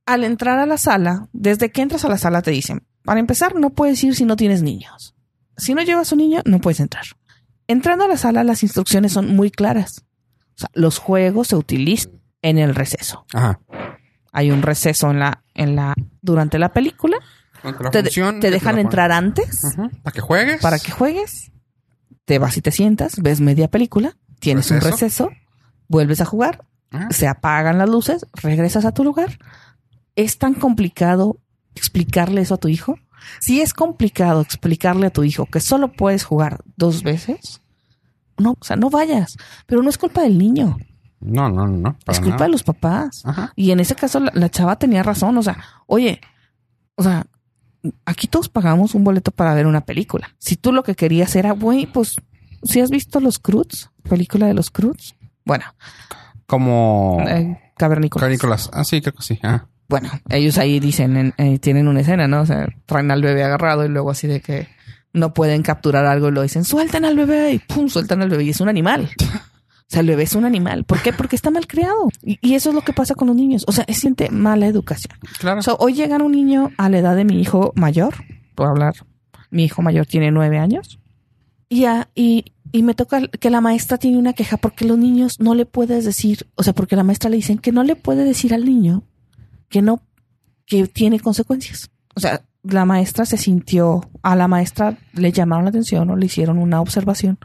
al 0.06 0.24
entrar 0.24 0.58
a 0.58 0.66
la 0.66 0.78
sala, 0.78 1.28
desde 1.32 1.70
que 1.70 1.82
entras 1.82 2.04
a 2.04 2.08
la 2.08 2.18
sala 2.18 2.42
te 2.42 2.50
dicen, 2.50 2.82
para 3.04 3.20
empezar, 3.20 3.54
no 3.54 3.70
puedes 3.70 4.02
ir 4.04 4.14
si 4.14 4.24
no 4.24 4.36
tienes 4.36 4.62
niños. 4.62 5.14
Si 5.56 5.74
no 5.74 5.82
llevas 5.82 6.12
un 6.12 6.18
niño, 6.18 6.42
no 6.44 6.60
puedes 6.60 6.80
entrar. 6.80 7.04
Entrando 7.66 8.04
a 8.04 8.08
la 8.08 8.16
sala, 8.16 8.44
las 8.44 8.62
instrucciones 8.62 9.12
son 9.12 9.34
muy 9.34 9.50
claras. 9.50 10.04
O 10.56 10.58
sea, 10.58 10.70
los 10.74 10.98
juegos 10.98 11.48
se 11.48 11.56
utilizan 11.56 12.20
en 12.42 12.58
el 12.58 12.74
receso. 12.74 13.24
Ajá. 13.32 13.60
Hay 14.37 14.51
un 14.51 14.61
receso 14.62 15.11
en 15.11 15.20
la, 15.20 15.43
en 15.55 15.76
la, 15.76 15.95
durante 16.20 16.59
la 16.59 16.72
película. 16.72 17.16
La 17.62 17.91
Te, 17.91 18.03
función, 18.03 18.41
te 18.41 18.49
que 18.49 18.51
dejan 18.51 18.78
entrar 18.78 19.11
antes. 19.12 19.62
Para 20.03 20.12
que 20.12 20.20
juegues. 20.20 20.61
para 20.61 20.78
que 20.78 20.91
juegues. 20.93 21.51
Te 22.26 22.39
vas 22.39 22.57
y 22.59 22.61
te 22.61 22.70
sientas, 22.70 23.16
ves 23.22 23.41
media 23.41 23.68
película, 23.68 24.16
tienes 24.41 24.70
un 24.70 24.80
Receso. 24.80 25.30
vuelves 25.89 26.20
a 26.20 26.24
jugar, 26.24 26.64
Ajá. 26.91 27.09
se 27.11 27.26
apagan 27.28 27.78
las 27.78 27.89
luces, 27.89 28.26
regresas 28.43 28.85
a 28.85 28.93
tu 28.93 29.05
lugar. 29.05 29.39
¿Es 30.16 30.39
tan 30.39 30.55
complicado 30.55 31.39
explicarle 31.74 32.41
eso 32.41 32.55
a 32.55 32.59
tu 32.59 32.68
hijo? 32.68 32.99
Si 33.41 33.61
es 33.61 33.72
complicado 33.72 34.41
explicarle 34.41 35.07
a 35.07 35.11
tu 35.12 35.22
hijo 35.24 35.47
que 35.47 35.61
solo 35.61 35.93
puedes 35.93 36.24
jugar 36.24 36.61
dos 36.76 37.03
veces, 37.03 37.62
no, 38.39 38.57
o 38.59 38.64
sea, 38.64 38.76
no 38.76 38.91
vayas. 38.91 39.37
Pero 39.66 39.82
no 39.82 39.91
es 39.91 39.97
culpa 39.99 40.22
del 40.22 40.39
niño, 40.39 40.78
No, 41.25 41.49
no, 41.49 41.66
no. 41.66 41.97
es 42.07 42.18
culpa 42.20 42.35
nada. 42.35 42.45
de 42.47 42.51
los 42.53 42.62
papás. 42.62 43.22
Ajá. 43.25 43.53
Y 43.57 43.70
en 43.70 43.81
ese 43.81 43.95
caso 43.95 44.20
la, 44.20 44.31
la 44.35 44.49
chava 44.51 44.77
tenía 44.77 45.03
razón, 45.03 45.37
o 45.39 45.43
sea, 45.43 45.59
oye, 45.87 46.20
o 46.97 47.03
sea, 47.03 47.27
aquí 48.05 48.27
todos 48.29 48.49
pagamos 48.49 48.95
un 48.95 49.05
boleto 49.05 49.31
para 49.31 49.55
ver 49.55 49.66
una 49.66 49.81
película. 49.83 50.29
Si 50.39 50.57
tú 50.57 50.72
lo 50.72 50.83
que 50.83 50.95
querías 50.95 51.35
era, 51.37 51.53
güey, 51.53 51.87
pues, 51.87 52.16
si 52.62 52.81
has 52.81 52.91
visto 52.91 53.20
los 53.20 53.39
Cruz, 53.39 53.91
película 54.09 54.47
de 54.47 54.55
los 54.55 54.70
Cruz, 54.70 55.14
bueno, 55.45 55.64
Como 56.47 57.18
eh, 57.27 57.59
Cavernícolas. 57.77 58.20
Cavernícolas. 58.20 58.70
Ah, 58.72 58.85
sí, 58.85 59.01
creo 59.01 59.14
que 59.14 59.22
sí. 59.22 59.39
Ah. 59.43 59.66
Bueno, 59.89 60.11
ellos 60.31 60.57
ahí 60.59 60.81
dicen, 60.81 61.16
en- 61.16 61.35
eh, 61.39 61.59
tienen 61.59 61.89
una 61.89 62.01
escena, 62.01 62.27
¿no? 62.29 62.41
O 62.43 62.47
sea, 62.47 62.66
traen 62.87 63.11
al 63.11 63.22
bebé 63.22 63.45
agarrado 63.45 63.85
y 63.85 63.89
luego 63.89 64.11
así 64.11 64.27
de 64.27 64.41
que 64.41 64.68
no 65.12 65.33
pueden 65.35 65.62
capturar 65.62 66.07
algo 66.07 66.29
y 66.29 66.33
lo 66.33 66.43
dicen, 66.43 66.64
sueltan 66.64 67.05
al 67.05 67.16
bebé 67.16 67.53
y 67.53 67.59
pum, 67.59 67.89
sueltan 67.89 68.22
al 68.22 68.31
bebé 68.31 68.45
y 68.45 68.51
es 68.51 68.61
un 68.61 68.68
animal. 68.68 69.11
O 69.87 69.91
sea, 69.95 70.01
el 70.01 70.07
bebé 70.09 70.22
es 70.24 70.35
un 70.35 70.45
animal. 70.45 70.85
¿Por 70.85 71.01
qué? 71.03 71.12
Porque 71.12 71.37
está 71.37 71.51
mal 71.51 71.66
creado. 71.66 72.09
Y, 72.22 72.39
y 72.41 72.55
eso 72.55 72.70
es 72.70 72.74
lo 72.74 72.80
que 72.82 72.93
pasa 72.93 73.14
con 73.14 73.28
los 73.28 73.37
niños. 73.37 73.64
O 73.68 73.72
sea, 73.72 73.85
es 73.87 73.99
siente 73.99 74.30
mala 74.30 74.66
educación. 74.66 75.16
Claro. 75.39 75.61
O 75.61 75.62
sea, 75.62 75.74
hoy 75.74 75.93
llega 75.95 76.16
un 76.16 76.32
niño 76.32 76.70
a 76.78 76.89
la 76.89 76.99
edad 76.99 77.14
de 77.16 77.24
mi 77.24 77.41
hijo 77.41 77.72
mayor, 77.76 78.14
puedo 78.55 78.70
hablar, 78.70 78.95
mi 79.51 79.64
hijo 79.64 79.82
mayor 79.82 80.07
tiene 80.07 80.30
nueve 80.30 80.59
años, 80.59 80.99
y, 81.68 81.80
ya- 81.82 82.09
y, 82.14 82.47
y 82.72 82.82
me 82.82 82.95
toca 82.95 83.28
que 83.28 83.51
la 83.51 83.61
maestra 83.61 83.99
tiene 83.99 84.16
una 84.18 84.32
queja 84.32 84.57
porque 84.57 84.85
los 84.85 84.99
niños 84.99 85.39
no 85.39 85.55
le 85.55 85.66
puedes 85.66 86.05
decir, 86.05 86.47
o 86.57 86.62
sea, 86.62 86.72
porque 86.72 86.97
la 86.97 87.05
maestra 87.05 87.30
le 87.30 87.37
dicen 87.37 87.59
que 87.59 87.70
no 87.72 87.85
le 87.85 87.95
puede 87.95 88.24
decir 88.24 88.53
al 88.55 88.64
niño 88.64 89.05
que 89.68 89.82
no, 89.82 90.01
que 90.66 90.87
tiene 90.89 91.20
consecuencias. 91.20 91.91
O 92.16 92.20
sea, 92.20 92.43
la 92.62 92.85
maestra 92.85 93.26
se 93.26 93.37
sintió, 93.37 94.09
a 94.22 94.35
la 94.35 94.49
maestra 94.49 94.97
le 95.12 95.30
llamaron 95.30 95.64
la 95.66 95.68
atención 95.70 96.09
o 96.11 96.16
le 96.16 96.26
hicieron 96.26 96.59
una 96.59 96.80
observación 96.80 97.39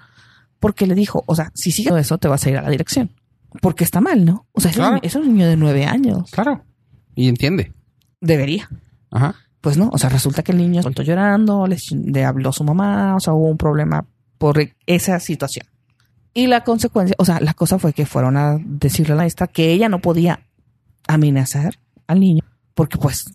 porque 0.59 0.85
le 0.87 0.95
dijo, 0.95 1.23
o 1.25 1.35
sea, 1.35 1.51
si 1.55 1.71
sigues 1.71 1.93
eso 1.95 2.17
te 2.17 2.27
vas 2.27 2.45
a 2.45 2.49
ir 2.49 2.57
a 2.57 2.61
la 2.61 2.69
dirección. 2.69 3.11
Porque 3.61 3.83
está 3.83 3.99
mal, 4.01 4.25
¿no? 4.25 4.45
O 4.51 4.61
sea, 4.61 4.69
es, 4.71 4.77
Claro. 4.77 4.95
un, 4.95 4.99
es 5.03 5.15
un 5.15 5.27
niño 5.27 5.47
de 5.47 5.57
nueve 5.57 5.85
años. 5.85 6.29
Claro. 6.31 6.63
Y 7.15 7.27
entiende. 7.27 7.73
Debería. 8.21 8.69
Ajá. 9.11 9.35
Pues 9.61 9.75
no, 9.77 9.89
o 9.91 9.97
sea, 9.97 10.09
resulta 10.09 10.43
que 10.43 10.51
el 10.51 10.57
niño 10.59 10.81
soltó 10.83 11.01
llorando, 11.03 11.65
le, 11.67 11.77
le 11.91 12.23
habló 12.25 12.49
a 12.49 12.53
su 12.53 12.63
mamá, 12.63 13.15
o 13.15 13.19
sea, 13.19 13.33
hubo 13.33 13.47
un 13.49 13.57
problema 13.57 14.05
por 14.37 14.57
esa 14.85 15.19
situación. 15.19 15.65
Y 16.33 16.47
la 16.47 16.63
consecuencia, 16.63 17.15
o 17.17 17.25
sea, 17.25 17.39
la 17.41 17.53
cosa 17.53 17.79
fue 17.79 17.91
que 17.91 18.05
fueron 18.05 18.37
a 18.37 18.57
decirle 18.63 19.13
a 19.13 19.15
la 19.15 19.23
maestra 19.23 19.47
que 19.47 19.71
ella 19.73 19.89
no 19.89 19.99
podía 19.99 20.47
amenazar 21.07 21.73
al 22.07 22.19
niño, 22.19 22.43
porque 22.73 22.97
pues, 22.97 23.25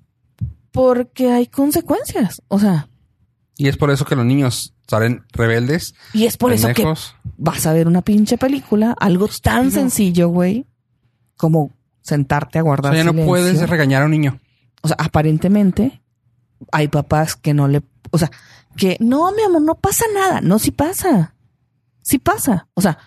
porque 0.70 1.30
hay 1.30 1.46
consecuencias, 1.48 2.40
o 2.48 2.58
sea, 2.58 2.88
Y 3.56 3.68
es 3.68 3.76
por 3.76 3.90
eso 3.90 4.04
que 4.04 4.16
los 4.16 4.26
niños 4.26 4.74
salen 4.88 5.24
rebeldes. 5.32 5.94
y 6.12 6.26
es 6.26 6.36
por 6.36 6.52
eso 6.52 6.68
que 6.74 6.84
vas 7.36 7.66
a 7.66 7.72
ver 7.72 7.86
una 7.86 8.02
pinche 8.02 8.36
película, 8.36 8.96
algo 8.98 9.28
tan 9.42 9.70
sencillo, 9.70 10.28
güey, 10.28 10.66
como 11.36 11.70
sentarte 12.02 12.58
a 12.58 12.62
O 12.62 12.64
guardar 12.64 12.94
sea, 12.94 13.04
ya 13.04 13.12
no 13.12 13.24
puedes 13.24 13.68
regañar 13.68 14.02
a 14.02 14.04
un 14.06 14.10
niño. 14.10 14.40
O 14.82 14.88
sea, 14.88 14.96
aparentemente 14.98 16.02
hay 16.72 16.88
papás 16.88 17.36
que 17.36 17.54
no 17.54 17.68
le, 17.68 17.82
o 18.10 18.18
sea, 18.18 18.30
que 18.76 18.96
no, 19.00 19.32
mi 19.32 19.42
amor, 19.42 19.62
no 19.62 19.74
pasa 19.76 20.04
nada. 20.12 20.40
No, 20.40 20.58
sí 20.58 20.70
pasa. 20.70 21.34
Sí 22.02 22.18
pasa. 22.18 22.68
O 22.74 22.80
sea, 22.80 22.98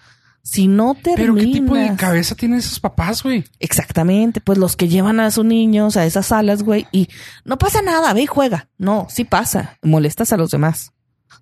si 0.49 0.69
no 0.69 0.95
Pero 1.03 1.17
terminas. 1.35 1.45
qué 1.45 1.51
tipo 1.51 1.75
de 1.75 1.93
cabeza 1.97 2.33
tienen 2.33 2.59
esos 2.59 2.79
papás, 2.79 3.21
güey. 3.21 3.43
Exactamente, 3.59 4.39
pues 4.39 4.57
los 4.57 4.77
que 4.77 4.87
llevan 4.87 5.19
a 5.19 5.29
sus 5.29 5.43
niños 5.43 5.97
a 5.97 6.05
esas 6.05 6.27
salas, 6.27 6.63
güey, 6.63 6.87
y 6.93 7.09
no 7.43 7.57
pasa 7.57 7.81
nada, 7.81 8.13
ve 8.13 8.21
y 8.21 8.25
juega. 8.27 8.69
No, 8.77 9.07
sí 9.09 9.25
pasa. 9.25 9.77
Molestas 9.81 10.31
a 10.31 10.37
los 10.37 10.49
demás. 10.51 10.93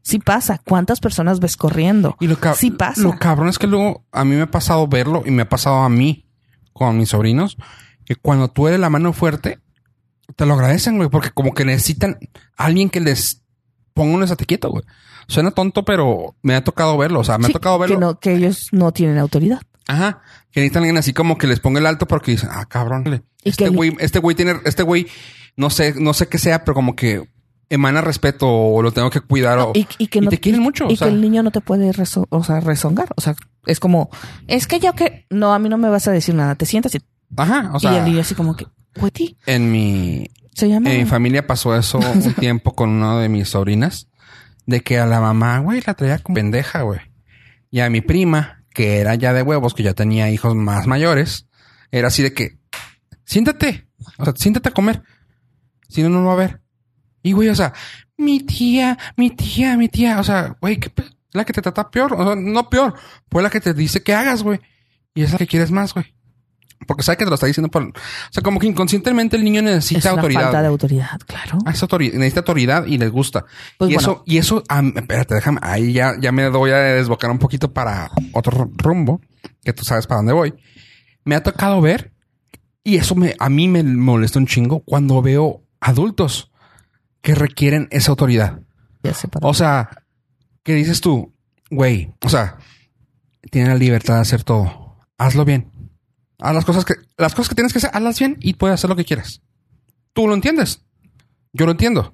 Sí 0.01 0.17
pasa. 0.17 0.59
¿Cuántas 0.65 0.99
personas 0.99 1.39
ves 1.39 1.55
corriendo? 1.55 2.17
Y 2.19 2.25
lo, 2.27 2.37
Sí 2.55 2.71
pasa. 2.71 2.99
lo 3.01 3.17
cabrón 3.19 3.47
es 3.49 3.59
que 3.59 3.67
luego 3.67 4.05
a 4.11 4.25
mí 4.25 4.35
me 4.35 4.41
ha 4.41 4.51
pasado 4.51 4.87
verlo 4.87 5.21
y 5.23 5.29
me 5.29 5.43
ha 5.43 5.49
pasado 5.49 5.77
a 5.83 5.89
mí 5.89 6.25
con 6.73 6.97
mis 6.97 7.09
sobrinos 7.09 7.57
que 8.05 8.15
cuando 8.15 8.47
tú 8.49 8.67
eres 8.67 8.79
la 8.79 8.89
mano 8.89 9.13
fuerte 9.13 9.59
te 10.35 10.45
lo 10.47 10.55
agradecen, 10.55 10.97
güey, 10.97 11.09
porque 11.09 11.29
como 11.29 11.53
que 11.53 11.63
necesitan 11.65 12.17
a 12.57 12.65
alguien 12.65 12.89
que 12.89 12.99
les 13.01 13.43
ponga 13.93 14.15
un 14.15 14.23
estate 14.23 14.45
quieto, 14.47 14.71
güey. 14.71 14.83
Suena 15.27 15.51
tonto, 15.51 15.83
pero 15.85 16.35
me 16.41 16.55
ha 16.55 16.63
tocado 16.63 16.97
verlo. 16.97 17.19
O 17.19 17.23
sea, 17.23 17.37
me 17.37 17.45
Sí, 17.47 17.51
ha 17.51 17.53
tocado 17.53 17.79
verlo. 17.79 17.95
Que, 17.95 17.99
no, 17.99 18.19
que 18.19 18.33
ellos 18.35 18.67
no 18.71 18.91
tienen 18.91 19.17
autoridad. 19.17 19.61
Ajá. 19.87 20.21
Que 20.51 20.61
necesitan 20.61 20.83
alguien 20.83 20.97
así 20.97 21.13
como 21.13 21.37
que 21.37 21.47
les 21.47 21.59
ponga 21.59 21.79
el 21.79 21.85
alto 21.85 22.07
porque 22.07 22.31
dicen, 22.31 22.49
ah, 22.51 22.65
cabrón. 22.65 23.21
Y 23.43 23.49
Este 23.49 23.69
güey, 23.69 23.95
este 23.99 24.19
güey 24.19 24.35
tiene, 24.35 24.55
este 24.65 24.83
güey, 24.83 25.07
no 25.55 25.69
sé, 25.69 25.93
no 25.99 26.13
sé 26.13 26.27
qué 26.27 26.37
sea, 26.37 26.63
pero 26.63 26.73
como 26.75 26.95
que 26.95 27.27
emana 27.69 28.01
respeto 28.01 28.47
o 28.47 28.81
lo 28.81 28.91
tengo 28.91 29.09
que 29.09 29.21
cuidar 29.21 29.57
o, 29.59 29.71
y, 29.73 29.87
y 29.97 30.07
que 30.07 30.19
y 30.19 30.21
no 30.21 30.29
te 30.29 30.39
quieren 30.39 30.61
mucho. 30.61 30.85
y 30.89 30.93
o 30.93 30.95
sea, 30.95 31.07
que 31.07 31.13
el 31.13 31.21
niño 31.21 31.41
no 31.43 31.51
te 31.51 31.61
puede 31.61 31.91
rezo- 31.93 32.27
o 32.29 32.43
sea, 32.43 32.59
rezongar. 32.59 33.09
O 33.15 33.21
sea, 33.21 33.35
es 33.65 33.79
como, 33.79 34.09
es 34.47 34.67
que 34.67 34.79
yo 34.79 34.93
que 34.93 35.25
no, 35.29 35.53
a 35.53 35.59
mí 35.59 35.67
no 35.69 35.77
me 35.77 35.89
vas 35.89 36.07
a 36.07 36.11
decir 36.11 36.35
nada. 36.35 36.55
Te 36.55 36.65
sientas 36.65 36.93
y, 36.95 37.01
ajá. 37.35 37.71
O 37.73 37.79
y 37.81 37.87
el 37.87 37.93
sea, 37.93 38.03
niño 38.05 38.21
así 38.21 38.33
como 38.35 38.55
que, 38.55 38.67
güey, 38.99 39.35
en 39.47 39.71
mi, 39.71 40.27
se 40.53 40.69
llama. 40.69 40.91
en 40.91 40.99
mi 40.99 41.05
familia 41.05 41.45
pasó 41.47 41.75
eso 41.75 41.97
un 42.13 42.33
tiempo 42.35 42.75
con 42.75 42.89
una 42.89 43.19
de 43.19 43.29
mis 43.29 43.49
sobrinas, 43.49 44.07
de 44.65 44.81
que 44.81 44.99
a 44.99 45.05
la 45.05 45.21
mamá, 45.21 45.59
güey, 45.59 45.81
la 45.85 45.93
traía 45.93 46.19
como 46.19 46.35
pendeja, 46.35 46.81
güey. 46.81 46.99
Y 47.69 47.79
a 47.81 47.89
mi 47.89 48.01
prima, 48.01 48.63
que 48.73 48.99
era 48.99 49.15
ya 49.15 49.33
de 49.33 49.41
huevos, 49.41 49.73
que 49.73 49.83
ya 49.83 49.93
tenía 49.93 50.29
hijos 50.29 50.55
más 50.55 50.87
mayores, 50.87 51.47
era 51.91 52.07
así 52.07 52.23
de 52.23 52.33
que, 52.33 52.57
siéntate, 53.25 53.87
o 54.17 54.25
sea, 54.25 54.33
siéntate 54.35 54.69
a 54.69 54.73
comer. 54.73 55.01
Si 55.87 56.01
no, 56.01 56.09
no 56.09 56.21
lo 56.21 56.27
va 56.27 56.33
a 56.33 56.37
ver. 56.37 56.61
Y 57.21 57.31
güey, 57.31 57.49
o 57.49 57.55
sea, 57.55 57.73
mi 58.17 58.41
tía, 58.41 58.97
mi 59.17 59.31
tía, 59.31 59.77
mi 59.77 59.89
tía, 59.89 60.19
o 60.19 60.23
sea, 60.23 60.55
güey, 60.61 60.79
¿qué 60.79 60.91
la 61.35 61.45
que 61.45 61.53
te 61.53 61.61
trata 61.61 61.91
peor, 61.91 62.13
o 62.13 62.23
sea, 62.23 62.35
no 62.35 62.69
peor, 62.69 62.95
fue 63.29 63.43
la 63.43 63.49
que 63.49 63.59
te 63.59 63.73
dice 63.73 64.01
que 64.01 64.13
hagas, 64.13 64.41
güey. 64.41 64.59
Y 65.13 65.23
es 65.23 65.31
la 65.31 65.37
que 65.37 65.47
quieres 65.47 65.71
más, 65.71 65.93
güey. 65.93 66.14
Porque 66.85 67.03
sabe 67.03 67.17
que 67.17 67.25
te 67.25 67.29
lo 67.29 67.35
está 67.35 67.47
diciendo 67.47 67.69
por, 67.69 67.83
o 67.83 67.93
sea, 68.31 68.43
como 68.43 68.59
que 68.59 68.67
inconscientemente 68.67 69.35
el 69.35 69.43
niño 69.43 69.59
es 69.59 69.65
necesita 69.65 70.13
una 70.13 70.21
autoridad. 70.21 70.41
falta 70.43 70.61
de 70.61 70.67
autoridad, 70.67 71.19
claro. 71.25 71.59
Ah, 71.65 71.71
es 71.71 71.81
autoridad, 71.81 72.13
necesita 72.13 72.41
autoridad 72.41 72.85
y 72.85 72.97
les 72.97 73.11
gusta. 73.11 73.45
Pues 73.77 73.91
y 73.91 73.95
bueno. 73.95 74.11
eso, 74.11 74.23
y 74.25 74.37
eso, 74.37 74.63
ah, 74.69 74.83
espérate, 74.95 75.35
déjame, 75.35 75.59
ahí 75.61 75.93
ya, 75.93 76.13
ya 76.19 76.31
me 76.31 76.49
voy 76.49 76.71
a 76.71 76.77
desbocar 76.77 77.31
un 77.31 77.39
poquito 77.39 77.73
para 77.73 78.11
otro 78.33 78.69
rumbo, 78.75 79.21
que 79.63 79.73
tú 79.73 79.83
sabes 79.83 80.07
para 80.07 80.17
dónde 80.17 80.33
voy. 80.33 80.53
Me 81.23 81.35
ha 81.35 81.43
tocado 81.43 81.81
ver, 81.81 82.13
y 82.83 82.97
eso 82.97 83.15
me, 83.15 83.35
a 83.39 83.49
mí 83.49 83.67
me 83.67 83.83
molesta 83.83 84.39
un 84.39 84.47
chingo 84.47 84.81
cuando 84.81 85.21
veo 85.21 85.63
adultos 85.79 86.51
que 87.21 87.33
requieren 87.33 87.87
esa 87.91 88.11
autoridad. 88.11 88.59
Sé 89.13 89.27
O 89.41 89.53
sea, 89.53 90.03
¿qué 90.63 90.73
dices 90.73 91.01
tú? 91.01 91.33
Güey, 91.69 92.13
o 92.23 92.29
sea, 92.29 92.57
tienen 93.49 93.69
la 93.71 93.77
libertad 93.77 94.15
de 94.15 94.21
hacer 94.21 94.43
todo. 94.43 94.97
Hazlo 95.17 95.45
bien. 95.45 95.71
Haz 96.39 96.53
las 96.53 96.65
cosas 96.65 96.85
que, 96.85 96.95
las 97.17 97.33
cosas 97.33 97.49
que 97.49 97.55
tienes 97.55 97.71
que 97.71 97.79
hacer, 97.79 97.91
hazlas 97.93 98.19
bien 98.19 98.37
y 98.41 98.53
puedes 98.53 98.73
hacer 98.75 98.89
lo 98.89 98.95
que 98.95 99.05
quieras. 99.05 99.41
Tú 100.13 100.27
lo 100.27 100.33
entiendes. 100.33 100.81
Yo 101.53 101.65
lo 101.65 101.71
entiendo. 101.71 102.13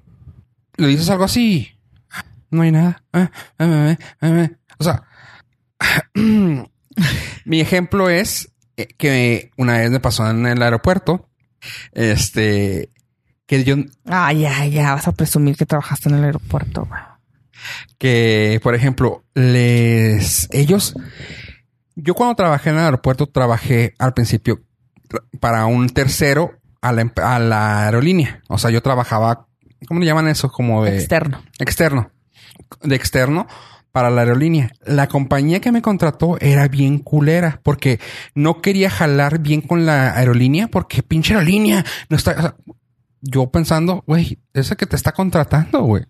Le 0.76 0.86
dices 0.88 1.10
algo 1.10 1.24
así. 1.24 1.70
No 2.50 2.62
hay 2.62 2.70
nada. 2.70 3.02
Ah, 3.12 3.30
ah, 3.58 3.96
ah. 4.20 4.48
O 4.78 4.84
sea, 4.84 5.02
mi 7.44 7.60
ejemplo 7.60 8.10
es 8.10 8.52
eh, 8.76 8.88
que 8.96 9.50
una 9.56 9.78
vez 9.78 9.90
me 9.90 10.00
pasó 10.00 10.28
en 10.28 10.46
el 10.46 10.62
aeropuerto. 10.62 11.28
Este, 11.92 12.90
que 13.46 13.64
yo, 13.64 13.76
Ah, 14.06 14.32
ya, 14.32 14.66
ya, 14.66 14.94
vas 14.94 15.08
a 15.08 15.12
presumir 15.12 15.56
que 15.56 15.66
trabajaste 15.66 16.08
en 16.08 16.16
el 16.16 16.24
aeropuerto, 16.24 16.86
güey. 16.86 17.00
que, 17.98 18.60
por 18.62 18.74
ejemplo, 18.74 19.24
les 19.34 20.48
ellos 20.52 20.94
yo 21.96 22.14
cuando 22.14 22.34
trabajé 22.36 22.70
en 22.70 22.76
el 22.76 22.84
aeropuerto 22.84 23.26
trabajé 23.26 23.94
al 23.98 24.14
principio 24.14 24.60
para 25.40 25.66
un 25.66 25.88
tercero 25.88 26.52
a 26.80 26.92
la, 26.92 27.02
emp- 27.02 27.22
a 27.22 27.38
la 27.38 27.84
aerolínea. 27.84 28.42
O 28.48 28.58
sea, 28.58 28.70
yo 28.70 28.82
trabajaba, 28.82 29.46
¿cómo 29.86 30.00
le 30.00 30.06
llaman 30.06 30.28
eso? 30.28 30.50
Como 30.50 30.84
de 30.84 30.96
Externo. 30.96 31.42
externo. 31.58 32.10
De 32.82 32.96
externo, 32.96 33.46
para 33.92 34.08
la 34.10 34.22
aerolínea. 34.22 34.70
La 34.86 35.06
compañía 35.06 35.60
que 35.60 35.70
me 35.72 35.82
contrató 35.82 36.38
era 36.40 36.66
bien 36.68 36.98
culera 36.98 37.60
porque 37.62 38.00
no 38.34 38.62
quería 38.62 38.88
jalar 38.90 39.38
bien 39.40 39.60
con 39.60 39.84
la 39.84 40.14
aerolínea 40.16 40.68
porque 40.68 41.02
pinche 41.02 41.34
aerolínea 41.34 41.84
no 42.08 42.16
está. 42.16 42.32
o 42.32 42.40
sea, 42.40 42.56
yo 43.20 43.50
pensando, 43.50 44.02
güey, 44.06 44.38
ese 44.54 44.74
que 44.76 44.86
te 44.86 44.96
está 44.96 45.12
contratando, 45.12 45.82
güey. 45.82 46.04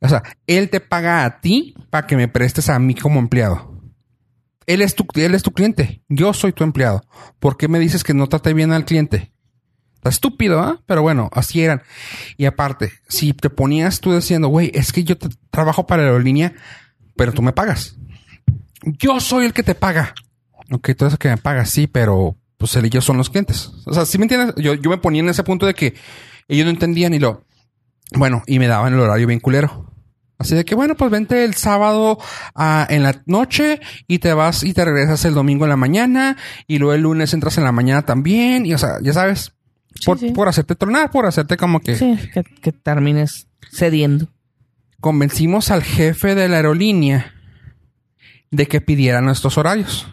O 0.00 0.08
sea, 0.08 0.22
él 0.46 0.70
te 0.70 0.78
paga 0.80 1.24
a 1.24 1.40
ti 1.40 1.74
para 1.90 2.06
que 2.06 2.16
me 2.16 2.28
prestes 2.28 2.68
a 2.70 2.78
mí 2.78 2.94
como 2.94 3.18
empleado. 3.18 3.67
Él 4.68 4.82
es 4.82 4.94
tu, 4.94 5.06
él 5.14 5.34
es 5.34 5.42
tu 5.42 5.52
cliente. 5.52 6.02
Yo 6.10 6.34
soy 6.34 6.52
tu 6.52 6.62
empleado. 6.62 7.02
¿Por 7.38 7.56
qué 7.56 7.68
me 7.68 7.78
dices 7.78 8.04
que 8.04 8.12
no 8.12 8.28
trate 8.28 8.52
bien 8.52 8.70
al 8.70 8.84
cliente? 8.84 9.32
Está 9.94 10.10
estúpido, 10.10 10.60
¿ah? 10.60 10.82
Pero 10.84 11.00
bueno, 11.00 11.30
así 11.32 11.62
eran. 11.62 11.82
Y 12.36 12.44
aparte, 12.44 12.92
si 13.08 13.32
te 13.32 13.48
ponías 13.48 14.00
tú 14.00 14.14
diciendo, 14.14 14.48
güey, 14.48 14.70
es 14.74 14.92
que 14.92 15.04
yo 15.04 15.16
trabajo 15.50 15.86
para 15.86 16.02
la 16.02 16.10
aerolínea, 16.10 16.52
pero 17.16 17.32
tú 17.32 17.40
me 17.40 17.54
pagas. 17.54 17.96
Yo 18.82 19.20
soy 19.20 19.46
el 19.46 19.54
que 19.54 19.62
te 19.62 19.74
paga. 19.74 20.14
Ok, 20.70 20.90
tú 20.98 21.06
eres 21.06 21.14
el 21.14 21.18
que 21.18 21.30
me 21.30 21.38
paga, 21.38 21.64
sí, 21.64 21.86
pero 21.86 22.36
pues 22.58 22.76
él 22.76 22.84
y 22.84 22.90
yo 22.90 23.00
son 23.00 23.16
los 23.16 23.30
clientes. 23.30 23.70
O 23.86 23.94
sea, 23.94 24.04
¿sí 24.04 24.18
me 24.18 24.24
entiendes? 24.24 24.54
Yo, 24.58 24.74
yo 24.74 24.90
me 24.90 24.98
ponía 24.98 25.22
en 25.22 25.30
ese 25.30 25.44
punto 25.44 25.64
de 25.64 25.72
que 25.72 25.94
ellos 26.46 26.66
no 26.66 26.70
entendían 26.70 27.14
y 27.14 27.18
lo... 27.18 27.46
Bueno, 28.12 28.42
y 28.46 28.58
me 28.58 28.66
daban 28.66 28.92
el 28.92 29.00
horario 29.00 29.26
bien 29.26 29.40
culero. 29.40 29.87
Así 30.38 30.54
de 30.54 30.64
que, 30.64 30.76
bueno, 30.76 30.94
pues 30.94 31.10
vente 31.10 31.44
el 31.44 31.54
sábado 31.54 32.18
ah, 32.54 32.86
en 32.88 33.02
la 33.02 33.22
noche 33.26 33.80
y 34.06 34.20
te 34.20 34.32
vas 34.32 34.62
y 34.62 34.72
te 34.72 34.84
regresas 34.84 35.24
el 35.24 35.34
domingo 35.34 35.64
en 35.64 35.70
la 35.70 35.76
mañana 35.76 36.36
y 36.68 36.78
luego 36.78 36.94
el 36.94 37.02
lunes 37.02 37.34
entras 37.34 37.58
en 37.58 37.64
la 37.64 37.72
mañana 37.72 38.02
también. 38.02 38.64
Y, 38.64 38.72
o 38.72 38.78
sea, 38.78 38.98
ya 39.02 39.12
sabes, 39.12 39.52
por, 40.04 40.18
sí. 40.18 40.30
por 40.30 40.48
hacerte 40.48 40.76
tronar, 40.76 41.10
por 41.10 41.26
hacerte 41.26 41.56
como 41.56 41.80
que... 41.80 41.96
Sí, 41.96 42.16
que, 42.32 42.44
que 42.44 42.70
termines 42.72 43.48
cediendo. 43.72 44.28
convencimos 45.00 45.70
al 45.70 45.82
jefe 45.82 46.34
de 46.34 46.48
la 46.48 46.56
aerolínea 46.56 47.34
de 48.50 48.66
que 48.66 48.80
pidiera 48.80 49.20
nuestros 49.20 49.58
horarios 49.58 50.08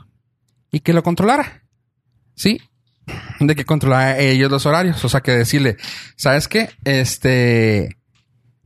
y 0.72 0.80
que 0.80 0.94
lo 0.94 1.04
controlara. 1.04 1.64
Sí, 2.34 2.60
de 3.40 3.56
que 3.56 3.66
controlara 3.66 4.18
ellos 4.20 4.52
los 4.52 4.66
horarios. 4.66 5.06
O 5.06 5.10
sea, 5.10 5.22
que 5.22 5.32
decirle, 5.32 5.78
¿sabes 6.16 6.48
qué? 6.48 6.70
Este, 6.84 7.98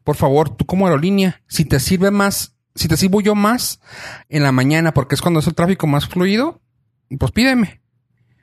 por 0.09 0.15
favor, 0.15 0.49
tú 0.49 0.65
como 0.65 0.87
aerolínea, 0.87 1.43
si 1.47 1.65
te 1.65 1.79
sirve 1.79 2.09
más, 2.09 2.55
si 2.73 2.87
te 2.87 2.97
sirvo 2.97 3.21
yo 3.21 3.35
más 3.35 3.79
en 4.27 4.41
la 4.41 4.51
mañana, 4.51 4.91
porque 4.91 5.13
es 5.13 5.21
cuando 5.21 5.39
es 5.39 5.45
el 5.45 5.53
tráfico 5.53 5.85
más 5.85 6.07
fluido, 6.07 6.63
pues 7.19 7.31
pídeme. 7.31 7.83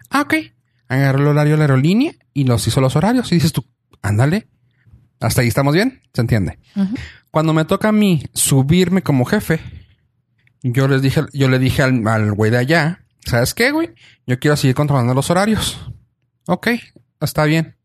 Ah, 0.09 0.21
ok. 0.21 0.35
Agarró 0.87 1.23
el 1.23 1.27
horario 1.27 1.55
de 1.55 1.59
la 1.59 1.65
aerolínea 1.65 2.13
y 2.33 2.45
los 2.45 2.65
hizo 2.69 2.81
los 2.81 2.95
horarios. 2.95 3.33
Y 3.33 3.35
dices 3.35 3.53
tú, 3.53 3.67
ándale. 4.01 4.47
Hasta 5.19 5.41
ahí 5.41 5.49
estamos 5.49 5.75
bien. 5.75 6.03
¿Se 6.15 6.21
entiende? 6.21 6.61
Cuando 7.33 7.53
me 7.53 7.65
toca 7.65 7.89
a 7.89 7.93
mí 7.93 8.23
subirme 8.33 9.03
como 9.03 9.25
jefe, 9.25 9.59
yo 10.63 10.87
les 10.87 11.03
dije, 11.03 11.23
yo 11.33 11.49
le 11.49 11.59
dije 11.59 11.83
al, 11.83 12.07
al 12.07 12.33
güey 12.33 12.53
de 12.53 12.59
allá, 12.59 13.05
¿sabes 13.25 13.55
qué, 13.55 13.73
güey? 13.73 13.93
Yo 14.25 14.39
quiero 14.39 14.57
seguir 14.57 14.77
controlando 14.77 15.15
los 15.15 15.31
horarios. 15.31 15.85
Ok, 16.47 16.69
está 17.21 17.45
bien. 17.45 17.77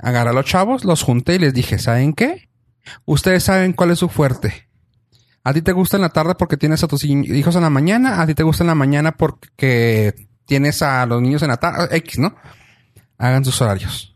Agarré 0.00 0.30
a 0.30 0.32
los 0.32 0.46
chavos, 0.46 0.84
los 0.84 1.04
junté 1.04 1.36
y 1.36 1.38
les 1.38 1.54
dije, 1.54 1.78
¿saben 1.78 2.12
qué? 2.12 2.49
Ustedes 3.04 3.44
saben 3.44 3.72
cuál 3.72 3.90
es 3.90 3.98
su 3.98 4.08
fuerte. 4.08 4.68
A 5.42 5.52
ti 5.54 5.62
te 5.62 5.72
gusta 5.72 5.96
en 5.96 6.02
la 6.02 6.10
tarde 6.10 6.34
porque 6.34 6.56
tienes 6.56 6.82
a 6.84 6.88
tus 6.88 7.02
hi- 7.04 7.24
hijos 7.34 7.56
en 7.56 7.62
la 7.62 7.70
mañana, 7.70 8.20
a 8.20 8.26
ti 8.26 8.34
te 8.34 8.42
gusta 8.42 8.62
en 8.62 8.68
la 8.68 8.74
mañana 8.74 9.12
porque 9.12 10.28
tienes 10.44 10.82
a 10.82 11.06
los 11.06 11.22
niños 11.22 11.42
en 11.42 11.48
la 11.48 11.56
tarde, 11.56 11.96
X, 11.96 12.18
¿no? 12.18 12.34
Hagan 13.18 13.44
sus 13.44 13.60
horarios. 13.62 14.14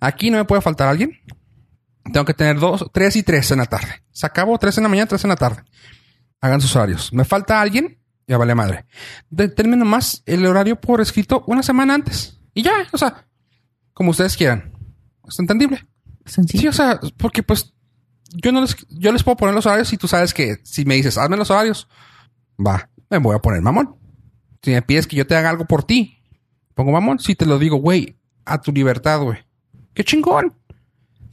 Aquí 0.00 0.30
no 0.30 0.38
me 0.38 0.44
puede 0.44 0.62
faltar 0.62 0.88
alguien. 0.88 1.12
Tengo 2.12 2.24
que 2.24 2.34
tener 2.34 2.58
dos, 2.58 2.86
tres 2.92 3.16
y 3.16 3.22
tres 3.22 3.50
en 3.50 3.58
la 3.58 3.66
tarde. 3.66 4.02
Se 4.10 4.26
acabó 4.26 4.58
tres 4.58 4.76
en 4.78 4.84
la 4.84 4.88
mañana, 4.88 5.06
tres 5.08 5.22
en 5.24 5.30
la 5.30 5.36
tarde. 5.36 5.62
Hagan 6.40 6.60
sus 6.60 6.74
horarios. 6.74 7.12
Me 7.12 7.24
falta 7.24 7.60
alguien, 7.60 7.98
ya 8.26 8.38
vale 8.38 8.54
madre. 8.54 8.86
Determino 9.28 9.84
más 9.84 10.22
el 10.26 10.44
horario 10.46 10.80
por 10.80 11.00
escrito 11.00 11.44
una 11.46 11.62
semana 11.62 11.94
antes. 11.94 12.40
Y 12.54 12.62
ya, 12.62 12.72
o 12.92 12.98
sea, 12.98 13.26
como 13.92 14.10
ustedes 14.10 14.36
quieran. 14.36 14.72
Es 15.28 15.38
entendible. 15.38 15.86
Sencillo. 16.24 16.60
Sí, 16.62 16.68
o 16.68 16.72
sea, 16.72 16.98
porque 17.16 17.42
pues 17.42 17.74
yo 18.30 18.52
no 18.52 18.60
les, 18.60 18.76
yo 18.90 19.12
les 19.12 19.22
puedo 19.22 19.36
poner 19.36 19.54
los 19.54 19.66
horarios 19.66 19.92
y 19.92 19.96
tú 19.96 20.08
sabes 20.08 20.34
que 20.34 20.58
si 20.62 20.84
me 20.84 20.94
dices, 20.94 21.18
hazme 21.18 21.36
los 21.36 21.50
horarios, 21.50 21.88
va, 22.58 22.90
me 23.10 23.18
voy 23.18 23.36
a 23.36 23.40
poner 23.40 23.62
mamón. 23.62 23.96
Si 24.62 24.70
me 24.70 24.82
pides 24.82 25.06
que 25.06 25.16
yo 25.16 25.26
te 25.26 25.36
haga 25.36 25.50
algo 25.50 25.66
por 25.66 25.84
ti, 25.84 26.18
pongo 26.74 26.92
mamón. 26.92 27.18
Si 27.18 27.34
te 27.34 27.46
lo 27.46 27.58
digo, 27.58 27.76
güey, 27.76 28.16
a 28.44 28.60
tu 28.60 28.72
libertad, 28.72 29.20
güey. 29.20 29.38
Qué 29.94 30.04
chingón. 30.04 30.54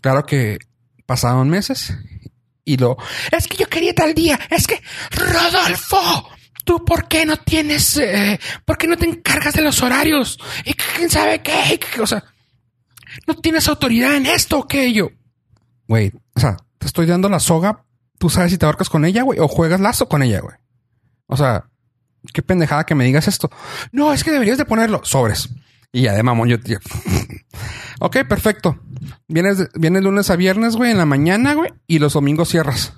Claro 0.01 0.25
que 0.25 0.59
pasaron 1.05 1.49
meses 1.49 1.95
y 2.65 2.77
lo, 2.77 2.97
es 3.31 3.47
que 3.47 3.57
yo 3.57 3.67
quería 3.67 3.93
tal 3.93 4.15
día, 4.15 4.39
es 4.49 4.65
que, 4.65 4.81
Rodolfo, 5.11 6.27
¿tú 6.63 6.83
por 6.83 7.07
qué 7.07 7.23
no 7.25 7.37
tienes, 7.37 7.95
eh, 7.97 8.39
por 8.65 8.77
qué 8.77 8.87
no 8.87 8.97
te 8.97 9.05
encargas 9.05 9.53
de 9.53 9.61
los 9.61 9.83
horarios? 9.83 10.39
Y 10.65 10.73
quién 10.73 11.09
sabe 11.11 11.43
qué, 11.43 11.79
o 12.01 12.07
sea, 12.07 12.23
no 13.27 13.35
tienes 13.35 13.67
autoridad 13.67 14.15
en 14.15 14.25
esto 14.25 14.59
o 14.59 14.67
qué 14.67 14.91
yo. 14.91 15.11
Güey, 15.87 16.11
o 16.33 16.39
sea, 16.39 16.57
estoy 16.87 17.05
dando 17.05 17.29
la 17.29 17.39
soga, 17.39 17.85
tú 18.17 18.29
sabes 18.29 18.51
si 18.51 18.57
te 18.57 18.65
ahorcas 18.65 18.89
con 18.89 19.05
ella, 19.05 19.23
güey, 19.23 19.39
o 19.39 19.47
juegas 19.47 19.79
lazo 19.79 20.07
con 20.07 20.23
ella, 20.23 20.39
güey. 20.41 20.55
O 21.27 21.37
sea, 21.37 21.69
qué 22.33 22.41
pendejada 22.41 22.85
que 22.85 22.95
me 22.95 23.03
digas 23.05 23.27
esto. 23.27 23.49
No, 23.91 24.13
es 24.13 24.23
que 24.23 24.31
deberías 24.31 24.57
de 24.57 24.65
ponerlo 24.65 25.01
sobres. 25.03 25.49
Y 25.91 26.01
ya 26.03 26.13
de 26.13 26.23
mamón, 26.23 26.49
yo, 26.49 26.57
yo- 26.57 26.77
ok, 27.99 28.17
perfecto. 28.27 28.79
Vienes, 29.27 29.69
vienes 29.75 30.03
lunes 30.03 30.29
a 30.29 30.35
viernes, 30.35 30.75
güey, 30.75 30.91
en 30.91 30.97
la 30.97 31.05
mañana, 31.05 31.53
güey, 31.53 31.71
y 31.87 31.99
los 31.99 32.13
domingos 32.13 32.49
cierras. 32.49 32.93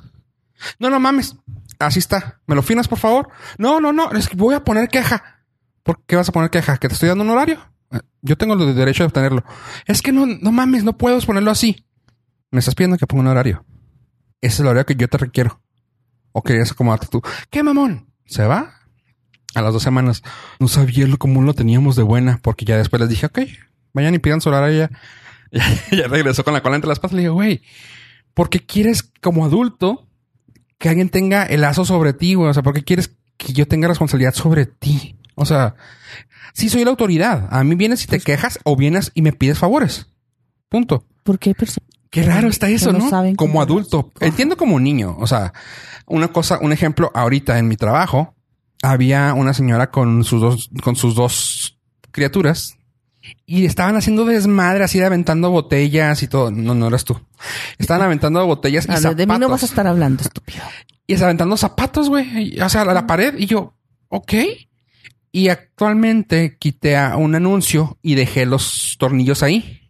No, 0.79 0.89
no 0.89 0.99
mames. 0.99 1.35
Así 1.79 1.99
está. 1.99 2.41
¿Me 2.47 2.55
lo 2.55 2.63
finas, 2.63 2.87
por 2.87 2.97
favor? 2.97 3.29
No, 3.59 3.79
no, 3.79 3.93
no. 3.93 4.11
Es 4.11 4.27
que 4.27 4.35
voy 4.35 4.55
a 4.55 4.63
poner 4.63 4.89
queja. 4.89 5.43
¿Por 5.83 6.03
qué 6.05 6.15
vas 6.15 6.27
a 6.27 6.31
poner 6.31 6.49
queja? 6.49 6.77
¿Que 6.77 6.87
te 6.87 6.95
estoy 6.95 7.07
dando 7.09 7.23
un 7.23 7.29
horario? 7.29 7.59
Eh, 7.91 7.99
Yo 8.23 8.35
tengo 8.35 8.55
el 8.55 8.75
derecho 8.75 9.03
de 9.03 9.07
obtenerlo. 9.07 9.43
Es 9.85 10.01
que 10.01 10.11
no, 10.11 10.25
no 10.25 10.51
mames, 10.51 10.83
no 10.83 10.97
puedo 10.97 11.19
ponerlo 11.21 11.51
así. 11.51 11.85
Me 12.49 12.59
estás 12.59 12.73
pidiendo 12.73 12.97
que 12.97 13.05
ponga 13.05 13.21
un 13.21 13.27
horario. 13.27 13.63
Ese 14.41 14.53
es 14.53 14.59
el 14.59 14.67
horario 14.67 14.85
que 14.85 14.95
yo 14.95 15.07
te 15.07 15.17
requiero. 15.17 15.59
O 16.31 16.43
querías 16.43 16.71
acomodarte 16.71 17.07
tú. 17.07 17.21
¿Qué 17.49 17.63
mamón? 17.63 18.07
¿Se 18.25 18.45
va? 18.45 18.73
A 19.55 19.61
las 19.61 19.73
dos 19.73 19.83
semanas. 19.83 20.23
No 20.59 20.67
sabía 20.67 21.07
lo 21.07 21.17
común 21.17 21.45
lo 21.45 21.53
teníamos 21.53 21.95
de 21.95 22.03
buena, 22.03 22.39
porque 22.43 22.65
ya 22.65 22.77
después 22.77 22.99
les 22.99 23.09
dije, 23.09 23.25
ok, 23.25 23.39
vayan 23.93 24.13
y 24.13 24.19
pidan 24.19 24.41
su 24.41 24.49
horario. 24.49 24.89
Ya, 25.51 25.63
ya 25.91 26.07
regresó 26.07 26.43
con 26.43 26.53
la 26.53 26.61
cola 26.61 26.75
entre 26.75 26.89
las 26.89 26.99
patas. 26.99 27.13
Le 27.13 27.21
dije, 27.21 27.29
güey, 27.29 27.61
¿por 28.33 28.49
qué 28.49 28.65
quieres 28.65 29.03
como 29.21 29.45
adulto 29.45 30.07
que 30.77 30.89
alguien 30.89 31.09
tenga 31.09 31.43
el 31.43 31.61
lazo 31.61 31.85
sobre 31.85 32.13
ti, 32.13 32.35
güey? 32.35 32.49
O 32.49 32.53
sea, 32.53 32.63
¿por 32.63 32.73
qué 32.73 32.83
quieres 32.83 33.15
que 33.37 33.53
yo 33.53 33.67
tenga 33.67 33.87
responsabilidad 33.87 34.33
sobre 34.33 34.65
ti? 34.65 35.17
O 35.35 35.45
sea, 35.45 35.75
sí 36.53 36.69
soy 36.69 36.83
la 36.83 36.91
autoridad. 36.91 37.47
A 37.51 37.63
mí 37.63 37.75
vienes 37.75 38.03
y 38.03 38.07
te 38.07 38.19
quejas 38.19 38.59
o 38.63 38.75
vienes 38.75 39.11
y 39.15 39.21
me 39.21 39.33
pides 39.33 39.57
favores. 39.59 40.07
Punto. 40.69 41.05
Hay 41.25 41.53
personas 41.53 41.89
Qué 42.17 42.23
raro 42.23 42.47
está 42.47 42.67
eso, 42.67 42.91
no 42.91 43.09
como 43.35 43.61
adulto. 43.61 44.11
Entiendo 44.19 44.57
como 44.57 44.79
niño. 44.79 45.15
O 45.19 45.27
sea, 45.27 45.53
una 46.07 46.29
cosa, 46.29 46.57
un 46.59 46.73
ejemplo, 46.73 47.11
ahorita 47.13 47.59
en 47.59 47.67
mi 47.67 47.77
trabajo, 47.77 48.33
había 48.81 49.35
una 49.35 49.53
señora 49.53 49.91
con 49.91 50.23
sus 50.23 50.41
dos, 50.41 50.69
con 50.81 50.95
sus 50.95 51.13
dos 51.13 51.77
criaturas 52.09 52.75
y 53.45 53.65
estaban 53.65 53.95
haciendo 53.97 54.25
desmadre 54.25 54.83
así 54.83 54.97
de 54.97 55.05
aventando 55.05 55.51
botellas 55.51 56.23
y 56.23 56.27
todo. 56.27 56.49
No, 56.49 56.73
no 56.73 56.87
eras 56.87 57.03
tú. 57.05 57.21
Estaban 57.77 58.01
aventando 58.01 58.43
botellas 58.47 58.85
y 58.87 58.91
Ah, 58.91 58.95
de, 58.95 59.01
zapatos. 59.01 59.17
de 59.17 59.27
mí 59.27 59.39
no 59.39 59.49
vas 59.49 59.61
a 59.61 59.67
estar 59.67 59.85
hablando, 59.85 60.23
estúpido. 60.23 60.63
Y 61.05 61.13
es 61.13 61.21
aventando 61.21 61.55
zapatos, 61.55 62.09
güey. 62.09 62.59
O 62.59 62.69
sea, 62.69 62.81
a 62.81 62.93
la 62.93 63.05
pared. 63.05 63.35
Y 63.37 63.45
yo, 63.45 63.75
ok. 64.09 64.33
Y 65.31 65.49
actualmente 65.49 66.57
quité 66.57 66.97
a 66.97 67.15
un 67.17 67.35
anuncio 67.35 67.99
y 68.01 68.15
dejé 68.15 68.47
los 68.47 68.95
tornillos 68.97 69.43
ahí. 69.43 69.81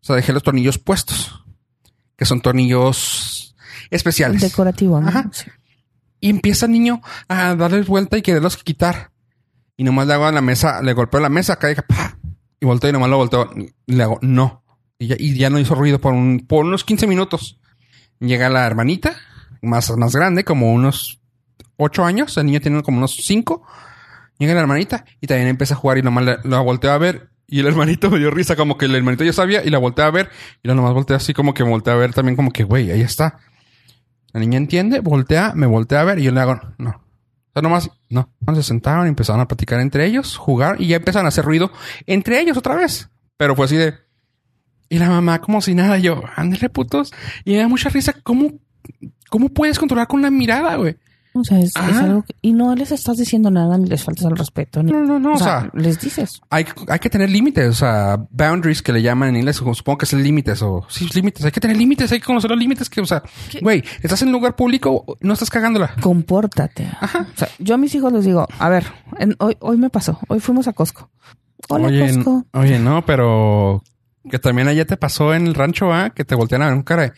O 0.00 0.04
sea, 0.06 0.16
dejé 0.16 0.32
los 0.32 0.42
tornillos 0.42 0.78
puestos. 0.78 1.39
Que 2.20 2.26
son 2.26 2.42
tornillos 2.42 3.56
especiales. 3.90 4.42
Decorativo, 4.42 5.00
¿no? 5.00 5.08
Ajá. 5.08 5.30
Sí. 5.32 5.50
Y 6.20 6.28
empieza 6.28 6.66
el 6.66 6.72
niño 6.72 7.00
a 7.28 7.54
darles 7.54 7.86
vuelta 7.86 8.18
y 8.18 8.22
quererlos 8.22 8.62
quitar. 8.62 9.10
Y 9.78 9.84
nomás 9.84 10.06
le 10.06 10.12
hago 10.12 10.26
a 10.26 10.32
la 10.32 10.42
mesa, 10.42 10.82
le 10.82 10.92
golpeo 10.92 11.18
la 11.18 11.30
mesa, 11.30 11.56
cae, 11.56 11.74
¡pa! 11.76 12.18
y 12.60 12.66
volteo 12.66 12.90
y 12.90 12.92
nomás 12.92 13.08
lo 13.08 13.16
volteo. 13.16 13.50
Y 13.86 13.94
le 13.94 14.02
hago, 14.02 14.18
no. 14.20 14.62
Y 14.98 15.06
ya, 15.06 15.16
y 15.18 15.34
ya 15.34 15.48
no 15.48 15.58
hizo 15.58 15.74
ruido 15.74 15.98
por, 15.98 16.12
un, 16.12 16.44
por 16.46 16.66
unos 16.66 16.84
15 16.84 17.06
minutos. 17.06 17.58
Llega 18.18 18.50
la 18.50 18.66
hermanita, 18.66 19.16
más, 19.62 19.90
más 19.96 20.14
grande, 20.14 20.44
como 20.44 20.74
unos 20.74 21.22
8 21.78 22.04
años. 22.04 22.36
El 22.36 22.44
niño 22.46 22.60
tiene 22.60 22.82
como 22.82 22.98
unos 22.98 23.16
5. 23.16 23.62
Llega 24.38 24.52
la 24.52 24.60
hermanita 24.60 25.06
y 25.22 25.26
también 25.26 25.48
empieza 25.48 25.72
a 25.72 25.78
jugar 25.78 25.96
y 25.96 26.02
nomás 26.02 26.24
le- 26.24 26.38
la 26.44 26.60
volteo 26.60 26.92
a 26.92 26.98
ver. 26.98 27.30
Y 27.52 27.58
el 27.58 27.66
hermanito 27.66 28.10
me 28.10 28.18
dio 28.20 28.30
risa, 28.30 28.54
como 28.54 28.78
que 28.78 28.84
el 28.84 28.94
hermanito 28.94 29.24
ya 29.24 29.32
sabía 29.32 29.64
y 29.64 29.70
la 29.70 29.78
volteé 29.78 30.04
a 30.04 30.10
ver. 30.10 30.30
Y 30.62 30.68
la 30.68 30.74
nomás 30.76 30.94
volteé 30.94 31.16
así, 31.16 31.34
como 31.34 31.52
que 31.52 31.64
me 31.64 31.70
volteé 31.70 31.92
a 31.92 31.96
ver 31.96 32.14
también, 32.14 32.36
como 32.36 32.52
que, 32.52 32.62
güey, 32.62 32.92
ahí 32.92 33.00
está. 33.00 33.38
La 34.32 34.38
niña 34.38 34.56
entiende, 34.56 35.00
voltea, 35.00 35.52
me 35.56 35.66
voltea 35.66 36.00
a 36.00 36.04
ver 36.04 36.20
y 36.20 36.22
yo 36.22 36.30
le 36.30 36.40
hago, 36.40 36.60
no. 36.78 36.90
O 36.90 37.52
sea, 37.52 37.62
nomás, 37.62 37.90
no. 38.08 38.32
Se 38.54 38.62
sentaron 38.62 39.06
y 39.06 39.08
empezaron 39.08 39.40
a 39.40 39.48
platicar 39.48 39.80
entre 39.80 40.06
ellos, 40.06 40.36
jugar 40.36 40.80
y 40.80 40.86
ya 40.86 40.96
empezaron 40.96 41.26
a 41.26 41.30
hacer 41.30 41.44
ruido 41.44 41.72
entre 42.06 42.40
ellos 42.40 42.56
otra 42.56 42.76
vez. 42.76 43.10
Pero 43.36 43.56
fue 43.56 43.64
así 43.64 43.76
de. 43.76 43.94
Y 44.88 45.00
la 45.00 45.08
mamá, 45.08 45.40
como 45.40 45.60
si 45.60 45.74
nada, 45.74 45.98
yo, 45.98 46.22
ándale 46.36 46.68
putos. 46.68 47.12
Y 47.44 47.52
me 47.52 47.58
da 47.58 47.68
mucha 47.68 47.88
risa, 47.88 48.14
¿cómo, 48.22 48.60
cómo 49.28 49.48
puedes 49.48 49.78
controlar 49.78 50.06
con 50.06 50.20
una 50.20 50.30
mirada, 50.30 50.76
güey? 50.76 50.96
O 51.32 51.44
sea, 51.44 51.58
es, 51.60 51.66
es 51.68 51.76
Ajá. 51.76 52.04
algo 52.04 52.22
que- 52.22 52.34
y 52.42 52.52
no 52.52 52.74
les 52.74 52.90
estás 52.90 53.16
diciendo 53.16 53.50
nada 53.52 53.78
ni 53.78 53.86
les 53.88 54.02
faltas 54.02 54.24
al 54.26 54.36
respeto. 54.36 54.82
Ni, 54.82 54.90
No, 54.90 55.04
no, 55.04 55.20
no. 55.20 55.30
o 55.30 55.34
O 55.34 55.38
sea, 55.38 55.60
sea, 55.60 55.70
les 55.74 56.00
dices. 56.00 56.40
hay, 56.50 56.66
hay 56.88 56.98
que 56.98 57.08
tener 57.08 57.30
límites, 57.30 57.68
o 57.68 57.72
sea, 57.72 58.18
boundaries 58.30 58.82
que 58.82 58.92
le 58.92 59.00
llaman 59.00 59.28
en 59.30 59.36
inglés, 59.36 59.56
supongo 59.56 59.98
que 59.98 60.06
es 60.06 60.12
límites 60.12 60.60
o 60.62 60.84
sí, 60.88 61.06
límites. 61.14 61.44
Hay 61.44 61.52
que 61.52 61.60
tener 61.60 61.76
límites, 61.76 62.10
hay 62.10 62.18
que 62.18 62.26
conocer 62.26 62.50
los 62.50 62.58
límites 62.58 62.90
que, 62.90 63.00
o 63.00 63.06
sea, 63.06 63.22
güey, 63.62 63.84
estás 64.02 64.20
en 64.22 64.28
un 64.28 64.32
lugar 64.32 64.56
público, 64.56 65.04
no 65.20 65.32
estás 65.34 65.50
cagándola. 65.50 65.94
Compórtate. 66.00 66.88
O 67.00 67.36
sea, 67.38 67.48
yo 67.60 67.74
a 67.76 67.78
mis 67.78 67.94
hijos 67.94 68.12
les 68.12 68.24
digo, 68.24 68.48
a 68.58 68.68
ver, 68.68 68.84
en- 69.18 69.36
hoy, 69.38 69.56
hoy 69.60 69.76
me 69.76 69.88
pasó, 69.90 70.18
hoy 70.28 70.40
fuimos 70.40 70.66
a 70.66 70.72
Costco. 70.72 71.10
Hola, 71.68 71.86
oye, 71.88 72.12
Costco. 72.14 72.44
oye, 72.54 72.78
no, 72.80 73.04
pero 73.06 73.82
que 74.28 74.38
también 74.40 74.66
allá 74.66 74.84
te 74.84 74.96
pasó 74.96 75.32
en 75.34 75.46
el 75.46 75.54
rancho, 75.54 75.92
¿ah? 75.92 76.10
Que 76.10 76.24
te 76.24 76.34
voltean 76.34 76.62
a 76.62 76.66
ver 76.66 76.74
un 76.74 76.82
cara. 76.82 77.02
de, 77.02 77.12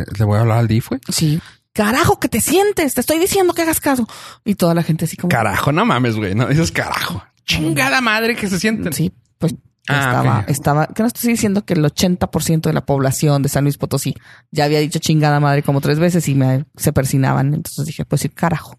eh, 0.00 0.04
Le 0.18 0.24
voy 0.26 0.36
a 0.36 0.40
hablar 0.40 0.58
al 0.58 0.68
DIF, 0.68 0.88
güey. 0.90 1.00
Sí. 1.08 1.40
Carajo, 1.78 2.18
que 2.18 2.28
te 2.28 2.40
sientes. 2.40 2.94
Te 2.94 3.00
estoy 3.00 3.20
diciendo 3.20 3.54
que 3.54 3.62
hagas 3.62 3.78
caso. 3.78 4.08
Y 4.44 4.56
toda 4.56 4.74
la 4.74 4.82
gente 4.82 5.04
así 5.04 5.16
como. 5.16 5.28
Carajo, 5.28 5.70
no 5.70 5.86
mames, 5.86 6.16
güey. 6.16 6.34
No 6.34 6.48
dices 6.48 6.72
carajo. 6.72 7.22
Chingada 7.44 8.00
madre 8.00 8.34
que 8.34 8.48
se 8.48 8.58
sienten. 8.58 8.92
Sí, 8.92 9.12
pues 9.38 9.54
Ah, 9.88 10.00
estaba, 10.00 10.44
estaba, 10.48 10.86
que 10.88 11.02
no 11.04 11.06
estoy 11.06 11.30
diciendo 11.30 11.64
que 11.64 11.74
el 11.74 11.84
80% 11.84 12.62
de 12.62 12.72
la 12.72 12.84
población 12.84 13.42
de 13.42 13.48
San 13.48 13.62
Luis 13.62 13.78
Potosí 13.78 14.16
ya 14.50 14.64
había 14.64 14.80
dicho 14.80 14.98
chingada 14.98 15.38
madre 15.38 15.62
como 15.62 15.80
tres 15.80 16.00
veces 16.00 16.26
y 16.28 16.34
me 16.34 16.64
se 16.76 16.92
persinaban. 16.92 17.54
Entonces 17.54 17.86
dije, 17.86 18.04
pues 18.04 18.22
sí, 18.22 18.28
carajo. 18.28 18.76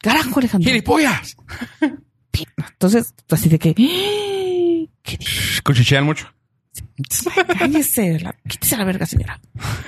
Carajo, 0.00 0.38
Alejandro. 0.40 0.66
¡Gilipollas! 0.70 1.36
Entonces, 2.56 3.12
así 3.30 3.50
de 3.50 3.58
que, 3.58 3.68
"¡Ah! 3.70 4.90
¿qué 5.02 5.18
dices? 5.18 5.60
Cuchichean 5.62 6.04
mucho. 6.06 6.32
Cállese, 7.58 8.18
la, 8.20 8.34
quítese 8.48 8.78
la 8.78 8.84
verga, 8.84 9.04
señora. 9.04 9.38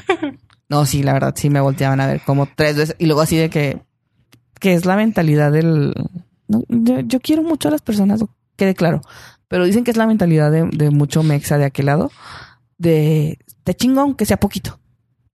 No, 0.68 0.86
sí, 0.86 1.02
la 1.02 1.12
verdad, 1.12 1.34
sí 1.36 1.50
me 1.50 1.60
volteaban 1.60 2.00
a 2.00 2.06
ver 2.06 2.22
como 2.22 2.48
tres 2.54 2.76
veces. 2.76 2.96
Y 2.98 3.06
luego 3.06 3.20
así 3.20 3.36
de 3.36 3.50
que, 3.50 3.80
que 4.60 4.74
es 4.74 4.84
la 4.86 4.96
mentalidad 4.96 5.52
del... 5.52 5.94
no, 6.48 6.64
yo, 6.68 7.00
yo 7.00 7.20
quiero 7.20 7.42
mucho 7.42 7.68
a 7.68 7.70
las 7.72 7.82
personas, 7.82 8.24
quede 8.56 8.74
claro. 8.74 9.02
Pero 9.48 9.64
dicen 9.66 9.84
que 9.84 9.90
es 9.90 9.96
la 9.96 10.06
mentalidad 10.06 10.50
de, 10.50 10.64
de 10.72 10.90
mucho 10.90 11.22
mexa 11.22 11.58
de 11.58 11.64
aquel 11.66 11.86
lado. 11.86 12.10
De, 12.78 13.38
te 13.62 13.74
chingo 13.74 14.00
aunque 14.00 14.26
sea 14.26 14.38
poquito, 14.38 14.80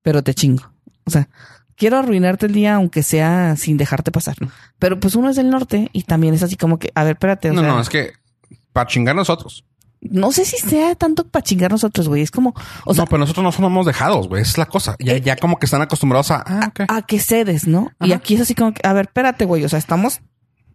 pero 0.03 0.23
te 0.23 0.35
chingo. 0.35 0.65
O 1.05 1.11
sea, 1.11 1.29
quiero 1.77 1.99
arruinarte 1.99 2.47
el 2.47 2.53
día 2.53 2.75
aunque 2.75 3.03
sea 3.03 3.57
sin 3.57 3.77
dejarte 3.77 4.11
pasar. 4.11 4.37
Pero 4.79 5.01
pues 5.01 5.15
uno 5.15 5.31
es 5.31 5.37
del 5.37 5.49
norte 5.49 5.89
y 5.93 6.03
también 6.03 6.35
es 6.35 6.43
así 6.43 6.57
como 6.57 6.79
que, 6.79 6.91
a 6.95 7.05
ver, 7.05 7.13
espérate. 7.13 7.51
o 7.51 7.55
No, 7.55 7.63
sea, 7.63 7.71
no, 7.73 7.81
es 7.81 7.89
que 7.89 8.13
para 8.73 8.87
chingar 8.89 9.15
nosotros. 9.17 9.65
No 10.01 10.33
sé 10.33 10.45
si 10.45 10.57
sea 10.57 10.95
tanto 10.95 11.27
para 11.27 11.43
chingar 11.43 11.71
nosotros, 11.71 12.09
güey. 12.09 12.23
Es 12.23 12.31
como, 12.31 12.55
o 12.87 12.95
sea, 12.95 13.05
no, 13.05 13.07
pero 13.09 13.19
nosotros 13.19 13.45
no 13.45 13.53
somos 13.53 13.85
dejados, 13.87 14.29
güey. 14.29 14.43
Es 14.43 14.57
la 14.57 14.67
cosa. 14.67 14.97
Ya, 14.99 15.17
ya 15.19 15.37
como 15.37 15.59
que 15.59 15.67
están 15.67 15.83
acostumbrados 15.83 16.31
a. 16.31 16.43
Ah, 16.47 16.73
a 16.89 17.03
que 17.03 17.19
cedes, 17.19 17.67
¿no? 17.67 17.91
Y 18.01 18.13
aquí 18.13 18.35
es 18.35 18.41
así 18.41 18.55
como 18.55 18.73
que, 18.73 18.87
a 18.87 18.93
ver, 18.93 19.07
espérate, 19.07 19.45
güey. 19.45 19.65
O 19.65 19.69
sea, 19.69 19.79
estamos 19.79 20.21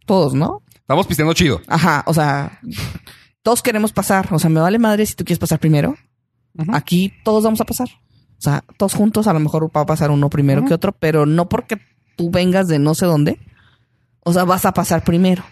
todos, 0.06 0.36
¿no? 0.36 0.62
Estamos 0.76 1.08
pisteando 1.08 1.34
chido. 1.34 1.62
Ajá. 1.68 2.04
O 2.06 2.14
sea, 2.14 2.60
todos 3.42 3.64
queremos 3.64 3.94
pasar. 3.94 4.28
O 4.32 4.38
sea, 4.38 4.50
me 4.50 4.60
vale 4.60 4.78
madre 4.78 5.06
si 5.06 5.16
tú 5.16 5.26
quieres 5.26 5.40
pasar 5.40 5.60
primero. 5.60 5.96
Aquí 6.72 7.12
todos 7.24 7.44
vamos 7.44 7.60
a 7.62 7.66
pasar. 7.66 7.90
O 8.38 8.42
sea, 8.42 8.64
todos 8.78 8.94
juntos, 8.94 9.28
a 9.28 9.34
lo 9.34 9.40
mejor 9.40 9.70
va 9.76 9.82
a 9.82 9.86
pasar 9.86 10.12
uno 10.12 10.30
primero 10.30 10.64
que 10.66 10.74
otro, 10.74 10.92
pero 10.92 11.26
no 11.26 11.50
porque 11.50 11.82
tú 12.16 12.30
vengas 12.30 12.68
de 12.68 12.78
no 12.80 12.94
sé 12.94 13.08
dónde. 13.08 13.40
O 14.20 14.34
sea, 14.34 14.44
vas 14.44 14.66
a 14.66 14.74
pasar 14.74 15.04
primero. 15.04 15.44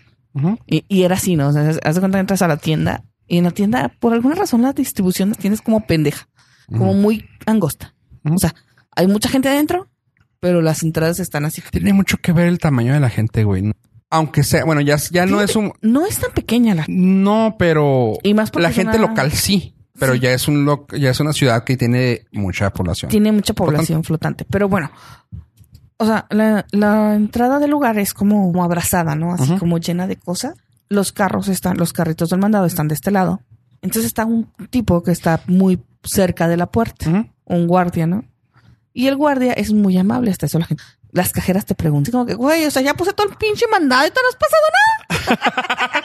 Y, 0.68 0.86
y 0.88 1.04
era 1.04 1.16
así, 1.16 1.36
¿no? 1.36 1.50
O 1.50 1.52
sea, 1.52 1.70
haz 1.84 1.96
de 1.96 2.02
cuenta 2.02 2.18
que 2.18 2.22
entras 2.22 2.42
a 2.42 2.48
la 2.48 2.58
tienda 2.58 3.04
y 3.34 3.38
en 3.40 3.46
la 3.46 3.52
tienda, 3.52 3.92
por 4.00 4.14
alguna 4.14 4.36
razón, 4.36 4.62
la 4.62 4.74
distribución 4.74 5.30
la 5.30 5.36
tienes 5.36 5.62
como 5.62 5.86
pendeja, 5.88 6.28
como 6.68 6.94
muy 6.94 7.26
angosta. 7.46 7.94
O 8.24 8.38
sea, 8.38 8.54
hay 8.96 9.08
mucha 9.08 9.28
gente 9.30 9.50
adentro, 9.50 9.88
pero 10.40 10.62
las 10.62 10.84
entradas 10.84 11.20
están 11.20 11.46
así. 11.46 11.62
Tiene 11.72 11.94
mucho 11.94 12.18
que 12.18 12.32
ver 12.32 12.48
el 12.48 12.60
tamaño 12.60 12.94
de 12.94 13.00
la 13.00 13.10
gente, 13.10 13.44
güey. 13.44 13.72
Aunque 14.12 14.44
sea, 14.44 14.64
bueno, 14.66 14.82
ya, 14.82 14.98
ya 15.12 15.26
no 15.26 15.42
es 15.42 15.56
un. 15.56 15.74
No 15.82 16.06
es 16.06 16.20
tan 16.20 16.32
pequeña 16.32 16.76
la. 16.76 16.86
No, 16.88 17.56
pero 17.58 18.14
Y 18.22 18.36
más 18.36 18.52
la 18.56 18.72
gente 18.72 18.98
una- 19.00 19.08
local 19.08 19.32
sí. 19.32 19.76
Pero 20.00 20.14
Sí. 20.14 20.20
ya 20.20 20.32
es 20.34 20.48
un 20.48 20.66
lo- 20.66 20.86
ya 20.96 21.10
es 21.12 21.20
una 21.20 21.34
ciudad 21.34 21.64
que 21.64 21.78
tiene 21.78 22.26
mucha 22.32 22.70
población. 22.72 23.10
Tiene 23.10 23.32
mucha 23.32 23.54
población 23.54 24.04
flotante. 24.04 24.46
Pero 24.50 24.68
bueno, 24.70 24.92
o 25.98 26.06
sea, 26.06 26.26
la, 26.32 26.66
la 26.72 27.16
entrada 27.16 27.60
del 27.60 27.72
lugar 27.72 27.98
es 28.00 28.14
como, 28.14 28.52
como 28.52 28.64
abrazada, 28.64 29.16
¿no? 29.16 29.34
Así 29.34 29.56
como 29.58 29.78
llena 29.78 30.08
de 30.08 30.16
cosas. 30.18 30.54
Los 30.94 31.12
carros 31.12 31.48
están, 31.48 31.78
los 31.78 31.92
carritos 31.94 32.30
del 32.30 32.40
mandado 32.40 32.66
están 32.66 32.88
de 32.88 32.96
este 32.96 33.12
lado. 33.12 33.42
Entonces 33.82 34.06
está 34.06 34.26
un 34.26 34.52
tipo 34.70 35.04
que 35.04 35.12
está 35.12 35.42
muy 35.48 35.82
cerca 36.04 36.48
de 36.48 36.58
la 36.58 36.68
puerta. 36.72 37.26
Un 37.46 37.68
guardia, 37.68 38.08
¿no? 38.08 38.24
Y 38.94 39.08
el 39.08 39.16
guardia 39.18 39.54
es 39.54 39.74
muy 39.74 39.98
amable 39.98 40.32
hasta 40.32 40.46
eso. 40.46 40.60
La 40.60 40.66
gente, 40.66 40.84
las 41.12 41.32
cajeras 41.34 41.66
te 41.66 41.76
preguntan 41.76 42.12
como 42.12 42.26
que, 42.26 42.36
güey, 42.36 42.66
o 42.66 42.72
sea, 42.72 42.82
ya 42.82 42.94
puse 42.94 43.12
todo 43.14 43.28
el 43.30 43.36
pinche 43.38 43.66
mandado 43.72 44.06
y 44.08 44.12
tú 44.12 44.20
no 44.22 44.30
has 44.30 45.28
pasado 45.28 45.40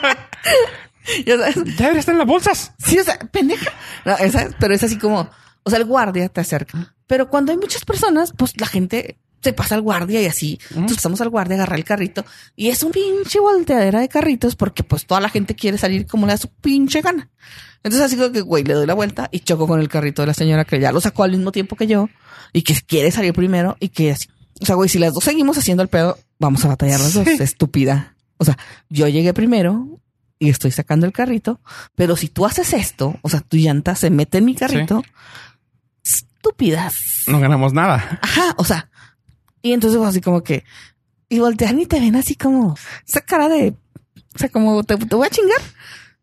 nada. 0.05 0.17
Ya 1.25 1.37
sabes, 1.37 1.55
Ya 1.55 1.61
debería 1.85 1.99
estar 1.99 2.13
en 2.13 2.19
las 2.19 2.27
bolsas. 2.27 2.73
sí, 2.77 2.99
o 2.99 3.03
sea, 3.03 3.17
pendeja. 3.17 3.71
No, 4.05 4.15
esa- 4.17 4.49
pero 4.59 4.73
es 4.73 4.83
así 4.83 4.97
como, 4.97 5.27
o 5.63 5.69
sea, 5.69 5.79
el 5.79 5.85
guardia 5.85 6.29
te 6.29 6.41
acerca. 6.41 6.93
Pero 7.07 7.29
cuando 7.29 7.51
hay 7.51 7.57
muchas 7.57 7.83
personas, 7.85 8.33
pues 8.37 8.59
la 8.59 8.67
gente 8.67 9.17
se 9.41 9.53
pasa 9.53 9.75
al 9.75 9.81
guardia 9.81 10.21
y 10.21 10.25
así. 10.25 10.59
Entonces 10.69 10.97
pasamos 10.97 11.21
al 11.21 11.29
guardia, 11.29 11.55
agarra 11.55 11.75
el 11.75 11.83
carrito 11.83 12.25
y 12.55 12.69
es 12.69 12.83
un 12.83 12.91
pinche 12.91 13.39
volteadera 13.39 13.99
de 13.99 14.09
carritos 14.09 14.55
porque 14.55 14.83
pues 14.83 15.05
toda 15.05 15.21
la 15.21 15.29
gente 15.29 15.55
quiere 15.55 15.77
salir 15.77 16.05
como 16.05 16.25
le 16.25 16.33
da 16.33 16.37
su 16.37 16.49
pinche 16.49 17.01
gana. 17.01 17.29
Entonces 17.83 18.01
así 18.01 18.17
como 18.17 18.31
que, 18.31 18.41
güey, 18.41 18.63
le 18.63 18.73
doy 18.73 18.85
la 18.85 18.93
vuelta 18.93 19.29
y 19.31 19.39
choco 19.39 19.67
con 19.67 19.79
el 19.79 19.87
carrito 19.87 20.21
de 20.21 20.27
la 20.27 20.33
señora 20.33 20.65
que 20.65 20.79
ya 20.79 20.91
lo 20.91 20.99
sacó 20.99 21.23
al 21.23 21.31
mismo 21.31 21.51
tiempo 21.51 21.75
que 21.75 21.87
yo 21.87 22.09
y 22.51 22.63
que 22.63 22.75
quiere 22.85 23.11
salir 23.11 23.33
primero 23.33 23.77
y 23.79 23.89
que 23.89 24.11
así. 24.11 24.27
O 24.61 24.65
sea, 24.65 24.75
güey, 24.75 24.89
si 24.89 24.99
las 24.99 25.13
dos 25.13 25.23
seguimos 25.23 25.57
haciendo 25.57 25.83
el 25.83 25.89
pedo, 25.89 26.17
vamos 26.37 26.65
a 26.65 26.69
batallar 26.69 26.99
las 26.99 27.13
dos. 27.13 27.25
Sí. 27.25 27.37
Estúpida. 27.39 28.15
O 28.37 28.45
sea, 28.45 28.57
yo 28.89 29.07
llegué 29.07 29.33
primero 29.33 29.99
y 30.39 30.49
estoy 30.49 30.71
sacando 30.71 31.05
el 31.05 31.11
carrito, 31.11 31.59
pero 31.95 32.15
si 32.15 32.29
tú 32.29 32.45
haces 32.45 32.73
esto, 32.73 33.17
o 33.21 33.29
sea, 33.29 33.41
tu 33.41 33.57
llanta 33.57 33.95
se 33.95 34.09
mete 34.09 34.37
en 34.37 34.45
mi 34.45 34.55
carrito, 34.55 35.03
estúpidas. 36.03 36.95
No 37.27 37.39
ganamos 37.39 37.73
nada. 37.73 38.19
Ajá, 38.21 38.53
o 38.57 38.63
sea, 38.63 38.89
y 39.61 39.73
entonces 39.73 40.01
así 40.01 40.21
como 40.21 40.41
que, 40.41 40.63
y 41.29 41.39
voltean 41.39 41.79
y 41.79 41.85
te 41.85 41.99
ven 41.99 42.15
así 42.15 42.35
como, 42.35 42.75
esa 43.07 43.21
cara 43.21 43.49
de, 43.49 43.75
o 44.35 44.39
sea, 44.39 44.49
como 44.49 44.83
te, 44.83 44.97
te 44.97 45.15
voy 45.15 45.27
a 45.27 45.29
chingar. 45.29 45.61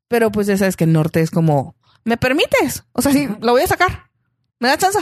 Pero 0.08 0.30
pues 0.30 0.46
ya 0.46 0.56
sabes 0.56 0.76
que 0.76 0.84
el 0.84 0.92
norte 0.92 1.20
es 1.20 1.30
como, 1.30 1.74
¿me 2.04 2.16
permites? 2.16 2.84
O 2.92 3.02
sea, 3.02 3.12
sí, 3.12 3.28
lo 3.40 3.52
voy 3.52 3.62
a 3.62 3.66
sacar. 3.66 4.10
¿Me 4.60 4.68
da 4.68 4.78
chance? 4.78 4.98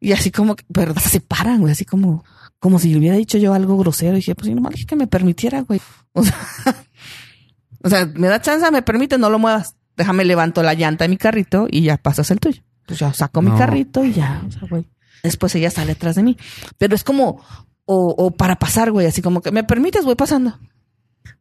Y 0.00 0.12
así 0.12 0.30
como, 0.30 0.54
que, 0.54 0.64
pero 0.72 0.94
se 0.94 1.20
paran, 1.20 1.60
güey, 1.60 1.72
así 1.72 1.84
como, 1.84 2.24
como 2.60 2.78
si 2.78 2.92
le 2.92 2.98
hubiera 2.98 3.16
dicho 3.16 3.38
yo 3.38 3.54
algo 3.54 3.76
grosero. 3.78 4.12
Y 4.12 4.16
dije, 4.16 4.34
pues 4.34 4.46
sí, 4.46 4.54
nomás 4.54 4.74
dije 4.74 4.86
que 4.86 4.96
me 4.96 5.06
permitiera, 5.06 5.62
güey. 5.62 5.80
O 6.12 6.22
sea, 6.22 6.36
o 7.82 7.88
sea, 7.88 8.06
me 8.06 8.28
da 8.28 8.40
chance, 8.40 8.70
me 8.70 8.82
permite, 8.82 9.18
no 9.18 9.30
lo 9.30 9.38
muevas. 9.38 9.74
Déjame 9.96 10.24
levanto 10.24 10.62
la 10.62 10.74
llanta 10.74 11.04
de 11.04 11.08
mi 11.08 11.16
carrito 11.16 11.66
y 11.68 11.82
ya 11.82 11.96
pasas 11.96 12.30
el 12.30 12.38
tuyo. 12.38 12.62
Pues 12.86 13.00
ya 13.00 13.12
saco 13.12 13.42
mi 13.42 13.50
carrito 13.50 14.04
y 14.04 14.12
ya, 14.12 14.42
o 14.46 14.50
sea, 14.50 14.62
güey. 14.68 14.86
Después 15.22 15.54
ella 15.54 15.70
sale 15.70 15.92
atrás 15.92 16.16
de 16.16 16.22
mí. 16.22 16.36
Pero 16.78 16.94
es 16.94 17.04
como, 17.04 17.42
o, 17.84 18.14
o 18.18 18.30
para 18.32 18.56
pasar, 18.58 18.90
güey, 18.92 19.06
así 19.06 19.22
como 19.22 19.40
que 19.40 19.50
me 19.50 19.64
permites, 19.64 20.04
voy 20.04 20.14
pasando. 20.14 20.58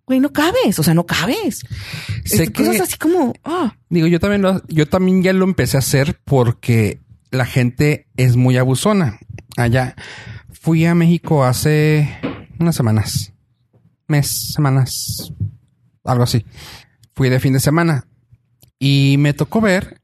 Güey, 0.05 0.19
no 0.21 0.31
cabes, 0.31 0.79
o 0.79 0.83
sea, 0.83 0.93
no 0.93 1.05
cabes. 1.05 1.59
Sé 2.25 2.43
Este, 2.43 2.51
que- 2.53 2.65
Cosas 2.65 2.81
así 2.81 2.97
como, 2.97 3.33
ah, 3.43 3.75
Digo, 3.89 4.07
yo 4.07 4.19
también 4.19 4.41
lo, 4.41 4.65
yo 4.67 4.87
también 4.87 5.21
ya 5.21 5.33
lo 5.33 5.43
empecé 5.45 5.77
a 5.77 5.79
hacer 5.79 6.19
porque 6.23 7.01
la 7.31 7.45
gente 7.45 8.07
es 8.15 8.35
muy 8.37 8.57
abusona. 8.57 9.19
Allá 9.57 9.95
fui 10.49 10.85
a 10.85 10.95
México 10.95 11.43
hace 11.43 12.09
unas 12.59 12.75
semanas, 12.75 13.33
mes, 14.07 14.53
semanas, 14.53 15.33
algo 16.05 16.23
así. 16.23 16.45
Fui 17.13 17.29
de 17.29 17.39
fin 17.41 17.53
de 17.53 17.59
semana 17.59 18.07
y 18.79 19.15
me 19.19 19.33
tocó 19.33 19.59
ver 19.59 19.96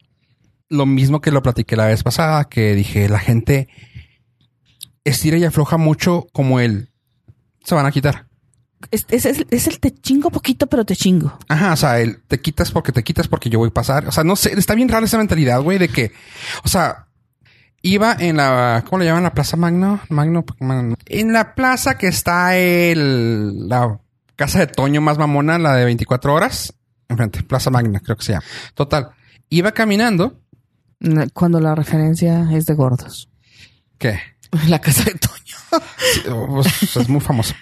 lo 0.70 0.86
mismo 0.86 1.22
que 1.22 1.32
lo 1.32 1.42
platiqué 1.44 1.76
la 1.76 1.88
vez 1.88 2.04
pasada, 2.04 2.46
que 2.46 2.74
dije, 2.76 3.08
la 3.10 3.20
gente 3.20 3.68
estira 5.04 5.38
y 5.38 5.46
afloja 5.46 5.78
mucho 5.78 6.28
como 6.34 6.60
él. 6.60 6.90
Se 7.64 7.76
van 7.76 7.86
a 7.86 7.92
quitar. 7.92 8.28
es, 8.92 9.06
es, 9.10 9.26
es- 9.26 9.46
es 9.50 9.68
el 9.68 9.80
te 9.80 9.92
chingo 9.94 10.30
poquito, 10.30 10.68
pero 10.68 10.86
te 10.86 10.96
chingo. 10.96 11.38
Ajá, 11.48 11.74
o 11.74 11.78
sea, 11.78 12.00
el 12.00 12.22
te 12.24 12.40
quitas 12.42 12.72
porque 12.72 12.92
te 12.92 13.04
quitas 13.04 13.28
porque 13.28 13.50
yo 13.50 13.60
voy 13.60 13.70
a 13.70 13.74
pasar. 13.74 14.08
O 14.08 14.12
sea, 14.12 14.24
no 14.24 14.36
sé, 14.36 14.54
está 14.58 14.76
bien 14.76 14.90
rara 14.90 15.06
esa 15.06 15.18
mentalidad, 15.18 15.62
güey, 15.62 15.78
de 15.78 15.90
que, 15.90 16.12
o 16.64 16.68
sea, 16.68 17.08
iba 17.82 18.16
en 18.20 18.38
la, 18.38 18.84
¿cómo 18.90 19.00
le 19.00 19.06
llaman? 19.06 19.24
La 19.24 19.34
Plaza 19.34 19.58
Magno, 19.58 20.00
Magno, 20.10 20.44
Magno. 20.60 20.96
en 21.06 21.34
la 21.34 21.56
plaza 21.56 21.98
que 21.98 22.08
está 22.08 22.56
el, 22.58 23.68
la 23.70 24.00
casa 24.36 24.60
de 24.60 24.68
Toño 24.68 25.02
más 25.02 25.18
mamona, 25.18 25.58
la 25.60 25.76
de 25.76 25.86
24 25.86 26.34
horas, 26.34 26.74
enfrente, 27.10 27.44
Plaza 27.44 27.70
Magna, 27.70 28.00
creo 28.00 28.16
que 28.18 28.24
se 28.26 28.32
llama. 28.34 28.46
Total, 28.74 29.12
iba 29.50 29.72
caminando, 29.74 30.42
Cuando 31.34 31.60
la 31.60 31.76
referencia 31.76 32.50
es 32.52 32.66
de 32.66 32.74
gordos. 32.74 33.30
¿qué? 33.98 34.20
La 34.68 34.80
casa 34.80 35.04
de 35.06 35.16
Toño. 35.16 35.84
Pues, 36.48 36.96
es 36.98 37.10
muy 37.10 37.22
famoso. 37.22 37.56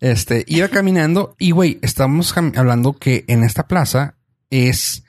Este, 0.00 0.44
iba 0.48 0.68
caminando 0.68 1.36
y, 1.38 1.52
güey, 1.52 1.78
estamos 1.82 2.34
hablando 2.36 2.94
que 2.94 3.24
en 3.28 3.44
esta 3.44 3.68
plaza 3.68 4.16
es, 4.50 5.04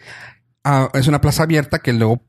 ah, 0.64 0.90
es 0.94 1.08
una 1.08 1.22
plaza 1.22 1.44
abierta 1.44 1.80
que 1.80 1.94
luego 1.94 2.22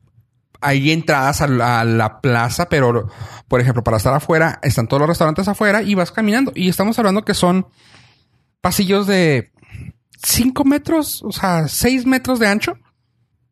hay 0.61 0.91
entradas 0.91 1.41
a 1.41 1.47
la, 1.47 1.81
a 1.81 1.85
la 1.85 2.21
plaza, 2.21 2.67
pero 2.69 3.07
por 3.47 3.61
ejemplo, 3.61 3.83
para 3.83 3.97
estar 3.97 4.13
afuera, 4.13 4.59
están 4.63 4.87
todos 4.87 5.01
los 5.01 5.09
restaurantes 5.09 5.47
afuera 5.47 5.83
y 5.83 5.93
vas 5.93 6.11
caminando. 6.11 6.51
Y 6.55 6.69
estamos 6.69 6.97
hablando 6.97 7.23
que 7.23 7.35
son 7.35 7.67
pasillos 8.61 9.05
de 9.05 9.51
5 10.23 10.65
metros, 10.65 11.21
o 11.21 11.31
sea, 11.31 11.67
6 11.67 12.07
metros 12.07 12.39
de 12.39 12.47
ancho. 12.47 12.79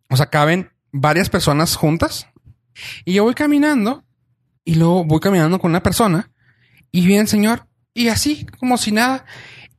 O 0.09 0.17
sea, 0.17 0.27
caben 0.27 0.72
varias 0.93 1.29
personas 1.29 1.75
juntas. 1.75 2.27
Y 3.03 3.13
yo 3.13 3.23
voy 3.23 3.33
caminando 3.33 4.05
y 4.63 4.75
luego 4.75 5.03
voy 5.03 5.19
caminando 5.19 5.59
con 5.59 5.71
una 5.71 5.83
persona 5.83 6.31
y 6.91 7.05
viene 7.05 7.23
el 7.23 7.27
señor 7.27 7.67
y 7.93 8.07
así, 8.07 8.45
como 8.59 8.77
si 8.77 8.93
nada. 8.93 9.25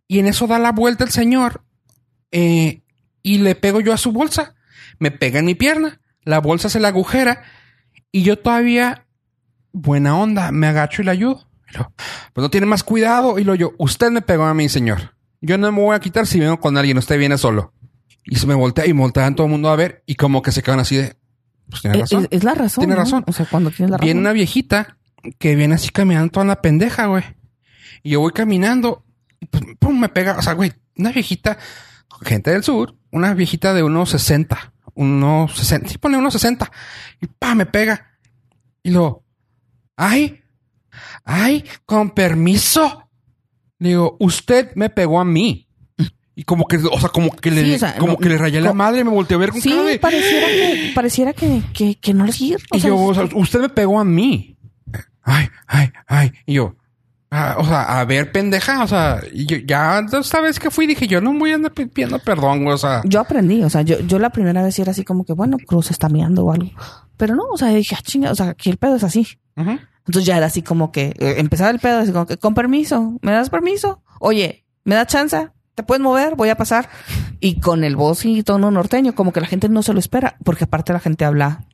Y 0.07 0.19
en 0.19 0.27
eso 0.27 0.47
da 0.47 0.59
la 0.59 0.73
vuelta 0.73 1.05
el 1.05 1.11
señor 1.11 1.65
eh, 2.31 2.83
y 3.23 3.39
le 3.39 3.55
pego 3.55 3.81
yo 3.81 3.95
a 3.95 3.99
su 3.99 4.13
bolsa. 4.13 4.55
Me 4.99 5.11
pega 5.11 5.39
en 5.39 5.47
mi 5.47 5.55
pierna. 5.55 6.01
La 6.23 6.41
bolsa 6.41 6.69
se 6.69 6.81
la 6.81 6.89
agujera 6.89 7.43
y 8.13 8.23
yo 8.23 8.39
todavía, 8.39 9.07
buena 9.73 10.17
onda, 10.17 10.53
me 10.53 10.67
agacho 10.67 11.03
y 11.03 11.07
le 11.07 11.11
ayudo. 11.11 11.49
Pero, 11.67 11.93
pues 12.33 12.43
no 12.43 12.51
tiene 12.51 12.67
más 12.67 12.85
cuidado. 12.85 13.39
Y 13.39 13.45
lo 13.45 13.55
yo, 13.55 13.73
usted 13.79 14.11
me 14.11 14.23
pegó 14.23 14.45
a 14.45 14.55
mí, 14.55 14.69
señor. 14.69 15.15
Yo 15.41 15.59
no 15.59 15.71
me 15.73 15.81
voy 15.81 15.97
a 15.97 16.01
quitar 16.01 16.27
si 16.27 16.41
vengo 16.41 16.61
con 16.61 16.77
alguien. 16.77 16.99
Usted 16.99 17.19
viene 17.19 17.39
solo. 17.39 17.73
Y 18.27 18.37
se 18.37 18.47
me 18.47 18.55
voltea 18.55 18.87
y 18.87 18.93
voltean 18.93 19.35
todo 19.35 19.47
el 19.47 19.51
mundo 19.53 19.69
a 19.71 19.77
ver 19.77 20.03
y 20.07 20.15
como 20.15 20.41
que 20.43 20.51
se 20.53 20.63
quedan 20.63 20.81
así 20.81 20.97
de, 20.97 21.17
pues 21.69 21.83
tiene 21.83 21.97
Es, 21.97 22.03
razón. 22.03 22.23
es- 22.31 22.39
es 22.39 22.45
la 22.45 22.55
razón. 22.55 22.83
Tiene 22.83 22.95
¿no? 22.95 23.01
razón. 23.01 23.25
O 23.27 23.33
sea, 23.33 23.47
cuando 23.47 23.71
tienes 23.71 23.91
la 23.91 23.97
razón. 23.99 24.07
Viene 24.07 24.21
una 24.21 24.33
viejita 24.33 24.97
que 25.39 25.55
viene 25.57 25.75
así 25.75 25.91
caminando 25.91 26.31
toda 26.33 26.47
la 26.47 26.61
pendeja, 26.63 27.07
güey. 27.07 27.25
Y 28.03 28.11
yo 28.11 28.21
voy 28.21 28.33
caminando 28.33 29.05
y 29.41 29.47
pues, 29.47 29.63
pum, 29.79 29.99
me 29.99 30.09
pega. 30.09 30.37
O 30.39 30.43
sea, 30.43 30.55
güey, 30.55 30.73
una 30.97 31.13
viejita, 31.13 31.59
gente 32.23 32.51
del 32.51 32.63
sur, 32.63 32.97
una 33.11 33.35
viejita 33.35 33.73
de 33.75 33.83
unos 33.83 34.11
60, 34.11 34.73
unos 34.95 35.57
60, 35.57 35.89
sí, 35.91 35.99
pone 35.99 36.17
unos 36.17 36.33
60. 36.35 36.71
Y 37.21 37.27
pa, 37.27 37.55
me 37.55 37.67
pega. 37.67 38.19
Y 38.83 38.91
luego, 38.91 39.25
ay, 39.97 40.41
ay, 41.25 41.65
con 41.87 42.11
permiso. 42.11 43.09
Le 43.79 43.89
digo, 43.91 44.17
usted 44.21 44.73
me 44.77 44.89
pegó 44.91 45.21
a 45.21 45.25
mí. 45.25 45.64
Y 46.37 46.43
como 46.45 46.67
que, 46.67 46.77
o 46.79 46.99
sea, 46.99 47.09
como 47.11 47.31
que 47.31 47.51
le, 47.51 47.63
Sí, 47.65 47.75
o 47.75 47.79
sea, 47.79 47.97
como 47.97 48.13
no- 48.15 48.19
que 48.19 48.29
le 48.29 48.39
rayé 48.39 48.61
la 48.61 48.73
madre 48.73 49.01
y 49.01 49.05
me 49.05 49.11
volteé 49.11 49.37
a 49.37 49.39
ver 49.39 49.51
con 49.51 49.61
Sí, 49.61 49.71
cara 49.71 49.83
de- 49.85 49.99
pareciera 50.01 50.47
que, 50.49 50.93
pareciera 50.95 51.33
que, 51.33 51.63
que, 51.73 51.95
que 51.97 52.13
no 52.15 52.25
le 52.27 52.33
sigue. 52.33 52.57
O 52.73 52.77
y 52.77 52.81
sea, 52.81 52.89
yo, 52.89 52.97
o 52.99 53.15
sea, 53.15 53.29
usted 53.35 53.61
me 53.61 53.69
pegó 53.69 54.01
a 54.01 54.05
mí. 54.05 54.57
Ay, 55.23 55.47
ay, 55.69 55.91
ay. 56.09 56.33
Y 56.45 56.55
yo, 56.55 56.75
ah, 57.31 57.55
o 57.59 57.65
sea, 57.65 58.01
a 58.01 58.05
ver, 58.05 58.33
pendeja. 58.33 58.83
O 58.83 58.89
sea, 58.89 59.21
yo 59.33 59.59
ya 59.59 60.05
esta 60.21 60.41
vez 60.41 60.59
que 60.59 60.71
fui 60.73 60.87
dije, 60.89 61.07
yo 61.07 61.21
no 61.21 61.33
voy 61.35 61.53
a 61.53 61.55
andar 61.55 61.73
pi- 61.73 61.87
pidiendo 61.87 62.19
perdón. 62.19 62.67
O 62.67 62.77
sea, 62.79 63.03
yo 63.05 63.21
aprendí, 63.21 63.63
o 63.63 63.71
sea, 63.71 63.83
yo, 63.83 64.01
yo 64.01 64.19
la 64.19 64.31
primera 64.31 64.63
vez 64.63 64.77
era 64.79 64.91
así 64.91 65.05
como 65.05 65.25
que, 65.25 65.33
bueno, 65.35 65.57
Cruz 65.65 65.91
está 65.93 66.09
meando 66.09 66.45
o 66.45 66.53
algo. 66.53 66.71
Pero 67.17 67.37
no, 67.37 67.45
o 67.53 67.57
sea, 67.57 67.69
dije, 67.69 67.95
ah, 67.97 68.03
chinga, 68.03 68.33
o 68.33 68.35
sea, 68.35 68.49
aquí 68.51 68.71
el 68.71 68.77
pedo 68.77 68.97
es 68.97 69.05
así. 69.05 69.27
Entonces 69.57 70.25
ya 70.27 70.37
era 70.37 70.47
así 70.47 70.63
como 70.63 70.91
que 70.91 71.15
eh, 71.19 71.37
empezaba 71.39 71.71
el 71.71 71.79
pedo, 71.79 72.01
así 72.01 72.11
como 72.13 72.27
que, 72.27 72.37
con 72.39 72.55
permiso, 72.55 73.19
¿me 73.23 73.31
das 73.33 73.51
permiso? 73.51 74.03
Oye, 74.19 74.65
¿me 74.85 74.97
da 74.97 75.07
chance? 75.07 75.49
¿Te 75.75 75.83
puedes 75.83 76.03
mover? 76.03 76.35
Voy 76.37 76.49
a 76.51 76.57
pasar. 76.57 76.89
Y 77.41 77.61
con 77.61 77.85
el 77.85 77.97
voz 77.97 78.25
y 78.25 78.43
tono 78.43 78.71
norteño, 78.71 79.15
como 79.15 79.33
que 79.33 79.41
la 79.41 79.47
gente 79.47 79.69
no 79.69 79.83
se 79.83 79.93
lo 79.93 79.99
espera, 79.99 80.37
porque 80.45 80.65
aparte 80.65 80.93
la 80.93 81.01
gente 81.01 81.25
habla 81.25 81.65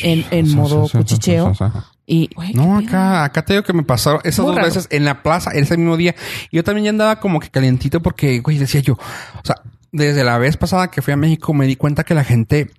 en, 0.00 0.24
en 0.30 0.54
modo 0.54 0.88
cuchicheo. 0.88 1.52
Y, 2.06 2.30
No, 2.54 2.78
acá, 2.78 3.24
acá 3.24 3.44
te 3.44 3.52
digo 3.54 3.64
que 3.64 3.72
me 3.72 3.82
pasaron 3.82 4.20
esas 4.24 4.40
Muy 4.40 4.48
dos 4.50 4.56
raro. 4.56 4.68
veces 4.68 4.86
en 4.90 5.04
la 5.04 5.22
plaza, 5.22 5.50
ese 5.50 5.76
mismo 5.76 5.96
día. 5.96 6.14
Yo 6.52 6.62
también 6.64 6.84
ya 6.84 6.90
andaba 6.90 7.18
como 7.20 7.40
que 7.40 7.50
calientito 7.50 8.00
porque, 8.00 8.38
güey, 8.40 8.58
decía 8.58 8.80
yo, 8.80 8.94
o 8.94 9.44
sea, 9.44 9.56
desde 9.92 10.22
la 10.24 10.38
vez 10.38 10.56
pasada 10.56 10.90
que 10.90 11.02
fui 11.02 11.12
a 11.12 11.16
México 11.16 11.52
me 11.52 11.66
di 11.66 11.74
cuenta 11.76 12.04
que 12.04 12.14
la 12.14 12.22
gente 12.24 12.70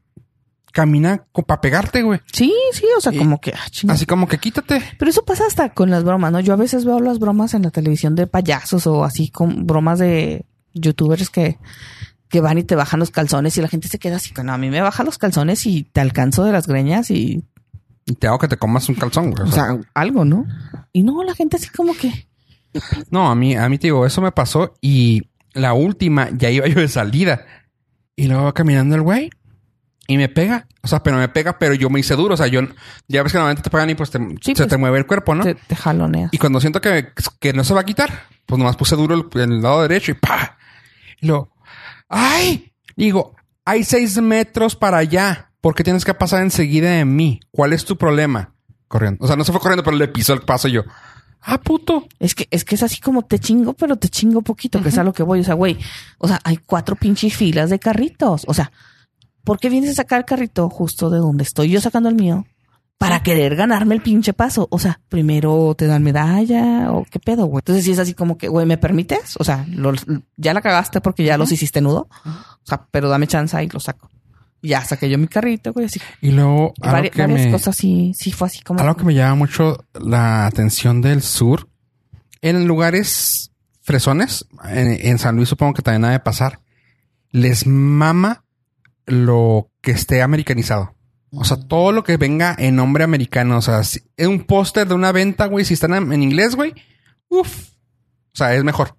camina 0.72 1.26
para 1.48 1.62
pegarte, 1.62 2.04
güey. 2.04 2.20
Sí, 2.32 2.54
sí, 2.74 2.86
o 2.98 3.02
sea, 3.02 3.14
Y- 3.14 3.18
como 3.18 3.40
que, 3.42 3.54
ah. 3.54 3.66
Así 3.90 4.06
como 4.06 4.28
que 4.28 4.38
quítate. 4.38 4.82
Pero 5.00 5.10
eso 5.10 5.24
pasa 5.26 5.46
hasta 5.48 5.74
con 5.74 5.90
las 5.90 6.04
bromas, 6.04 6.32
¿no? 6.32 6.40
Yo 6.40 6.54
a 6.54 6.58
veces 6.58 6.86
veo 6.86 7.00
las 7.00 7.20
bromas 7.20 7.54
en 7.54 7.64
la 7.64 7.72
televisión 7.72 8.16
de 8.16 8.28
payasos 8.28 8.86
o 8.88 9.04
así 9.04 9.30
con 9.30 9.66
bromas 9.66 10.00
de 10.00 10.46
youtubers 10.74 11.30
que, 11.30 11.58
que 12.30 12.42
van 12.42 12.58
y 12.60 12.64
te 12.64 12.76
bajan 12.76 13.00
los 13.00 13.10
calzones 13.10 13.58
y 13.58 13.62
la 13.62 13.68
gente 13.68 13.88
se 13.88 13.98
queda 14.00 14.18
así, 14.18 14.32
no, 14.44 14.54
a 14.54 14.58
mí 14.58 14.70
me 14.70 14.82
baja 14.82 15.04
los 15.04 15.18
calzones 15.18 15.66
y 15.66 15.84
te 15.84 16.02
alcanzo 16.02 16.44
de 16.44 16.52
las 16.52 16.68
greñas 16.68 17.10
y, 17.10 17.44
Y 18.06 18.14
te 18.16 18.28
hago 18.28 18.38
que 18.38 18.48
te 18.48 18.58
comas 18.58 18.88
un 18.90 18.96
calzón, 18.96 19.32
güey. 19.32 19.48
o 19.48 19.52
sea, 19.52 19.80
algo, 19.96 20.26
¿no? 20.26 20.46
Y 20.94 21.04
no, 21.04 21.24
la 21.24 21.34
gente 21.34 21.58
así 21.58 21.70
como 21.70 21.96
que, 21.96 22.28
No, 23.10 23.32
a 23.32 23.36
mí, 23.36 23.56
a 23.56 23.68
mí 23.70 23.78
te 23.80 23.88
digo, 23.88 24.06
eso 24.06 24.22
me 24.22 24.32
pasó 24.32 24.74
y 24.82 25.24
la 25.54 25.74
última 25.74 26.30
ya 26.38 26.52
iba 26.52 26.68
yo 26.68 26.80
de 26.80 26.88
salida 26.90 27.46
y 28.16 28.28
luego 28.28 28.44
va 28.44 28.54
caminando 28.54 28.94
el 28.96 29.02
güey 29.02 29.30
y 30.08 30.18
me 30.18 30.30
pega. 30.30 30.68
O 30.82 30.88
sea, 30.88 31.04
pero 31.04 31.18
me 31.18 31.28
pega, 31.30 31.60
pero 31.60 31.74
yo 31.74 31.90
me 31.90 32.00
hice 32.00 32.16
duro. 32.16 32.34
O 32.34 32.38
sea, 32.38 32.48
yo 32.48 32.62
ya 33.08 33.22
ves 33.24 33.32
que 33.32 33.38
normalmente 33.38 33.62
te 33.64 33.70
pegan 33.70 33.90
y 33.90 33.96
pues 33.96 34.10
te- 34.10 34.20
Sí, 34.20 34.54
se 34.54 34.56
pues, 34.56 34.68
te 34.70 34.78
mueve 34.78 34.98
el 35.00 35.06
cuerpo, 35.06 35.36
¿no? 35.36 35.44
te, 35.44 35.56
te 35.56 35.76
jaloneas. 35.76 36.34
Y 36.34 36.38
cuando 36.38 36.60
siento 36.62 36.80
que, 36.82 37.10
que 37.40 37.54
no 37.54 37.64
se 37.64 37.74
va 37.74 37.82
a 37.82 37.86
quitar, 37.86 38.24
pues 38.46 38.58
nomás 38.58 38.78
puse 38.78 38.96
duro 38.96 39.16
el, 39.16 39.42
el 39.42 39.62
lado 39.62 39.82
derecho 39.82 40.12
y 40.12 40.16
pa. 40.16 40.58
Y 41.20 41.28
luego, 41.28 41.52
¡ay! 42.10 42.72
Digo, 42.96 43.36
hay 43.66 43.84
seis 43.84 44.18
metros 44.22 44.76
para 44.76 44.98
allá. 44.98 45.52
¿Por 45.62 45.76
qué 45.76 45.84
tienes 45.84 46.06
que 46.06 46.14
pasar 46.14 46.42
enseguida 46.42 46.92
de 46.92 47.06
mí? 47.06 47.40
¿Cuál 47.52 47.74
es 47.74 47.84
tu 47.86 47.98
problema? 47.98 48.54
Corriendo. 48.88 49.24
O 49.24 49.28
sea, 49.28 49.36
no 49.36 49.44
se 49.44 49.52
fue 49.52 49.60
corriendo, 49.60 49.84
pero 49.84 49.98
le 49.98 50.08
pisó 50.08 50.34
el 50.34 50.42
paso 50.42 50.68
yo. 50.70 50.84
Ah, 51.42 51.60
puto. 51.60 52.08
Es 52.20 52.36
que, 52.36 52.48
es 52.52 52.64
que 52.64 52.76
es 52.76 52.84
así 52.84 53.00
como 53.02 53.24
te 53.24 53.40
chingo, 53.40 53.74
pero 53.74 53.96
te 53.98 54.10
chingo 54.10 54.42
poquito, 54.42 54.82
que 54.82 54.90
es 54.90 54.98
a 54.98 55.04
lo 55.04 55.14
que 55.14 55.24
voy. 55.24 55.42
O 55.42 55.44
sea, 55.44 55.54
güey, 55.56 55.78
o 56.18 56.28
sea, 56.28 56.40
hay 56.44 56.58
cuatro 56.58 56.96
pinches 56.96 57.36
filas 57.36 57.70
de 57.70 57.80
carritos. 57.80 58.44
O 58.48 58.54
sea, 58.54 58.72
¿por 59.48 59.58
qué 59.60 59.70
vienes 59.70 59.90
a 59.92 59.94
sacar 59.96 60.20
el 60.20 60.26
carrito 60.26 60.70
justo 60.70 61.10
de 61.10 61.18
donde 61.20 61.44
estoy 61.44 61.70
yo 61.70 61.82
sacando 61.82 62.10
el 62.10 62.16
mío? 62.16 62.46
Para 63.00 63.22
querer 63.24 63.56
ganarme 63.56 63.96
el 63.96 64.02
pinche 64.02 64.34
paso. 64.34 64.68
O 64.72 64.78
sea, 64.80 65.00
primero 65.08 65.74
te 65.78 65.86
dan 65.88 66.04
medalla 66.04 66.92
o 66.92 67.06
qué 67.10 67.20
pedo, 67.20 67.46
güey. 67.46 67.62
Entonces, 67.62 67.86
si 67.86 67.92
es 67.92 68.00
así 68.00 68.14
como 68.14 68.38
que, 68.38 68.48
güey, 68.48 68.66
¿me 68.66 68.78
permites? 68.78 69.36
O 69.40 69.44
sea, 69.44 69.66
lo- 69.70 69.94
ya 70.36 70.54
la 70.54 70.62
cagaste 70.62 71.00
porque 71.00 71.24
ya 71.24 71.38
los 71.38 71.52
hiciste 71.52 71.80
nudo. 71.80 72.08
O 72.26 72.66
sea, 72.66 72.88
pero 72.92 73.08
dame 73.08 73.28
chance 73.28 73.64
y 73.64 73.68
lo 73.70 73.80
saco. 73.80 74.10
Ya 74.64 74.84
saqué 74.84 75.10
yo 75.10 75.18
mi 75.20 75.28
carrito, 75.28 75.72
güey, 75.74 75.86
así. 75.86 76.02
Y 76.22 76.32
luego, 76.32 76.74
Y 76.76 76.88
algo 76.88 76.98
vari- 76.98 77.12
que 77.12 77.22
varias 77.22 77.46
me, 77.46 77.52
cosas 77.52 77.76
sí, 77.78 78.12
sí 78.18 78.32
fue 78.32 78.48
así 78.48 78.62
como. 78.62 78.80
algo 78.82 78.96
que 78.96 79.06
me 79.06 79.14
llama 79.14 79.36
mucho 79.36 79.78
la 79.94 80.48
atención 80.48 81.00
del 81.02 81.22
sur, 81.22 81.70
en 82.42 82.66
lugares 82.68 83.52
fresones, 83.82 84.46
en, 84.66 84.88
en 85.08 85.20
San 85.20 85.36
Luis 85.36 85.50
supongo 85.50 85.76
que 85.76 85.84
también 85.84 86.06
ha 86.06 86.12
de 86.12 86.20
pasar, 86.20 86.60
les 87.30 87.68
mama 87.68 88.44
lo 89.08 89.72
que 89.82 89.92
esté 89.92 90.22
americanizado. 90.22 90.94
O 91.32 91.44
sea, 91.44 91.58
todo 91.58 91.92
lo 91.92 92.04
que 92.04 92.18
venga 92.18 92.56
en 92.58 92.76
nombre 92.76 93.04
americano. 93.04 93.58
O 93.58 93.62
sea, 93.62 93.84
si 93.84 94.02
es 94.16 94.28
un 94.28 94.44
póster 94.44 94.88
de 94.88 94.94
una 94.94 95.12
venta, 95.12 95.48
güey. 95.48 95.66
Si 95.66 95.74
están 95.74 95.94
en 96.14 96.24
inglés, 96.24 96.56
güey. 96.56 96.74
Uf. 97.30 97.70
O 98.34 98.38
sea, 98.38 98.54
es 98.56 98.64
mejor. 98.64 98.96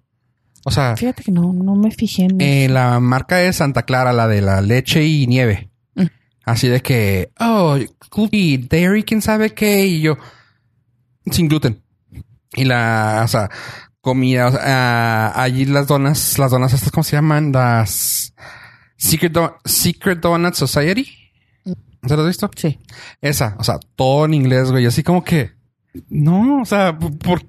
O 0.65 0.71
sea, 0.71 0.97
Fíjate 0.97 1.23
que 1.23 1.31
no, 1.31 1.53
no 1.53 1.75
me 1.75 1.91
fijé 1.91 2.23
en 2.23 2.41
eh, 2.41 2.67
la 2.67 2.99
marca 2.99 3.37
de 3.37 3.53
Santa 3.53 3.83
Clara, 3.83 4.11
la 4.11 4.27
de 4.27 4.41
la 4.41 4.61
leche 4.61 5.05
y 5.05 5.25
nieve. 5.25 5.69
Mm. 5.95 6.05
Así 6.43 6.67
de 6.67 6.81
que, 6.81 7.31
oh, 7.39 7.77
cookie, 8.09 8.57
dairy, 8.57 9.03
quién 9.03 9.21
sabe 9.21 9.53
qué. 9.53 9.85
Y 9.85 10.01
yo, 10.01 10.17
sin 11.31 11.47
gluten. 11.47 11.81
Y 12.53 12.65
la, 12.65 13.21
o 13.23 13.27
sea, 13.27 13.49
comida, 14.01 14.47
o 14.47 14.51
sea, 14.51 14.61
ah, 14.65 15.41
allí 15.41 15.65
las 15.65 15.87
donas, 15.87 16.37
las 16.37 16.51
donas 16.51 16.73
estas, 16.73 16.91
¿cómo 16.91 17.03
se 17.03 17.15
llaman? 17.15 17.51
Las 17.51 18.33
Secret, 18.99 19.31
Do- 19.31 19.57
Secret 19.65 20.19
Donut 20.19 20.53
Society. 20.53 21.07
¿Se 22.05 22.15
lo 22.15 22.21
has 22.21 22.27
visto? 22.27 22.49
Sí. 22.55 22.77
Esa, 23.21 23.55
o 23.57 23.63
sea, 23.63 23.79
todo 23.95 24.25
en 24.25 24.33
inglés, 24.35 24.71
güey. 24.71 24.85
Así 24.85 25.01
como 25.03 25.23
que, 25.23 25.51
no, 26.09 26.61
o 26.61 26.65
sea, 26.65 26.97
por, 26.97 27.41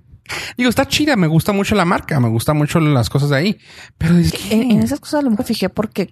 digo, 0.57 0.71
está 0.71 0.87
chida, 0.87 1.15
me 1.17 1.27
gusta 1.29 1.53
mucho 1.53 1.75
la 1.75 1.85
marca, 1.85 2.19
me 2.19 2.29
gusta 2.29 2.53
mucho 2.55 2.81
las 2.81 3.09
cosas 3.11 3.31
de 3.31 3.37
ahí. 3.37 3.59
Pero 3.99 4.17
es 4.17 4.33
que 4.33 4.55
En, 4.55 4.71
en 4.73 4.81
esas 4.83 4.99
cosas 4.99 5.23
me 5.25 5.37
fijé 5.45 5.69
porque 5.69 6.11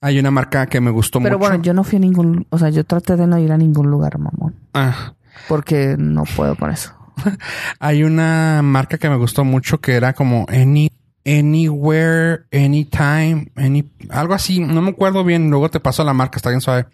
hay 0.00 0.18
una 0.18 0.30
marca 0.30 0.66
que 0.66 0.80
me 0.80 0.90
gustó 0.92 1.20
Pero 1.20 1.38
mucho. 1.38 1.48
bueno, 1.50 1.62
yo 1.64 1.74
no 1.74 1.82
fui 1.82 1.96
a 1.96 2.00
ningún, 2.00 2.46
o 2.50 2.58
sea, 2.58 2.68
yo 2.70 2.84
traté 2.84 3.16
de 3.16 3.26
no 3.26 3.38
ir 3.38 3.50
a 3.50 3.56
ningún 3.58 3.90
lugar, 3.90 4.18
mamón, 4.18 4.54
Ah, 4.74 5.14
porque 5.48 5.96
no 5.98 6.22
puedo 6.36 6.54
con 6.56 6.70
eso. 6.70 6.92
hay 7.80 8.04
una 8.04 8.60
marca 8.62 8.96
que 8.96 9.08
me 9.08 9.16
gustó 9.16 9.44
mucho 9.44 9.80
que 9.80 9.94
era 9.94 10.12
como 10.12 10.46
any, 10.48 10.88
anywhere, 11.24 12.44
anytime, 12.52 13.50
any, 13.56 13.90
algo 14.10 14.34
así. 14.34 14.60
No 14.60 14.82
me 14.82 14.90
acuerdo 14.90 15.24
bien. 15.24 15.50
Luego 15.50 15.70
te 15.70 15.80
paso 15.80 16.04
la 16.04 16.12
marca, 16.14 16.36
está 16.36 16.50
bien 16.50 16.60
suave. 16.60 16.86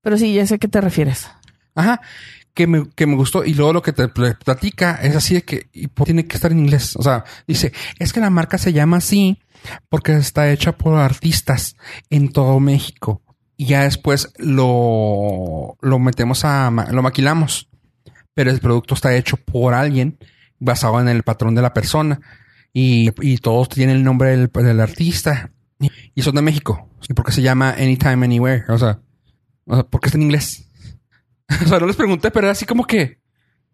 Pero 0.00 0.16
sí, 0.18 0.34
ya 0.34 0.46
sé 0.46 0.54
a 0.54 0.58
qué 0.58 0.68
te 0.68 0.80
refieres. 0.80 1.28
Ajá. 1.74 2.00
Que 2.54 2.66
me, 2.66 2.88
que 2.90 3.06
me 3.06 3.14
gustó. 3.16 3.44
Y 3.44 3.54
luego 3.54 3.72
lo 3.72 3.82
que 3.82 3.92
te 3.92 4.08
pl- 4.08 4.34
platica 4.34 4.98
es 5.02 5.16
así 5.16 5.34
de 5.34 5.42
que 5.42 5.68
y 5.72 5.88
tiene 5.88 6.26
que 6.26 6.36
estar 6.36 6.52
en 6.52 6.58
inglés. 6.58 6.96
O 6.96 7.02
sea, 7.02 7.24
dice, 7.46 7.72
es 7.98 8.12
que 8.12 8.20
la 8.20 8.28
marca 8.30 8.58
se 8.58 8.72
llama 8.72 8.98
así 8.98 9.38
porque 9.88 10.14
está 10.16 10.50
hecha 10.50 10.72
por 10.72 10.98
artistas 10.98 11.76
en 12.10 12.30
todo 12.30 12.60
México. 12.60 13.22
Y 13.56 13.66
ya 13.66 13.84
después 13.84 14.32
lo, 14.38 15.76
lo 15.80 15.98
metemos 15.98 16.44
a, 16.44 16.70
lo 16.90 17.02
maquilamos. 17.02 17.68
Pero 18.34 18.50
el 18.50 18.60
producto 18.60 18.94
está 18.94 19.14
hecho 19.14 19.36
por 19.36 19.72
alguien 19.74 20.18
basado 20.58 21.00
en 21.00 21.08
el 21.08 21.22
patrón 21.22 21.54
de 21.54 21.62
la 21.62 21.72
persona. 21.72 22.20
Y, 22.72 23.10
y 23.20 23.38
todos 23.38 23.68
tienen 23.68 23.96
el 23.96 24.04
nombre 24.04 24.30
del, 24.30 24.50
del 24.52 24.80
artista. 24.80 25.50
Y, 26.14 26.22
son 26.22 26.34
de 26.36 26.42
México. 26.42 26.88
¿Y 27.08 27.12
por 27.14 27.24
qué 27.26 27.32
se 27.32 27.42
llama 27.42 27.70
Anytime, 27.70 28.24
Anywhere? 28.24 28.64
O 28.68 28.78
sea, 28.78 29.00
o 29.66 29.74
sea, 29.74 29.84
porque 29.84 30.08
está 30.08 30.16
en 30.18 30.22
inglés. 30.22 30.68
o 31.64 31.68
sea, 31.68 31.78
no 31.80 31.86
les 31.86 31.96
pregunté, 31.96 32.30
pero 32.30 32.46
era 32.46 32.52
así 32.52 32.64
como 32.64 32.84
que 32.84 33.18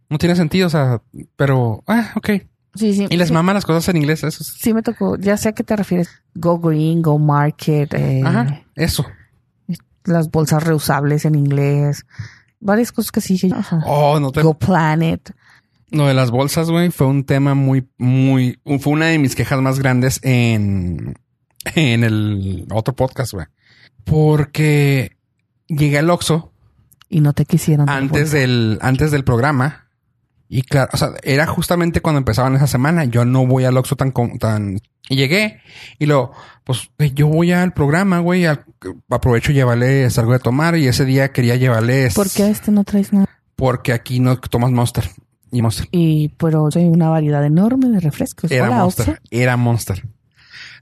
no 0.09 0.19
tiene 0.19 0.35
sentido, 0.35 0.67
o 0.67 0.71
sea, 0.71 1.03
pero, 1.37 1.83
ah, 1.87 2.13
ok. 2.17 2.31
Sí, 2.75 2.95
sí. 2.95 3.07
Y 3.11 3.17
les 3.17 3.29
sí, 3.29 3.35
mama 3.35 3.53
las 3.53 3.65
cosas 3.67 3.89
en 3.89 3.97
inglés, 3.99 4.23
eso. 4.25 4.43
es- 4.43 4.55
Sí 4.59 4.73
me 4.73 4.83
tocó. 4.83 5.17
Ya 5.17 5.37
sé 5.37 5.51
a 5.51 5.53
qué 5.53 5.65
te 5.65 5.77
refieres. 5.77 6.09
Go 6.35 6.59
Green, 6.59 7.03
Go 7.03 7.19
Market, 7.19 7.93
eh, 7.95 8.23
Ajá, 8.25 8.63
eso. 8.75 9.05
las 10.05 10.31
bolsas 10.31 10.63
reusables 10.63 11.25
en 11.25 11.35
inglés. 11.35 12.07
Varias 12.61 12.91
cosas 12.93 13.13
que 13.13 13.21
sí. 13.21 13.39
Ajá. 13.55 13.83
Oh, 13.85 14.19
no 14.19 14.33
te... 14.33 14.43
Go 14.43 14.55
Planet. 14.55 15.31
Lo 15.91 16.07
de 16.07 16.15
las 16.15 16.31
bolsas, 16.31 16.71
güey, 16.71 16.91
fue 16.91 17.07
un 17.07 17.25
tema 17.25 17.55
muy, 17.55 17.89
muy, 17.97 18.59
fue 18.81 18.93
una 18.93 19.07
de 19.07 19.19
mis 19.19 19.35
quejas 19.35 19.61
más 19.63 19.79
grandes 19.79 20.21
en, 20.23 21.15
en 21.75 22.05
el 22.05 22.67
otro 22.71 22.95
podcast, 22.95 23.33
güey. 23.33 23.47
Porque 24.05 25.17
llegué 25.67 25.99
al 25.99 26.11
Oxxo 26.11 26.53
Y 27.09 27.21
no 27.21 27.33
te 27.33 27.45
quisieron. 27.45 27.89
antes 27.89 28.33
del, 28.33 28.79
antes 28.83 29.11
del 29.11 29.25
programa. 29.25 29.87
Y 30.51 30.63
claro, 30.63 30.89
o 30.95 30.97
sea, 30.97 31.11
era 31.23 31.47
justamente 31.47 32.01
cuando 32.01 32.19
empezaban 32.19 32.55
esa 32.57 32.67
semana. 32.67 33.05
Yo 33.05 33.25
no 33.27 33.47
voy 33.47 33.65
al 33.65 33.77
Oxxo 33.77 33.97
tan, 33.97 34.13
tan, 34.39 34.81
y 35.11 35.17
llegué 35.17 35.61
y 35.99 36.07
lo, 36.07 36.33
pues, 36.65 36.91
yo 37.15 37.27
voy 37.29 37.53
al 37.53 37.73
programa, 37.75 38.19
güey, 38.21 38.47
al- 38.47 38.65
aprovecho 39.11 39.53
y 39.53 39.57
llevarles 39.57 40.19
algo 40.19 40.33
de 40.33 40.39
tomar 40.39 40.77
y 40.77 40.87
ese 40.87 41.05
día 41.05 41.33
quería 41.33 41.57
llevarles. 41.57 42.15
¿Por 42.15 42.31
qué 42.31 42.45
a 42.45 42.49
este 42.49 42.71
no 42.73 42.85
traes 42.85 43.13
nada? 43.13 43.27
Porque 43.57 43.93
aquí 43.93 44.21
no 44.21 44.39
tomas 44.39 44.71
Monster 44.71 45.05
y 45.51 45.63
Monster. 45.63 45.89
Y 45.91 46.29
pero 46.31 46.69
hay 46.75 46.85
una 46.85 47.09
variedad 47.09 47.45
enorme 47.45 47.89
de 47.89 48.01
refrescos. 48.01 48.51
Era 48.51 48.67
Hola, 48.67 48.77
Monster. 48.79 49.09
Oxxo. 49.11 49.23
Era 49.31 49.57
Monster. 49.57 50.05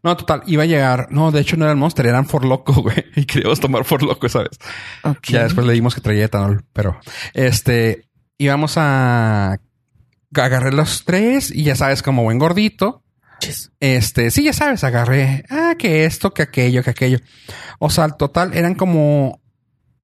No, 0.02 0.16
total, 0.16 0.42
iba 0.46 0.62
a 0.62 0.66
llegar. 0.66 1.08
No, 1.10 1.32
de 1.32 1.40
hecho 1.40 1.56
no 1.56 1.64
eran 1.64 1.78
Monster, 1.78 2.06
eran 2.06 2.26
For 2.26 2.44
Loco, 2.44 2.72
güey. 2.82 3.04
Y 3.16 3.24
queríamos 3.24 3.60
tomar 3.60 3.84
For 3.84 4.02
Loco, 4.02 4.28
¿sabes? 4.28 4.58
Ok. 5.02 5.28
Ya 5.28 5.44
después 5.44 5.66
le 5.66 5.72
dimos 5.72 5.94
que 5.94 6.00
traía 6.00 6.26
etanol, 6.26 6.64
pero 6.72 6.98
este 7.34 8.08
íbamos 8.38 8.74
a 8.76 9.58
agarré 10.34 10.72
los 10.72 11.04
tres 11.04 11.50
y 11.50 11.62
ya 11.62 11.76
sabes, 11.76 12.02
como 12.02 12.22
buen 12.22 12.38
gordito. 12.38 13.02
Este, 13.80 14.30
sí, 14.30 14.44
ya 14.44 14.52
sabes, 14.52 14.82
agarré, 14.82 15.44
ah, 15.50 15.74
que 15.78 16.04
esto, 16.04 16.32
que 16.32 16.42
aquello, 16.42 16.82
que 16.82 16.90
aquello. 16.90 17.18
O 17.78 17.90
sea, 17.90 18.04
al 18.04 18.16
total 18.16 18.54
eran 18.54 18.74
como 18.74 19.40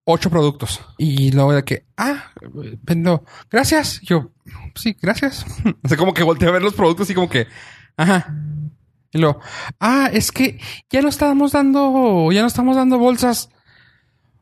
ocho 0.04 0.30
productos. 0.30 0.80
Y 0.98 1.32
luego 1.32 1.52
de 1.54 1.64
que, 1.64 1.86
ah, 1.96 2.24
vendo, 2.82 3.24
gracias. 3.50 4.00
Yo, 4.02 4.32
sí, 4.74 4.96
gracias. 5.00 5.44
O 5.84 5.88
sea, 5.88 5.96
como 5.96 6.14
que 6.14 6.22
volteé 6.22 6.48
a 6.48 6.52
ver 6.52 6.62
los 6.62 6.74
productos 6.74 7.08
y 7.10 7.14
como 7.14 7.28
que, 7.28 7.46
ajá. 7.96 8.34
Y 9.12 9.18
luego, 9.18 9.40
ah, 9.78 10.08
es 10.12 10.32
que 10.32 10.58
ya 10.90 11.02
no 11.02 11.08
estábamos 11.08 11.52
dando, 11.52 12.30
ya 12.32 12.40
no 12.40 12.46
estamos 12.46 12.76
dando 12.76 12.98
bolsas. 12.98 13.50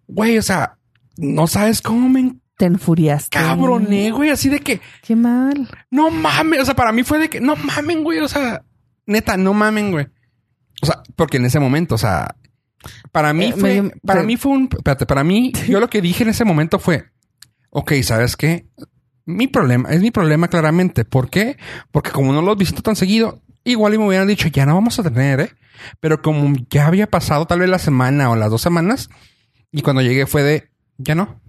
Güey, 0.06 0.38
o 0.38 0.42
sea, 0.42 0.78
no 1.16 1.46
sabes 1.46 1.82
cómo 1.82 2.08
me 2.08 2.36
Te 2.56 2.66
enfuriaste. 2.66 3.36
encabroné, 3.38 4.10
güey, 4.12 4.30
así 4.30 4.48
de 4.48 4.60
que, 4.60 4.80
Qué 5.02 5.16
mal. 5.16 5.68
no 5.90 6.10
mames, 6.10 6.60
o 6.60 6.64
sea, 6.64 6.74
para 6.76 6.92
mí 6.92 7.02
fue 7.02 7.18
de 7.18 7.28
que 7.28 7.40
no 7.40 7.56
mamen, 7.56 8.04
güey, 8.04 8.20
o 8.20 8.28
sea, 8.28 8.62
neta, 9.06 9.36
no 9.36 9.54
mamen, 9.54 9.90
güey. 9.90 10.06
O 10.82 10.86
sea, 10.86 11.02
porque 11.16 11.36
en 11.38 11.46
ese 11.46 11.58
momento, 11.60 11.96
o 11.96 11.98
sea, 11.98 12.36
para 13.12 13.32
mí 13.32 13.46
Eh, 13.46 13.54
fue, 13.56 13.82
me- 13.82 13.90
para 14.04 14.22
mí 14.22 14.36
fue 14.36 14.52
un, 14.52 14.68
espérate, 14.72 15.06
para 15.06 15.24
mí, 15.24 15.52
yo 15.68 15.80
lo 15.80 15.88
que 15.90 16.00
dije 16.00 16.22
en 16.24 16.30
ese 16.30 16.44
momento 16.44 16.78
fue, 16.78 17.04
ok, 17.70 17.92
¿sabes 18.02 18.36
qué? 18.36 18.66
Mi 19.26 19.46
problema, 19.46 19.90
es 19.90 20.00
mi 20.00 20.10
problema 20.10 20.48
claramente. 20.48 21.04
¿Por 21.04 21.30
qué? 21.30 21.56
Porque 21.92 22.10
como 22.10 22.32
no 22.32 22.42
los 22.42 22.56
visito 22.56 22.82
tan 22.82 22.96
seguido, 22.96 23.42
igual 23.64 23.94
y 23.94 23.98
me 23.98 24.06
hubieran 24.06 24.26
dicho, 24.26 24.48
ya 24.48 24.66
no 24.66 24.74
vamos 24.74 24.98
a 24.98 25.02
tener, 25.02 25.40
¿eh? 25.40 25.50
Pero 26.00 26.20
como 26.22 26.52
ya 26.68 26.86
había 26.86 27.06
pasado 27.08 27.46
tal 27.46 27.60
vez 27.60 27.68
la 27.68 27.78
semana 27.78 28.30
o 28.30 28.36
las 28.36 28.50
dos 28.50 28.60
semanas, 28.62 29.08
y 29.72 29.82
cuando 29.82 30.02
llegué 30.02 30.26
fue 30.26 30.42
de, 30.42 30.70
ya 30.98 31.14
no. 31.14 31.40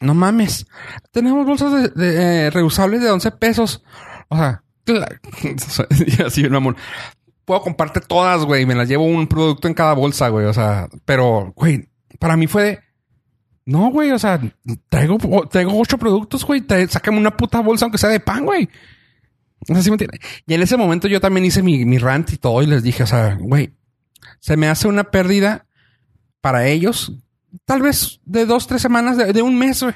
No 0.00 0.14
mames. 0.14 0.66
Tenemos 1.10 1.44
bolsas 1.44 1.72
de, 1.72 1.88
de, 1.88 2.46
eh, 2.46 2.50
reusables 2.50 3.02
de 3.02 3.10
11 3.10 3.32
pesos. 3.32 3.82
O 4.28 4.36
sea, 4.36 4.62
así 6.26 6.44
un 6.46 6.54
amor. 6.54 6.76
Puedo 7.48 7.62
comprarte 7.62 8.00
todas, 8.00 8.44
güey. 8.44 8.64
Me 8.66 8.74
las 8.74 8.88
llevo 8.88 9.04
un 9.04 9.26
producto 9.26 9.66
en 9.66 9.74
cada 9.74 9.94
bolsa, 9.94 10.28
güey. 10.28 10.44
O 10.46 10.52
sea, 10.52 10.86
pero, 11.04 11.52
güey, 11.56 11.88
para 12.20 12.36
mí 12.36 12.46
fue 12.46 12.62
de. 12.62 12.78
No, 13.64 13.90
güey. 13.90 14.10
O 14.12 14.18
sea, 14.18 14.38
traigo, 14.90 15.16
traigo 15.50 15.72
ocho 15.80 15.96
productos, 15.98 16.44
güey. 16.44 16.62
Sácame 16.88 17.16
una 17.18 17.36
puta 17.36 17.60
bolsa, 17.60 17.86
aunque 17.86 17.96
sea 17.98 18.10
de 18.10 18.20
pan, 18.20 18.44
güey. 18.44 18.68
No 19.66 19.74
sé 19.76 19.82
si 19.82 19.90
me 19.90 19.94
entiendes. 19.94 20.20
Y 20.46 20.52
en 20.54 20.60
ese 20.62 20.76
momento 20.76 21.08
yo 21.08 21.20
también 21.22 21.46
hice 21.46 21.62
mi, 21.62 21.84
mi 21.86 21.96
rant 21.98 22.30
y 22.32 22.36
todo 22.36 22.62
y 22.62 22.66
les 22.66 22.82
dije, 22.82 23.02
o 23.02 23.06
sea, 23.06 23.34
güey, 23.40 23.72
se 24.40 24.56
me 24.58 24.68
hace 24.68 24.86
una 24.86 25.04
pérdida 25.04 25.66
para 26.42 26.66
ellos, 26.66 27.12
tal 27.64 27.80
vez 27.82 28.20
de 28.26 28.44
dos, 28.46 28.66
tres 28.66 28.82
semanas, 28.82 29.16
de, 29.16 29.32
de 29.32 29.40
un 29.42 29.58
mes, 29.58 29.82
güey. 29.82 29.94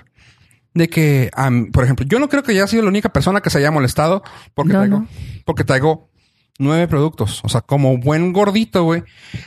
De 0.75 0.89
que, 0.89 1.31
por 1.71 1.85
ejemplo, 1.85 2.07
yo 2.09 2.19
no 2.19 2.31
creo 2.31 2.43
que 2.43 2.53
haya 2.53 2.67
sido 2.67 2.83
la 2.83 2.89
única 2.89 3.11
persona 3.11 3.43
que 3.43 3.51
se 3.51 3.59
haya 3.59 3.71
molestado 3.71 4.23
porque 4.55 4.73
No, 4.73 4.79
traigo, 4.81 4.99
no. 5.01 5.09
porque 5.45 5.65
traigo 5.65 6.11
nueve 6.59 6.89
productos. 6.89 7.41
O 7.45 7.49
sea, 7.49 7.61
como 7.61 7.99
buen 7.99 8.33
gordito, 8.33 8.85
güey. 8.85 9.03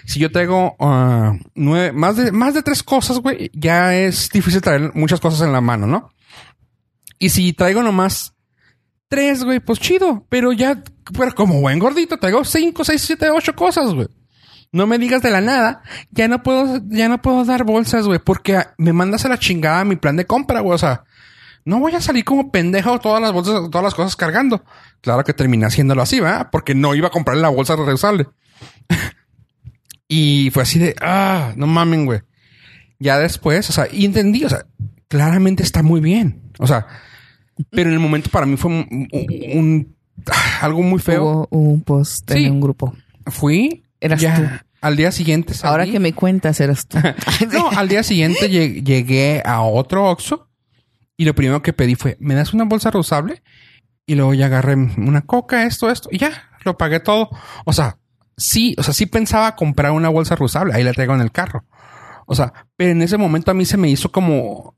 Si 0.06 0.19
yo 0.19 0.32
traigo 0.32 0.76
ah, 0.80 1.34
nueve, 1.53 1.91
más 1.91 2.18
de, 2.18 2.32
más 2.32 2.53
de 2.53 2.64
tres 2.64 2.84
cosas, 2.84 3.19
güey, 3.19 3.49
ya 3.53 3.95
es 3.95 4.30
difícil 4.30 4.61
traer 4.61 4.91
muchas 4.94 5.19
cosas 5.19 5.41
en 5.41 5.53
la 5.53 5.61
mano, 5.61 5.88
¿no? 5.88 6.11
Y 7.19 7.30
si 7.30 7.53
traigo 7.53 7.82
nomás 7.82 8.36
tres, 9.07 9.44
güey, 9.44 9.60
pues 9.60 9.80
chido. 9.80 10.26
Pero 10.30 10.52
ya, 10.52 10.84
pero 11.18 11.34
como 11.34 11.61
buen 11.61 11.80
gordito, 11.80 12.18
traigo 12.18 12.44
cinco, 12.44 12.84
seis, 12.84 13.02
siete, 13.02 13.30
ocho 13.30 13.56
cosas, 13.56 13.94
güey. 13.94 14.07
No 14.72 14.88
me 14.88 14.98
digas 14.98 15.22
de 15.22 15.32
la 15.32 15.41
nada. 15.41 15.84
Ya 16.11 16.27
no 16.27 16.44
puedo, 16.44 16.82
ya 16.88 17.07
no 17.07 17.22
puedo 17.22 17.45
dar 17.45 17.64
bolsas, 17.64 18.06
güey, 18.07 18.19
porque 18.19 18.61
me 18.77 18.91
mandas 18.91 19.26
a 19.26 19.30
la 19.30 19.40
chingada 19.40 19.86
mi 19.86 19.95
plan 19.95 20.18
de 20.18 20.26
compra, 20.26 20.60
güey. 20.60 20.76
O 20.76 20.77
sea, 20.77 21.06
no 21.65 21.79
voy 21.79 21.93
a 21.95 22.01
salir 22.01 22.23
como 22.23 22.51
pendejo 22.51 22.99
todas 22.99 23.21
las 23.21 23.31
bolsas, 23.33 23.69
todas 23.69 23.83
las 23.83 23.93
cosas 23.95 24.15
cargando. 24.15 24.63
Claro 25.01 25.23
que 25.23 25.33
terminé 25.33 25.65
haciéndolo 25.65 26.01
así, 26.01 26.19
¿verdad? 26.19 26.49
Porque 26.51 26.73
no 26.75 26.95
iba 26.95 27.07
a 27.07 27.11
comprar 27.11 27.37
la 27.37 27.49
bolsa 27.49 27.75
reusable. 27.75 28.27
y 30.07 30.49
fue 30.51 30.63
así 30.63 30.79
de, 30.79 30.95
ah, 31.01 31.53
no 31.55 31.67
mamen, 31.67 32.05
güey. 32.05 32.21
Ya 32.99 33.17
después, 33.19 33.69
o 33.69 33.73
sea, 33.73 33.87
y 33.91 34.05
entendí, 34.05 34.45
o 34.45 34.49
sea, 34.49 34.65
claramente 35.07 35.63
está 35.63 35.83
muy 35.83 35.99
bien. 36.01 36.41
O 36.59 36.67
sea, 36.67 36.87
pero 37.71 37.89
en 37.89 37.93
el 37.93 37.99
momento 37.99 38.29
para 38.29 38.45
mí 38.45 38.57
fue 38.57 38.71
un, 38.71 39.07
un- 39.11 39.57
un- 39.59 39.95
ah, 40.31 40.59
algo 40.61 40.81
muy 40.81 40.99
feo. 40.99 41.47
Hubo 41.49 41.71
un 41.71 41.81
post 41.81 42.31
Sí. 42.31 42.45
en 42.45 42.53
un 42.53 42.61
grupo. 42.61 42.93
Fui. 43.27 43.83
Eras 43.99 44.21
ya, 44.21 44.35
tú. 44.35 44.43
Al 44.81 44.95
día 44.95 45.11
siguiente 45.11 45.53
salí. 45.53 45.71
Ahora 45.71 45.85
que 45.85 45.99
me 45.99 46.13
cuentas, 46.13 46.59
eras 46.59 46.85
tú. 46.87 46.97
No, 47.51 47.69
al 47.71 47.87
día 47.89 48.03
siguiente 48.03 48.49
lleg- 48.49 48.83
llegué 48.83 49.41
a 49.43 49.61
otro 49.61 50.09
Oxxo 50.11 50.44
y 51.17 51.25
lo 51.25 51.35
primero 51.35 51.61
que 51.61 51.73
pedí 51.73 51.95
fue, 51.95 52.17
¿me 52.19 52.35
das 52.35 52.53
una 52.53 52.65
bolsa 52.65 52.91
reusable? 52.91 53.41
Y 54.05 54.15
luego 54.15 54.33
ya 54.33 54.47
agarré 54.47 54.75
una 54.75 55.21
coca, 55.21 55.63
esto, 55.63 55.89
esto, 55.89 56.09
y 56.11 56.17
ya, 56.19 56.49
lo 56.63 56.77
pagué 56.77 56.99
todo. 56.99 57.29
O 57.65 57.73
sea, 57.73 57.97
sí, 58.37 58.75
o 58.77 58.83
sea, 58.83 58.93
sí 58.93 59.05
pensaba 59.05 59.55
comprar 59.55 59.91
una 59.91 60.09
bolsa 60.09 60.35
reusable, 60.35 60.73
ahí 60.73 60.83
la 60.83 60.93
traigo 60.93 61.15
en 61.15 61.21
el 61.21 61.31
carro. 61.31 61.65
O 62.27 62.35
sea, 62.35 62.53
pero 62.75 62.91
en 62.91 63.01
ese 63.01 63.17
momento 63.17 63.51
a 63.51 63.53
mí 63.53 63.65
se 63.65 63.77
me 63.77 63.89
hizo 63.89 64.11
como, 64.11 64.75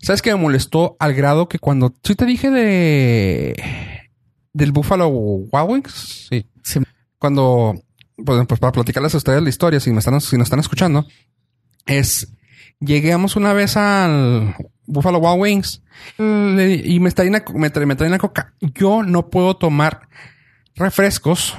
¿sabes 0.00 0.22
qué 0.22 0.30
me 0.34 0.40
molestó 0.40 0.96
al 0.98 1.14
grado 1.14 1.48
que 1.48 1.58
cuando, 1.58 1.94
sí 2.02 2.14
te 2.14 2.24
dije 2.24 2.50
de, 2.50 3.54
del 4.52 4.72
Buffalo 4.72 5.08
Wild 5.08 5.68
Wings? 5.68 6.28
Sí 6.30 6.46
Sí. 6.62 6.80
cuando, 7.18 7.74
pues, 8.16 8.44
pues, 8.46 8.60
para 8.60 8.72
platicarles 8.72 9.14
a 9.14 9.18
ustedes 9.18 9.42
la 9.42 9.48
historia, 9.48 9.78
si 9.78 9.92
me 9.92 10.00
están, 10.00 10.20
si 10.20 10.36
nos 10.36 10.46
están 10.46 10.58
escuchando, 10.58 11.06
es, 11.86 12.32
llegamos 12.80 13.36
una 13.36 13.52
vez 13.52 13.76
al 13.76 14.56
Buffalo 14.86 15.18
Wild 15.18 15.40
Wings 15.40 15.82
le- 16.18 16.74
y 16.84 17.00
me 17.00 17.10
traen, 17.10 17.30
una, 17.30 17.44
me, 17.54 17.70
traen, 17.70 17.88
me 17.88 17.96
traen 17.96 18.12
una 18.12 18.18
coca. 18.18 18.54
Yo 18.60 19.02
no 19.02 19.28
puedo 19.30 19.56
tomar 19.56 20.08
refrescos 20.74 21.56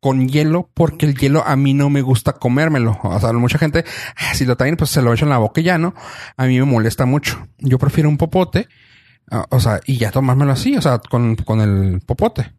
con 0.00 0.28
hielo 0.28 0.70
porque 0.72 1.04
el 1.06 1.14
hielo 1.14 1.44
a 1.46 1.56
mí 1.56 1.74
no 1.74 1.90
me 1.90 2.00
gusta 2.02 2.32
comérmelo. 2.32 2.98
O 3.02 3.20
sea, 3.20 3.32
mucha 3.34 3.58
gente, 3.58 3.84
ah, 4.16 4.34
si 4.34 4.46
lo 4.46 4.56
traen, 4.56 4.76
pues 4.76 4.90
se 4.90 5.02
lo 5.02 5.12
echan 5.12 5.26
en 5.28 5.30
la 5.30 5.38
boca 5.38 5.60
y 5.60 5.64
ya, 5.64 5.78
¿no? 5.78 5.94
A 6.36 6.46
mí 6.46 6.58
me 6.58 6.64
molesta 6.64 7.04
mucho. 7.04 7.46
Yo 7.58 7.78
prefiero 7.78 8.08
un 8.08 8.16
popote, 8.16 8.68
ah, 9.30 9.46
o 9.50 9.60
sea, 9.60 9.80
y 9.86 9.98
ya 9.98 10.10
tomármelo 10.10 10.52
así, 10.52 10.76
o 10.76 10.80
sea, 10.82 10.98
con, 11.00 11.36
con 11.36 11.60
el 11.60 12.00
popote 12.00 12.52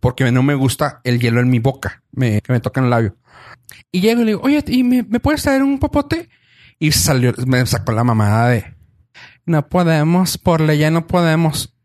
porque 0.00 0.32
no 0.32 0.42
me 0.42 0.54
gusta 0.56 1.00
el 1.04 1.20
hielo 1.20 1.40
en 1.40 1.48
mi 1.48 1.60
boca, 1.60 2.02
me, 2.10 2.40
que 2.40 2.52
me 2.52 2.58
toca 2.58 2.80
en 2.80 2.86
el 2.86 2.90
labio. 2.90 3.16
Y 3.92 4.00
llego 4.00 4.22
y 4.22 4.24
le 4.24 4.30
digo, 4.32 4.40
oye, 4.42 4.64
¿y 4.66 4.82
me, 4.82 5.04
me 5.04 5.20
puedes 5.20 5.42
traer 5.44 5.62
un 5.62 5.78
popote? 5.78 6.28
Y 6.82 6.90
salió, 6.90 7.32
me 7.46 7.64
sacó 7.64 7.92
la 7.92 8.02
mamada 8.02 8.48
de, 8.48 8.74
no 9.46 9.68
podemos, 9.68 10.36
por 10.36 10.60
ley 10.60 10.78
ya 10.78 10.90
no 10.90 11.06
podemos. 11.06 11.76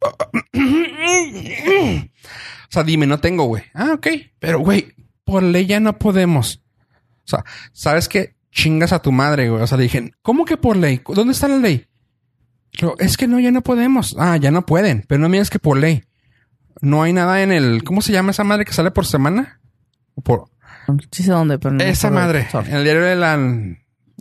o 0.00 0.48
sea, 2.70 2.82
dime, 2.82 3.06
no 3.06 3.20
tengo, 3.20 3.44
güey. 3.44 3.64
Ah, 3.74 3.90
ok. 3.92 4.06
Pero, 4.38 4.60
güey, 4.60 4.94
por 5.24 5.42
ley 5.42 5.66
ya 5.66 5.78
no 5.78 5.98
podemos. 5.98 6.62
O 7.26 7.28
sea, 7.28 7.44
¿sabes 7.74 8.08
qué? 8.08 8.34
Chingas 8.50 8.94
a 8.94 9.02
tu 9.02 9.12
madre, 9.12 9.50
güey. 9.50 9.62
O 9.62 9.66
sea, 9.66 9.76
le 9.76 9.82
dije, 9.82 10.10
¿cómo 10.22 10.46
que 10.46 10.56
por 10.56 10.74
ley? 10.74 11.02
¿Dónde 11.06 11.34
está 11.34 11.46
la 11.46 11.58
ley? 11.58 11.86
Yo, 12.72 12.94
es 12.98 13.18
que 13.18 13.28
no, 13.28 13.40
ya 13.40 13.50
no 13.50 13.60
podemos. 13.60 14.16
Ah, 14.18 14.38
ya 14.38 14.50
no 14.50 14.64
pueden. 14.64 15.04
Pero 15.06 15.20
no 15.20 15.28
digas 15.28 15.50
que 15.50 15.58
por 15.58 15.76
ley. 15.76 16.04
No 16.80 17.02
hay 17.02 17.12
nada 17.12 17.42
en 17.42 17.52
el. 17.52 17.84
¿Cómo 17.84 18.00
se 18.00 18.12
llama 18.12 18.30
esa 18.30 18.44
madre 18.44 18.64
que 18.64 18.72
sale 18.72 18.90
por 18.90 19.04
semana? 19.04 19.60
O 20.14 20.22
Por 20.22 20.48
Sí 21.12 21.24
sé 21.24 21.30
dónde, 21.30 21.58
pero 21.58 21.74
no. 21.74 21.84
esa 21.84 22.10
madre. 22.10 22.48
En 22.54 22.74
el 22.74 22.84
diario 22.84 23.02
de 23.02 23.16
la. 23.16 23.36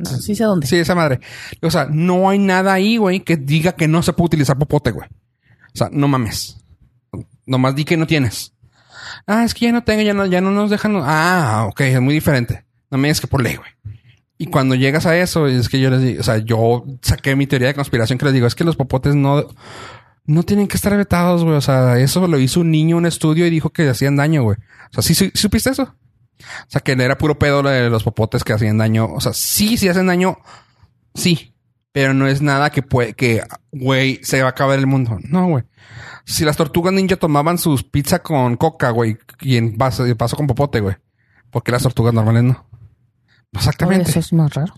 Sí 0.05 0.35
sé 0.35 0.43
dónde. 0.43 0.67
Sí, 0.67 0.77
esa 0.77 0.95
madre. 0.95 1.19
O 1.61 1.71
sea, 1.71 1.87
no 1.89 2.29
hay 2.29 2.39
nada 2.39 2.73
ahí, 2.73 2.97
güey, 2.97 3.21
que 3.21 3.37
diga 3.37 3.73
que 3.73 3.87
no 3.87 4.01
se 4.03 4.13
puede 4.13 4.27
utilizar 4.27 4.57
popote, 4.57 4.91
güey. 4.91 5.07
O 5.73 5.77
sea, 5.77 5.89
no 5.91 6.07
mames. 6.07 6.57
Nomás 7.45 7.75
di 7.75 7.85
que 7.85 7.97
no 7.97 8.07
tienes. 8.07 8.53
Ah, 9.27 9.43
es 9.43 9.53
que 9.53 9.65
ya 9.65 9.71
no 9.71 9.83
tengo, 9.83 10.01
ya 10.01 10.13
no, 10.13 10.25
ya 10.25 10.41
no 10.41 10.51
nos 10.51 10.69
dejan. 10.69 10.99
Ah, 11.03 11.65
ok, 11.69 11.81
es 11.81 12.01
muy 12.01 12.13
diferente. 12.13 12.65
No 12.89 12.97
me 12.97 13.07
digas 13.07 13.21
que 13.21 13.27
por 13.27 13.41
ley, 13.41 13.55
güey. 13.55 13.69
Y 14.37 14.47
cuando 14.47 14.75
llegas 14.75 15.05
a 15.05 15.17
eso, 15.17 15.47
es 15.47 15.67
que 15.67 15.81
yo 15.81 15.89
les 15.89 16.01
digo, 16.01 16.21
o 16.21 16.23
sea, 16.23 16.37
yo 16.37 16.85
saqué 17.01 17.35
mi 17.35 17.45
teoría 17.45 17.67
de 17.67 17.73
conspiración 17.73 18.17
que 18.17 18.25
les 18.25 18.33
digo, 18.33 18.47
es 18.47 18.55
que 18.55 18.63
los 18.63 18.77
popotes 18.77 19.13
no, 19.13 19.45
no 20.25 20.43
tienen 20.43 20.67
que 20.67 20.77
estar 20.77 20.95
vetados, 20.95 21.43
güey. 21.43 21.57
O 21.57 21.61
sea, 21.61 21.99
eso 21.99 22.25
lo 22.27 22.39
hizo 22.39 22.61
un 22.61 22.71
niño 22.71 22.95
en 22.95 22.99
un 22.99 23.05
estudio 23.05 23.45
y 23.45 23.49
dijo 23.49 23.71
que 23.71 23.89
hacían 23.89 24.15
daño, 24.15 24.43
güey. 24.43 24.57
O 24.91 24.93
sea, 24.93 25.03
¿sí, 25.03 25.13
sí, 25.13 25.31
sí 25.33 25.41
supiste 25.41 25.71
eso? 25.71 25.93
O 26.39 26.69
sea, 26.69 26.81
que 26.81 26.93
era 26.93 27.17
puro 27.17 27.37
pedo 27.37 27.61
lo 27.61 27.69
de 27.69 27.89
los 27.89 28.03
popotes 28.03 28.43
que 28.43 28.53
hacían 28.53 28.77
daño. 28.77 29.07
O 29.13 29.21
sea, 29.21 29.33
sí, 29.33 29.77
sí 29.77 29.87
hacen 29.87 30.07
daño. 30.07 30.37
Sí. 31.13 31.53
Pero 31.91 32.13
no 32.13 32.27
es 32.27 32.41
nada 32.41 32.69
que 32.69 32.83
puede, 32.83 33.13
que, 33.13 33.41
güey, 33.71 34.19
se 34.23 34.41
va 34.41 34.49
a 34.49 34.51
acabar 34.51 34.77
el 34.77 34.87
mundo. 34.87 35.17
No, 35.23 35.47
güey. 35.47 35.63
Si 36.23 36.45
las 36.45 36.55
tortugas 36.55 36.93
ninja 36.93 37.15
tomaban 37.15 37.57
sus 37.57 37.83
pizza 37.83 38.19
con 38.19 38.57
coca, 38.57 38.91
güey, 38.91 39.17
y 39.41 39.57
en 39.57 39.75
vaso, 39.75 40.07
y 40.07 40.13
paso 40.13 40.37
con 40.37 40.45
popote, 40.45 40.79
güey. 40.79 40.95
¿Por 41.49 41.63
qué 41.63 41.71
las 41.71 41.81
tortugas 41.81 42.13
normales 42.13 42.43
no? 42.43 42.69
Exactamente. 43.53 44.11
Eso 44.11 44.19
es 44.19 44.33
más 44.33 44.53
raro. 44.53 44.73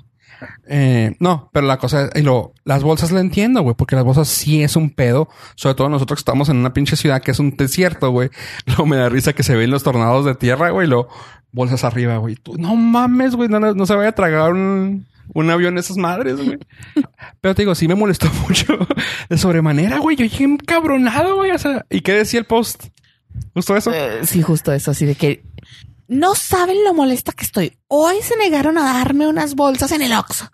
Eh, 0.68 1.16
no, 1.20 1.50
pero 1.54 1.68
la 1.68 1.78
cosa 1.78 2.06
es, 2.06 2.12
y 2.16 2.24
lo, 2.24 2.54
las 2.64 2.82
bolsas 2.84 3.12
lo 3.12 3.20
entiendo, 3.20 3.62
güey, 3.62 3.76
porque 3.76 3.96
las 3.96 4.06
bolsas 4.06 4.28
sí 4.28 4.64
es 4.64 4.76
un 4.76 4.90
pedo. 4.92 5.28
Sobre 5.56 5.76
todo 5.76 5.90
nosotros 5.90 6.18
que 6.18 6.22
estamos 6.22 6.50
en 6.50 6.58
una 6.58 6.74
pinche 6.74 6.96
ciudad 6.96 7.22
que 7.22 7.32
es 7.32 7.40
un 7.40 7.56
desierto, 7.58 8.12
güey. 8.12 8.30
Luego 8.66 8.86
me 8.86 8.96
da 8.96 9.10
risa 9.10 9.34
que 9.34 9.44
se 9.44 9.56
ven 9.56 9.70
los 9.72 9.84
tornados 9.84 10.26
de 10.26 10.36
tierra, 10.36 10.70
güey, 10.70 10.88
lo 10.88 11.10
bolsas 11.52 11.84
arriba, 11.84 12.18
güey. 12.18 12.36
Tú, 12.36 12.58
no 12.58 12.76
mames, 12.76 13.36
güey, 13.36 13.50
no, 13.50 13.60
no, 13.60 13.74
no 13.74 13.86
se 13.86 13.96
vaya 13.96 14.10
a 14.10 14.16
tragar 14.16 14.54
un, 14.54 15.08
un 15.34 15.50
avión 15.50 15.78
esas 15.78 15.98
madres, 15.98 16.38
güey. 16.38 16.60
Pero 17.42 17.56
te 17.56 17.62
digo, 17.64 17.76
sí 17.76 17.88
me 17.88 17.96
molestó 17.96 18.30
mucho 18.48 18.78
de 19.30 19.38
sobremanera, 19.38 20.00
güey. 20.00 20.16
Yo 20.16 20.26
llegué 20.26 20.46
encabronado, 20.46 21.36
güey. 21.36 21.52
O 21.52 21.58
sea, 21.58 21.86
¿y 21.90 22.02
qué 22.02 22.14
decía 22.14 22.40
el 22.40 22.46
post? 22.46 22.86
¿Justo 23.54 23.76
eso? 23.76 23.92
Eh, 23.94 24.22
sí, 24.26 24.42
justo 24.42 24.72
eso, 24.74 24.92
así 24.92 25.06
de 25.06 25.16
que 25.16 25.44
no 26.08 26.36
saben 26.36 26.84
lo 26.84 26.94
molesta 26.94 27.32
que 27.32 27.46
estoy. 27.46 27.78
Hoy 27.88 28.16
se 28.22 28.36
negaron 28.38 28.78
a 28.78 28.84
darme 28.84 29.28
unas 29.28 29.56
bolsas 29.56 29.92
en 29.94 30.02
el 30.02 30.14
Oxxo. 30.14 30.50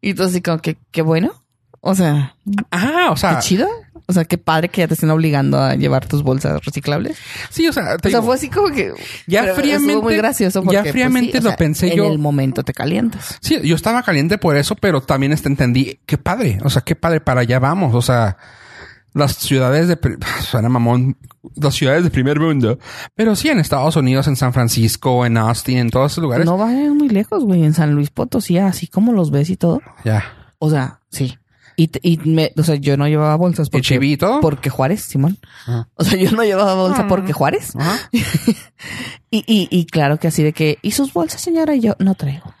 Y 0.00 0.10
entonces 0.10 0.34
así 0.34 0.42
como 0.42 0.58
que, 0.58 0.78
qué 0.90 1.02
bueno. 1.02 1.44
O 1.80 1.94
sea, 1.94 2.36
ah, 2.70 3.08
o 3.10 3.16
sea, 3.16 3.36
qué 3.36 3.42
chido. 3.42 3.68
O 4.06 4.12
sea, 4.12 4.24
qué 4.24 4.36
padre 4.36 4.68
que 4.68 4.82
ya 4.82 4.88
te 4.88 4.94
estén 4.94 5.10
obligando 5.10 5.58
a 5.58 5.74
llevar 5.76 6.06
tus 6.06 6.22
bolsas 6.22 6.62
reciclables. 6.64 7.16
sí, 7.50 7.66
o 7.68 7.72
sea, 7.72 7.96
te 7.96 8.08
o 8.08 8.10
sea, 8.10 8.20
digo, 8.20 8.22
fue 8.22 8.34
así 8.34 8.50
como 8.50 8.68
que 8.68 8.92
Ya 9.26 9.54
fríamente- 9.54 10.02
muy 10.02 10.16
gracioso 10.16 10.62
porque, 10.62 10.74
ya 10.76 10.82
pues, 10.82 10.92
fríamente 10.92 11.38
o 11.38 11.40
lo 11.40 11.48
sea, 11.50 11.56
pensé 11.56 11.96
yo. 11.96 12.04
En 12.06 12.12
el 12.12 12.18
momento 12.18 12.62
te 12.64 12.72
calientas. 12.74 13.38
Sí, 13.40 13.60
yo 13.62 13.74
estaba 13.74 14.02
caliente 14.02 14.36
por 14.38 14.56
eso, 14.56 14.74
pero 14.76 15.00
también 15.00 15.32
este, 15.32 15.48
entendí 15.48 15.98
qué 16.06 16.18
padre. 16.18 16.58
O 16.64 16.70
sea, 16.70 16.82
qué 16.82 16.94
padre 16.96 17.20
para 17.20 17.40
allá 17.40 17.58
vamos. 17.58 17.94
O 17.94 18.02
sea, 18.02 18.36
las 19.14 19.36
ciudades 19.36 19.88
de 19.88 19.98
suena 20.42 20.68
mamón, 20.68 21.16
las 21.56 21.74
ciudades 21.74 22.04
de 22.04 22.10
primer 22.10 22.38
mundo, 22.40 22.78
pero 23.14 23.34
sí 23.36 23.48
en 23.48 23.58
Estados 23.60 23.96
Unidos, 23.96 24.26
en 24.28 24.36
San 24.36 24.52
Francisco, 24.52 25.24
en 25.24 25.38
Austin, 25.38 25.78
en 25.78 25.90
todos 25.90 26.12
esos 26.12 26.22
lugares. 26.22 26.44
No 26.44 26.58
vayan 26.58 26.96
muy 26.96 27.08
lejos, 27.08 27.44
güey. 27.44 27.64
En 27.64 27.72
San 27.74 27.94
Luis 27.94 28.10
Potosí, 28.10 28.58
así 28.58 28.86
como 28.86 29.12
los 29.12 29.30
ves 29.30 29.48
y 29.50 29.56
todo. 29.56 29.80
Ya. 30.04 30.24
O 30.58 30.68
sea, 30.68 31.00
sí. 31.10 31.38
Y, 31.76 31.88
te- 31.88 32.00
y 32.02 32.18
me, 32.18 32.52
o 32.56 32.62
sea, 32.62 32.76
yo 32.76 32.96
no 32.96 33.08
llevaba 33.08 33.34
bolsas 33.36 33.68
¿Y 33.68 33.70
porque, 33.70 33.82
chivito? 33.86 34.38
porque 34.40 34.70
Juárez, 34.70 35.02
Simón. 35.02 35.38
Ajá. 35.66 35.88
O 35.94 36.04
sea, 36.04 36.16
yo 36.18 36.30
no 36.32 36.44
llevaba 36.44 36.74
bolsa 36.74 37.02
Ah. 37.02 37.08
porque 37.08 37.32
Juárez. 37.32 37.72
Y, 39.30 39.38
y, 39.48 39.68
y 39.70 39.86
claro 39.86 40.18
que 40.18 40.28
así 40.28 40.42
de 40.42 40.52
que, 40.52 40.78
¿y 40.82 40.92
sus 40.92 41.12
bolsas, 41.12 41.40
señora? 41.40 41.74
Y 41.74 41.80
yo, 41.80 41.96
no 41.98 42.14
traigo. 42.14 42.54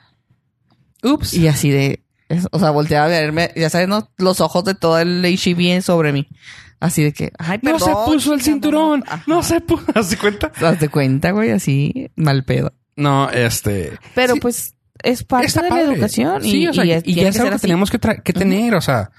Ups. 1.02 1.34
Y 1.34 1.46
así 1.48 1.70
de, 1.70 2.02
es- 2.28 2.48
o 2.50 2.58
sea, 2.58 2.70
volteaba 2.70 3.06
a 3.06 3.08
verme, 3.08 3.50
ya 3.54 3.70
sabes, 3.70 3.88
¿no? 3.88 4.10
los 4.18 4.40
ojos 4.40 4.64
de 4.64 4.74
todo 4.74 4.98
el 4.98 5.22
HB 5.24 5.82
sobre 5.82 6.12
mí. 6.12 6.26
Así 6.80 7.02
de 7.04 7.12
que, 7.12 7.30
ay, 7.38 7.60
No 7.62 7.72
perdón. 7.78 7.88
se 7.88 7.94
puso 8.12 8.34
el 8.34 8.42
cinturón. 8.42 9.04
Ajá. 9.06 9.22
No 9.26 9.42
se 9.42 9.60
puso. 9.60 9.84
¿Haz 9.94 10.16
cuenta? 10.16 10.50
Haz 10.56 10.80
de 10.80 10.88
cuenta, 10.88 11.30
güey, 11.30 11.50
así, 11.50 12.10
mal 12.16 12.44
pedo. 12.44 12.72
No, 12.96 13.30
este. 13.30 13.92
Pero 14.14 14.34
Sí, 14.34 14.40
pues, 14.40 14.73
es 15.04 15.24
parte 15.24 15.46
está 15.46 15.62
de 15.62 15.70
la 15.70 15.82
educación. 15.82 16.44
Y, 16.44 16.50
Sí, 16.50 16.66
o 16.66 16.72
sea, 16.72 16.84
y 16.84 17.02
y, 17.04 17.14
ya 17.14 17.28
es 17.28 17.38
algo 17.38 17.52
que 17.52 17.58
tenemos 17.58 17.90
que, 17.90 17.98
tener. 18.32 18.74
O 18.74 18.80
sea, 18.80 19.10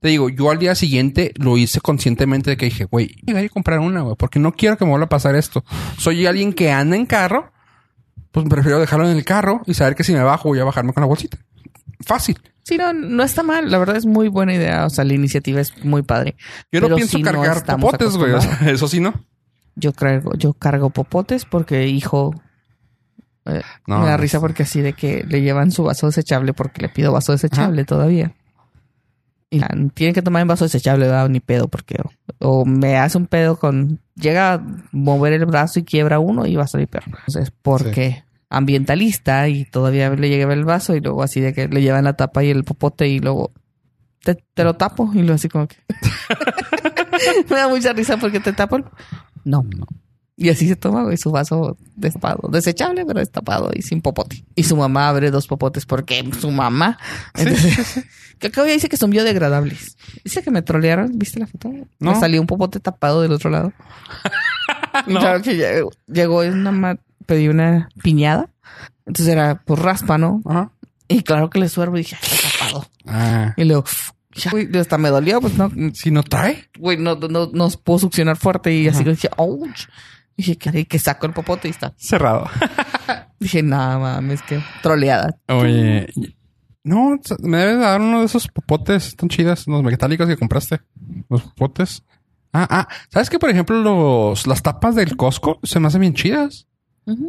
te 0.00 0.08
digo, 0.08 0.28
yo 0.28 0.50
al 0.50 0.58
día 0.58 0.74
siguiente 0.74 1.32
lo 1.36 1.56
hice 1.56 1.80
conscientemente 1.80 2.50
de 2.50 2.56
que 2.56 2.66
dije, 2.66 2.84
güey, 2.84 3.16
voy 3.22 3.44
a 3.44 3.48
comprar 3.48 3.78
una, 3.78 4.00
güey, 4.02 4.16
porque 4.16 4.38
no 4.38 4.52
quiero 4.52 4.76
que 4.76 4.84
me 4.84 4.90
vuelva 4.90 5.06
a 5.06 5.08
pasar 5.08 5.36
esto. 5.36 5.64
Soy 5.98 6.26
alguien 6.26 6.52
que 6.52 6.72
anda 6.72 6.96
en 6.96 7.06
carro, 7.06 7.52
pues 8.32 8.46
prefiero 8.48 8.80
dejarlo 8.80 9.08
en 9.08 9.16
el 9.16 9.24
carro 9.24 9.62
y 9.66 9.74
saber 9.74 9.94
que 9.94 10.04
si 10.04 10.12
me 10.12 10.22
bajo 10.22 10.48
voy 10.48 10.58
a 10.58 10.64
bajarme 10.64 10.92
con 10.92 11.02
la 11.02 11.06
bolsita. 11.06 11.38
Fácil. 12.00 12.38
Sí, 12.64 12.78
no, 12.78 12.92
no 12.92 13.22
está 13.22 13.42
mal. 13.42 13.70
La 13.70 13.78
verdad 13.78 13.96
es 13.96 14.06
muy 14.06 14.28
buena 14.28 14.54
idea. 14.54 14.86
O 14.86 14.90
sea, 14.90 15.04
la 15.04 15.14
iniciativa 15.14 15.60
es 15.60 15.84
muy 15.84 16.02
padre. 16.02 16.34
Yo 16.72 16.80
no 16.80 16.86
Pero 16.86 16.96
pienso 16.96 17.18
si 17.18 17.22
cargar 17.22 17.64
popotes, 17.64 18.16
güey. 18.16 18.32
O 18.32 18.40
sea, 18.40 18.58
eso 18.66 18.88
sí, 18.88 19.00
¿no? 19.00 19.14
Yo 19.76 19.92
cargo, 19.92 20.32
yo 20.36 20.54
cargo 20.54 20.90
popotes 20.90 21.44
porque 21.44 21.86
hijo 21.88 22.34
eh, 23.46 23.62
No, 23.86 24.00
me 24.00 24.06
da 24.06 24.16
risa 24.16 24.40
porque 24.40 24.64
así 24.64 24.80
de 24.80 24.92
que 24.92 25.24
le 25.24 25.42
llevan 25.42 25.70
su 25.70 25.84
vaso 25.84 26.06
desechable 26.06 26.52
porque 26.52 26.82
le 26.82 26.88
pido 26.88 27.12
vaso 27.12 27.32
desechable 27.32 27.84
todavía. 27.84 28.34
Y 29.50 29.62
ah, 29.62 29.68
tiene 29.94 30.12
que 30.12 30.22
tomar 30.22 30.42
en 30.42 30.48
vaso 30.48 30.64
desechable, 30.64 31.06
¿verdad? 31.06 31.28
Ni 31.28 31.40
pedo, 31.40 31.68
porque 31.68 31.96
o, 32.40 32.60
o 32.60 32.64
me 32.64 32.96
hace 32.96 33.18
un 33.18 33.26
pedo 33.26 33.56
con. 33.56 34.00
Llega 34.16 34.54
a 34.54 34.66
mover 34.90 35.32
el 35.32 35.46
brazo 35.46 35.78
y 35.78 35.84
quiebra 35.84 36.18
uno 36.18 36.46
y 36.46 36.56
va 36.56 36.64
a 36.64 36.68
salir 36.68 36.88
perro. 36.88 37.12
Entonces, 37.26 37.52
porque 37.62 38.24
ambientalista 38.48 39.48
y 39.48 39.64
todavía 39.64 40.10
le 40.10 40.28
llega 40.28 40.52
el 40.52 40.64
vaso 40.64 40.94
y 40.94 41.00
luego 41.00 41.22
así 41.22 41.40
de 41.40 41.52
que 41.52 41.68
le 41.68 41.82
llevan 41.82 42.04
la 42.04 42.14
tapa 42.14 42.44
y 42.44 42.50
el 42.50 42.64
popote 42.64 43.08
y 43.08 43.18
luego 43.18 43.52
te, 44.22 44.34
te 44.34 44.64
lo 44.64 44.74
tapo 44.74 45.10
y 45.12 45.18
luego 45.18 45.34
así 45.34 45.48
como 45.48 45.68
que. 45.68 45.76
me 47.50 47.56
da 47.56 47.68
mucha 47.68 47.92
risa 47.92 48.16
porque 48.16 48.40
te 48.40 48.52
tapo 48.52 48.76
el. 48.76 48.84
No, 49.44 49.62
no. 49.62 49.86
Y 50.36 50.48
así 50.48 50.66
se 50.66 50.74
toma, 50.74 51.04
güey, 51.04 51.16
su 51.16 51.30
vaso 51.30 51.76
destapado. 51.94 52.48
Desechable, 52.50 53.04
pero 53.06 53.20
destapado 53.20 53.70
y 53.72 53.82
sin 53.82 54.00
popote. 54.02 54.44
Y 54.56 54.64
su 54.64 54.76
mamá 54.76 55.08
abre 55.08 55.30
dos 55.30 55.46
popotes 55.46 55.86
porque 55.86 56.28
su 56.40 56.50
mamá. 56.50 56.98
Entonces, 57.34 58.04
que 58.40 58.48
acá 58.48 58.64
dice 58.64 58.88
que 58.88 58.96
son 58.96 59.10
biodegradables. 59.10 59.96
Dice 60.24 60.42
que 60.42 60.50
me 60.50 60.62
trolearon. 60.62 61.16
¿Viste 61.18 61.38
la 61.38 61.46
foto? 61.46 61.70
No. 62.00 62.12
Me 62.12 62.18
salió 62.18 62.40
un 62.40 62.48
popote 62.48 62.80
tapado 62.80 63.22
del 63.22 63.32
otro 63.32 63.50
lado. 63.50 63.72
No. 65.08 65.18
Claro 65.18 65.42
que 65.42 65.56
llegó, 65.56 65.90
llegó 66.06 66.38
una 66.42 66.96
pedí 67.26 67.48
una 67.48 67.88
piñada. 68.04 68.48
Entonces 69.06 69.32
era 69.32 69.56
por 69.64 69.82
raspa, 69.82 70.18
¿no? 70.18 70.40
Ajá. 70.46 70.70
Y 71.08 71.22
claro 71.22 71.50
que 71.50 71.58
le 71.58 71.68
suervo 71.68 71.96
y 71.96 72.00
dije, 72.02 72.16
"Ay, 72.22 72.28
está 72.32 72.48
tapado. 72.58 72.86
Ah. 73.06 73.54
Y 73.56 73.64
luego, 73.64 73.84
ya, 74.34 74.52
güey, 74.52 74.68
hasta 74.78 74.96
me 74.96 75.08
dolió, 75.10 75.40
pues 75.40 75.54
no, 75.58 75.68
Si 75.94 76.12
no 76.12 76.22
trae. 76.22 76.70
güey, 76.78 76.96
no, 76.96 77.16
no, 77.16 77.50
no 77.52 77.68
puedo 77.82 77.98
succionar 77.98 78.36
fuerte 78.36 78.72
y 78.72 78.86
así 78.86 79.00
Ajá. 79.02 79.10
dije, 79.10 79.28
ouch. 79.36 79.86
Dije 80.36 80.56
que, 80.56 80.86
que 80.86 80.98
saco 80.98 81.26
el 81.26 81.32
popote 81.32 81.68
y 81.68 81.70
está. 81.70 81.94
Cerrado. 81.96 82.48
Dije, 83.40 83.62
nada 83.62 83.98
mames, 83.98 84.42
que 84.42 84.60
troleada. 84.82 85.36
Oye, 85.48 86.08
no, 86.82 87.18
me 87.40 87.58
debes 87.58 87.78
dar 87.78 88.00
uno 88.00 88.20
de 88.20 88.26
esos 88.26 88.48
popotes 88.48 89.16
tan 89.16 89.28
chidas, 89.28 89.66
los 89.66 89.82
metálicos 89.82 90.26
que 90.26 90.36
compraste. 90.36 90.80
Los 91.28 91.42
popotes. 91.42 92.02
Ah, 92.52 92.66
ah, 92.70 92.88
¿sabes 93.10 93.30
que 93.30 93.38
por 93.38 93.50
ejemplo 93.50 93.80
los, 93.82 94.46
las 94.46 94.62
tapas 94.62 94.94
del 94.94 95.16
Costco 95.16 95.58
se 95.62 95.80
me 95.80 95.88
hacen 95.88 96.02
bien 96.02 96.14
chidas? 96.14 96.68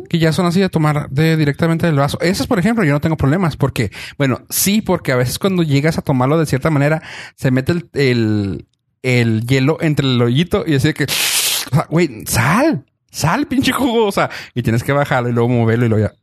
Que 0.10 0.20
ya 0.20 0.32
son 0.32 0.46
así 0.46 0.62
de 0.62 0.70
tomar 0.70 1.10
de 1.10 1.36
directamente 1.36 1.86
del 1.86 1.96
vaso. 1.96 2.20
Esas, 2.22 2.48
por 2.48 2.60
ejemplo, 2.60 2.86
yo 2.86 2.94
no 2.94 3.02
tengo 3.02 3.18
problemas 3.18 3.58
porque, 3.58 3.92
bueno, 4.18 4.46
sí, 4.50 4.82
porque 4.82 5.12
a 5.12 5.18
veces 5.18 5.38
cuando 5.38 5.64
llegas 5.64 5.98
a 5.98 6.02
tomarlo 6.02 6.38
de 6.38 6.46
cierta 6.46 6.70
manera, 6.70 7.02
se 7.36 7.52
mete 7.52 7.74
el, 7.74 7.90
el, 7.94 8.68
el 9.04 9.46
hielo 9.46 9.78
entre 9.82 10.06
el 10.06 10.22
hoyito 10.22 10.64
y 10.66 10.76
así 10.76 10.90
de 10.90 10.94
que, 10.94 11.04
o 11.06 11.76
sea, 11.76 11.88
güey, 11.90 12.24
sal, 12.26 12.86
sal, 13.16 13.48
pinche 13.48 13.72
jugo, 13.72 14.08
o 14.08 14.12
sea, 14.12 14.30
y 14.54 14.62
tienes 14.62 14.84
que 14.84 14.92
bajarlo 14.92 15.30
y 15.30 15.34
luego 15.34 15.50
moverlo 15.50 15.86
y 15.86 15.90
luego 15.90 16.08
ya. 16.08 16.14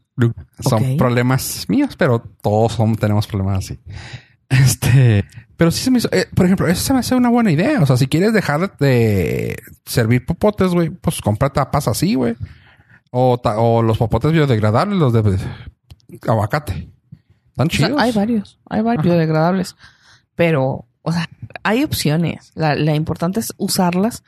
Son 0.69 0.97
problemas 0.98 1.64
míos, 1.69 1.94
pero 1.97 2.23
todos 2.43 2.73
son, 2.73 2.94
tenemos 2.97 3.27
problemas 3.27 3.64
así. 3.64 3.81
Este, 4.48 5.24
pero 5.56 5.70
sí 5.70 5.82
se 5.82 5.90
me 5.90 5.98
hizo, 5.98 6.09
eh, 6.12 6.27
por 6.35 6.44
ejemplo, 6.44 6.66
eso 6.69 6.82
se 6.82 6.93
me 6.93 6.98
hace 6.98 7.14
una 7.14 7.31
buena 7.31 7.51
idea. 7.51 7.81
O 7.81 7.86
sea, 7.86 7.97
si 7.97 8.06
quieres 8.06 8.35
dejar 8.35 8.77
de 8.77 9.56
servir 9.86 10.27
popotes, 10.27 10.73
güey, 10.73 10.90
pues 10.90 11.20
compra 11.23 11.48
tapas 11.51 11.89
así, 11.89 12.14
güey. 12.14 12.36
O, 13.10 13.40
o 13.43 13.82
los 13.82 13.97
popotes 13.97 14.31
biodegradables, 14.32 14.98
los 14.98 15.12
de 15.14 15.39
aguacate. 16.28 16.90
Están 17.51 17.69
O 17.69 17.70
sea, 17.70 17.86
chidos. 17.89 18.01
hay 18.02 18.12
varios, 18.12 18.59
hay 18.69 18.82
varios 18.82 19.01
Ajá. 19.06 19.14
biodegradables. 19.14 19.77
Pero, 20.35 20.86
o 21.01 21.12
sea, 21.12 21.28
hay 21.62 21.85
opciones. 21.85 22.52
La, 22.55 22.74
la 22.74 22.94
importante 22.94 23.40
es 23.40 23.55
usarlas 23.56 24.23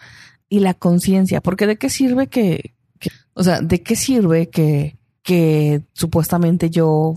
y 0.49 0.61
la 0.61 0.75
conciencia. 0.75 1.41
Porque 1.41 1.67
de 1.67 1.77
qué 1.77 1.89
sirve 1.91 2.27
que, 2.29 2.75
que- 2.99 3.11
o 3.35 3.43
sea, 3.43 3.61
de 3.61 3.83
qué 3.83 3.97
sirve 3.97 4.49
que, 4.51 4.97
que 5.23 5.83
supuestamente 5.93 6.71
yo 6.71 7.15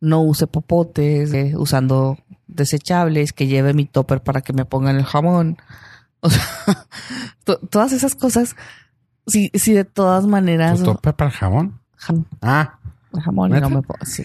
no 0.00 0.22
use 0.22 0.46
popotes, 0.46 1.32
eh, 1.32 1.52
usando 1.56 2.18
desechables, 2.46 3.32
que 3.32 3.46
lleve 3.46 3.74
mi 3.74 3.84
topper 3.84 4.22
para 4.22 4.40
que 4.40 4.52
me 4.52 4.64
pongan 4.64 4.96
el 4.96 5.04
jamón. 5.04 5.56
O 6.20 6.30
sea, 6.30 6.42
to- 7.44 7.58
todas 7.70 7.92
esas 7.92 8.14
cosas, 8.14 8.56
si, 9.26 9.50
si 9.54 9.72
de 9.72 9.84
todas 9.84 10.26
maneras, 10.26 10.78
¿Tu 10.78 10.84
tope 10.84 11.12
para 11.12 11.30
el 11.30 11.36
jabón? 11.36 11.80
jam- 11.98 12.24
Ah, 12.42 12.78
jamón 13.22 13.50
y 13.50 13.54
no 13.54 13.60
¿Neta? 13.60 13.74
me 13.74 13.82
puedo, 13.82 14.04
sí. 14.04 14.22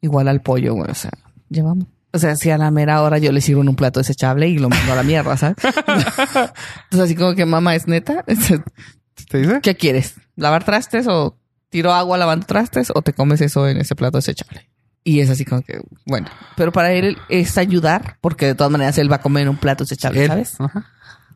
igual 0.00 0.28
al 0.28 0.42
pollo, 0.42 0.74
güey. 0.74 0.90
O 0.90 0.94
sea, 0.94 1.12
llevamos. 1.48 1.86
O 2.12 2.18
sea, 2.18 2.36
si 2.36 2.50
a 2.50 2.58
la 2.58 2.70
mera 2.70 3.02
hora 3.02 3.18
yo 3.18 3.32
le 3.32 3.40
sirvo 3.40 3.62
en 3.62 3.70
un 3.70 3.76
plato 3.76 4.00
desechable 4.00 4.48
y 4.48 4.58
lo 4.58 4.68
mando 4.68 4.92
a 4.92 4.96
la 4.96 5.02
mierda, 5.02 5.36
¿sabes? 5.36 5.56
Entonces, 5.64 7.00
así 7.00 7.14
como 7.14 7.34
que 7.34 7.46
mamá 7.46 7.74
es 7.74 7.86
neta. 7.86 8.24
¿Te 9.28 9.38
dice? 9.38 9.60
¿Qué 9.62 9.76
quieres? 9.76 10.16
¿Lavar 10.36 10.64
trastes 10.64 11.06
o 11.08 11.38
tiro 11.70 11.92
agua 11.92 12.18
lavando 12.18 12.46
trastes 12.46 12.92
o 12.94 13.00
te 13.00 13.14
comes 13.14 13.40
eso 13.40 13.66
en 13.66 13.78
ese 13.78 13.94
plato 13.94 14.18
desechable? 14.18 14.68
Y 15.04 15.20
es 15.20 15.30
así 15.30 15.44
como 15.44 15.62
que, 15.62 15.80
bueno, 16.06 16.28
pero 16.56 16.70
para 16.70 16.92
él 16.92 17.16
es 17.28 17.58
ayudar 17.58 18.18
porque 18.20 18.46
de 18.46 18.54
todas 18.54 18.70
maneras 18.70 18.98
él 18.98 19.10
va 19.10 19.16
a 19.16 19.20
comer 19.20 19.44
en 19.44 19.48
un 19.48 19.56
plato 19.56 19.84
desechable. 19.84 20.26
¿sabes? 20.26 20.60
Ajá. 20.60 20.86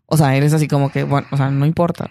O 0.06 0.16
sea, 0.16 0.36
él 0.36 0.44
es 0.44 0.52
así 0.52 0.68
como 0.68 0.90
que, 0.92 1.02
bueno, 1.02 1.26
o 1.30 1.36
sea, 1.36 1.50
no 1.50 1.66
importa. 1.66 2.08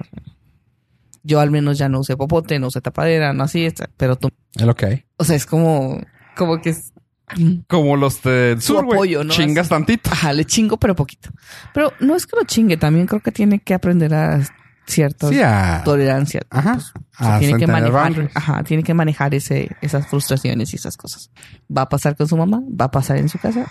Yo 1.24 1.40
al 1.40 1.50
menos 1.50 1.78
ya 1.78 1.88
no 1.88 2.00
usé 2.00 2.18
popote, 2.18 2.60
no 2.60 2.68
usé 2.68 2.82
tapadera, 2.82 3.34
no 3.34 3.44
así, 3.44 3.66
está, 3.66 3.90
pero 3.98 4.18
tú, 4.18 4.30
Es 4.54 4.64
lo 4.64 4.76
que 4.76 4.86
hay. 4.86 5.06
o 5.18 5.24
sea, 5.24 5.36
es 5.36 5.46
como, 5.46 6.02
como 6.36 6.62
que 6.62 6.72
es, 6.72 6.94
Como 7.68 7.96
los 7.98 8.22
del 8.22 8.62
Su 8.62 8.74
sur, 8.74 8.86
apoyo, 8.86 9.24
¿no? 9.24 9.32
Chingas 9.32 9.70
tantito. 9.70 10.10
ajá, 10.12 10.34
le 10.34 10.46
chingo, 10.46 10.78
pero 10.78 10.96
poquito. 10.96 11.30
Pero 11.74 11.92
no 12.00 12.16
es 12.16 12.26
que 12.26 12.36
lo 12.38 12.44
chingue, 12.46 12.78
también 12.78 13.08
creo 13.08 13.22
que 13.22 13.32
tiene 13.32 13.60
que 13.60 13.74
aprender 13.74 14.14
a 14.14 14.42
cierta 14.86 15.30
Sí, 15.30 15.42
a... 15.42 15.82
tolerancia. 15.84 16.42
Ajá. 16.50 16.80
Pues, 17.18 17.40
tiene 17.40 17.58
que 17.58 17.68
manejar, 17.68 18.30
ajá, 18.36 18.64
tiene 18.64 18.84
que 18.84 18.94
manejar 18.94 19.34
ese, 19.34 19.76
esas 19.82 20.08
frustraciones 20.08 20.74
y 20.74 20.76
esas 20.76 20.98
cosas. 20.98 21.32
Va 21.76 21.84
a 21.84 21.90
pasar 21.90 22.16
con 22.16 22.28
su 22.28 22.38
mamá, 22.38 22.62
va 22.70 22.86
a 22.86 22.92
pasar 22.92 23.18
en 23.18 23.30
su 23.30 23.40
casa. 23.40 23.66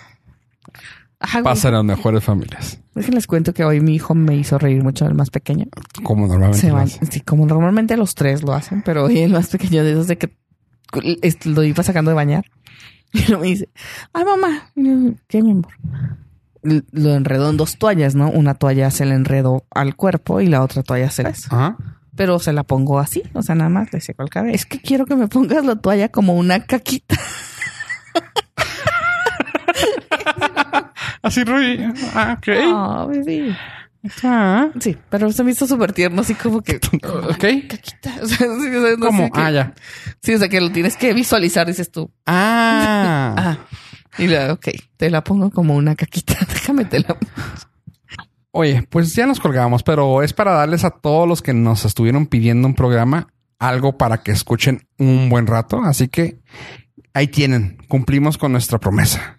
Ajá. 1.19 1.41
Pasa 1.41 1.69
en 1.69 1.75
las 1.75 1.85
mejores 1.85 2.23
familias. 2.23 2.79
Déjenles 2.93 3.25
cuento 3.25 3.53
que 3.53 3.63
hoy 3.63 3.79
mi 3.79 3.95
hijo 3.95 4.13
me 4.13 4.35
hizo 4.35 4.57
reír 4.57 4.83
mucho, 4.83 5.05
el 5.05 5.15
más 5.15 5.29
pequeño. 5.29 5.67
Como 6.03 6.27
normalmente. 6.27 6.89
Se. 6.89 7.05
Sí, 7.11 7.21
como 7.21 7.45
normalmente 7.45 7.95
los 7.95 8.15
tres 8.15 8.43
lo 8.43 8.53
hacen, 8.53 8.81
pero 8.83 9.05
hoy 9.05 9.19
el 9.19 9.31
más 9.31 9.47
pequeño 9.47 9.83
de 9.83 9.93
esos 9.93 10.07
de 10.07 10.17
que 10.17 10.35
lo 11.45 11.63
iba 11.63 11.83
sacando 11.83 12.11
de 12.11 12.15
bañar. 12.15 12.45
Y 13.27 13.27
luego 13.27 13.43
me 13.43 13.47
dice, 13.47 13.69
ay 14.13 14.25
mamá, 14.25 14.71
¿qué 15.27 15.41
mi 15.41 15.51
amor? 15.51 15.71
Lo 16.63 17.13
enredó 17.13 17.49
en 17.49 17.57
dos 17.57 17.77
toallas, 17.77 18.15
¿no? 18.15 18.29
Una 18.29 18.55
toalla 18.55 18.91
se 18.91 19.05
le 19.05 19.13
enredó 19.13 19.63
al 19.69 19.95
cuerpo 19.95 20.41
y 20.41 20.47
la 20.47 20.63
otra 20.63 20.83
toalla 20.83 21.09
se 21.11 21.23
la... 21.23 21.29
Ajá. 21.29 21.77
Pero 22.15 22.39
se 22.39 22.53
la 22.53 22.63
pongo 22.63 22.99
así, 22.99 23.23
o 23.33 23.41
sea, 23.41 23.55
nada 23.55 23.69
más 23.69 23.93
le 23.93 24.01
seco 24.01 24.23
el 24.23 24.29
cabello. 24.29 24.55
Es 24.55 24.65
que 24.65 24.79
quiero 24.79 25.05
que 25.05 25.15
me 25.15 25.27
pongas 25.27 25.63
la 25.65 25.75
toalla 25.75 26.09
como 26.09 26.33
una 26.33 26.65
caquita. 26.65 27.15
Así, 31.21 31.43
Rui. 31.43 31.79
Ah, 32.13 32.37
ok. 32.37 32.47
Ah, 32.63 33.07
bebé. 33.09 33.55
Ah. 34.23 34.69
Sí, 34.79 34.97
pero 35.09 35.31
se 35.31 35.43
me 35.43 35.51
hizo 35.51 35.67
súper 35.67 35.93
tierno, 35.93 36.21
así 36.21 36.35
como 36.35 36.61
que... 36.61 36.75
Ok. 37.03 37.67
Caquita. 37.67 38.15
O 38.21 38.25
sea, 38.27 38.37
sí, 38.37 38.45
o 38.75 38.81
sea, 38.81 38.95
no 38.97 39.05
¿Cómo? 39.05 39.25
sé 39.25 39.31
Ah, 39.33 39.51
ya. 39.51 39.73
Sí, 40.21 40.33
o 40.33 40.37
sea, 40.39 40.49
que 40.49 40.61
lo 40.61 40.71
tienes 40.71 40.95
que 40.95 41.13
visualizar, 41.13 41.67
dices 41.67 41.91
tú. 41.91 42.11
Ah. 42.25 43.35
Ah. 43.37 43.57
Y 44.17 44.27
luego, 44.27 44.53
ok, 44.53 44.69
te 44.95 45.09
la 45.09 45.23
pongo 45.23 45.49
como 45.51 45.75
una 45.75 45.95
caquita. 45.95 46.35
Déjame 46.47 46.85
te 46.85 46.99
la. 47.01 47.17
Oye, 48.51 48.87
pues 48.89 49.13
ya 49.13 49.25
nos 49.25 49.41
colgamos, 49.41 49.83
pero 49.83 50.23
es 50.23 50.31
para 50.31 50.53
darles 50.53 50.85
a 50.85 50.89
todos 50.91 51.27
los 51.27 51.41
que 51.41 51.53
nos 51.53 51.83
estuvieron 51.83 52.27
pidiendo 52.27 52.65
un 52.65 52.75
programa 52.75 53.27
algo 53.59 53.97
para 53.97 54.23
que 54.23 54.31
escuchen 54.31 54.87
un 54.97 55.27
buen 55.27 55.47
rato. 55.47 55.81
Así 55.83 56.07
que 56.07 56.39
ahí 57.13 57.27
tienen, 57.27 57.77
cumplimos 57.89 58.37
con 58.37 58.53
nuestra 58.53 58.79
promesa. 58.79 59.37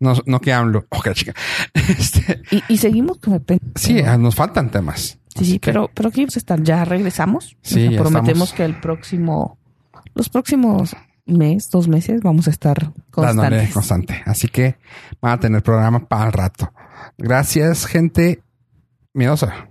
No, 0.00 0.14
no 0.26 0.40
que 0.40 0.52
hablo. 0.52 0.86
La 1.04 1.14
chica. 1.14 1.34
Este, 1.74 2.42
Y, 2.50 2.62
y 2.68 2.76
seguimos 2.78 3.18
con 3.18 3.34
el 3.34 3.40
pen. 3.42 3.60
sí, 3.74 4.00
ah, 4.00 4.16
nos 4.18 4.34
faltan 4.34 4.70
temas. 4.70 5.18
sí, 5.36 5.44
sí, 5.44 5.58
que- 5.58 5.70
pero, 5.72 5.90
pero 5.94 6.08
aquí 6.08 6.22
a 6.24 6.26
estar. 6.26 6.62
Ya 6.62 6.84
regresamos. 6.84 7.56
Sí, 7.62 7.90
ya 7.90 7.98
prometemos 8.00 8.28
estamos. 8.50 8.52
que 8.54 8.64
el 8.64 8.80
próximo, 8.80 9.58
los 10.14 10.28
próximos 10.28 10.94
mes, 11.26 11.70
dos 11.70 11.88
meses, 11.88 12.20
vamos 12.22 12.46
a 12.46 12.50
estar 12.50 12.76
dándole 13.16 13.68
constantes. 13.70 13.72
constante. 13.72 14.22
Así 14.26 14.48
que 14.48 14.76
van 15.20 15.32
a 15.32 15.40
tener 15.40 15.62
programa 15.62 16.06
para 16.06 16.26
el 16.26 16.32
rato. 16.32 16.72
Gracias, 17.18 17.86
gente 17.86 18.42
miedosa. 19.14 19.68